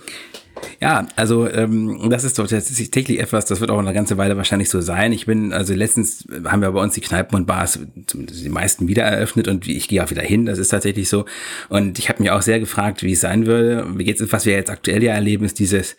Ja, 0.78 1.06
also 1.16 1.48
ähm, 1.48 2.08
das 2.10 2.24
ist 2.24 2.38
doch 2.38 2.46
tatsächlich 2.46 3.18
etwas, 3.18 3.46
das 3.46 3.60
wird 3.60 3.70
auch 3.70 3.78
eine 3.78 3.94
ganze 3.94 4.18
Weile 4.18 4.36
wahrscheinlich 4.36 4.68
so 4.68 4.82
sein. 4.82 5.12
Ich 5.12 5.24
bin, 5.24 5.54
also 5.54 5.72
letztens 5.74 6.26
haben 6.44 6.60
wir 6.60 6.70
bei 6.72 6.82
uns 6.82 6.94
die 6.94 7.00
Kneipen 7.00 7.36
und 7.36 7.46
Bars, 7.46 7.78
die 7.94 8.48
meisten 8.48 8.88
wieder 8.88 9.04
eröffnet 9.04 9.48
und 9.48 9.66
ich 9.66 9.88
gehe 9.88 10.04
auch 10.04 10.10
wieder 10.10 10.22
hin, 10.22 10.44
das 10.44 10.58
ist 10.58 10.68
tatsächlich 10.68 11.08
so. 11.08 11.24
Und 11.70 11.98
ich 11.98 12.10
habe 12.10 12.22
mich 12.22 12.30
auch 12.30 12.42
sehr 12.42 12.60
gefragt, 12.60 13.02
wie 13.02 13.12
es 13.12 13.20
sein 13.20 13.46
würde. 13.46 13.86
Jetzt, 14.00 14.32
was 14.32 14.44
wir 14.44 14.54
jetzt 14.54 14.70
aktuell 14.70 15.02
ja 15.02 15.14
erleben, 15.14 15.44
ist 15.46 15.58
dieses 15.58 15.96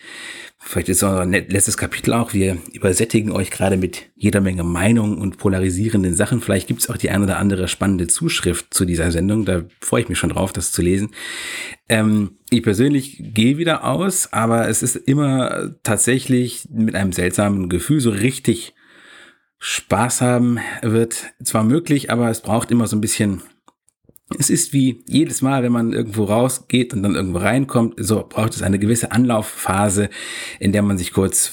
Vielleicht 0.64 0.89
ist 0.89 1.01
unser 1.01 1.26
letztes 1.26 1.76
Kapitel 1.76 2.14
auch. 2.14 2.34
Wir 2.34 2.57
übersättigen 2.72 3.32
euch 3.32 3.49
gerade 3.49 3.78
mit 3.78 4.12
jeder 4.16 4.41
Menge 4.41 4.64
Meinungen 4.64 5.18
und 5.18 5.38
polarisierenden 5.38 6.14
Sachen. 6.14 6.39
Vielleicht 6.39 6.68
gibt 6.68 6.82
es 6.82 6.89
auch 6.89 6.97
die 6.97 7.09
eine 7.09 7.24
oder 7.24 7.39
andere 7.39 7.68
spannende 7.68 8.07
Zuschrift 8.07 8.72
zu 8.72 8.86
dieser 8.86 9.12
Sendung. 9.12 9.43
Da 9.43 9.64
freue 9.82 10.03
ich 10.03 10.09
mich 10.09 10.20
schon 10.20 10.30
drauf, 10.30 10.53
das 10.53 10.72
zu 10.72 10.84
lesen. 10.84 11.09
Ähm, 11.89 12.38
ich 12.51 12.62
persönlich 12.62 13.18
gehe 13.34 13.57
wieder 13.57 13.84
aus, 13.84 14.32
aber 14.32 14.70
es 14.70 14.84
ist 14.84 14.95
immer 14.95 15.72
tatsächlich 15.82 16.68
mit 16.72 16.93
einem 16.95 17.12
seltsamen 17.12 17.68
Gefühl 17.68 17.99
so 17.99 18.12
richtig 18.12 18.76
Spaß 19.57 20.22
haben 20.22 20.59
wird 20.82 21.34
zwar 21.43 21.64
möglich, 21.64 22.12
aber 22.12 22.30
es 22.30 22.41
braucht 22.41 22.72
immer 22.72 22.88
so 22.88 22.95
ein 22.95 23.01
bisschen 23.01 23.41
es 24.39 24.49
ist 24.49 24.73
wie 24.73 25.03
jedes 25.07 25.41
Mal, 25.41 25.63
wenn 25.63 25.71
man 25.71 25.93
irgendwo 25.93 26.25
rausgeht 26.25 26.93
und 26.93 27.03
dann 27.03 27.15
irgendwo 27.15 27.39
reinkommt, 27.39 27.95
so 27.97 28.25
braucht 28.27 28.53
es 28.53 28.61
eine 28.61 28.79
gewisse 28.79 29.11
Anlaufphase, 29.11 30.09
in 30.59 30.71
der 30.71 30.82
man 30.82 30.97
sich 30.97 31.13
kurz 31.13 31.51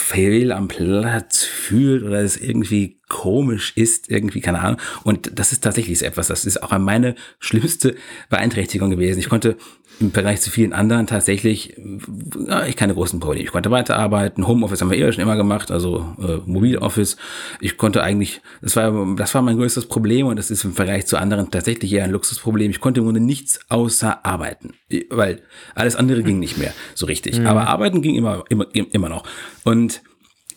fehl 0.00 0.50
am 0.50 0.66
Platz 0.66 1.44
fühlt 1.44 2.02
oder 2.02 2.20
es 2.20 2.36
irgendwie 2.36 3.00
komisch 3.08 3.72
ist, 3.76 4.10
irgendwie, 4.10 4.40
keine 4.40 4.60
Ahnung. 4.60 4.80
Und 5.04 5.38
das 5.38 5.52
ist 5.52 5.62
tatsächlich 5.62 6.02
etwas, 6.02 6.28
das 6.28 6.44
ist 6.44 6.62
auch 6.62 6.76
meine 6.78 7.14
schlimmste 7.38 7.94
Beeinträchtigung 8.28 8.90
gewesen. 8.90 9.18
Ich 9.18 9.28
konnte 9.28 9.56
im 10.00 10.12
Vergleich 10.12 10.40
zu 10.40 10.50
vielen 10.50 10.72
anderen 10.72 11.06
tatsächlich 11.06 11.76
ja, 12.48 12.64
ich 12.64 12.76
keine 12.76 12.94
großen 12.94 13.20
Probleme. 13.20 13.44
Ich 13.44 13.52
konnte 13.52 13.70
weiterarbeiten. 13.70 14.46
Homeoffice 14.46 14.80
haben 14.80 14.90
wir 14.90 14.98
eh 14.98 15.12
schon 15.12 15.22
immer 15.22 15.36
gemacht, 15.36 15.70
also 15.70 16.16
äh, 16.20 16.38
Mobiloffice. 16.46 17.16
Ich 17.60 17.76
konnte 17.76 18.02
eigentlich, 18.02 18.40
das 18.62 18.76
war, 18.76 19.14
das 19.16 19.34
war 19.34 19.42
mein 19.42 19.56
größtes 19.56 19.86
Problem 19.86 20.26
und 20.26 20.38
das 20.38 20.50
ist 20.50 20.64
im 20.64 20.72
Vergleich 20.72 21.06
zu 21.06 21.18
anderen 21.18 21.50
tatsächlich 21.50 21.92
eher 21.92 22.04
ein 22.04 22.10
Luxusproblem. 22.10 22.70
Ich 22.70 22.80
konnte 22.80 23.00
im 23.00 23.04
Grunde 23.04 23.20
nichts 23.20 23.60
außer 23.68 24.24
arbeiten, 24.24 24.72
weil 25.10 25.42
alles 25.74 25.96
andere 25.96 26.22
ging 26.22 26.38
nicht 26.38 26.56
mehr 26.56 26.72
so 26.94 27.06
richtig. 27.06 27.38
Mhm. 27.38 27.46
Aber 27.46 27.68
arbeiten 27.68 28.00
ging 28.00 28.14
immer, 28.14 28.44
immer, 28.48 28.66
immer 28.72 29.08
noch. 29.10 29.24
Und 29.64 30.02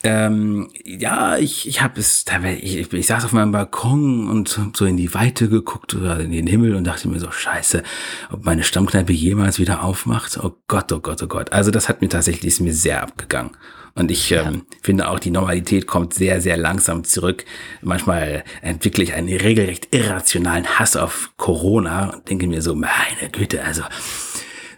ähm, 0.04 0.70
ja, 0.84 1.38
ich, 1.38 1.68
ich 1.68 1.82
habe 1.82 2.00
es, 2.00 2.26
ich, 2.62 2.92
ich 2.92 3.08
saß 3.08 3.24
auf 3.24 3.32
meinem 3.32 3.54
Balkon 3.54 4.30
und 4.30 4.50
so 4.76 4.86
in 4.86 4.98
die 4.98 5.14
Weite 5.14 5.48
geguckt 5.48 5.96
oder 5.96 6.20
in 6.20 6.32
den 6.32 6.46
Himmel 6.46 6.76
und 6.76 6.84
dachte 6.84 7.08
mir 7.08 7.20
so, 7.20 7.32
scheiße, 7.32 7.84
ob 8.32 8.44
meine 8.44 8.64
Stammkneipe 8.64 9.14
jemals 9.14 9.60
wieder 9.60 9.84
aufmacht. 9.84 10.38
Oh 10.44 10.52
Gott, 10.68 10.92
oh 10.92 11.00
Gott, 11.00 11.24
oh 11.24 11.28
Gott. 11.28 11.54
Also 11.54 11.72
das 11.72 11.88
hat 11.88 12.02
mir 12.02 12.10
tatsächlich, 12.10 12.54
ist 12.54 12.60
mir 12.60 12.74
sehr 12.74 13.02
abgegangen. 13.02 13.52
Und 13.96 14.10
ich 14.10 14.32
ja. 14.32 14.44
ähm, 14.44 14.66
finde 14.82 15.08
auch, 15.08 15.20
die 15.20 15.32
Normalität 15.32 15.88
kommt 15.88 16.14
sehr, 16.14 16.42
sehr 16.42 16.58
langsam 16.58 17.04
zurück. 17.04 17.46
Manchmal 17.82 18.44
entwickle 18.62 19.04
ich 19.04 19.14
einen 19.14 19.30
regelrecht 19.30 19.94
irrationalen 19.96 20.66
Hass 20.66 20.98
auf 20.98 21.32
Corona 21.38 22.10
und 22.10 22.30
denke 22.30 22.48
mir 22.48 22.62
so, 22.62 22.76
meine 22.76 23.30
Güte, 23.32 23.64
also 23.64 23.84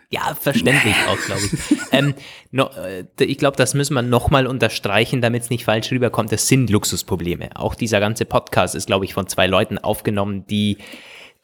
ja, 0.10 0.36
verständlich 0.40 0.96
auch, 1.08 1.18
glaube 1.26 1.42
ich. 1.42 1.78
ähm, 1.92 2.14
no, 2.52 2.70
äh, 2.70 3.06
ich 3.24 3.38
glaube, 3.38 3.58
das 3.58 3.74
müssen 3.74 3.94
wir 3.94 4.02
nochmal 4.02 4.48
unterstreichen, 4.48 5.22
damit 5.22 5.44
es 5.44 5.50
nicht 5.50 5.66
falsch 5.66 5.92
rüberkommt. 5.92 6.32
Das 6.32 6.48
sind 6.48 6.70
Luxusprobleme. 6.70 7.56
Auch 7.56 7.76
dieser 7.76 8.00
ganze 8.00 8.26
Podcast 8.26 8.76
ist, 8.76 8.88
glaube 8.88 9.06
ich, 9.06 9.14
von 9.14 9.28
zwei 9.28 9.48
Leuten 9.48 9.78
aufgenommen, 9.78 10.46
die 10.48 10.78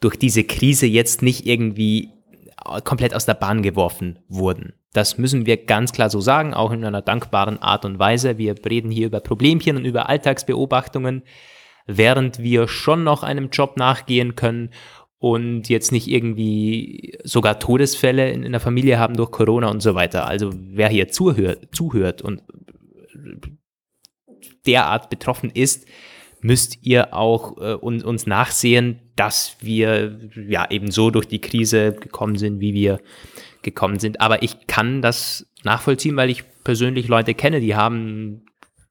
durch 0.00 0.16
diese 0.16 0.44
Krise 0.44 0.86
jetzt 0.86 1.22
nicht 1.22 1.46
irgendwie 1.46 2.10
äh, 2.66 2.80
komplett 2.82 3.14
aus 3.14 3.26
der 3.26 3.34
Bahn 3.34 3.62
geworfen 3.62 4.18
wurden. 4.28 4.74
Das 4.92 5.16
müssen 5.16 5.46
wir 5.46 5.64
ganz 5.64 5.92
klar 5.92 6.10
so 6.10 6.20
sagen, 6.20 6.54
auch 6.54 6.70
in 6.70 6.84
einer 6.84 7.02
dankbaren 7.02 7.60
Art 7.60 7.84
und 7.84 7.98
Weise. 7.98 8.36
Wir 8.36 8.54
reden 8.64 8.90
hier 8.90 9.06
über 9.06 9.20
Problemchen 9.20 9.76
und 9.76 9.86
über 9.86 10.08
Alltagsbeobachtungen, 10.08 11.22
während 11.86 12.38
wir 12.40 12.68
schon 12.68 13.02
noch 13.02 13.22
einem 13.22 13.48
Job 13.50 13.76
nachgehen 13.76 14.36
können 14.36 14.70
und 15.22 15.68
jetzt 15.68 15.92
nicht 15.92 16.08
irgendwie 16.08 17.16
sogar 17.22 17.60
Todesfälle 17.60 18.32
in, 18.32 18.42
in 18.42 18.50
der 18.50 18.60
Familie 18.60 18.98
haben 18.98 19.16
durch 19.16 19.30
Corona 19.30 19.68
und 19.68 19.80
so 19.80 19.94
weiter. 19.94 20.26
Also 20.26 20.50
wer 20.52 20.88
hier 20.88 21.10
zuhört, 21.10 21.68
zuhört 21.70 22.22
und 22.22 22.42
derart 24.66 25.10
betroffen 25.10 25.50
ist, 25.54 25.86
müsst 26.40 26.78
ihr 26.82 27.14
auch 27.14 27.56
äh, 27.58 27.74
uns, 27.74 28.02
uns 28.02 28.26
nachsehen, 28.26 28.98
dass 29.14 29.58
wir 29.60 30.18
ja 30.48 30.68
eben 30.68 30.90
so 30.90 31.12
durch 31.12 31.26
die 31.26 31.40
Krise 31.40 31.92
gekommen 31.92 32.34
sind, 32.34 32.58
wie 32.58 32.74
wir 32.74 32.98
gekommen 33.62 34.00
sind. 34.00 34.20
Aber 34.20 34.42
ich 34.42 34.66
kann 34.66 35.02
das 35.02 35.46
nachvollziehen, 35.62 36.16
weil 36.16 36.30
ich 36.30 36.42
persönlich 36.64 37.06
Leute 37.06 37.34
kenne, 37.34 37.60
die 37.60 37.76
haben 37.76 38.42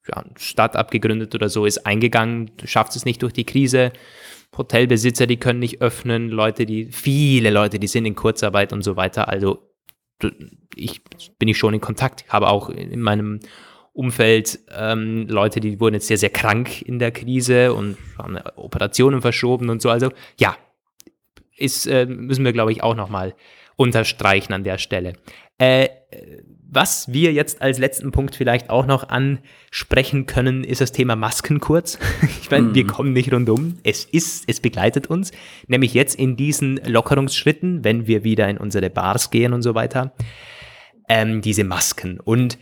ja, 0.08 0.24
Start 0.38 0.90
gegründet 0.90 1.34
oder 1.34 1.50
so, 1.50 1.66
ist 1.66 1.84
eingegangen, 1.84 2.52
schafft 2.64 2.96
es 2.96 3.04
nicht 3.04 3.20
durch 3.22 3.34
die 3.34 3.44
Krise, 3.44 3.92
Hotelbesitzer, 4.56 5.26
die 5.26 5.38
können 5.38 5.60
nicht 5.60 5.80
öffnen, 5.80 6.28
Leute, 6.28 6.66
die, 6.66 6.86
viele 6.86 7.50
Leute, 7.50 7.78
die 7.78 7.86
sind 7.86 8.04
in 8.04 8.14
Kurzarbeit 8.14 8.72
und 8.72 8.82
so 8.82 8.96
weiter. 8.96 9.28
Also 9.28 9.70
ich 10.76 11.02
bin 11.38 11.48
ich 11.48 11.58
schon 11.58 11.74
in 11.74 11.80
Kontakt, 11.80 12.24
habe 12.28 12.48
auch 12.48 12.68
in 12.68 13.00
meinem 13.00 13.40
Umfeld 13.92 14.60
ähm, 14.70 15.26
Leute, 15.28 15.60
die 15.60 15.80
wurden 15.80 15.94
jetzt 15.94 16.06
sehr, 16.06 16.18
sehr 16.18 16.30
krank 16.30 16.82
in 16.82 16.98
der 16.98 17.10
Krise 17.10 17.74
und 17.74 17.98
haben 18.16 18.38
Operationen 18.56 19.20
verschoben 19.20 19.68
und 19.68 19.82
so. 19.82 19.90
Also 19.90 20.10
ja, 20.38 20.56
ist, 21.56 21.86
äh, 21.86 22.06
müssen 22.06 22.44
wir, 22.44 22.52
glaube 22.52 22.72
ich, 22.72 22.82
auch 22.82 22.94
nochmal 22.94 23.34
unterstreichen 23.76 24.52
an 24.52 24.64
der 24.64 24.78
Stelle. 24.78 25.14
Äh, 25.58 25.88
was 26.72 27.12
wir 27.12 27.32
jetzt 27.32 27.62
als 27.62 27.78
letzten 27.78 28.10
Punkt 28.10 28.34
vielleicht 28.34 28.70
auch 28.70 28.86
noch 28.86 29.08
ansprechen 29.08 30.26
können, 30.26 30.64
ist 30.64 30.80
das 30.80 30.90
Thema 30.92 31.16
Masken 31.16 31.60
kurz. 31.60 31.98
Ich 32.42 32.50
meine, 32.50 32.68
mm. 32.68 32.74
wir 32.74 32.84
mhm. 32.84 32.88
kommen 32.88 33.12
nicht 33.12 33.32
rundum. 33.32 33.78
Es 33.84 34.04
ist, 34.04 34.44
es 34.48 34.60
begleitet 34.60 35.06
uns, 35.06 35.30
nämlich 35.68 35.94
jetzt 35.94 36.16
in 36.16 36.36
diesen 36.36 36.76
Lockerungsschritten, 36.84 37.84
wenn 37.84 38.06
wir 38.06 38.24
wieder 38.24 38.48
in 38.48 38.58
unsere 38.58 38.90
Bars 38.90 39.30
gehen 39.30 39.52
und 39.52 39.62
so 39.62 39.74
weiter. 39.74 40.12
ähm, 41.08 41.42
diese 41.42 41.64
Masken. 41.64 42.18
Und 42.20 42.58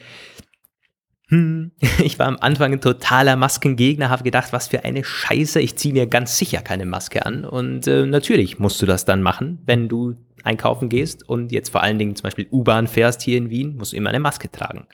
hm, 1.28 1.70
ich 2.02 2.18
war 2.18 2.26
am 2.26 2.38
Anfang 2.40 2.72
ein 2.72 2.80
totaler 2.80 3.36
Maskengegner, 3.36 4.10
habe 4.10 4.24
gedacht, 4.24 4.52
was 4.52 4.68
für 4.68 4.84
eine 4.84 5.04
Scheiße, 5.04 5.60
ich 5.60 5.76
ziehe 5.76 5.94
mir 5.94 6.06
ganz 6.06 6.36
sicher 6.36 6.60
keine 6.60 6.86
Maske 6.86 7.24
an. 7.24 7.44
Und 7.44 7.86
äh, 7.86 8.06
natürlich 8.06 8.58
musst 8.58 8.82
du 8.82 8.86
das 8.86 9.04
dann 9.04 9.22
machen, 9.22 9.60
wenn 9.66 9.88
du 9.88 10.14
einkaufen 10.44 10.88
gehst 10.88 11.28
und 11.28 11.52
jetzt 11.52 11.70
vor 11.70 11.82
allen 11.82 11.98
Dingen 11.98 12.16
zum 12.16 12.24
Beispiel 12.24 12.48
U-Bahn 12.50 12.86
fährst 12.86 13.22
hier 13.22 13.38
in 13.38 13.50
Wien, 13.50 13.76
musst 13.76 13.92
du 13.92 13.96
immer 13.96 14.10
eine 14.10 14.20
Maske 14.20 14.50
tragen. 14.50 14.86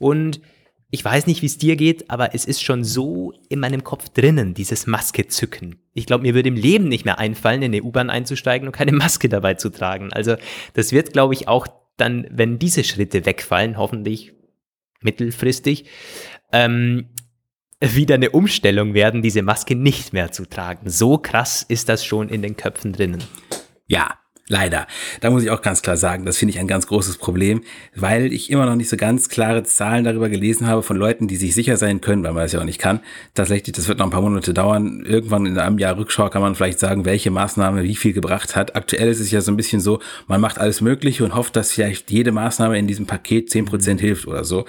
Und 0.00 0.40
ich 0.94 1.02
weiß 1.02 1.26
nicht, 1.26 1.40
wie 1.40 1.46
es 1.46 1.56
dir 1.56 1.76
geht, 1.76 2.10
aber 2.10 2.34
es 2.34 2.44
ist 2.44 2.62
schon 2.62 2.84
so 2.84 3.32
in 3.48 3.60
meinem 3.60 3.82
Kopf 3.82 4.10
drinnen, 4.10 4.52
dieses 4.52 4.86
Maske 4.86 5.26
zücken. 5.26 5.76
Ich 5.94 6.04
glaube, 6.04 6.22
mir 6.22 6.34
würde 6.34 6.50
im 6.50 6.56
Leben 6.56 6.88
nicht 6.88 7.06
mehr 7.06 7.18
einfallen, 7.18 7.62
in 7.62 7.72
eine 7.72 7.82
U-Bahn 7.82 8.10
einzusteigen 8.10 8.68
und 8.68 8.72
keine 8.72 8.92
Maske 8.92 9.30
dabei 9.30 9.54
zu 9.54 9.70
tragen. 9.70 10.12
Also 10.12 10.36
das 10.74 10.92
wird, 10.92 11.14
glaube 11.14 11.32
ich, 11.32 11.48
auch 11.48 11.66
dann, 11.96 12.26
wenn 12.30 12.58
diese 12.58 12.84
Schritte 12.84 13.24
wegfallen, 13.24 13.78
hoffentlich 13.78 14.34
mittelfristig, 15.00 15.86
ähm, 16.52 17.08
wieder 17.80 18.14
eine 18.16 18.30
Umstellung 18.30 18.94
werden, 18.94 19.22
diese 19.22 19.42
Maske 19.42 19.74
nicht 19.74 20.12
mehr 20.12 20.30
zu 20.30 20.44
tragen. 20.44 20.90
So 20.90 21.18
krass 21.18 21.62
ist 21.62 21.88
das 21.88 22.04
schon 22.04 22.28
in 22.28 22.42
den 22.42 22.56
Köpfen 22.56 22.92
drinnen. 22.92 23.24
Ja, 23.86 24.18
Leider. 24.52 24.86
Da 25.22 25.30
muss 25.30 25.42
ich 25.42 25.50
auch 25.50 25.62
ganz 25.62 25.80
klar 25.80 25.96
sagen, 25.96 26.26
das 26.26 26.36
finde 26.36 26.52
ich 26.52 26.60
ein 26.60 26.68
ganz 26.68 26.86
großes 26.86 27.16
Problem, 27.16 27.62
weil 27.96 28.34
ich 28.34 28.50
immer 28.50 28.66
noch 28.66 28.74
nicht 28.74 28.90
so 28.90 28.98
ganz 28.98 29.30
klare 29.30 29.62
Zahlen 29.62 30.04
darüber 30.04 30.28
gelesen 30.28 30.66
habe 30.66 30.82
von 30.82 30.98
Leuten, 30.98 31.26
die 31.26 31.36
sich 31.36 31.54
sicher 31.54 31.78
sein 31.78 32.02
können, 32.02 32.22
weil 32.22 32.34
man 32.34 32.44
es 32.44 32.52
ja 32.52 32.60
auch 32.60 32.64
nicht 32.64 32.78
kann. 32.78 33.00
Tatsächlich, 33.32 33.74
das 33.74 33.88
wird 33.88 33.98
noch 33.98 34.04
ein 34.04 34.10
paar 34.10 34.20
Monate 34.20 34.52
dauern. 34.52 35.06
Irgendwann 35.06 35.46
in 35.46 35.56
einem 35.56 35.78
Jahr 35.78 35.96
Rückschau 35.96 36.28
kann 36.28 36.42
man 36.42 36.54
vielleicht 36.54 36.80
sagen, 36.80 37.06
welche 37.06 37.30
Maßnahme 37.30 37.82
wie 37.82 37.96
viel 37.96 38.12
gebracht 38.12 38.54
hat. 38.54 38.76
Aktuell 38.76 39.08
ist 39.08 39.20
es 39.20 39.30
ja 39.30 39.40
so 39.40 39.50
ein 39.50 39.56
bisschen 39.56 39.80
so, 39.80 40.00
man 40.26 40.42
macht 40.42 40.58
alles 40.58 40.82
Mögliche 40.82 41.24
und 41.24 41.34
hofft, 41.34 41.56
dass 41.56 41.72
vielleicht 41.72 42.10
jede 42.10 42.30
Maßnahme 42.30 42.78
in 42.78 42.86
diesem 42.86 43.06
Paket 43.06 43.48
zehn 43.48 43.64
Prozent 43.64 44.02
hilft 44.02 44.26
oder 44.26 44.44
so. 44.44 44.66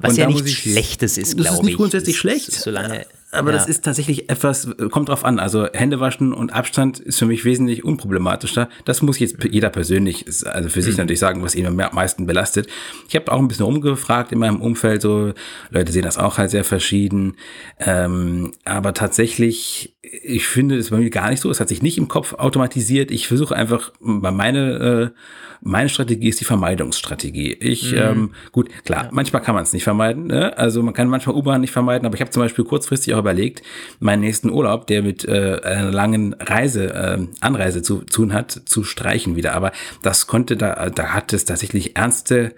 Was 0.00 0.12
und 0.12 0.18
ja 0.20 0.26
nichts 0.26 0.52
Schlechtes 0.52 1.18
ist, 1.18 1.36
glaube 1.36 1.40
ich. 1.42 1.46
Das 1.48 1.54
ist 1.58 1.64
nicht 1.64 1.76
grundsätzlich 1.76 2.16
schlecht. 2.16 2.50
Solange 2.50 3.04
aber 3.30 3.50
ja. 3.50 3.58
das 3.58 3.68
ist 3.68 3.84
tatsächlich 3.84 4.30
etwas, 4.30 4.68
kommt 4.90 5.10
drauf 5.10 5.24
an. 5.24 5.38
Also 5.38 5.68
Hände 5.72 6.00
waschen 6.00 6.32
und 6.32 6.52
Abstand 6.52 6.98
ist 6.98 7.18
für 7.18 7.26
mich 7.26 7.44
wesentlich 7.44 7.84
unproblematischer. 7.84 8.70
Das 8.86 9.02
muss 9.02 9.18
jetzt 9.18 9.36
jeder 9.44 9.68
persönlich, 9.68 10.24
also 10.46 10.70
für 10.70 10.80
sich 10.80 10.94
mhm. 10.94 11.02
natürlich 11.02 11.20
sagen, 11.20 11.42
was 11.42 11.54
ihn 11.54 11.66
am 11.66 11.76
meisten 11.76 12.26
belastet. 12.26 12.68
Ich 13.06 13.14
habe 13.16 13.30
auch 13.30 13.38
ein 13.38 13.48
bisschen 13.48 13.66
umgefragt 13.66 14.32
in 14.32 14.38
meinem 14.38 14.62
Umfeld, 14.62 15.02
so 15.02 15.34
Leute 15.70 15.92
sehen 15.92 16.02
das 16.02 16.16
auch 16.16 16.38
halt 16.38 16.50
sehr 16.50 16.64
verschieden. 16.64 17.36
Ähm, 17.78 18.52
aber 18.64 18.94
tatsächlich, 18.94 19.96
ich 20.00 20.46
finde 20.46 20.78
es 20.78 20.88
bei 20.88 20.96
mir 20.96 21.10
gar 21.10 21.28
nicht 21.28 21.40
so. 21.40 21.50
Es 21.50 21.60
hat 21.60 21.68
sich 21.68 21.82
nicht 21.82 21.98
im 21.98 22.08
Kopf 22.08 22.32
automatisiert. 22.32 23.10
Ich 23.10 23.28
versuche 23.28 23.54
einfach 23.54 23.92
meine 24.00 25.12
äh, 25.14 25.18
meine 25.60 25.88
Strategie 25.88 26.28
ist 26.28 26.40
die 26.40 26.44
Vermeidungsstrategie. 26.44 27.52
Ich, 27.52 27.92
mhm. 27.92 27.98
ähm, 27.98 28.30
gut, 28.52 28.68
klar, 28.84 29.04
ja. 29.04 29.10
manchmal 29.12 29.42
kann 29.42 29.54
man 29.54 29.64
es 29.64 29.72
nicht 29.72 29.84
vermeiden. 29.84 30.28
Ne? 30.28 30.56
Also 30.56 30.82
man 30.82 30.94
kann 30.94 31.08
manchmal 31.08 31.36
U-Bahn 31.36 31.60
nicht 31.60 31.72
vermeiden, 31.72 32.06
aber 32.06 32.14
ich 32.14 32.20
habe 32.20 32.30
zum 32.30 32.42
Beispiel 32.42 32.64
kurzfristig 32.64 33.14
auch 33.14 33.17
überlegt, 33.18 33.62
meinen 34.00 34.20
nächsten 34.20 34.50
Urlaub, 34.50 34.86
der 34.86 35.02
mit 35.02 35.24
äh, 35.24 35.60
einer 35.62 35.90
langen 35.90 36.34
Reise, 36.34 36.92
äh, 36.92 37.26
Anreise 37.40 37.82
zu 37.82 38.02
tun 38.02 38.32
hat, 38.32 38.62
zu 38.64 38.84
streichen 38.84 39.36
wieder. 39.36 39.54
Aber 39.54 39.72
das 40.02 40.26
konnte 40.26 40.56
da, 40.56 40.90
da 40.90 41.14
hat 41.14 41.32
es 41.32 41.44
tatsächlich 41.44 41.96
ernste, 41.96 42.54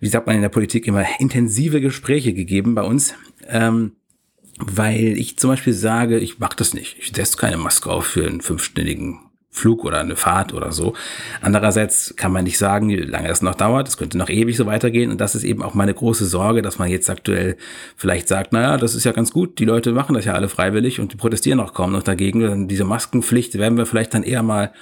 wie 0.00 0.08
sagt 0.08 0.26
man 0.26 0.36
in 0.36 0.42
der 0.42 0.48
Politik 0.48 0.86
immer, 0.86 1.04
intensive 1.18 1.80
Gespräche 1.80 2.32
gegeben 2.32 2.74
bei 2.74 2.82
uns. 2.82 3.14
Ähm, 3.48 3.92
weil 4.62 5.18
ich 5.18 5.38
zum 5.38 5.50
Beispiel 5.50 5.72
sage, 5.72 6.18
ich 6.18 6.38
mag 6.38 6.54
das 6.58 6.74
nicht. 6.74 6.96
Ich 6.98 7.12
setze 7.14 7.38
keine 7.38 7.56
Maske 7.56 7.90
auf 7.90 8.06
für 8.06 8.26
einen 8.26 8.42
fünfstündigen 8.42 9.29
Flug 9.52 9.84
oder 9.84 9.98
eine 9.98 10.14
Fahrt 10.14 10.54
oder 10.54 10.70
so. 10.70 10.94
Andererseits 11.42 12.14
kann 12.16 12.32
man 12.32 12.44
nicht 12.44 12.56
sagen, 12.56 12.88
wie 12.88 12.96
lange 12.96 13.28
es 13.28 13.42
noch 13.42 13.56
dauert. 13.56 13.88
Es 13.88 13.96
könnte 13.96 14.16
noch 14.16 14.30
ewig 14.30 14.56
so 14.56 14.66
weitergehen. 14.66 15.10
Und 15.10 15.20
das 15.20 15.34
ist 15.34 15.42
eben 15.42 15.62
auch 15.62 15.74
meine 15.74 15.92
große 15.92 16.24
Sorge, 16.24 16.62
dass 16.62 16.78
man 16.78 16.88
jetzt 16.88 17.10
aktuell 17.10 17.56
vielleicht 17.96 18.28
sagt, 18.28 18.52
naja, 18.52 18.76
das 18.76 18.94
ist 18.94 19.04
ja 19.04 19.12
ganz 19.12 19.32
gut. 19.32 19.58
Die 19.58 19.64
Leute 19.64 19.92
machen 19.92 20.14
das 20.14 20.24
ja 20.24 20.34
alle 20.34 20.48
freiwillig 20.48 21.00
und 21.00 21.12
die 21.12 21.16
protestieren 21.16 21.58
auch 21.58 21.74
kaum 21.74 21.92
noch 21.92 22.04
dagegen. 22.04 22.68
Diese 22.68 22.84
Maskenpflicht 22.84 23.58
werden 23.58 23.76
wir 23.76 23.86
vielleicht 23.86 24.14
dann 24.14 24.22
eher 24.22 24.44
mal 24.44 24.72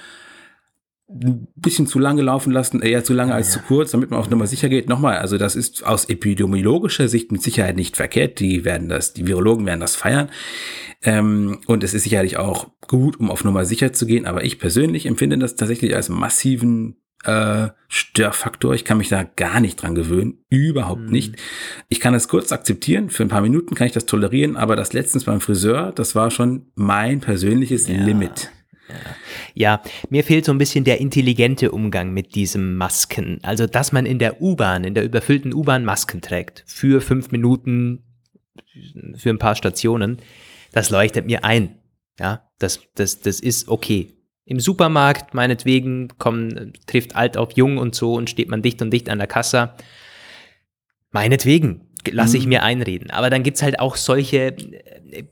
ein 1.09 1.47
bisschen 1.55 1.87
zu 1.87 1.97
lange 1.97 2.21
laufen 2.21 2.51
lassen, 2.51 2.81
eher 2.81 3.03
zu 3.03 3.13
lange 3.13 3.33
als 3.33 3.47
ja. 3.47 3.53
zu 3.53 3.67
kurz, 3.67 3.91
damit 3.91 4.11
man 4.11 4.19
auf 4.19 4.29
Nummer 4.29 4.45
sicher 4.45 4.69
geht. 4.69 4.87
Nochmal, 4.87 5.17
also 5.17 5.37
das 5.37 5.55
ist 5.55 5.85
aus 5.85 6.05
epidemiologischer 6.05 7.07
Sicht 7.07 7.31
mit 7.31 7.41
Sicherheit 7.41 7.75
nicht 7.75 7.97
verkehrt. 7.97 8.39
Die 8.39 8.63
werden 8.63 8.89
das, 8.89 9.13
die 9.13 9.25
Virologen 9.25 9.65
werden 9.65 9.79
das 9.79 9.95
feiern. 9.95 10.29
Ähm, 11.01 11.59
und 11.65 11.83
es 11.83 11.93
ist 11.93 12.03
sicherlich 12.03 12.37
auch 12.37 12.69
gut, 12.87 13.19
um 13.19 13.31
auf 13.31 13.43
Nummer 13.43 13.65
sicher 13.65 13.91
zu 13.91 14.05
gehen. 14.05 14.27
Aber 14.27 14.43
ich 14.43 14.59
persönlich 14.59 15.07
empfinde 15.07 15.37
das 15.39 15.55
tatsächlich 15.55 15.95
als 15.95 16.09
massiven 16.09 16.97
äh, 17.23 17.69
Störfaktor. 17.87 18.75
Ich 18.75 18.85
kann 18.85 18.99
mich 18.99 19.09
da 19.09 19.23
gar 19.23 19.59
nicht 19.61 19.81
dran 19.81 19.95
gewöhnen. 19.95 20.45
Überhaupt 20.49 21.01
mhm. 21.01 21.11
nicht. 21.11 21.35
Ich 21.89 21.99
kann 21.99 22.13
es 22.13 22.27
kurz 22.27 22.51
akzeptieren. 22.51 23.09
Für 23.09 23.23
ein 23.23 23.29
paar 23.29 23.41
Minuten 23.41 23.73
kann 23.73 23.87
ich 23.87 23.93
das 23.93 24.05
tolerieren. 24.05 24.57
Aber 24.57 24.75
das 24.75 24.93
letztens 24.93 25.23
beim 25.23 25.41
Friseur, 25.41 25.91
das 25.91 26.13
war 26.13 26.29
schon 26.29 26.67
mein 26.75 27.19
persönliches 27.19 27.87
ja. 27.87 27.95
Limit. 27.95 28.51
Ja. 28.87 28.95
Ja, 29.53 29.81
mir 30.09 30.23
fehlt 30.23 30.45
so 30.45 30.51
ein 30.51 30.57
bisschen 30.57 30.83
der 30.83 30.99
intelligente 30.99 31.71
Umgang 31.71 32.11
mit 32.13 32.35
diesem 32.35 32.75
Masken. 32.77 33.39
Also, 33.43 33.67
dass 33.67 33.91
man 33.91 34.05
in 34.05 34.19
der 34.19 34.41
U-Bahn, 34.41 34.83
in 34.83 34.93
der 34.93 35.03
überfüllten 35.03 35.53
U-Bahn 35.53 35.85
Masken 35.85 36.21
trägt. 36.21 36.63
Für 36.67 37.01
fünf 37.01 37.31
Minuten, 37.31 38.03
für 39.15 39.29
ein 39.29 39.39
paar 39.39 39.55
Stationen 39.55 40.19
das 40.71 40.89
leuchtet 40.89 41.25
mir 41.25 41.43
ein. 41.43 41.75
Ja, 42.19 42.49
das, 42.59 42.81
das, 42.95 43.21
das 43.21 43.39
ist 43.39 43.69
okay. 43.69 44.13
Im 44.45 44.59
Supermarkt, 44.59 45.33
meinetwegen, 45.33 46.09
kommen, 46.17 46.73
trifft 46.87 47.15
alt 47.15 47.37
auf 47.37 47.51
jung 47.55 47.77
und 47.77 47.95
so 47.95 48.13
und 48.15 48.29
steht 48.29 48.49
man 48.49 48.61
dicht 48.61 48.81
und 48.81 48.91
dicht 48.91 49.09
an 49.09 49.19
der 49.19 49.27
Kasse. 49.27 49.73
Meinetwegen, 51.11 51.87
lasse 52.09 52.37
ich 52.37 52.43
mhm. 52.43 52.49
mir 52.49 52.63
einreden. 52.63 53.11
Aber 53.11 53.29
dann 53.29 53.43
gibt's 53.43 53.61
halt 53.61 53.79
auch 53.79 53.95
solche, 53.95 54.55
äh, 54.57 55.23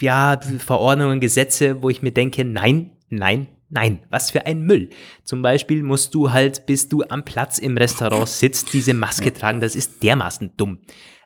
ja, 0.00 0.38
Verordnungen, 0.58 1.20
Gesetze, 1.20 1.82
wo 1.82 1.88
ich 1.88 2.02
mir 2.02 2.12
denke, 2.12 2.44
nein, 2.44 2.92
nein, 3.08 3.48
Nein, 3.68 4.00
was 4.10 4.30
für 4.30 4.46
ein 4.46 4.62
Müll. 4.62 4.90
Zum 5.24 5.42
Beispiel 5.42 5.82
musst 5.82 6.14
du 6.14 6.30
halt, 6.30 6.66
bis 6.66 6.88
du 6.88 7.02
am 7.02 7.24
Platz 7.24 7.58
im 7.58 7.76
Restaurant 7.76 8.28
sitzt, 8.28 8.72
diese 8.72 8.94
Maske 8.94 9.32
tragen. 9.32 9.60
Das 9.60 9.74
ist 9.74 10.04
dermaßen 10.04 10.52
dumm. 10.56 10.78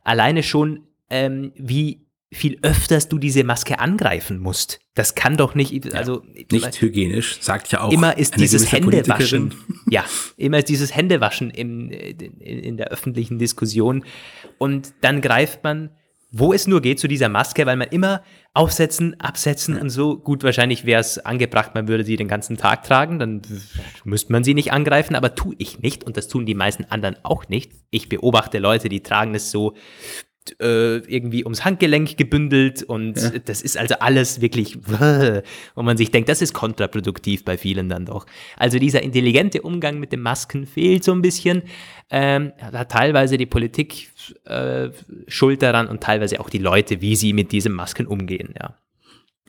Alleine 0.05 0.43
schon, 0.43 0.87
ähm, 1.11 1.53
wie 1.57 2.07
viel 2.33 2.59
öfters 2.63 3.09
du 3.09 3.19
diese 3.19 3.45
Maske 3.45 3.79
angreifen 3.79 4.39
musst. 4.39 4.81
Das 4.95 5.15
kann 5.15 5.37
doch 5.37 5.55
nicht, 5.55 5.95
also 5.95 6.23
ja, 6.33 6.45
nicht 6.53 6.81
hygienisch, 6.81 7.41
sagt 7.41 7.73
ja 7.73 7.81
auch. 7.83 7.93
Immer 7.93 8.17
ist 8.17 8.37
dieses 8.37 8.71
Händewaschen, 8.71 9.53
ja, 9.91 10.05
immer 10.37 10.59
ist 10.59 10.69
dieses 10.69 10.95
Händewaschen 10.95 11.51
im, 11.51 11.91
in, 11.91 12.39
in 12.39 12.77
der 12.77 12.89
öffentlichen 12.89 13.39
Diskussion 13.39 14.05
und 14.59 14.95
dann 15.01 15.21
greift 15.21 15.65
man, 15.65 15.91
wo 16.33 16.53
es 16.53 16.67
nur 16.67 16.81
geht, 16.81 17.01
zu 17.01 17.09
dieser 17.09 17.29
Maske, 17.29 17.67
weil 17.67 17.77
man 17.77 17.89
immer 17.89 18.23
aufsetzen, 18.55 19.19
absetzen 19.21 19.77
und 19.77 19.91
so. 19.91 20.19
Gut, 20.19 20.43
wahrscheinlich 20.45 20.85
wäre 20.85 21.01
es 21.01 21.19
angebracht, 21.19 21.75
man 21.75 21.89
würde 21.89 22.05
sie 22.05 22.17
den 22.17 22.29
ganzen 22.29 22.57
Tag 22.57 22.85
tragen, 22.85 23.19
dann 23.19 23.43
müsste 24.05 24.33
man 24.33 24.45
sie 24.45 24.55
nicht 24.55 24.73
angreifen, 24.73 25.15
aber 25.17 25.35
tue 25.35 25.55
ich 25.59 25.81
nicht 25.81 26.05
und 26.05 26.17
das 26.17 26.29
tun 26.29 26.47
die 26.47 26.55
meisten 26.55 26.85
anderen 26.85 27.17
auch 27.25 27.49
nicht. 27.49 27.73
Ich 27.91 28.09
beobachte 28.09 28.59
Leute, 28.59 28.89
die 28.89 29.03
tragen 29.03 29.35
es 29.35 29.51
so 29.51 29.75
äh, 30.61 30.97
irgendwie 30.99 31.45
ums 31.45 31.65
Handgelenk 31.65 32.17
gebündelt 32.17 32.83
und 32.83 33.21
ja. 33.21 33.31
das 33.45 33.63
ist 33.63 33.77
also 33.77 33.97
alles 34.01 34.41
wirklich, 34.41 34.79
wo 35.75 35.83
man 35.83 35.97
sich 35.97 36.11
denkt, 36.11 36.29
das 36.29 36.43
ist 36.43 36.53
kontraproduktiv 36.53 37.45
bei 37.45 37.57
vielen 37.57 37.89
dann 37.89 38.07
doch. 38.07 38.27
Also 38.57 38.79
dieser 38.79 39.03
intelligente 39.03 39.63
Umgang 39.63 40.01
mit 40.01 40.13
den 40.13 40.21
Masken 40.21 40.67
fehlt 40.67 41.05
so 41.05 41.13
ein 41.13 41.23
bisschen. 41.23 41.63
Ähm, 42.11 42.53
da 42.73 42.85
teilweise 42.85 43.37
die 43.37 43.47
Politik 43.47 44.11
äh, 44.45 44.91
schuld 45.29 45.63
daran 45.63 45.87
und 45.87 46.03
teilweise 46.03 46.41
auch 46.41 46.51
die 46.51 46.59
Leute, 46.59 47.01
wie 47.01 47.17
sie 47.17 47.33
mit 47.33 47.53
diesen 47.53 47.73
Masken 47.73 48.07
umgehen, 48.07 48.55
ja 48.61 48.75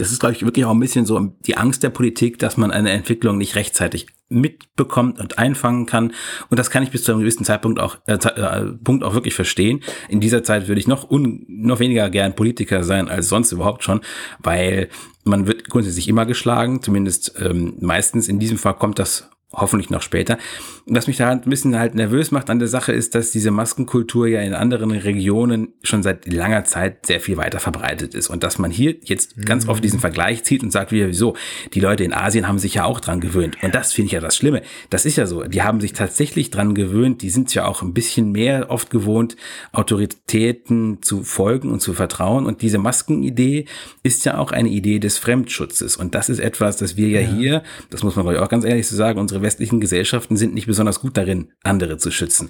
das 0.02 0.12
ist, 0.12 0.20
glaube 0.20 0.34
ich, 0.34 0.44
wirklich 0.44 0.66
auch 0.66 0.72
ein 0.72 0.80
bisschen 0.80 1.06
so 1.06 1.20
die 1.46 1.58
Angst 1.58 1.84
der 1.84 1.92
Politik, 1.92 2.40
dass 2.40 2.58
man 2.58 2.72
eine 2.72 2.90
Entwicklung 2.90 3.38
nicht 3.38 3.56
rechtzeitig 3.56 4.08
mitbekommt 4.30 5.20
und 5.20 5.38
einfangen 5.38 5.86
kann. 5.86 6.14
Und 6.50 6.58
das 6.58 6.72
kann 6.72 6.82
ich 6.82 6.90
bis 6.90 7.04
zu 7.04 7.12
einem 7.12 7.22
gewissen 7.22 7.46
Zeitpunkt 7.46 7.80
auch, 7.80 7.98
äh, 8.08 8.14
äh, 8.14 8.72
Punkt 8.84 9.04
auch 9.04 9.14
wirklich 9.14 9.36
verstehen. 9.36 9.82
In 10.10 10.20
dieser 10.20 10.44
Zeit 10.44 10.68
würde 10.68 10.80
ich 10.80 10.88
noch, 10.88 11.12
un, 11.12 11.46
noch 11.48 11.80
weniger 11.80 12.10
gern 12.10 12.36
Politiker 12.36 12.84
sein 12.84 13.10
als 13.10 13.30
sonst 13.30 13.52
überhaupt 13.52 13.84
schon, 13.84 14.02
weil 14.40 14.90
man 15.24 15.46
wird 15.46 15.70
grundsätzlich 15.70 16.08
immer 16.08 16.26
geschlagen, 16.26 16.82
zumindest 16.82 17.36
ähm, 17.40 17.76
meistens. 17.80 18.28
In 18.28 18.40
diesem 18.40 18.58
Fall 18.58 18.74
kommt 18.74 18.98
das 18.98 19.30
hoffentlich 19.54 19.90
noch 19.90 20.02
später. 20.02 20.38
Was 20.86 21.08
mich 21.08 21.18
da 21.18 21.30
ein 21.30 21.42
bisschen 21.42 21.78
halt 21.78 21.94
nervös 21.94 22.32
macht 22.32 22.50
an 22.50 22.60
der 22.60 22.68
Sache 22.68 22.92
ist, 22.94 23.16
dass 23.16 23.32
diese 23.32 23.52
Maskenkultur 23.52 24.28
ja 24.28 24.42
in 24.42 24.54
anderen 24.54 24.92
Regionen 24.92 25.74
schon 25.84 26.04
seit 26.04 26.32
langer 26.32 26.64
Zeit 26.64 27.06
sehr 27.06 27.20
viel 27.20 27.38
weiter 27.38 27.60
verbreitet 27.60 28.16
ist 28.16 28.30
und 28.30 28.44
dass 28.44 28.58
man 28.58 28.72
hier 28.72 28.96
jetzt 29.04 29.38
mhm. 29.38 29.46
ganz 29.46 29.68
oft 29.68 29.84
diesen 29.84 30.00
Vergleich 30.00 30.44
zieht 30.44 30.64
und 30.64 30.72
sagt, 30.72 30.92
wieso, 30.92 31.36
die 31.74 31.82
Leute 31.82 32.04
in 32.04 32.14
Asien 32.14 32.48
haben 32.48 32.60
sich 32.60 32.76
ja 32.76 32.86
auch 32.86 33.00
dran 33.00 33.20
gewöhnt 33.20 33.58
und 33.62 33.76
das 33.76 33.94
finde 33.94 34.08
ich 34.08 34.12
ja 34.14 34.22
das 34.22 34.38
Schlimme. 34.38 34.62
Das 34.90 35.06
ist 35.06 35.18
ja 35.18 35.26
so, 35.26 35.44
die 35.44 35.62
haben 35.62 35.82
sich 35.82 35.94
tatsächlich 35.94 36.50
dran 36.50 36.74
gewöhnt, 36.74 37.22
die 37.22 37.30
sind 37.30 37.54
ja 37.54 37.66
auch 37.66 37.82
ein 37.82 37.94
bisschen 37.94 38.32
mehr 38.32 38.70
oft 38.70 38.90
gewohnt, 38.90 39.36
Autoritäten 39.74 41.02
zu 41.02 41.24
folgen 41.24 41.72
und 41.72 41.82
zu 41.82 41.94
vertrauen 41.94 42.46
und 42.46 42.62
diese 42.62 42.78
Maskenidee 42.78 43.66
ist 44.04 44.26
ja 44.26 44.38
auch 44.38 44.52
eine 44.52 44.70
Idee 44.70 45.00
des 45.00 45.18
Fremdschutzes 45.18 45.98
und 45.98 46.16
das 46.16 46.30
ist 46.30 46.40
etwas, 46.40 46.78
das 46.78 46.96
wir 46.96 47.10
ja, 47.10 47.22
ja. 47.22 47.28
hier, 47.28 47.64
das 47.90 48.04
muss 48.04 48.16
man 48.16 48.38
auch 48.38 48.50
ganz 48.50 48.64
ehrlich 48.64 48.88
so 48.88 48.96
sagen, 48.96 49.20
unsere 49.20 49.41
unsere 49.42 49.44
westlichen 49.44 49.80
Gesellschaften 49.80 50.38
sind 50.38 50.54
nicht 50.54 50.68
besonders 50.68 51.00
gut 51.00 51.18
darin, 51.18 51.50
andere 51.64 51.98
zu 51.98 52.12
schützen. 52.12 52.50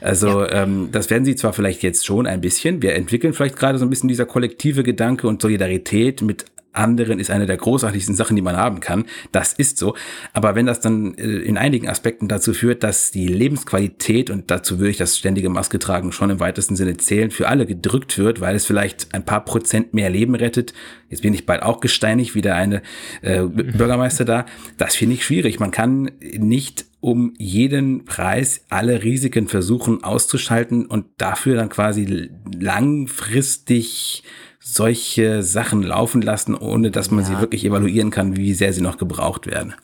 Also 0.00 0.42
ja. 0.42 0.62
ähm, 0.62 0.88
das 0.92 1.10
werden 1.10 1.24
sie 1.24 1.36
zwar 1.36 1.52
vielleicht 1.52 1.82
jetzt 1.82 2.06
schon 2.06 2.26
ein 2.26 2.40
bisschen. 2.40 2.80
Wir 2.82 2.94
entwickeln 2.94 3.34
vielleicht 3.34 3.56
gerade 3.56 3.78
so 3.78 3.84
ein 3.84 3.90
bisschen 3.90 4.08
dieser 4.08 4.26
kollektive 4.26 4.82
Gedanke 4.82 5.26
und 5.26 5.42
Solidarität 5.42 6.22
mit 6.22 6.46
anderen 6.72 7.18
ist 7.18 7.30
eine 7.30 7.46
der 7.46 7.56
großartigsten 7.56 8.14
Sachen, 8.14 8.36
die 8.36 8.42
man 8.42 8.56
haben 8.56 8.80
kann. 8.80 9.04
Das 9.32 9.52
ist 9.52 9.78
so. 9.78 9.94
Aber 10.32 10.54
wenn 10.54 10.66
das 10.66 10.80
dann 10.80 11.14
äh, 11.14 11.22
in 11.22 11.56
einigen 11.56 11.88
Aspekten 11.88 12.28
dazu 12.28 12.54
führt, 12.54 12.82
dass 12.82 13.10
die 13.10 13.26
Lebensqualität, 13.26 14.30
und 14.30 14.50
dazu 14.50 14.78
würde 14.78 14.90
ich 14.90 14.96
das 14.96 15.18
ständige 15.18 15.48
Maske 15.48 15.78
tragen 15.78 16.12
schon 16.12 16.30
im 16.30 16.40
weitesten 16.40 16.76
Sinne 16.76 16.96
zählen, 16.96 17.30
für 17.30 17.48
alle 17.48 17.66
gedrückt 17.66 18.18
wird, 18.18 18.40
weil 18.40 18.54
es 18.54 18.66
vielleicht 18.66 19.14
ein 19.14 19.24
paar 19.24 19.44
Prozent 19.44 19.94
mehr 19.94 20.10
Leben 20.10 20.34
rettet. 20.34 20.72
Jetzt 21.08 21.22
bin 21.22 21.34
ich 21.34 21.46
bald 21.46 21.62
auch 21.62 21.80
gesteinigt, 21.80 22.34
wie 22.34 22.42
der 22.42 22.56
eine 22.56 22.82
äh, 23.22 23.42
Bürgermeister 23.46 24.24
da. 24.24 24.46
Das 24.76 24.94
finde 24.94 25.14
ich 25.14 25.24
schwierig. 25.24 25.60
Man 25.60 25.70
kann 25.70 26.10
nicht 26.20 26.86
um 27.00 27.34
jeden 27.38 28.04
Preis 28.04 28.64
alle 28.70 29.02
Risiken 29.04 29.48
versuchen 29.48 30.02
auszuschalten 30.02 30.86
und 30.86 31.06
dafür 31.18 31.54
dann 31.56 31.68
quasi 31.68 32.30
langfristig 32.58 34.24
solche 34.72 35.42
Sachen 35.42 35.82
laufen 35.82 36.22
lassen, 36.22 36.54
ohne 36.54 36.90
dass 36.90 37.10
man 37.10 37.24
ja. 37.24 37.30
sie 37.30 37.40
wirklich 37.40 37.64
evaluieren 37.64 38.10
kann, 38.10 38.36
wie 38.36 38.52
sehr 38.54 38.72
sie 38.72 38.82
noch 38.82 38.98
gebraucht 38.98 39.46
werden. 39.46 39.74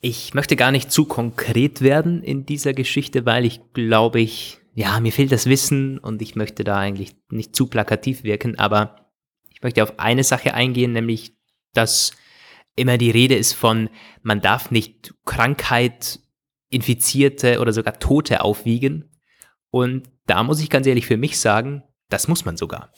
Ich 0.00 0.34
möchte 0.34 0.56
gar 0.56 0.70
nicht 0.70 0.92
zu 0.92 1.06
konkret 1.06 1.80
werden 1.80 2.22
in 2.22 2.44
dieser 2.44 2.74
Geschichte, 2.74 3.24
weil 3.24 3.44
ich 3.44 3.60
glaube 3.72 4.20
ich, 4.20 4.58
ja, 4.74 5.00
mir 5.00 5.12
fehlt 5.12 5.32
das 5.32 5.46
Wissen 5.46 5.98
und 5.98 6.20
ich 6.20 6.36
möchte 6.36 6.64
da 6.64 6.76
eigentlich 6.76 7.16
nicht 7.30 7.56
zu 7.56 7.66
plakativ 7.66 8.24
wirken, 8.24 8.58
aber 8.58 9.10
ich 9.50 9.62
möchte 9.62 9.82
auf 9.82 9.98
eine 9.98 10.22
Sache 10.22 10.52
eingehen, 10.52 10.92
nämlich, 10.92 11.34
dass 11.72 12.12
immer 12.76 12.98
die 12.98 13.10
Rede 13.10 13.34
ist 13.34 13.54
von, 13.54 13.88
man 14.22 14.42
darf 14.42 14.70
nicht 14.70 15.14
Krankheit, 15.24 16.20
Infizierte 16.68 17.60
oder 17.60 17.72
sogar 17.72 17.98
Tote 17.98 18.42
aufwiegen. 18.42 19.10
Und 19.70 20.10
da 20.26 20.42
muss 20.42 20.60
ich 20.60 20.68
ganz 20.68 20.86
ehrlich 20.86 21.06
für 21.06 21.16
mich 21.16 21.38
sagen, 21.38 21.82
das 22.10 22.28
muss 22.28 22.44
man 22.44 22.58
sogar. 22.58 22.92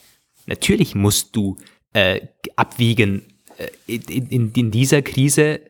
Natürlich 0.49 0.95
musst 0.95 1.37
du 1.37 1.57
äh, 1.93 2.21
abwiegen 2.57 3.23
äh, 3.59 3.69
in, 3.87 4.53
in, 4.53 4.71
dieser 4.71 5.03
Krise 5.03 5.61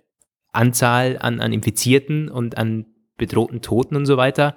Anzahl 0.53 1.19
an, 1.21 1.41
an 1.41 1.53
Infizierten 1.53 2.29
und 2.29 2.57
an 2.57 2.87
bedrohten 3.17 3.61
Toten 3.61 3.97
und 3.97 4.07
so 4.07 4.17
weiter 4.17 4.55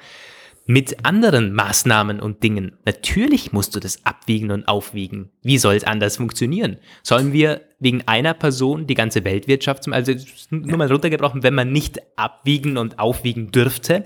mit 0.68 1.06
anderen 1.06 1.54
Maßnahmen 1.54 2.20
und 2.20 2.44
Dingen. 2.44 2.78
Natürlich 2.86 3.52
musst 3.52 3.76
du 3.76 3.80
das 3.80 4.06
abwiegen 4.06 4.52
und 4.52 4.68
aufwiegen. 4.68 5.32
Wie 5.42 5.58
soll 5.58 5.76
es 5.76 5.84
anders 5.84 6.18
funktionieren? 6.18 6.78
Sollen 7.02 7.34
wir 7.34 7.62
wegen 7.80 8.08
einer 8.08 8.36
Person 8.36 8.86
die 8.86 8.94
ganze 8.94 9.24
Weltwirtschaft, 9.24 9.84
zum, 9.84 9.94
also 9.94 10.14
nur 10.52 10.78
mal 10.78 10.90
runtergebrochen, 10.90 11.42
wenn 11.42 11.56
man 11.56 11.72
nicht 11.72 12.00
abwiegen 12.16 12.78
und 12.78 13.00
aufwiegen 13.00 13.52
dürfte, 13.52 14.06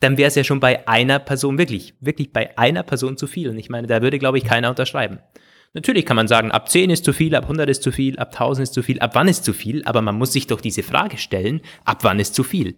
dann 0.00 0.16
wäre 0.16 0.28
es 0.28 0.34
ja 0.34 0.44
schon 0.44 0.60
bei 0.60 0.86
einer 0.86 1.18
Person 1.18 1.58
wirklich, 1.58 1.94
wirklich 2.00 2.32
bei 2.32 2.56
einer 2.56 2.82
Person 2.82 3.16
zu 3.16 3.26
viel. 3.26 3.48
Und 3.48 3.58
ich 3.58 3.68
meine, 3.68 3.86
da 3.86 4.02
würde, 4.02 4.18
glaube 4.18 4.38
ich, 4.38 4.44
keiner 4.44 4.70
unterschreiben. 4.70 5.18
Natürlich 5.74 6.06
kann 6.06 6.16
man 6.16 6.28
sagen, 6.28 6.50
ab 6.50 6.68
10 6.68 6.90
ist 6.90 7.04
zu 7.04 7.12
viel, 7.12 7.34
ab 7.34 7.44
100 7.44 7.68
ist 7.68 7.82
zu 7.82 7.92
viel, 7.92 8.18
ab 8.18 8.32
1000 8.32 8.64
ist 8.64 8.74
zu 8.74 8.82
viel, 8.82 9.00
ab 9.00 9.10
wann 9.14 9.28
ist 9.28 9.44
zu 9.44 9.52
viel, 9.52 9.84
aber 9.84 10.00
man 10.00 10.16
muss 10.16 10.32
sich 10.32 10.46
doch 10.46 10.60
diese 10.60 10.82
Frage 10.82 11.18
stellen, 11.18 11.60
ab 11.84 12.04
wann 12.04 12.20
ist 12.20 12.34
zu 12.34 12.42
viel. 12.42 12.76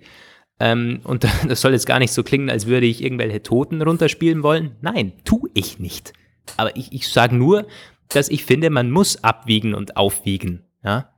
Ähm, 0.58 1.00
und 1.04 1.24
das 1.48 1.60
soll 1.60 1.72
jetzt 1.72 1.86
gar 1.86 1.98
nicht 1.98 2.12
so 2.12 2.22
klingen, 2.22 2.50
als 2.50 2.66
würde 2.66 2.86
ich 2.86 3.02
irgendwelche 3.02 3.42
Toten 3.42 3.80
runterspielen 3.80 4.42
wollen. 4.42 4.76
Nein, 4.80 5.12
tu 5.24 5.48
ich 5.54 5.78
nicht. 5.78 6.12
Aber 6.56 6.76
ich, 6.76 6.92
ich 6.92 7.08
sage 7.08 7.36
nur, 7.36 7.66
dass 8.08 8.28
ich 8.28 8.44
finde, 8.44 8.70
man 8.70 8.90
muss 8.90 9.22
abwiegen 9.22 9.74
und 9.74 9.96
aufwiegen. 9.96 10.64
Ja? 10.82 11.09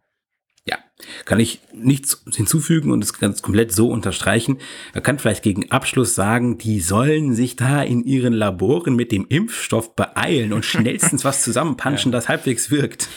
Kann 1.24 1.41
ich 1.41 1.61
nichts 1.73 2.24
hinzufügen 2.35 2.91
und 2.91 3.03
es 3.03 3.19
ganz 3.19 3.43
komplett 3.43 3.73
so 3.73 3.89
unterstreichen. 3.89 4.59
Man 4.95 5.03
kann 5.03 5.19
vielleicht 5.19 5.43
gegen 5.43 5.70
Abschluss 5.70 6.15
sagen, 6.15 6.59
die 6.59 6.81
sollen 6.81 7.35
sich 7.35 7.57
da 7.57 7.83
in 7.83 8.05
ihren 8.05 8.33
Laboren 8.33 8.95
mit 8.97 9.12
dem 9.12 9.27
Impfstoff 9.29 9.95
beeilen 9.95 10.53
und 10.53 10.65
schnellstens 10.65 11.24
was 11.24 11.43
zusammenpanschen, 11.45 12.12
ja. 12.12 12.19
das 12.19 12.29
halbwegs 12.29 12.70
wirkt. 12.70 13.09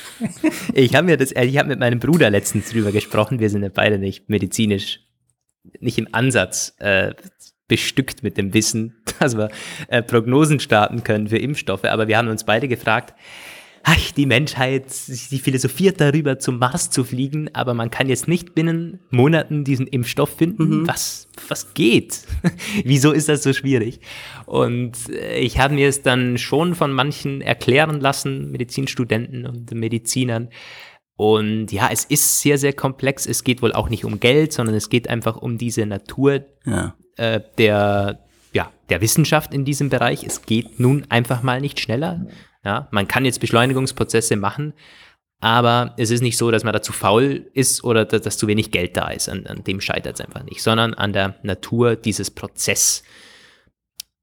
Ich 0.74 0.96
habe 0.96 1.06
mir 1.06 1.18
das, 1.18 1.32
ich 1.32 1.58
habe 1.58 1.70
mit 1.70 1.80
meinem 1.80 2.00
Bruder 2.00 2.30
letztens 2.30 2.70
drüber 2.70 2.92
gesprochen. 2.92 3.40
Wir 3.40 3.50
sind 3.50 3.64
ja 3.64 3.70
beide 3.74 4.00
nicht 4.00 4.30
medizinisch, 4.30 5.02
nicht 5.80 5.98
im 5.98 6.08
Ansatz 6.12 6.76
äh, 6.80 7.14
bestückt 7.68 8.24
mit 8.24 8.38
dem 8.38 8.54
Wissen, 8.54 8.96
dass 9.20 9.38
wir 9.38 9.50
äh, 9.88 10.02
Prognosen 10.02 10.60
starten 10.60 11.04
können 11.04 11.28
für 11.28 11.38
Impfstoffe. 11.38 11.86
Aber 11.86 12.08
wir 12.08 12.18
haben 12.18 12.28
uns 12.28 12.44
beide 12.44 12.68
gefragt, 12.68 13.14
ach, 13.88 14.12
die 14.12 14.26
Menschheit, 14.26 14.90
sie 14.90 15.38
philosophiert 15.38 16.02
darüber, 16.02 16.40
zum 16.40 16.58
Mars 16.58 16.90
zu 16.90 17.04
fliegen, 17.04 17.54
aber 17.54 17.76
man 17.76 17.92
kann 17.92 18.10
jetzt 18.10 18.28
nicht 18.28 18.56
binnen 18.56 19.00
Monaten 19.12 19.64
diesen 19.64 19.86
Impfstoff 19.86 20.36
finden. 20.38 20.82
Mhm. 20.82 20.88
Was, 20.88 21.28
was 21.48 21.76
geht? 21.76 22.24
Wieso 22.84 23.12
ist 23.12 23.30
das 23.30 23.44
so 23.44 23.54
schwierig? 23.54 24.00
Und 24.48 24.98
äh, 25.10 25.38
ich 25.38 25.60
habe 25.60 25.76
mir 25.76 25.88
es 25.88 26.02
dann 26.02 26.40
schon 26.40 26.74
von 26.74 26.92
manchen 26.94 27.42
erklären 27.42 28.02
lassen, 28.02 28.52
Medizinstudenten 28.52 29.46
und 29.46 29.72
Medizinern. 29.72 30.50
Und 31.16 31.72
ja, 31.72 31.88
es 31.92 32.06
ist 32.06 32.42
sehr, 32.42 32.58
sehr 32.58 32.74
komplex. 32.74 33.28
Es 33.28 33.44
geht 33.44 33.62
wohl 33.62 33.72
auch 33.72 33.90
nicht 33.90 34.04
um 34.04 34.20
Geld, 34.20 34.52
sondern 34.52 34.76
es 34.76 34.90
geht 34.90 35.10
einfach 35.10 35.38
um 35.38 35.60
diese 35.60 35.86
Natur 35.86 36.44
ja. 36.66 36.96
äh, 37.18 37.40
der, 37.60 38.20
ja, 38.52 38.72
der 38.90 39.02
Wissenschaft 39.02 39.54
in 39.54 39.64
diesem 39.64 39.90
Bereich. 39.90 40.24
Es 40.24 40.42
geht 40.42 40.80
nun 40.80 41.06
einfach 41.10 41.44
mal 41.44 41.62
nicht 41.62 41.80
schneller. 41.80 42.26
Ja, 42.66 42.88
man 42.92 43.08
kann 43.08 43.26
jetzt 43.26 43.40
Beschleunigungsprozesse 43.40 44.36
machen, 44.36 44.74
aber 45.40 45.94
es 45.98 46.10
ist 46.10 46.22
nicht 46.22 46.38
so, 46.38 46.50
dass 46.50 46.64
man 46.64 46.74
dazu 46.74 46.92
faul 46.92 47.50
ist 47.54 47.84
oder 47.84 48.06
dass, 48.06 48.24
dass 48.24 48.38
zu 48.38 48.48
wenig 48.48 48.72
Geld 48.72 48.98
da 48.98 49.10
ist. 49.10 49.30
An, 49.30 49.46
an 49.46 49.64
dem 49.64 49.80
scheitert 49.80 50.20
es 50.20 50.26
einfach 50.26 50.44
nicht, 50.44 50.64
sondern 50.64 50.96
an 50.96 51.14
der 51.14 51.36
Natur 51.44 51.96
dieses 51.96 52.32
Prozess. 52.32 53.04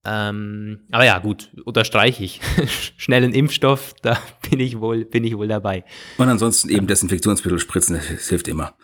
Ähm, 0.05 0.81
aber 0.91 1.05
ja, 1.05 1.21
gut, 1.21 1.51
unterstreiche 1.65 2.25
ich. 2.25 2.41
Schnellen 2.97 3.33
Impfstoff, 3.33 3.95
da 4.03 4.19
bin 4.51 4.59
ich 4.59 4.81
wohl, 4.81 5.05
bin 5.05 5.23
ich 5.23 5.37
wohl 5.37 5.47
dabei. 5.47 5.85
Und 6.19 6.29
ansonsten 6.29 6.69
eben 6.69 6.89
Desinfektionsmittel 6.89 7.61
spritzen, 7.61 8.01
das 8.11 8.29
hilft 8.29 8.49
immer. 8.49 8.75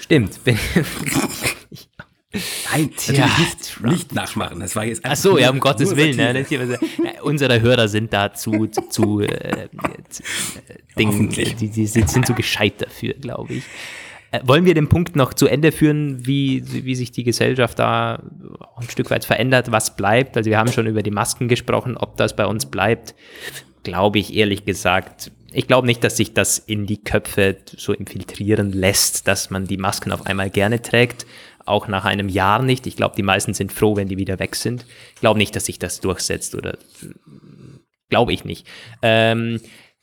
Stimmt. 0.00 0.38
Nein, 2.72 2.90
Tja, 2.96 3.26
nicht, 3.38 3.80
nicht, 3.82 4.14
nachmachen. 4.14 4.60
Das 4.60 4.74
war 4.74 4.84
jetzt 4.84 5.02
Ach 5.04 5.16
so, 5.16 5.38
ja, 5.38 5.50
um 5.50 5.60
Gottes 5.60 5.94
Willen. 5.94 6.16
Ne? 6.16 6.46
Hier, 6.48 6.78
unsere 7.22 7.60
Hörer 7.60 7.88
sind 7.88 8.12
da 8.12 8.32
zu, 8.32 8.68
zu, 8.68 8.88
zu 8.88 9.20
äh, 9.20 9.68
Dingen, 10.98 11.28
die, 11.28 11.68
die, 11.68 11.86
sind 11.86 12.26
zu 12.26 12.34
gescheit 12.34 12.80
dafür, 12.80 13.12
glaube 13.14 13.54
ich. 13.54 13.64
Äh, 14.30 14.40
wollen 14.44 14.64
wir 14.64 14.72
den 14.72 14.88
Punkt 14.88 15.14
noch 15.14 15.34
zu 15.34 15.46
Ende 15.46 15.72
führen, 15.72 16.26
wie, 16.26 16.64
wie 16.66 16.94
sich 16.94 17.12
die 17.12 17.22
Gesellschaft 17.22 17.78
da 17.78 18.22
ein 18.76 18.88
Stück 18.88 19.10
weit 19.10 19.26
verändert, 19.26 19.70
was 19.70 19.94
bleibt? 19.94 20.36
Also 20.36 20.48
wir 20.48 20.58
haben 20.58 20.72
schon 20.72 20.86
über 20.86 21.02
die 21.02 21.10
Masken 21.10 21.48
gesprochen, 21.48 21.98
ob 21.98 22.16
das 22.16 22.34
bei 22.34 22.46
uns 22.46 22.64
bleibt, 22.64 23.14
glaube 23.82 24.18
ich 24.18 24.34
ehrlich 24.34 24.64
gesagt. 24.64 25.32
Ich 25.54 25.66
glaube 25.66 25.86
nicht, 25.86 26.02
dass 26.02 26.16
sich 26.16 26.32
das 26.32 26.58
in 26.58 26.86
die 26.86 26.96
Köpfe 26.96 27.58
so 27.76 27.92
infiltrieren 27.92 28.72
lässt, 28.72 29.28
dass 29.28 29.50
man 29.50 29.66
die 29.66 29.76
Masken 29.76 30.10
auf 30.12 30.24
einmal 30.24 30.48
gerne 30.48 30.80
trägt 30.80 31.26
auch 31.66 31.88
nach 31.88 32.04
einem 32.04 32.28
Jahr 32.28 32.62
nicht. 32.62 32.86
Ich 32.86 32.96
glaube, 32.96 33.16
die 33.16 33.22
meisten 33.22 33.54
sind 33.54 33.72
froh, 33.72 33.96
wenn 33.96 34.08
die 34.08 34.18
wieder 34.18 34.38
weg 34.38 34.56
sind. 34.56 34.86
Ich 35.14 35.20
glaube 35.20 35.38
nicht, 35.38 35.54
dass 35.56 35.66
sich 35.66 35.78
das 35.78 36.00
durchsetzt 36.00 36.54
oder 36.54 36.76
glaube 38.08 38.32
ich 38.32 38.44
nicht. 38.44 38.66
Ähm, 39.00 39.60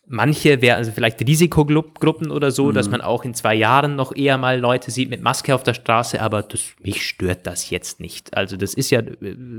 manche 0.08 0.62
wären 0.62 0.78
also 0.78 0.92
vielleicht 0.92 1.22
Risikogruppen 1.22 2.32
oder 2.32 2.52
so, 2.52 2.66
mhm. 2.66 2.74
dass 2.74 2.90
man 2.90 3.02
auch 3.02 3.24
in 3.24 3.34
zwei 3.34 3.56
Jahren 3.56 3.96
noch 3.96 4.16
eher 4.16 4.38
mal 4.38 4.60
Leute 4.60 4.92
sieht 4.92 5.10
mit 5.10 5.22
Maske 5.22 5.56
auf 5.56 5.64
der 5.64 5.76
Straße, 5.76 6.22
aber 6.22 6.42
das, 6.42 6.74
mich 6.82 7.08
stört 7.08 7.46
das 7.48 7.70
jetzt 7.70 8.00
nicht. 8.00 8.36
Also 8.36 8.58
das 8.58 8.74
ist 8.74 8.90
ja, 8.90 9.02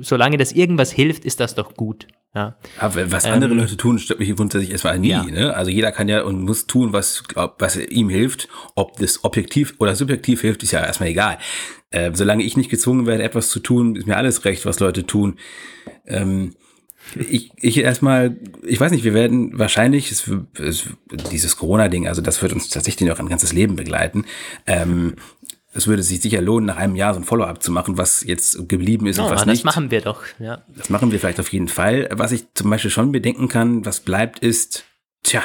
solange 0.00 0.36
das 0.36 0.52
irgendwas 0.52 0.90
hilft, 0.92 1.24
ist 1.24 1.40
das 1.40 1.54
doch 1.54 1.74
gut. 1.74 2.06
Ja. 2.34 2.56
Aber 2.78 3.10
was 3.10 3.24
andere 3.24 3.50
ähm, 3.50 3.58
Leute 3.58 3.76
tun, 3.76 3.98
stört 3.98 4.20
mich 4.20 4.34
grundsätzlich 4.36 4.70
erstmal 4.70 4.98
nie. 4.98 5.08
Ja. 5.08 5.24
Ne? 5.24 5.54
Also 5.54 5.70
jeder 5.70 5.90
kann 5.90 6.08
ja 6.08 6.22
und 6.22 6.42
muss 6.42 6.66
tun, 6.66 6.92
was, 6.92 7.24
was 7.58 7.76
ihm 7.76 8.08
hilft. 8.08 8.48
Ob 8.76 8.98
das 8.98 9.24
objektiv 9.24 9.74
oder 9.78 9.96
subjektiv 9.96 10.42
hilft, 10.42 10.62
ist 10.62 10.70
ja 10.70 10.84
erstmal 10.84 11.08
egal. 11.08 11.38
Äh, 11.90 12.12
solange 12.14 12.44
ich 12.44 12.56
nicht 12.56 12.70
gezwungen 12.70 13.06
werde, 13.06 13.24
etwas 13.24 13.50
zu 13.50 13.58
tun, 13.58 13.96
ist 13.96 14.06
mir 14.06 14.16
alles 14.16 14.44
recht, 14.44 14.64
was 14.64 14.78
Leute 14.78 15.06
tun. 15.06 15.38
Ähm, 16.06 16.54
ich, 17.16 17.50
ich 17.56 17.78
erstmal, 17.78 18.36
ich 18.64 18.78
weiß 18.78 18.92
nicht, 18.92 19.02
wir 19.02 19.14
werden 19.14 19.58
wahrscheinlich, 19.58 20.12
es, 20.12 20.30
es, 20.58 20.84
dieses 21.32 21.56
Corona-Ding, 21.56 22.06
also 22.06 22.22
das 22.22 22.40
wird 22.42 22.52
uns 22.52 22.68
tatsächlich 22.68 23.08
noch 23.08 23.18
ein 23.18 23.28
ganzes 23.28 23.52
Leben 23.52 23.74
begleiten. 23.74 24.24
Ähm, 24.66 25.14
es 25.72 25.86
würde 25.86 26.02
sich 26.02 26.20
sicher 26.20 26.40
lohnen, 26.40 26.66
nach 26.66 26.76
einem 26.76 26.96
Jahr 26.96 27.14
so 27.14 27.20
ein 27.20 27.24
Follow-up 27.24 27.62
zu 27.62 27.70
machen, 27.70 27.96
was 27.96 28.24
jetzt 28.24 28.68
geblieben 28.68 29.06
ist 29.06 29.18
oh, 29.18 29.24
und 29.24 29.30
was 29.30 29.40
das 29.40 29.46
nicht. 29.46 29.64
Das 29.64 29.64
machen 29.64 29.90
wir 29.90 30.00
doch, 30.00 30.22
ja. 30.38 30.62
Das 30.76 30.90
machen 30.90 31.12
wir 31.12 31.20
vielleicht 31.20 31.40
auf 31.40 31.52
jeden 31.52 31.68
Fall. 31.68 32.08
Was 32.12 32.32
ich 32.32 32.52
zum 32.54 32.70
Beispiel 32.70 32.90
schon 32.90 33.12
bedenken 33.12 33.48
kann, 33.48 33.84
was 33.84 34.00
bleibt, 34.00 34.40
ist, 34.40 34.84
tja, 35.22 35.42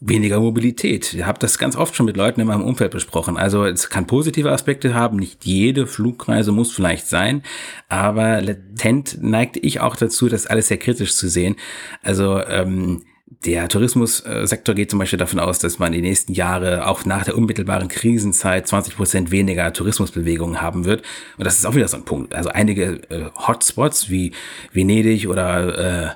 weniger 0.00 0.40
Mobilität. 0.40 1.14
Ich 1.14 1.24
habe 1.24 1.38
das 1.38 1.58
ganz 1.58 1.76
oft 1.76 1.94
schon 1.94 2.06
mit 2.06 2.16
Leuten 2.16 2.40
in 2.40 2.48
meinem 2.48 2.64
Umfeld 2.64 2.90
besprochen. 2.90 3.36
Also 3.36 3.64
es 3.64 3.88
kann 3.88 4.06
positive 4.06 4.52
Aspekte 4.52 4.94
haben. 4.94 5.16
Nicht 5.16 5.44
jede 5.46 5.86
Flugreise 5.86 6.52
muss 6.52 6.72
vielleicht 6.72 7.06
sein, 7.06 7.42
aber 7.88 8.42
latent 8.42 9.22
neigte 9.22 9.60
ich 9.60 9.80
auch 9.80 9.96
dazu, 9.96 10.28
das 10.28 10.46
alles 10.46 10.68
sehr 10.68 10.78
kritisch 10.78 11.14
zu 11.14 11.28
sehen. 11.28 11.56
Also 12.02 12.40
ähm, 12.40 13.04
der 13.28 13.68
Tourismussektor 13.68 14.74
geht 14.74 14.90
zum 14.90 15.00
Beispiel 15.00 15.18
davon 15.18 15.40
aus, 15.40 15.58
dass 15.58 15.80
man 15.80 15.92
die 15.92 16.00
nächsten 16.00 16.32
Jahre 16.32 16.86
auch 16.86 17.04
nach 17.04 17.24
der 17.24 17.36
unmittelbaren 17.36 17.88
Krisenzeit 17.88 18.68
20 18.68 18.96
Prozent 18.96 19.30
weniger 19.32 19.72
Tourismusbewegungen 19.72 20.60
haben 20.60 20.84
wird. 20.84 21.02
Und 21.36 21.44
das 21.44 21.58
ist 21.58 21.66
auch 21.66 21.74
wieder 21.74 21.88
so 21.88 21.96
ein 21.96 22.04
Punkt. 22.04 22.34
Also 22.34 22.50
einige 22.50 23.00
äh, 23.10 23.30
Hotspots 23.36 24.10
wie 24.10 24.32
Venedig 24.72 25.28
oder 25.28 25.78
äh, 25.78 26.10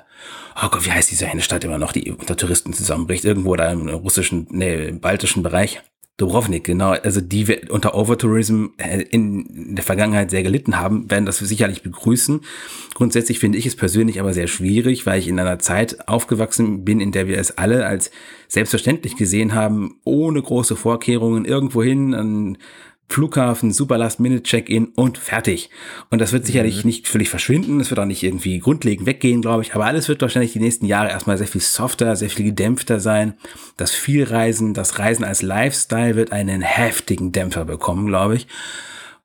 oh 0.63 0.69
Gott, 0.69 0.85
wie 0.85 0.91
heißt 0.91 1.11
diese 1.11 1.27
eine 1.27 1.41
Stadt 1.41 1.65
immer 1.65 1.77
noch, 1.77 1.91
die 1.91 2.11
unter 2.11 2.37
Touristen 2.37 2.71
zusammenbricht, 2.71 3.25
irgendwo 3.25 3.55
da 3.57 3.71
im 3.71 3.89
russischen, 3.89 4.47
nee, 4.49 4.87
im 4.87 5.01
baltischen 5.01 5.43
Bereich. 5.43 5.81
Dubrovnik, 6.17 6.63
genau. 6.63 6.91
Also 6.91 7.19
die 7.19 7.61
unter 7.69 7.95
Overtourism 7.95 8.67
äh, 8.77 9.01
in 9.01 9.75
der 9.75 9.83
Vergangenheit 9.83 10.29
sehr 10.29 10.43
gelitten 10.43 10.79
haben, 10.79 11.09
werden 11.09 11.25
das 11.25 11.39
sicherlich 11.39 11.81
begrüßen. 11.81 12.41
Grundsätzlich 12.93 13.39
finde 13.39 13.57
ich 13.57 13.65
es 13.65 13.75
persönlich 13.75 14.19
aber 14.19 14.33
sehr 14.33 14.47
schwierig, 14.47 15.05
weil 15.05 15.19
ich 15.19 15.27
in 15.27 15.39
einer 15.39 15.57
Zeit 15.57 16.07
aufgewachsen 16.07 16.85
bin, 16.85 16.99
in 16.99 17.11
der 17.11 17.27
wir 17.27 17.39
es 17.39 17.57
alle 17.57 17.87
als 17.87 18.11
selbstverständlich 18.47 19.15
gesehen 19.15 19.55
haben, 19.55 19.95
ohne 20.03 20.41
große 20.41 20.75
Vorkehrungen 20.75 21.45
irgendwohin 21.45 22.13
an 22.13 22.57
Flughafen, 23.11 23.71
super 23.71 23.97
Last-Minute-Check-In 23.97 24.87
und 24.95 25.17
fertig. 25.17 25.69
Und 26.09 26.19
das 26.19 26.31
wird 26.31 26.45
sicherlich 26.45 26.83
mhm. 26.83 26.89
nicht 26.89 27.07
völlig 27.07 27.29
verschwinden, 27.29 27.79
es 27.79 27.89
wird 27.89 27.99
auch 27.99 28.05
nicht 28.05 28.23
irgendwie 28.23 28.59
grundlegend 28.59 29.05
weggehen, 29.05 29.41
glaube 29.41 29.63
ich, 29.63 29.75
aber 29.75 29.85
alles 29.85 30.07
wird 30.07 30.21
wahrscheinlich 30.21 30.53
die 30.53 30.59
nächsten 30.59 30.85
Jahre 30.85 31.09
erstmal 31.09 31.37
sehr 31.37 31.47
viel 31.47 31.61
softer, 31.61 32.15
sehr 32.15 32.29
viel 32.29 32.45
gedämpfter 32.45 32.99
sein. 32.99 33.33
Das 33.77 33.91
Vielreisen, 33.91 34.73
das 34.73 34.99
Reisen 34.99 35.25
als 35.25 35.41
Lifestyle 35.41 36.15
wird 36.15 36.31
einen 36.31 36.61
heftigen 36.61 37.31
Dämpfer 37.31 37.65
bekommen, 37.65 38.07
glaube 38.07 38.35
ich. 38.35 38.47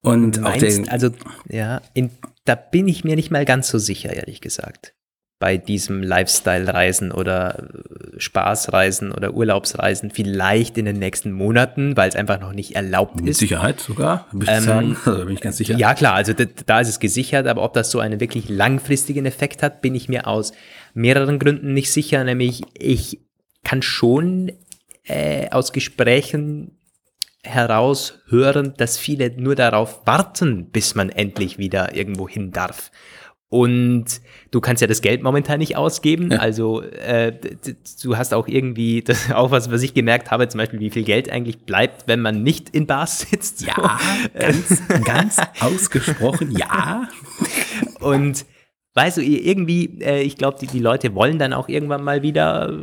Und 0.03 0.41
meinst, 0.41 0.65
auch 0.65 0.85
der, 0.85 0.93
also 0.93 1.11
ja, 1.49 1.81
in, 1.95 2.11
da 2.45 2.55
bin 2.55 2.89
ich 2.89 3.05
mir 3.05 3.17
nicht 3.17 3.31
mal 3.31 3.45
ganz 3.45 3.69
so 3.69 3.79
sicher, 3.79 4.13
ehrlich 4.13 4.41
gesagt 4.41 4.96
bei 5.39 5.59
diesem 5.59 6.03
Lifestyle-Reisen 6.03 7.13
oder 7.13 7.59
äh, 7.59 8.21
Spaßreisen 8.21 9.13
oder 9.13 9.35
Urlaubsreisen 9.35 10.11
vielleicht 10.11 10.79
in 10.79 10.87
den 10.87 10.99
nächsten 10.99 11.33
Monaten, 11.33 11.97
weil 11.97 12.09
es 12.09 12.17
einfach 12.17 12.41
noch 12.41 12.53
nicht 12.53 12.75
erlaubt 12.75 13.17
Mit 13.17 13.29
ist. 13.29 13.39
Sicherheit 13.39 13.81
sogar, 13.81 14.27
würde 14.33 14.47
ich 14.51 14.59
ähm, 14.59 14.65
sagen. 14.65 14.97
Also 15.05 15.25
bin 15.25 15.35
ich 15.35 15.41
ganz 15.41 15.59
sicher. 15.59 15.77
Ja, 15.77 15.95
klar, 15.95 16.15
also 16.15 16.33
da 16.33 16.81
ist 16.81 16.89
es 16.89 17.01
gesichert, 17.01 17.47
aber 17.47 17.63
ob 17.63 17.75
das 17.75 17.91
so 17.91 18.01
einen 18.01 18.19
wirklich 18.19 18.49
langfristigen 18.49 19.27
Effekt 19.27 19.63
hat, 19.63 19.83
bin 19.83 19.95
ich 19.95 20.09
mir 20.09 20.27
aus 20.27 20.53
mehreren 20.95 21.39
Gründen 21.39 21.75
nicht 21.75 21.93
sicher. 21.93 22.25
Nämlich, 22.25 22.63
ich 22.73 23.21
kann 23.63 23.83
schon 23.83 24.53
äh, 25.05 25.51
aus 25.51 25.73
Gesprächen 25.73 26.79
heraus 27.43 28.21
hören, 28.29 28.75
dass 28.77 28.99
viele 28.99 29.31
nur 29.31 29.55
darauf 29.55 30.07
warten, 30.07 30.71
bis 30.71 30.95
man 30.95 31.11
endlich 31.11 31.59
wieder 31.59 31.95
irgendwo 31.95 32.29
hin 32.29 32.51
darf. 32.51 32.91
Und 33.49 34.07
du 34.51 34.61
kannst 34.61 34.81
ja 34.81 34.89
das 34.89 35.03
Geld 35.03 35.23
momentan 35.23 35.61
nicht 35.61 35.77
ausgeben. 35.77 36.33
Ja. 36.33 36.39
Also 36.39 36.83
äh, 36.83 37.33
du 38.03 38.17
hast 38.17 38.35
auch 38.35 38.49
irgendwie, 38.49 39.03
das 39.03 39.31
auch 39.33 39.51
was, 39.51 39.71
was 39.71 39.83
ich 39.83 39.95
gemerkt 39.95 40.31
habe, 40.31 40.49
zum 40.49 40.59
Beispiel, 40.59 40.81
wie 40.81 40.91
viel 40.91 41.05
Geld 41.05 41.31
eigentlich 41.31 41.59
bleibt, 41.59 42.09
wenn 42.09 42.21
man 42.21 42.43
nicht 42.43 42.71
in 42.71 42.87
Bars 42.87 43.21
sitzt. 43.31 43.63
Ja, 43.63 44.01
ganz, 44.35 44.83
ganz 45.05 45.37
ausgesprochen, 45.61 46.57
ja. 46.57 47.09
Und 48.01 48.45
weißt 48.95 49.19
du, 49.19 49.23
irgendwie, 49.23 50.01
äh, 50.01 50.23
ich 50.23 50.37
glaube, 50.37 50.59
die, 50.61 50.67
die 50.67 50.81
Leute 50.81 51.15
wollen 51.15 51.39
dann 51.39 51.53
auch 51.53 51.69
irgendwann 51.69 52.03
mal 52.03 52.23
wieder 52.23 52.77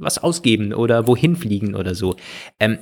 was 0.00 0.18
ausgeben 0.18 0.72
oder 0.72 1.08
wohin 1.08 1.34
fliegen 1.34 1.74
oder 1.74 1.96
so. 1.96 2.14
Ähm, 2.60 2.78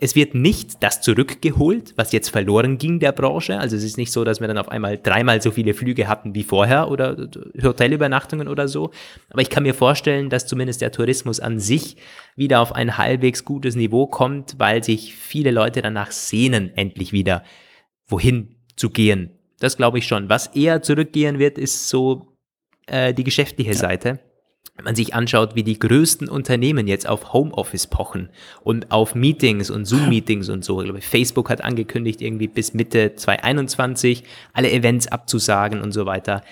es 0.00 0.14
wird 0.14 0.34
nicht 0.34 0.82
das 0.82 1.00
zurückgeholt, 1.00 1.94
was 1.96 2.12
jetzt 2.12 2.28
verloren 2.28 2.78
ging 2.78 2.98
der 3.00 3.12
Branche. 3.12 3.58
Also 3.58 3.76
es 3.76 3.84
ist 3.84 3.96
nicht 3.96 4.12
so, 4.12 4.24
dass 4.24 4.40
wir 4.40 4.48
dann 4.48 4.58
auf 4.58 4.68
einmal 4.68 4.98
dreimal 4.98 5.40
so 5.40 5.50
viele 5.50 5.74
Flüge 5.74 6.08
hatten 6.08 6.34
wie 6.34 6.42
vorher 6.42 6.90
oder 6.90 7.16
Hotelübernachtungen 7.62 8.48
oder 8.48 8.68
so. 8.68 8.90
Aber 9.30 9.42
ich 9.42 9.50
kann 9.50 9.62
mir 9.62 9.74
vorstellen, 9.74 10.30
dass 10.30 10.46
zumindest 10.46 10.80
der 10.80 10.92
Tourismus 10.92 11.40
an 11.40 11.58
sich 11.58 11.96
wieder 12.36 12.60
auf 12.60 12.74
ein 12.74 12.98
halbwegs 12.98 13.44
gutes 13.44 13.76
Niveau 13.76 14.06
kommt, 14.06 14.54
weil 14.58 14.84
sich 14.84 15.14
viele 15.14 15.50
Leute 15.50 15.82
danach 15.82 16.10
sehnen, 16.10 16.76
endlich 16.76 17.12
wieder 17.12 17.42
wohin 18.06 18.56
zu 18.76 18.90
gehen. 18.90 19.30
Das 19.58 19.76
glaube 19.76 19.98
ich 19.98 20.06
schon. 20.06 20.28
Was 20.28 20.48
eher 20.48 20.82
zurückgehen 20.82 21.38
wird, 21.38 21.58
ist 21.58 21.88
so 21.88 22.36
äh, 22.86 23.14
die 23.14 23.24
geschäftliche 23.24 23.72
ja. 23.72 23.76
Seite 23.76 24.20
wenn 24.76 24.84
man 24.84 24.94
sich 24.94 25.14
anschaut, 25.14 25.54
wie 25.54 25.62
die 25.62 25.78
größten 25.78 26.28
Unternehmen 26.28 26.86
jetzt 26.86 27.08
auf 27.08 27.32
Homeoffice 27.32 27.86
pochen 27.86 28.28
und 28.62 28.90
auf 28.90 29.14
Meetings 29.14 29.70
und 29.70 29.86
Zoom-Meetings 29.86 30.50
und 30.50 30.64
so. 30.64 30.80
Ich 30.80 30.84
glaube, 30.84 31.00
Facebook 31.00 31.48
hat 31.48 31.64
angekündigt, 31.64 32.20
irgendwie 32.20 32.48
bis 32.48 32.74
Mitte 32.74 33.14
2021 33.14 34.24
alle 34.52 34.70
Events 34.70 35.08
abzusagen 35.08 35.80
und 35.80 35.92
so 35.92 36.04
weiter. 36.04 36.42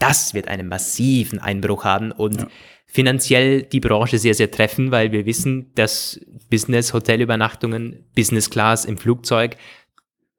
Das 0.00 0.34
wird 0.34 0.48
einen 0.48 0.66
massiven 0.66 1.38
Einbruch 1.38 1.84
haben 1.84 2.10
und 2.10 2.40
ja. 2.40 2.48
finanziell 2.86 3.62
die 3.62 3.78
Branche 3.78 4.18
sehr, 4.18 4.34
sehr 4.34 4.50
treffen, 4.50 4.90
weil 4.90 5.12
wir 5.12 5.24
wissen, 5.24 5.70
dass 5.76 6.20
Business, 6.50 6.92
Hotelübernachtungen, 6.92 8.04
Business 8.16 8.50
Class 8.50 8.84
im 8.84 8.98
Flugzeug, 8.98 9.56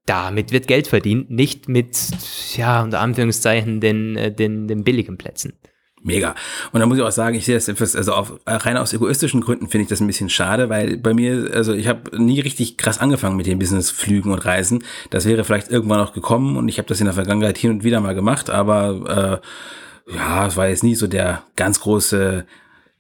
damit 0.06 0.52
wird 0.52 0.68
Geld 0.68 0.88
verdient, 0.88 1.30
nicht 1.30 1.70
mit, 1.70 1.98
ja, 2.58 2.84
unter 2.84 3.00
Anführungszeichen, 3.00 3.80
den, 3.80 4.18
äh, 4.18 4.34
den, 4.34 4.68
den 4.68 4.84
billigen 4.84 5.18
Plätzen. 5.18 5.54
Mega. 6.06 6.36
Und 6.74 6.82
da 6.82 6.86
muss 6.86 6.98
ich 6.98 7.04
auch 7.04 7.12
sagen, 7.12 7.36
ich 7.36 7.46
sehe 7.46 7.56
das 7.56 7.70
etwas, 7.70 7.96
also 7.96 8.14
auf, 8.14 8.34
rein 8.46 8.76
aus 8.76 8.92
egoistischen 8.92 9.40
Gründen 9.40 9.70
finde 9.70 9.84
ich 9.84 9.90
das 9.90 10.02
ein 10.02 10.08
bisschen 10.08 10.30
schade, 10.30 10.70
weil 10.70 10.98
bei 10.98 11.14
mir, 11.14 11.50
also 11.54 11.74
ich 11.74 11.88
habe 11.88 12.22
nie 12.22 12.42
richtig 12.42 12.78
krass 12.78 13.00
angefangen 13.00 13.38
mit 13.38 13.48
den 13.48 13.58
Business-Flügen 13.58 14.32
und 14.32 14.46
Reisen. 14.46 14.84
Das 15.12 15.26
wäre 15.26 15.46
vielleicht 15.46 15.72
irgendwann 15.72 16.00
noch 16.00 16.14
gekommen 16.14 16.58
und 16.58 16.68
ich 16.68 16.78
habe 16.78 16.90
das 16.90 17.00
in 17.00 17.06
der 17.06 17.14
Vergangenheit 17.14 17.58
hin 17.58 17.72
und 17.72 17.84
wieder 17.86 18.02
mal 18.02 18.16
gemacht, 18.16 18.50
aber 18.50 19.42
äh, 20.10 20.14
ja, 20.14 20.48
es 20.48 20.58
war 20.58 20.68
jetzt 20.68 20.84
nie 20.84 20.96
so 20.96 21.08
der 21.08 21.44
ganz 21.56 21.80
große, 21.80 22.46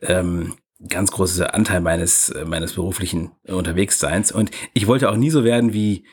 ähm, 0.02 0.54
ganz 0.88 1.12
große 1.12 1.54
Anteil 1.54 1.82
meines, 1.82 2.34
meines 2.46 2.74
beruflichen 2.74 3.32
Unterwegsseins. 3.48 4.32
Und 4.32 4.52
ich 4.74 4.88
wollte 4.88 5.10
auch 5.10 5.18
nie 5.18 5.30
so 5.30 5.44
werden 5.44 5.74
wie 5.74 6.06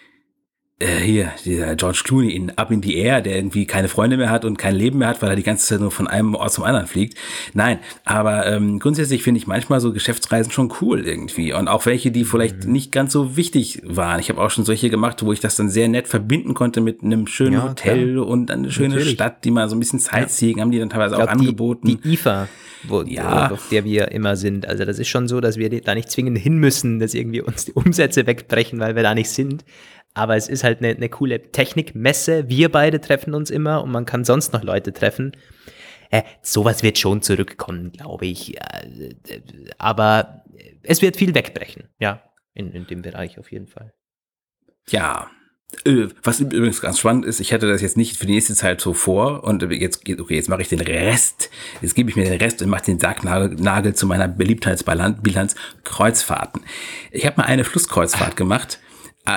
äh, 0.80 0.98
hier, 0.98 1.32
dieser 1.44 1.76
George 1.76 2.00
Clooney 2.04 2.34
in 2.34 2.56
Up 2.56 2.70
in 2.70 2.82
the 2.82 2.96
Air, 2.96 3.20
der 3.20 3.36
irgendwie 3.36 3.66
keine 3.66 3.88
Freunde 3.88 4.16
mehr 4.16 4.30
hat 4.30 4.46
und 4.46 4.56
kein 4.56 4.74
Leben 4.74 4.98
mehr 4.98 5.08
hat, 5.08 5.20
weil 5.20 5.28
er 5.28 5.36
die 5.36 5.42
ganze 5.42 5.66
Zeit 5.66 5.80
nur 5.80 5.90
von 5.90 6.08
einem 6.08 6.34
Ort 6.34 6.52
zum 6.52 6.64
anderen 6.64 6.86
fliegt. 6.86 7.18
Nein, 7.52 7.80
aber 8.04 8.46
ähm, 8.46 8.78
grundsätzlich 8.78 9.22
finde 9.22 9.38
ich 9.38 9.46
manchmal 9.46 9.80
so 9.80 9.92
Geschäftsreisen 9.92 10.50
schon 10.50 10.72
cool 10.80 11.06
irgendwie. 11.06 11.52
Und 11.52 11.68
auch 11.68 11.84
welche, 11.84 12.10
die 12.10 12.24
vielleicht 12.24 12.64
mhm. 12.64 12.72
nicht 12.72 12.92
ganz 12.92 13.12
so 13.12 13.36
wichtig 13.36 13.82
waren. 13.84 14.20
Ich 14.20 14.30
habe 14.30 14.40
auch 14.40 14.50
schon 14.50 14.64
solche 14.64 14.88
gemacht, 14.88 15.22
wo 15.22 15.32
ich 15.32 15.40
das 15.40 15.54
dann 15.54 15.68
sehr 15.68 15.88
nett 15.88 16.08
verbinden 16.08 16.54
konnte 16.54 16.80
mit 16.80 17.02
einem 17.02 17.26
schönen 17.26 17.54
ja, 17.54 17.62
Hotel 17.62 18.14
klar. 18.14 18.26
und 18.26 18.50
eine 18.50 18.72
schöne 18.72 18.94
Natürlich. 18.94 19.12
Stadt, 19.12 19.44
die 19.44 19.50
mal 19.50 19.68
so 19.68 19.76
ein 19.76 19.80
bisschen 19.80 19.98
Sightseeing 19.98 20.56
ja. 20.56 20.62
haben 20.62 20.70
die 20.70 20.78
dann 20.78 20.88
teilweise 20.88 21.16
glaub, 21.16 21.28
auch 21.28 21.32
angeboten. 21.32 21.88
Die, 21.88 21.96
die 21.96 22.14
IFA, 22.14 22.48
wo, 22.84 23.02
ja. 23.02 23.50
auf 23.50 23.68
der 23.70 23.84
wir 23.84 24.12
immer 24.12 24.34
sind. 24.36 24.66
Also 24.66 24.86
das 24.86 24.98
ist 24.98 25.08
schon 25.08 25.28
so, 25.28 25.42
dass 25.42 25.58
wir 25.58 25.68
da 25.82 25.94
nicht 25.94 26.10
zwingend 26.10 26.38
hin 26.38 26.56
müssen, 26.56 27.00
dass 27.00 27.12
irgendwie 27.12 27.42
uns 27.42 27.66
die 27.66 27.72
Umsätze 27.72 28.26
wegbrechen, 28.26 28.80
weil 28.80 28.96
wir 28.96 29.02
da 29.02 29.14
nicht 29.14 29.28
sind. 29.28 29.62
Aber 30.14 30.36
es 30.36 30.48
ist 30.48 30.64
halt 30.64 30.78
eine, 30.78 30.88
eine 30.88 31.08
coole 31.08 31.40
Technikmesse. 31.52 32.48
Wir 32.48 32.70
beide 32.70 33.00
treffen 33.00 33.34
uns 33.34 33.50
immer 33.50 33.82
und 33.82 33.90
man 33.90 34.06
kann 34.06 34.24
sonst 34.24 34.52
noch 34.52 34.62
Leute 34.62 34.92
treffen. 34.92 35.32
Äh, 36.10 36.22
sowas 36.42 36.82
wird 36.82 36.98
schon 36.98 37.22
zurückkommen, 37.22 37.92
glaube 37.92 38.26
ich. 38.26 38.56
Aber 39.78 40.44
es 40.82 41.02
wird 41.02 41.16
viel 41.16 41.34
wegbrechen, 41.34 41.84
ja, 42.00 42.22
in, 42.54 42.72
in 42.72 42.86
dem 42.86 43.02
Bereich 43.02 43.38
auf 43.38 43.52
jeden 43.52 43.68
Fall. 43.68 43.92
Ja, 44.88 45.30
äh, 45.84 46.08
was 46.22 46.40
übrigens 46.40 46.80
ganz 46.80 46.98
spannend 46.98 47.24
ist, 47.24 47.38
ich 47.38 47.52
hatte 47.52 47.68
das 47.68 47.80
jetzt 47.80 47.96
nicht 47.96 48.16
für 48.16 48.26
die 48.26 48.34
nächste 48.34 48.54
Zeit 48.54 48.80
so 48.80 48.92
vor 48.92 49.44
und 49.44 49.62
jetzt 49.70 50.08
okay, 50.08 50.34
jetzt 50.34 50.48
mache 50.48 50.62
ich 50.62 50.68
den 50.68 50.80
Rest. 50.80 51.50
Jetzt 51.80 51.94
gebe 51.94 52.10
ich 52.10 52.16
mir 52.16 52.24
den 52.24 52.40
Rest 52.40 52.60
und 52.60 52.68
mache 52.68 52.86
den 52.86 52.98
Sargnagel 52.98 53.94
zu 53.94 54.06
meiner 54.06 54.26
Beliebtheitsbilanz 54.26 55.54
Kreuzfahrten. 55.84 56.62
Ich 57.12 57.24
habe 57.24 57.40
mal 57.40 57.46
eine 57.46 57.64
Flusskreuzfahrt 57.64 58.36
gemacht 58.36 58.80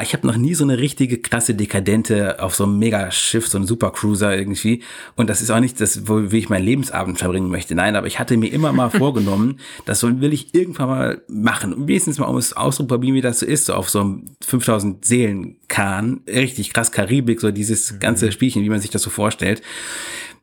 ich 0.02 0.14
habe 0.14 0.26
noch 0.26 0.38
nie 0.38 0.54
so 0.54 0.64
eine 0.64 0.78
richtige 0.78 1.20
krasse 1.20 1.56
Dekadente 1.56 2.42
auf 2.42 2.56
so 2.56 2.64
einem 2.64 2.80
Megaschiff, 2.80 3.48
so 3.48 3.58
ein 3.58 3.68
Supercruiser 3.68 4.36
irgendwie. 4.36 4.84
Und 5.16 5.30
das 5.30 5.42
ist 5.42 5.52
auch 5.52 5.60
nicht 5.60 5.80
das, 5.80 6.08
wo 6.08 6.20
ich 6.20 6.50
meinen 6.50 6.66
Lebensabend 6.66 7.20
verbringen 7.20 7.50
möchte. 7.50 7.76
Nein, 7.76 7.96
aber 7.96 8.08
ich 8.08 8.20
hatte 8.20 8.38
mir 8.38 8.52
immer 8.52 8.72
mal 8.74 8.90
vorgenommen, 8.92 9.60
das 9.86 10.04
will 10.04 10.34
ich 10.34 10.54
irgendwann 10.56 10.90
mal 10.90 11.22
machen. 11.28 11.74
Und 11.74 11.88
wenigstens 11.88 12.20
mal, 12.20 12.28
um 12.28 12.38
es 12.38 12.54
auszuprobieren, 12.54 13.16
wie 13.16 13.22
das 13.22 13.40
so 13.40 13.46
ist, 13.46 13.66
so 13.66 13.74
auf 13.74 13.90
so 13.90 14.02
einem 14.02 14.26
5000 14.42 15.06
Seelen 15.06 15.58
Kahn, 15.68 16.22
richtig 16.28 16.74
krass 16.74 16.92
Karibik, 16.92 17.42
so 17.42 17.52
dieses 17.52 18.00
ganze 18.00 18.28
mhm. 18.28 18.32
Spielchen, 18.32 18.64
wie 18.64 18.70
man 18.70 18.80
sich 18.80 18.92
das 18.92 19.02
so 19.02 19.10
vorstellt. 19.10 19.62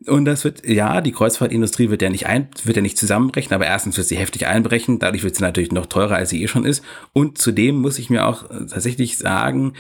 Und 0.07 0.25
das 0.25 0.45
wird, 0.45 0.67
ja, 0.67 1.03
die 1.03 1.13
Kreuzfahrtindustrie 1.13 1.91
wird 1.91 2.01
ja 2.01 2.09
nicht 2.09 2.27
ein, 2.27 2.49
wird 2.65 2.77
ja 2.77 2.83
nicht 2.83 2.97
zusammenbrechen, 2.97 3.53
aber 3.53 3.67
erstens 3.67 3.99
wird 3.99 4.07
sie 4.07 4.17
heftig 4.17 4.47
einbrechen, 4.47 4.99
dadurch 4.99 5.25
wird 5.25 5.37
sie 5.37 5.43
natürlich 5.43 5.73
noch 5.73 5.87
teurer, 5.87 6.17
als 6.17 6.31
sie 6.31 6.43
eh 6.43 6.49
schon 6.49 6.65
ist. 6.65 6.83
Und 7.13 7.37
zudem 7.37 7.77
muss 7.77 7.99
ich 7.99 8.09
mir 8.09 8.27
auch 8.27 8.49
tatsächlich 8.49 9.19
sagen, 9.19 9.75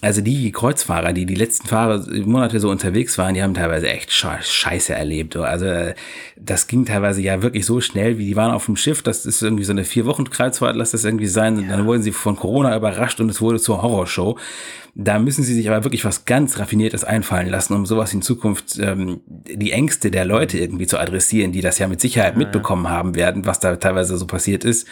also 0.00 0.20
die 0.20 0.52
Kreuzfahrer, 0.52 1.12
die 1.12 1.26
die 1.26 1.34
letzten 1.34 1.66
Fahrer, 1.66 2.04
Monate 2.24 2.60
so 2.60 2.70
unterwegs 2.70 3.18
waren, 3.18 3.34
die 3.34 3.42
haben 3.42 3.54
teilweise 3.54 3.88
echt 3.88 4.12
Scheiße 4.12 4.94
erlebt. 4.94 5.36
Also 5.36 5.92
das 6.36 6.68
ging 6.68 6.84
teilweise 6.84 7.20
ja 7.20 7.42
wirklich 7.42 7.66
so 7.66 7.80
schnell, 7.80 8.16
wie 8.16 8.26
die 8.26 8.36
waren 8.36 8.52
auf 8.52 8.66
dem 8.66 8.76
Schiff. 8.76 9.02
Das 9.02 9.26
ist 9.26 9.42
irgendwie 9.42 9.64
so 9.64 9.72
eine 9.72 9.84
vier 9.84 10.06
Wochen 10.06 10.30
Kreuzfahrt, 10.30 10.76
lass 10.76 10.92
das 10.92 11.04
irgendwie 11.04 11.26
sein. 11.26 11.58
Und 11.58 11.68
dann 11.68 11.84
wurden 11.84 12.02
sie 12.02 12.12
von 12.12 12.36
Corona 12.36 12.76
überrascht 12.76 13.20
und 13.20 13.28
es 13.28 13.40
wurde 13.40 13.58
zur 13.58 13.82
Horrorshow. 13.82 14.38
Da 14.94 15.18
müssen 15.18 15.42
sie 15.42 15.54
sich 15.54 15.68
aber 15.68 15.84
wirklich 15.84 16.04
was 16.04 16.24
ganz 16.24 16.60
Raffiniertes 16.60 17.02
einfallen 17.02 17.48
lassen, 17.48 17.74
um 17.74 17.84
sowas 17.84 18.14
in 18.14 18.22
Zukunft 18.22 18.78
ähm, 18.78 19.20
die 19.26 19.72
Ängste 19.72 20.12
der 20.12 20.24
Leute 20.24 20.58
irgendwie 20.58 20.86
zu 20.86 20.98
adressieren, 20.98 21.50
die 21.50 21.60
das 21.60 21.78
ja 21.78 21.88
mit 21.88 22.00
Sicherheit 22.00 22.34
ja, 22.34 22.38
mitbekommen 22.38 22.84
ja. 22.84 22.90
haben 22.90 23.16
werden, 23.16 23.46
was 23.46 23.58
da 23.58 23.74
teilweise 23.74 24.16
so 24.16 24.26
passiert 24.26 24.64
ist. 24.64 24.86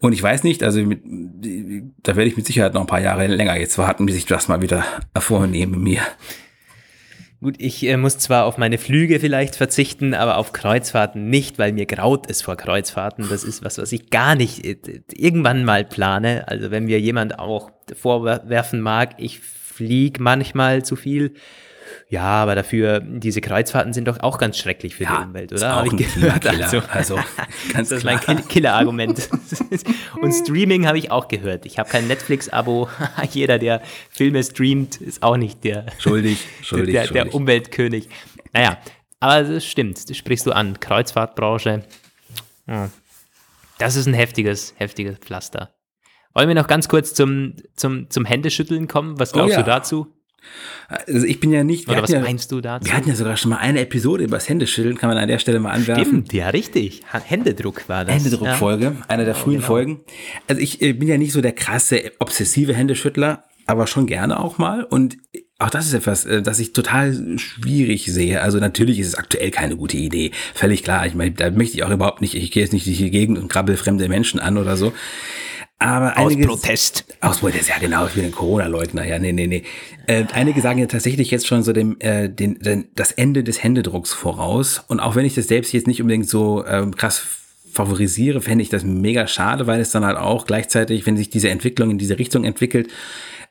Und 0.00 0.12
ich 0.12 0.22
weiß 0.22 0.44
nicht, 0.44 0.62
also 0.62 0.80
mit, 0.80 1.00
da 1.04 2.14
werde 2.14 2.30
ich 2.30 2.36
mit 2.36 2.46
Sicherheit 2.46 2.74
noch 2.74 2.82
ein 2.82 2.86
paar 2.86 3.00
Jahre 3.00 3.26
länger 3.26 3.56
jetzt 3.56 3.78
warten, 3.78 4.06
bis 4.06 4.16
ich 4.16 4.26
das 4.26 4.46
mal 4.46 4.62
wieder 4.62 4.84
vornehme 5.16 5.76
mir. 5.76 6.02
Gut, 7.40 7.54
ich 7.58 7.84
äh, 7.84 7.96
muss 7.96 8.18
zwar 8.18 8.46
auf 8.46 8.58
meine 8.58 8.78
Flüge 8.78 9.20
vielleicht 9.20 9.54
verzichten, 9.54 10.12
aber 10.12 10.38
auf 10.38 10.52
Kreuzfahrten 10.52 11.30
nicht, 11.30 11.58
weil 11.58 11.72
mir 11.72 11.86
graut 11.86 12.28
es 12.28 12.42
vor 12.42 12.56
Kreuzfahrten. 12.56 13.28
Das 13.28 13.44
ist 13.44 13.64
was, 13.64 13.78
was 13.78 13.92
ich 13.92 14.10
gar 14.10 14.34
nicht 14.34 14.64
äh, 14.64 14.76
irgendwann 15.14 15.64
mal 15.64 15.84
plane. 15.84 16.48
Also 16.48 16.72
wenn 16.72 16.86
mir 16.86 17.00
jemand 17.00 17.38
auch 17.38 17.70
vorwerfen 17.94 18.80
mag, 18.80 19.14
ich 19.18 19.38
fliege 19.38 20.20
manchmal 20.20 20.84
zu 20.84 20.96
viel, 20.96 21.34
ja, 22.08 22.24
aber 22.24 22.54
dafür, 22.54 23.00
diese 23.00 23.40
Kreuzfahrten 23.40 23.92
sind 23.92 24.08
doch 24.08 24.20
auch 24.20 24.38
ganz 24.38 24.56
schrecklich 24.56 24.94
für 24.94 25.04
ja, 25.04 25.18
die 25.18 25.26
Umwelt, 25.28 25.52
oder? 25.52 25.76
Habe 25.76 25.88
ich 25.88 25.96
gehört. 25.96 26.46
Also, 26.46 26.82
also 26.90 27.18
das 27.74 27.90
ist 27.90 28.04
mein 28.04 28.18
Killer-Argument. 28.20 29.28
Und 30.20 30.32
Streaming 30.32 30.86
habe 30.86 30.98
ich 30.98 31.10
auch 31.10 31.28
gehört. 31.28 31.66
Ich 31.66 31.78
habe 31.78 31.88
kein 31.88 32.06
Netflix-Abo. 32.08 32.88
Jeder, 33.30 33.58
der 33.58 33.82
Filme 34.10 34.42
streamt, 34.42 35.00
ist 35.00 35.22
auch 35.22 35.36
nicht 35.36 35.64
der, 35.64 35.86
schuldig, 35.98 36.38
schuldig, 36.62 36.94
der, 36.94 37.04
schuldig. 37.06 37.22
der 37.24 37.34
Umweltkönig. 37.34 38.08
Naja, 38.52 38.78
aber 39.20 39.42
das 39.42 39.66
stimmt. 39.66 40.08
Das 40.08 40.16
sprichst 40.16 40.46
du 40.46 40.52
an. 40.52 40.80
Kreuzfahrtbranche. 40.80 41.84
Ja. 42.66 42.90
Das 43.78 43.96
ist 43.96 44.06
ein 44.06 44.14
heftiges, 44.14 44.74
heftiges 44.76 45.18
Pflaster. 45.18 45.74
Wollen 46.34 46.48
wir 46.48 46.54
noch 46.54 46.66
ganz 46.66 46.88
kurz 46.88 47.14
zum, 47.14 47.54
zum, 47.74 48.10
zum 48.10 48.24
Händeschütteln 48.24 48.88
kommen? 48.88 49.18
Was 49.18 49.32
glaubst 49.32 49.56
oh 49.56 49.58
ja. 49.58 49.62
du 49.62 49.70
dazu? 49.70 50.17
Also 50.88 51.26
ich 51.26 51.40
bin 51.40 51.52
ja 51.52 51.64
nicht. 51.64 51.88
Oder 51.88 52.02
was 52.02 52.10
ja, 52.10 52.20
meinst 52.20 52.50
du 52.50 52.60
dazu? 52.60 52.86
Wir 52.86 52.96
hatten 52.96 53.08
ja 53.08 53.14
sogar 53.14 53.36
schon 53.36 53.50
mal 53.50 53.58
eine 53.58 53.80
Episode 53.80 54.24
über 54.24 54.36
das 54.36 54.48
Händeschütteln, 54.48 54.96
kann 54.96 55.08
man 55.08 55.18
an 55.18 55.28
der 55.28 55.38
Stelle 55.38 55.60
mal 55.60 55.72
anwerfen. 55.72 56.04
Stimmt, 56.04 56.32
ja, 56.32 56.48
richtig. 56.48 57.02
Händedruck 57.12 57.88
war 57.88 58.04
das. 58.04 58.14
Händedruckfolge, 58.14 58.84
ja. 58.84 58.96
einer 59.08 59.24
der 59.24 59.34
frühen 59.34 59.56
genau. 59.56 59.66
Folgen. 59.66 60.00
Also 60.46 60.62
ich 60.62 60.80
äh, 60.80 60.94
bin 60.94 61.08
ja 61.08 61.18
nicht 61.18 61.32
so 61.32 61.40
der 61.40 61.52
krasse, 61.52 62.12
obsessive 62.18 62.74
Händeschüttler, 62.74 63.44
aber 63.66 63.86
schon 63.86 64.06
gerne 64.06 64.40
auch 64.40 64.56
mal. 64.58 64.82
Und 64.84 65.18
auch 65.58 65.70
das 65.70 65.86
ist 65.86 65.92
etwas, 65.92 66.24
äh, 66.24 66.40
das 66.40 66.58
ich 66.58 66.72
total 66.72 67.38
schwierig 67.38 68.06
sehe. 68.06 68.40
Also 68.40 68.58
natürlich 68.58 68.98
ist 69.00 69.08
es 69.08 69.14
aktuell 69.16 69.50
keine 69.50 69.76
gute 69.76 69.96
Idee. 69.96 70.30
Völlig 70.54 70.84
klar. 70.84 71.06
Ich 71.06 71.14
meine, 71.14 71.32
da 71.32 71.50
möchte 71.50 71.76
ich 71.76 71.82
auch 71.82 71.90
überhaupt 71.90 72.20
nicht, 72.20 72.34
ich 72.34 72.50
gehe 72.50 72.62
jetzt 72.62 72.72
nicht 72.72 72.86
durch 72.86 72.98
die 72.98 73.10
Gegend 73.10 73.38
und 73.38 73.48
krabbel 73.48 73.76
fremde 73.76 74.08
Menschen 74.08 74.40
an 74.40 74.56
oder 74.56 74.76
so. 74.76 74.92
Aber 75.78 76.18
aus 76.18 76.32
einige, 76.32 76.48
Protest. 76.48 77.04
Aus 77.20 77.38
Protest, 77.38 77.68
ja 77.68 77.78
genau, 77.78 78.06
ich 78.06 78.14
bin 78.14 78.24
ein 78.24 78.32
Corona-Leugner, 78.32 79.06
ja, 79.06 79.18
nee, 79.18 79.32
nee, 79.32 79.46
nee. 79.46 79.62
Äh, 80.06 80.24
einige 80.32 80.60
sagen 80.60 80.80
ja 80.80 80.86
tatsächlich 80.86 81.30
jetzt 81.30 81.46
schon 81.46 81.62
so 81.62 81.72
dem, 81.72 81.96
äh, 82.00 82.28
den, 82.28 82.58
den, 82.58 82.88
das 82.96 83.12
Ende 83.12 83.44
des 83.44 83.62
Händedrucks 83.62 84.12
voraus. 84.12 84.84
Und 84.88 84.98
auch 84.98 85.14
wenn 85.14 85.24
ich 85.24 85.34
das 85.34 85.46
selbst 85.46 85.72
jetzt 85.72 85.86
nicht 85.86 86.00
unbedingt 86.02 86.28
so 86.28 86.66
ähm, 86.66 86.96
krass 86.96 87.22
favorisiere, 87.70 88.40
fände 88.40 88.62
ich 88.62 88.70
das 88.70 88.82
mega 88.82 89.28
schade, 89.28 89.68
weil 89.68 89.80
es 89.80 89.90
dann 89.90 90.04
halt 90.04 90.16
auch 90.16 90.46
gleichzeitig, 90.46 91.06
wenn 91.06 91.16
sich 91.16 91.30
diese 91.30 91.50
Entwicklung 91.50 91.90
in 91.90 91.98
diese 91.98 92.18
Richtung 92.18 92.44
entwickelt, 92.44 92.88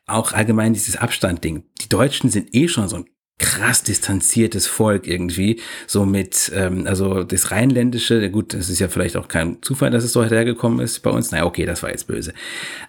auch 0.05 0.33
allgemein 0.33 0.73
dieses 0.73 0.97
Abstandding. 0.97 1.63
Die 1.81 1.89
Deutschen 1.89 2.29
sind 2.29 2.53
eh 2.53 2.67
schon 2.67 2.89
so 2.89 2.97
ein 2.97 3.05
krass 3.39 3.83
distanziertes 3.83 4.65
Volk 4.65 5.07
irgendwie, 5.07 5.59
so 5.85 6.05
mit, 6.05 6.51
ähm, 6.55 6.87
also 6.87 7.23
das 7.23 7.51
Rheinländische, 7.51 8.29
gut, 8.31 8.53
das 8.53 8.69
ist 8.69 8.79
ja 8.79 8.87
vielleicht 8.87 9.15
auch 9.15 9.27
kein 9.27 9.61
Zufall, 9.61 9.91
dass 9.91 10.03
es 10.03 10.13
so 10.13 10.23
hergekommen 10.23 10.79
ist 10.79 10.99
bei 10.99 11.11
uns, 11.11 11.31
naja, 11.31 11.45
okay, 11.45 11.65
das 11.65 11.83
war 11.83 11.91
jetzt 11.91 12.07
böse, 12.07 12.33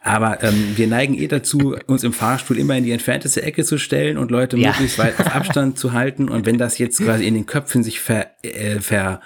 aber 0.02 0.42
ähm, 0.42 0.72
wir 0.76 0.86
neigen 0.86 1.14
eh 1.14 1.28
dazu, 1.28 1.76
uns 1.86 2.02
im 2.02 2.14
Fahrstuhl 2.14 2.58
immer 2.58 2.76
in 2.76 2.84
die 2.84 2.92
entfernteste 2.92 3.42
Ecke 3.42 3.64
zu 3.64 3.78
stellen 3.78 4.16
und 4.16 4.30
Leute 4.30 4.56
ja. 4.56 4.70
möglichst 4.70 4.98
weit 4.98 5.20
auf 5.20 5.34
Abstand 5.34 5.78
zu 5.78 5.92
halten. 5.92 6.28
Und 6.28 6.46
wenn 6.46 6.58
das 6.58 6.78
jetzt 6.78 7.02
quasi 7.02 7.26
in 7.26 7.34
den 7.34 7.46
Köpfen 7.46 7.82
sich 7.82 8.00
ver, 8.00 8.28
äh, 8.42 8.80
ver 8.80 9.20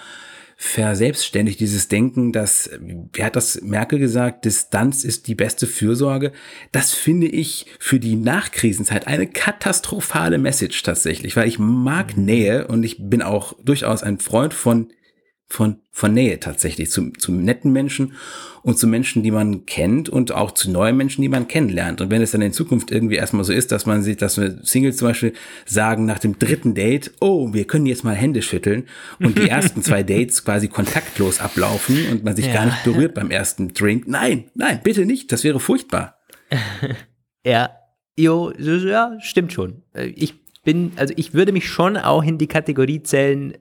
verselbstständigt, 0.62 1.59
dieses 1.59 1.89
Denken, 1.89 2.30
dass, 2.30 2.70
wie 2.80 3.24
hat 3.24 3.34
das 3.34 3.60
Merkel 3.62 3.98
gesagt, 3.98 4.44
Distanz 4.44 5.02
ist 5.02 5.26
die 5.26 5.34
beste 5.34 5.66
Fürsorge. 5.66 6.30
Das 6.70 6.93
finde 6.93 7.26
ich 7.26 7.66
für 7.80 7.98
die 7.98 8.14
Nachkrisenzeit 8.14 9.09
eine 9.09 9.26
katastrophale 9.26 10.39
Message 10.39 10.84
tatsächlich, 10.84 11.36
weil 11.36 11.48
ich 11.48 11.59
mag 11.59 12.16
mhm. 12.16 12.24
Nähe 12.24 12.68
und 12.68 12.84
ich 12.84 12.98
bin 13.01 13.22
auch 13.22 13.55
durchaus 13.64 14.05
ein 14.05 14.20
Freund 14.20 14.55
von 14.55 14.93
von, 15.53 15.77
von 15.91 16.15
Nähe 16.15 16.41
tatsächlich 16.41 16.91
zu, 16.91 17.11
zu 17.11 17.31
netten 17.31 17.73
Menschen 17.73 18.15
und 18.62 18.79
zu 18.79 18.87
Menschen, 18.87 19.23
die 19.23 19.31
man 19.31 19.66
kennt 19.66 20.09
und 20.09 20.33
auch 20.33 20.53
zu 20.53 20.70
neuen 20.70 20.97
Menschen, 20.97 21.20
die 21.20 21.29
man 21.29 21.47
kennenlernt. 21.47 22.01
Und 22.01 22.11
wenn 22.11 22.23
es 22.23 22.31
dann 22.31 22.41
in 22.41 22.55
Zukunft 22.55 22.91
irgendwie 22.91 23.16
erstmal 23.16 23.45
so 23.45 23.53
ist, 23.53 23.70
dass 23.70 23.85
man 23.85 24.03
sieht, 24.03 24.23
dass 24.23 24.41
wir 24.41 24.61
Singles 24.62 24.97
zum 24.97 25.09
Beispiel 25.09 25.35
sagen 25.66 26.07
nach 26.07 26.20
dem 26.20 26.39
dritten 26.39 26.74
Date, 26.74 27.12
oh, 27.20 27.53
wir 27.53 27.66
können 27.66 27.85
jetzt 27.85 28.03
mal 28.03 28.15
Hände 28.15 28.41
schütteln 28.41 28.85
und 29.20 29.37
die 29.37 29.49
ersten 29.49 29.83
zwei 29.83 30.03
Dates 30.03 30.43
quasi 30.43 30.69
kontaktlos 30.69 31.39
ablaufen 31.39 31.99
und 32.11 32.24
man 32.24 32.35
sich 32.35 32.47
ja. 32.47 32.55
gar 32.55 32.65
nicht 32.65 32.83
berührt 32.85 33.12
beim 33.12 33.31
ersten 33.31 33.74
Drink. 33.74 34.09
Nein, 34.09 34.45
nein, 34.55 34.81
bitte 34.83 35.05
nicht, 35.05 35.33
das 35.33 35.45
wäre 35.45 35.61
furchtbar. 35.61 36.19
ja, 37.45 37.70
jo, 38.16 38.53
ja, 38.59 39.19
stimmt 39.20 39.53
schon. 39.53 39.83
Äh, 39.93 40.07
ich 40.07 40.35
bin, 40.65 40.93
also 40.97 41.12
ich 41.19 41.35
würde 41.35 41.53
mich 41.53 41.69
schon 41.69 41.99
auch 41.99 42.23
in 42.23 42.39
die 42.39 42.47
Kategorie 42.47 43.03
zählen, 43.03 43.53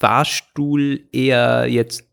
Fahrstuhl 0.00 1.02
eher 1.12 1.66
jetzt 1.68 2.08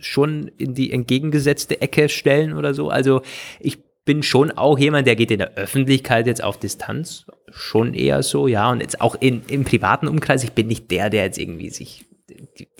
schon 0.00 0.48
in 0.56 0.74
die 0.74 0.92
entgegengesetzte 0.92 1.80
Ecke 1.80 2.08
stellen 2.08 2.54
oder 2.54 2.74
so. 2.74 2.88
Also 2.88 3.22
ich 3.60 3.78
bin 4.04 4.22
schon 4.22 4.50
auch 4.52 4.78
jemand, 4.78 5.06
der 5.06 5.16
geht 5.16 5.30
in 5.30 5.38
der 5.38 5.54
Öffentlichkeit 5.54 6.26
jetzt 6.26 6.42
auf 6.42 6.58
Distanz. 6.58 7.26
Schon 7.50 7.94
eher 7.94 8.22
so, 8.22 8.46
ja. 8.46 8.70
Und 8.70 8.80
jetzt 8.80 9.00
auch 9.00 9.16
in, 9.18 9.42
im 9.48 9.64
privaten 9.64 10.08
Umkreis. 10.08 10.44
Ich 10.44 10.52
bin 10.52 10.66
nicht 10.66 10.90
der, 10.90 11.10
der 11.10 11.24
jetzt 11.24 11.38
irgendwie 11.38 11.70
sich 11.70 12.06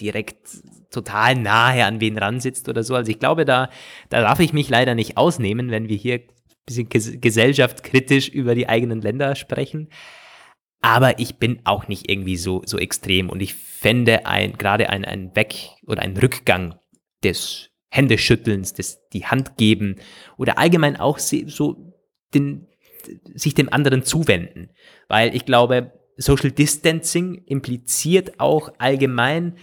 direkt 0.01 0.37
total 0.91 1.35
nahe 1.35 1.85
an 1.85 2.01
wen 2.01 2.19
ransitzt 2.19 2.69
oder 2.69 2.83
so. 2.83 2.95
Also 2.95 3.11
ich 3.11 3.19
glaube, 3.19 3.45
da, 3.45 3.71
da 4.11 4.21
darf 4.21 4.41
ich 4.41 4.53
mich 4.53 4.69
leider 4.69 4.95
nicht 4.95 5.17
ausnehmen, 5.17 5.71
wenn 5.71 5.89
wir 5.89 5.97
hier 5.97 6.15
ein 6.15 6.29
bisschen 6.67 6.89
gesellschaftskritisch 7.21 8.29
über 8.29 8.55
die 8.55 8.69
eigenen 8.69 9.01
Länder 9.01 9.35
sprechen. 9.35 9.89
Aber 10.85 11.19
ich 11.19 11.37
bin 11.37 11.61
auch 11.65 11.89
nicht 11.89 12.11
irgendwie 12.11 12.37
so, 12.37 12.61
so 12.67 12.77
extrem 12.77 13.31
und 13.31 13.41
ich 13.41 13.55
fände 13.55 14.27
ein, 14.27 14.59
gerade 14.59 14.91
ein, 14.91 15.07
ein 15.07 15.35
Weg 15.35 15.71
oder 15.87 16.03
ein 16.03 16.15
Rückgang 16.15 16.75
des 17.25 17.71
Händeschüttelns, 17.89 18.75
des 18.75 19.01
die 19.15 19.25
Hand 19.25 19.57
geben 19.57 19.97
oder 20.37 20.59
allgemein 20.59 21.01
auch 21.01 21.19
so 21.19 21.95
den, 22.35 22.67
sich 23.33 23.55
dem 23.55 23.73
anderen 23.73 24.05
zuwenden. 24.05 24.69
Weil 25.09 25.35
ich 25.35 25.47
glaube, 25.47 25.93
Social 26.19 26.51
Distancing 26.51 27.43
impliziert 27.47 28.39
auch 28.39 28.71
allgemein 28.77 29.57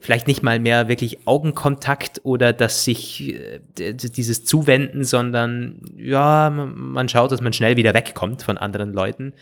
vielleicht 0.00 0.26
nicht 0.26 0.42
mal 0.42 0.58
mehr 0.58 0.88
wirklich 0.88 1.24
Augenkontakt 1.24 2.20
oder 2.24 2.52
dass 2.52 2.84
sich 2.84 3.32
äh, 3.32 3.60
dieses 3.94 4.44
Zuwenden, 4.44 5.04
sondern 5.04 5.82
ja, 5.96 6.50
man 6.50 7.08
schaut, 7.08 7.30
dass 7.30 7.40
man 7.40 7.52
schnell 7.52 7.76
wieder 7.76 7.94
wegkommt 7.94 8.42
von 8.42 8.58
anderen 8.58 8.92
Leuten. 8.92 9.34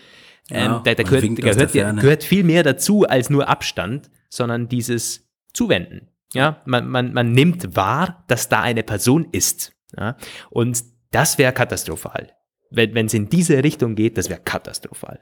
Ähm, 0.52 0.80
da, 0.84 0.94
da 0.94 1.02
gehört, 1.02 1.36
gehört, 1.36 1.72
gehört, 1.72 2.24
viel 2.24 2.44
mehr 2.44 2.62
dazu 2.62 3.04
als 3.04 3.30
nur 3.30 3.48
Abstand, 3.48 4.10
sondern 4.28 4.68
dieses 4.68 5.28
Zuwenden. 5.52 6.08
Ja, 6.34 6.62
man, 6.64 6.88
man, 6.88 7.12
man 7.12 7.32
nimmt 7.32 7.76
wahr, 7.76 8.24
dass 8.28 8.48
da 8.48 8.60
eine 8.60 8.82
Person 8.82 9.28
ist. 9.32 9.72
Ja? 9.96 10.16
Und 10.50 10.82
das 11.10 11.38
wäre 11.38 11.52
katastrophal. 11.52 12.32
Wenn 12.70 13.06
es 13.06 13.12
in 13.12 13.28
diese 13.28 13.62
Richtung 13.62 13.94
geht, 13.94 14.16
das 14.16 14.30
wäre 14.30 14.40
katastrophal. 14.40 15.20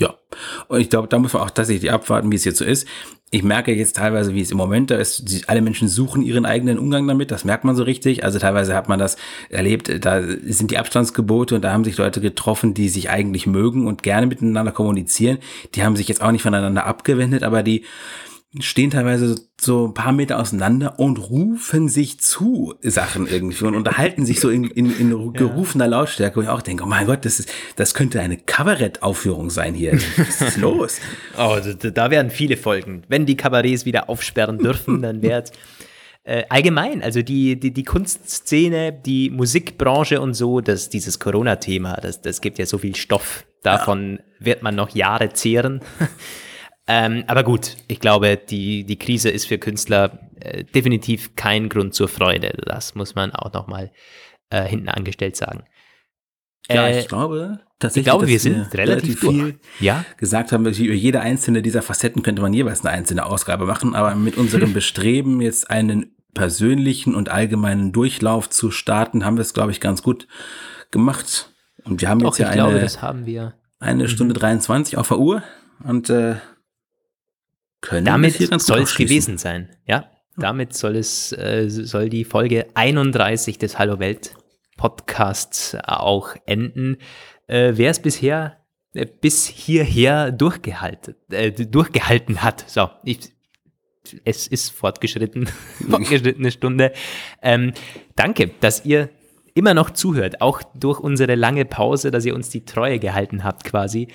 Ja, 0.00 0.14
und 0.68 0.80
ich 0.80 0.90
glaube, 0.90 1.08
da 1.08 1.18
muss 1.18 1.32
man 1.32 1.42
auch 1.42 1.50
tatsächlich 1.50 1.90
abwarten, 1.90 2.30
wie 2.30 2.36
es 2.36 2.44
jetzt 2.44 2.58
so 2.58 2.64
ist. 2.64 2.86
Ich 3.30 3.42
merke 3.42 3.74
jetzt 3.74 3.96
teilweise, 3.96 4.32
wie 4.32 4.40
es 4.40 4.50
im 4.50 4.56
Moment 4.56 4.90
da 4.90 4.96
ist, 4.96 5.44
alle 5.48 5.60
Menschen 5.60 5.88
suchen 5.88 6.22
ihren 6.22 6.46
eigenen 6.46 6.78
Umgang 6.78 7.06
damit, 7.06 7.30
das 7.30 7.44
merkt 7.44 7.64
man 7.64 7.76
so 7.76 7.82
richtig. 7.82 8.24
Also 8.24 8.38
teilweise 8.38 8.74
hat 8.74 8.88
man 8.88 8.98
das 8.98 9.16
erlebt, 9.50 10.04
da 10.04 10.22
sind 10.22 10.70
die 10.70 10.78
Abstandsgebote 10.78 11.56
und 11.56 11.62
da 11.62 11.72
haben 11.72 11.84
sich 11.84 11.98
Leute 11.98 12.20
getroffen, 12.20 12.72
die 12.72 12.88
sich 12.88 13.10
eigentlich 13.10 13.46
mögen 13.46 13.86
und 13.86 14.02
gerne 14.02 14.26
miteinander 14.26 14.72
kommunizieren. 14.72 15.38
Die 15.74 15.82
haben 15.82 15.96
sich 15.96 16.08
jetzt 16.08 16.22
auch 16.22 16.32
nicht 16.32 16.42
voneinander 16.42 16.86
abgewendet, 16.86 17.42
aber 17.42 17.62
die 17.62 17.84
stehen 18.60 18.90
teilweise 18.90 19.36
so 19.60 19.86
ein 19.86 19.94
paar 19.94 20.12
Meter 20.12 20.38
auseinander 20.38 20.98
und 20.98 21.18
rufen 21.18 21.88
sich 21.88 22.18
zu 22.18 22.74
Sachen 22.80 23.26
irgendwie 23.26 23.64
und 23.66 23.74
unterhalten 23.74 24.24
sich 24.24 24.40
so 24.40 24.48
in, 24.48 24.64
in, 24.64 24.98
in 24.98 25.32
gerufener 25.34 25.86
Lautstärke, 25.86 26.36
wo 26.36 26.40
ich 26.40 26.48
auch 26.48 26.62
denke, 26.62 26.84
oh 26.84 26.86
mein 26.86 27.06
Gott, 27.06 27.24
das 27.24 27.40
ist, 27.40 27.52
das 27.76 27.92
könnte 27.92 28.20
eine 28.20 28.38
Kabarett-Aufführung 28.38 29.50
sein 29.50 29.74
hier. 29.74 29.98
Was 30.16 30.40
ist 30.40 30.56
los? 30.56 30.98
oh, 31.38 31.58
da, 31.60 31.90
da 31.90 32.10
werden 32.10 32.30
viele 32.30 32.56
Folgen. 32.56 33.02
Wenn 33.08 33.26
die 33.26 33.36
Kabarets 33.36 33.84
wieder 33.84 34.08
aufsperren 34.08 34.58
dürfen, 34.62 35.02
dann 35.02 35.20
wird 35.20 35.52
äh, 36.24 36.44
allgemein, 36.48 37.02
also 37.02 37.20
die, 37.20 37.60
die, 37.60 37.72
die 37.72 37.84
Kunstszene, 37.84 38.92
die 38.92 39.28
Musikbranche 39.28 40.22
und 40.22 40.32
so, 40.32 40.62
das, 40.62 40.88
dieses 40.88 41.18
Corona-Thema, 41.18 41.98
das, 42.00 42.22
das 42.22 42.40
gibt 42.40 42.58
ja 42.58 42.64
so 42.64 42.78
viel 42.78 42.96
Stoff. 42.96 43.44
Davon 43.62 44.20
ja. 44.38 44.46
wird 44.46 44.62
man 44.62 44.74
noch 44.74 44.94
Jahre 44.94 45.34
zehren. 45.34 45.80
Ähm, 46.88 47.24
aber 47.26 47.44
gut, 47.44 47.76
ich 47.86 48.00
glaube, 48.00 48.36
die, 48.36 48.84
die 48.84 48.98
Krise 48.98 49.28
ist 49.28 49.46
für 49.46 49.58
Künstler 49.58 50.18
äh, 50.40 50.64
definitiv 50.64 51.36
kein 51.36 51.68
Grund 51.68 51.94
zur 51.94 52.08
Freude. 52.08 52.56
Das 52.64 52.94
muss 52.94 53.14
man 53.14 53.32
auch 53.32 53.52
nochmal 53.52 53.92
äh, 54.50 54.64
hinten 54.64 54.88
angestellt 54.88 55.36
sagen. 55.36 55.64
Ja, 56.70 56.88
äh, 56.88 57.00
ich 57.00 57.08
glaube 57.08 57.60
tatsächlich. 57.78 58.06
Ich 58.06 58.10
glaube, 58.10 58.26
wir 58.26 58.40
sind 58.40 58.74
relativ, 58.74 58.76
relativ 58.76 59.20
viel 59.20 59.60
ja? 59.80 60.04
gesagt 60.16 60.52
haben. 60.52 60.64
Über 60.64 60.94
jede 60.94 61.20
einzelne 61.20 61.60
dieser 61.60 61.82
Facetten 61.82 62.22
könnte 62.22 62.40
man 62.40 62.54
jeweils 62.54 62.84
eine 62.84 62.90
einzelne 62.90 63.26
Ausgabe 63.26 63.66
machen, 63.66 63.94
aber 63.94 64.14
mit 64.14 64.38
unserem 64.38 64.72
Bestreben, 64.74 65.42
jetzt 65.42 65.70
einen 65.70 66.14
persönlichen 66.32 67.14
und 67.14 67.28
allgemeinen 67.28 67.92
Durchlauf 67.92 68.48
zu 68.48 68.70
starten, 68.70 69.24
haben 69.24 69.36
wir 69.36 69.42
es, 69.42 69.54
glaube 69.54 69.72
ich, 69.72 69.80
ganz 69.80 70.02
gut 70.02 70.26
gemacht. 70.90 71.52
Und 71.84 72.00
wir 72.00 72.08
haben 72.08 72.20
Doch, 72.20 72.28
jetzt 72.28 72.38
ja 72.38 72.48
eine, 72.48 72.86
glaube, 72.86 73.54
eine 73.78 74.02
mhm. 74.04 74.08
Stunde 74.08 74.34
23 74.34 74.96
auf 74.96 75.08
der 75.08 75.18
Uhr 75.18 75.42
und 75.84 76.10
äh, 76.10 76.36
können 77.80 78.04
Damit 78.04 78.34
soll 78.60 78.80
es 78.80 78.96
gewesen 78.96 79.38
sein. 79.38 79.76
Ja, 79.86 80.10
damit 80.36 80.74
soll 80.74 80.96
es 80.96 81.32
äh, 81.32 81.68
soll 81.68 82.08
die 82.08 82.24
Folge 82.24 82.66
31 82.74 83.58
des 83.58 83.78
Hallo 83.78 83.98
Welt 83.98 84.34
Podcasts 84.76 85.76
auch 85.82 86.34
enden. 86.46 86.98
Äh, 87.46 87.72
Wer 87.74 87.90
es 87.90 88.00
bisher 88.00 88.58
äh, 88.94 89.06
bis 89.06 89.46
hierher 89.46 90.32
durchgehalten, 90.32 91.14
äh, 91.30 91.50
durchgehalten 91.52 92.42
hat, 92.42 92.64
so, 92.68 92.88
ich, 93.04 93.30
es 94.24 94.46
ist 94.46 94.70
fortgeschritten, 94.70 95.46
fortgeschrittene 95.90 96.50
Stunde. 96.50 96.92
Ähm, 97.42 97.74
danke, 98.16 98.50
dass 98.60 98.84
ihr 98.84 99.10
immer 99.54 99.74
noch 99.74 99.90
zuhört, 99.90 100.40
auch 100.40 100.62
durch 100.74 101.00
unsere 101.00 101.34
lange 101.34 101.64
Pause, 101.64 102.10
dass 102.10 102.24
ihr 102.24 102.34
uns 102.34 102.48
die 102.48 102.64
Treue 102.64 102.98
gehalten 102.98 103.44
habt 103.44 103.64
quasi. 103.64 104.08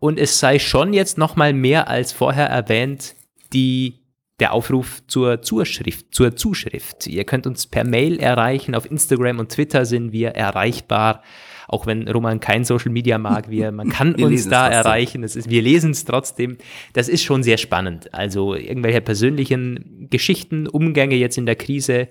Und 0.00 0.18
es 0.18 0.38
sei 0.38 0.58
schon 0.58 0.92
jetzt 0.92 1.18
noch 1.18 1.36
mal 1.36 1.52
mehr 1.52 1.88
als 1.88 2.12
vorher 2.12 2.46
erwähnt, 2.46 3.16
die 3.52 3.98
der 4.40 4.52
Aufruf 4.52 5.02
zur 5.08 5.42
Zuschrift, 5.42 6.14
zur 6.14 6.36
Zuschrift. 6.36 7.06
Ihr 7.08 7.24
könnt 7.24 7.46
uns 7.46 7.66
per 7.66 7.84
Mail 7.84 8.20
erreichen. 8.20 8.74
Auf 8.74 8.88
Instagram 8.88 9.40
und 9.40 9.50
Twitter 9.50 9.84
sind 9.84 10.12
wir 10.12 10.30
erreichbar. 10.30 11.22
Auch 11.66 11.86
wenn 11.86 12.08
Roman 12.08 12.40
kein 12.40 12.64
Social 12.64 12.92
Media 12.92 13.18
mag, 13.18 13.50
wir, 13.50 13.72
man 13.72 13.88
kann 13.88 14.14
uns 14.14 14.48
da 14.48 14.68
erreichen. 14.68 15.22
Das 15.22 15.34
ist, 15.34 15.50
wir 15.50 15.60
lesen 15.60 15.90
es 15.90 16.04
trotzdem. 16.04 16.56
Das 16.92 17.08
ist 17.08 17.24
schon 17.24 17.42
sehr 17.42 17.58
spannend. 17.58 18.14
Also 18.14 18.54
irgendwelche 18.54 19.00
persönlichen 19.00 20.06
Geschichten, 20.08 20.68
Umgänge 20.68 21.16
jetzt 21.16 21.36
in 21.36 21.46
der 21.46 21.56
Krise. 21.56 22.08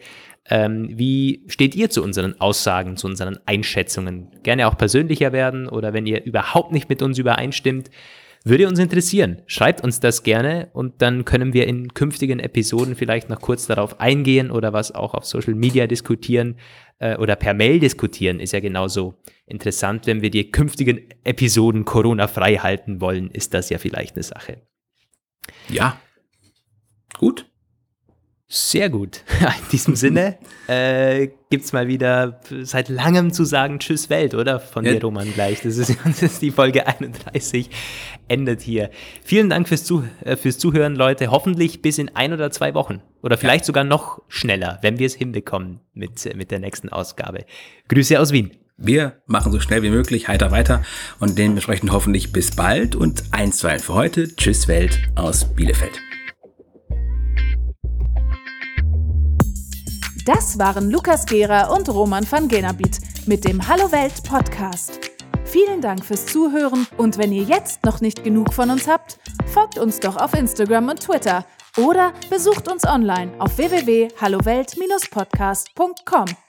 Ähm, 0.49 0.89
wie 0.91 1.43
steht 1.47 1.75
ihr 1.75 1.89
zu 1.89 2.03
unseren 2.03 2.39
Aussagen, 2.39 2.95
zu 2.95 3.07
unseren 3.07 3.37
Einschätzungen? 3.45 4.31
Gerne 4.43 4.67
auch 4.67 4.77
persönlicher 4.77 5.33
werden 5.33 5.67
oder 5.67 5.93
wenn 5.93 6.05
ihr 6.05 6.23
überhaupt 6.23 6.71
nicht 6.71 6.89
mit 6.89 7.01
uns 7.01 7.17
übereinstimmt, 7.17 7.89
würde 8.43 8.67
uns 8.67 8.79
interessieren. 8.79 9.41
Schreibt 9.45 9.83
uns 9.83 9.99
das 9.99 10.23
gerne 10.23 10.69
und 10.73 11.01
dann 11.01 11.25
können 11.25 11.53
wir 11.53 11.67
in 11.67 11.93
künftigen 11.93 12.39
Episoden 12.39 12.95
vielleicht 12.95 13.29
noch 13.29 13.41
kurz 13.41 13.67
darauf 13.67 13.99
eingehen 13.99 14.51
oder 14.51 14.71
was 14.73 14.93
auch 14.93 15.13
auf 15.13 15.25
Social 15.25 15.55
Media 15.55 15.85
diskutieren 15.85 16.57
äh, 16.99 17.17
oder 17.17 17.35
per 17.35 17.53
Mail 17.53 17.79
diskutieren. 17.79 18.39
Ist 18.39 18.53
ja 18.53 18.61
genauso 18.61 19.15
interessant. 19.45 20.07
Wenn 20.07 20.21
wir 20.21 20.29
die 20.29 20.49
künftigen 20.49 21.09
Episoden 21.23 21.83
Corona-frei 21.83 22.55
halten 22.55 23.01
wollen, 23.01 23.29
ist 23.31 23.53
das 23.53 23.69
ja 23.69 23.79
vielleicht 23.79 24.15
eine 24.15 24.23
Sache. 24.23 24.61
Ja. 25.69 25.99
Gut. 27.17 27.49
Sehr 28.49 28.89
gut. 28.89 29.23
In 29.41 29.69
diesem 29.73 29.95
Sinne 29.97 30.37
äh, 30.67 31.27
gibt 31.49 31.65
es 31.65 31.73
mal 31.73 31.87
wieder 31.87 32.39
seit 32.63 32.87
langem 32.87 33.33
zu 33.33 33.43
sagen 33.43 33.79
Tschüss 33.79 34.09
Welt, 34.09 34.35
oder? 34.35 34.61
Von 34.61 34.85
ja. 34.85 34.93
dir, 34.93 35.01
Roman, 35.01 35.33
gleich. 35.33 35.61
Das 35.61 35.77
ist, 35.77 35.97
das 36.05 36.21
ist, 36.21 36.41
die 36.41 36.51
Folge 36.51 36.87
31, 36.87 37.69
endet 38.29 38.61
hier. 38.61 38.89
Vielen 39.21 39.49
Dank 39.49 39.67
fürs, 39.67 39.83
zu, 39.83 40.07
äh, 40.23 40.37
fürs 40.37 40.57
Zuhören, 40.57 40.95
Leute. 40.95 41.29
Hoffentlich 41.29 41.81
bis 41.81 41.97
in 41.97 42.15
ein 42.15 42.31
oder 42.31 42.49
zwei 42.49 42.73
Wochen. 42.73 43.01
Oder 43.21 43.37
vielleicht 43.37 43.63
ja. 43.63 43.67
sogar 43.67 43.83
noch 43.83 44.21
schneller, 44.29 44.79
wenn 44.81 44.97
wir 44.97 45.07
es 45.07 45.15
hinbekommen 45.15 45.81
mit, 45.93 46.33
mit 46.35 46.49
der 46.49 46.59
nächsten 46.59 46.87
Ausgabe. 46.87 47.45
Grüße 47.89 48.17
aus 48.17 48.31
Wien. 48.31 48.51
Wir 48.77 49.21
machen 49.25 49.51
so 49.51 49.59
schnell 49.59 49.81
wie 49.81 49.89
möglich 49.89 50.27
heiter 50.27 50.51
weiter 50.51 50.83
und 51.19 51.37
dementsprechend 51.37 51.91
hoffentlich 51.91 52.31
bis 52.31 52.55
bald 52.55 52.95
und 52.95 53.23
eins, 53.31 53.57
zwei 53.57 53.79
für 53.79 53.95
heute. 53.95 54.33
Tschüss 54.35 54.67
Welt 54.67 54.99
aus 55.15 55.53
Bielefeld. 55.55 55.99
Das 60.27 60.59
waren 60.59 60.91
Lukas 60.91 61.25
Gera 61.25 61.73
und 61.73 61.87
Roman 61.87 62.29
van 62.29 62.49
Genabit 62.49 62.99
mit 63.27 63.47
dem 63.47 63.65
Hallo 63.65 63.89
Welt 63.93 64.23
Podcast. 64.23 64.99
Vielen 65.45 65.79
Dank 65.79 66.03
fürs 66.03 66.25
Zuhören 66.25 66.85
und 66.97 67.17
wenn 67.17 67.31
ihr 67.31 67.43
jetzt 67.43 67.85
noch 67.85 68.01
nicht 68.01 68.25
genug 68.25 68.53
von 68.53 68.69
uns 68.69 68.89
habt, 68.89 69.19
folgt 69.45 69.77
uns 69.77 70.01
doch 70.01 70.17
auf 70.17 70.33
Instagram 70.33 70.89
und 70.89 70.99
Twitter 70.99 71.45
oder 71.77 72.11
besucht 72.29 72.69
uns 72.69 72.85
online 72.85 73.31
auf 73.39 73.57
www.hallowelt-podcast.com. 73.57 76.46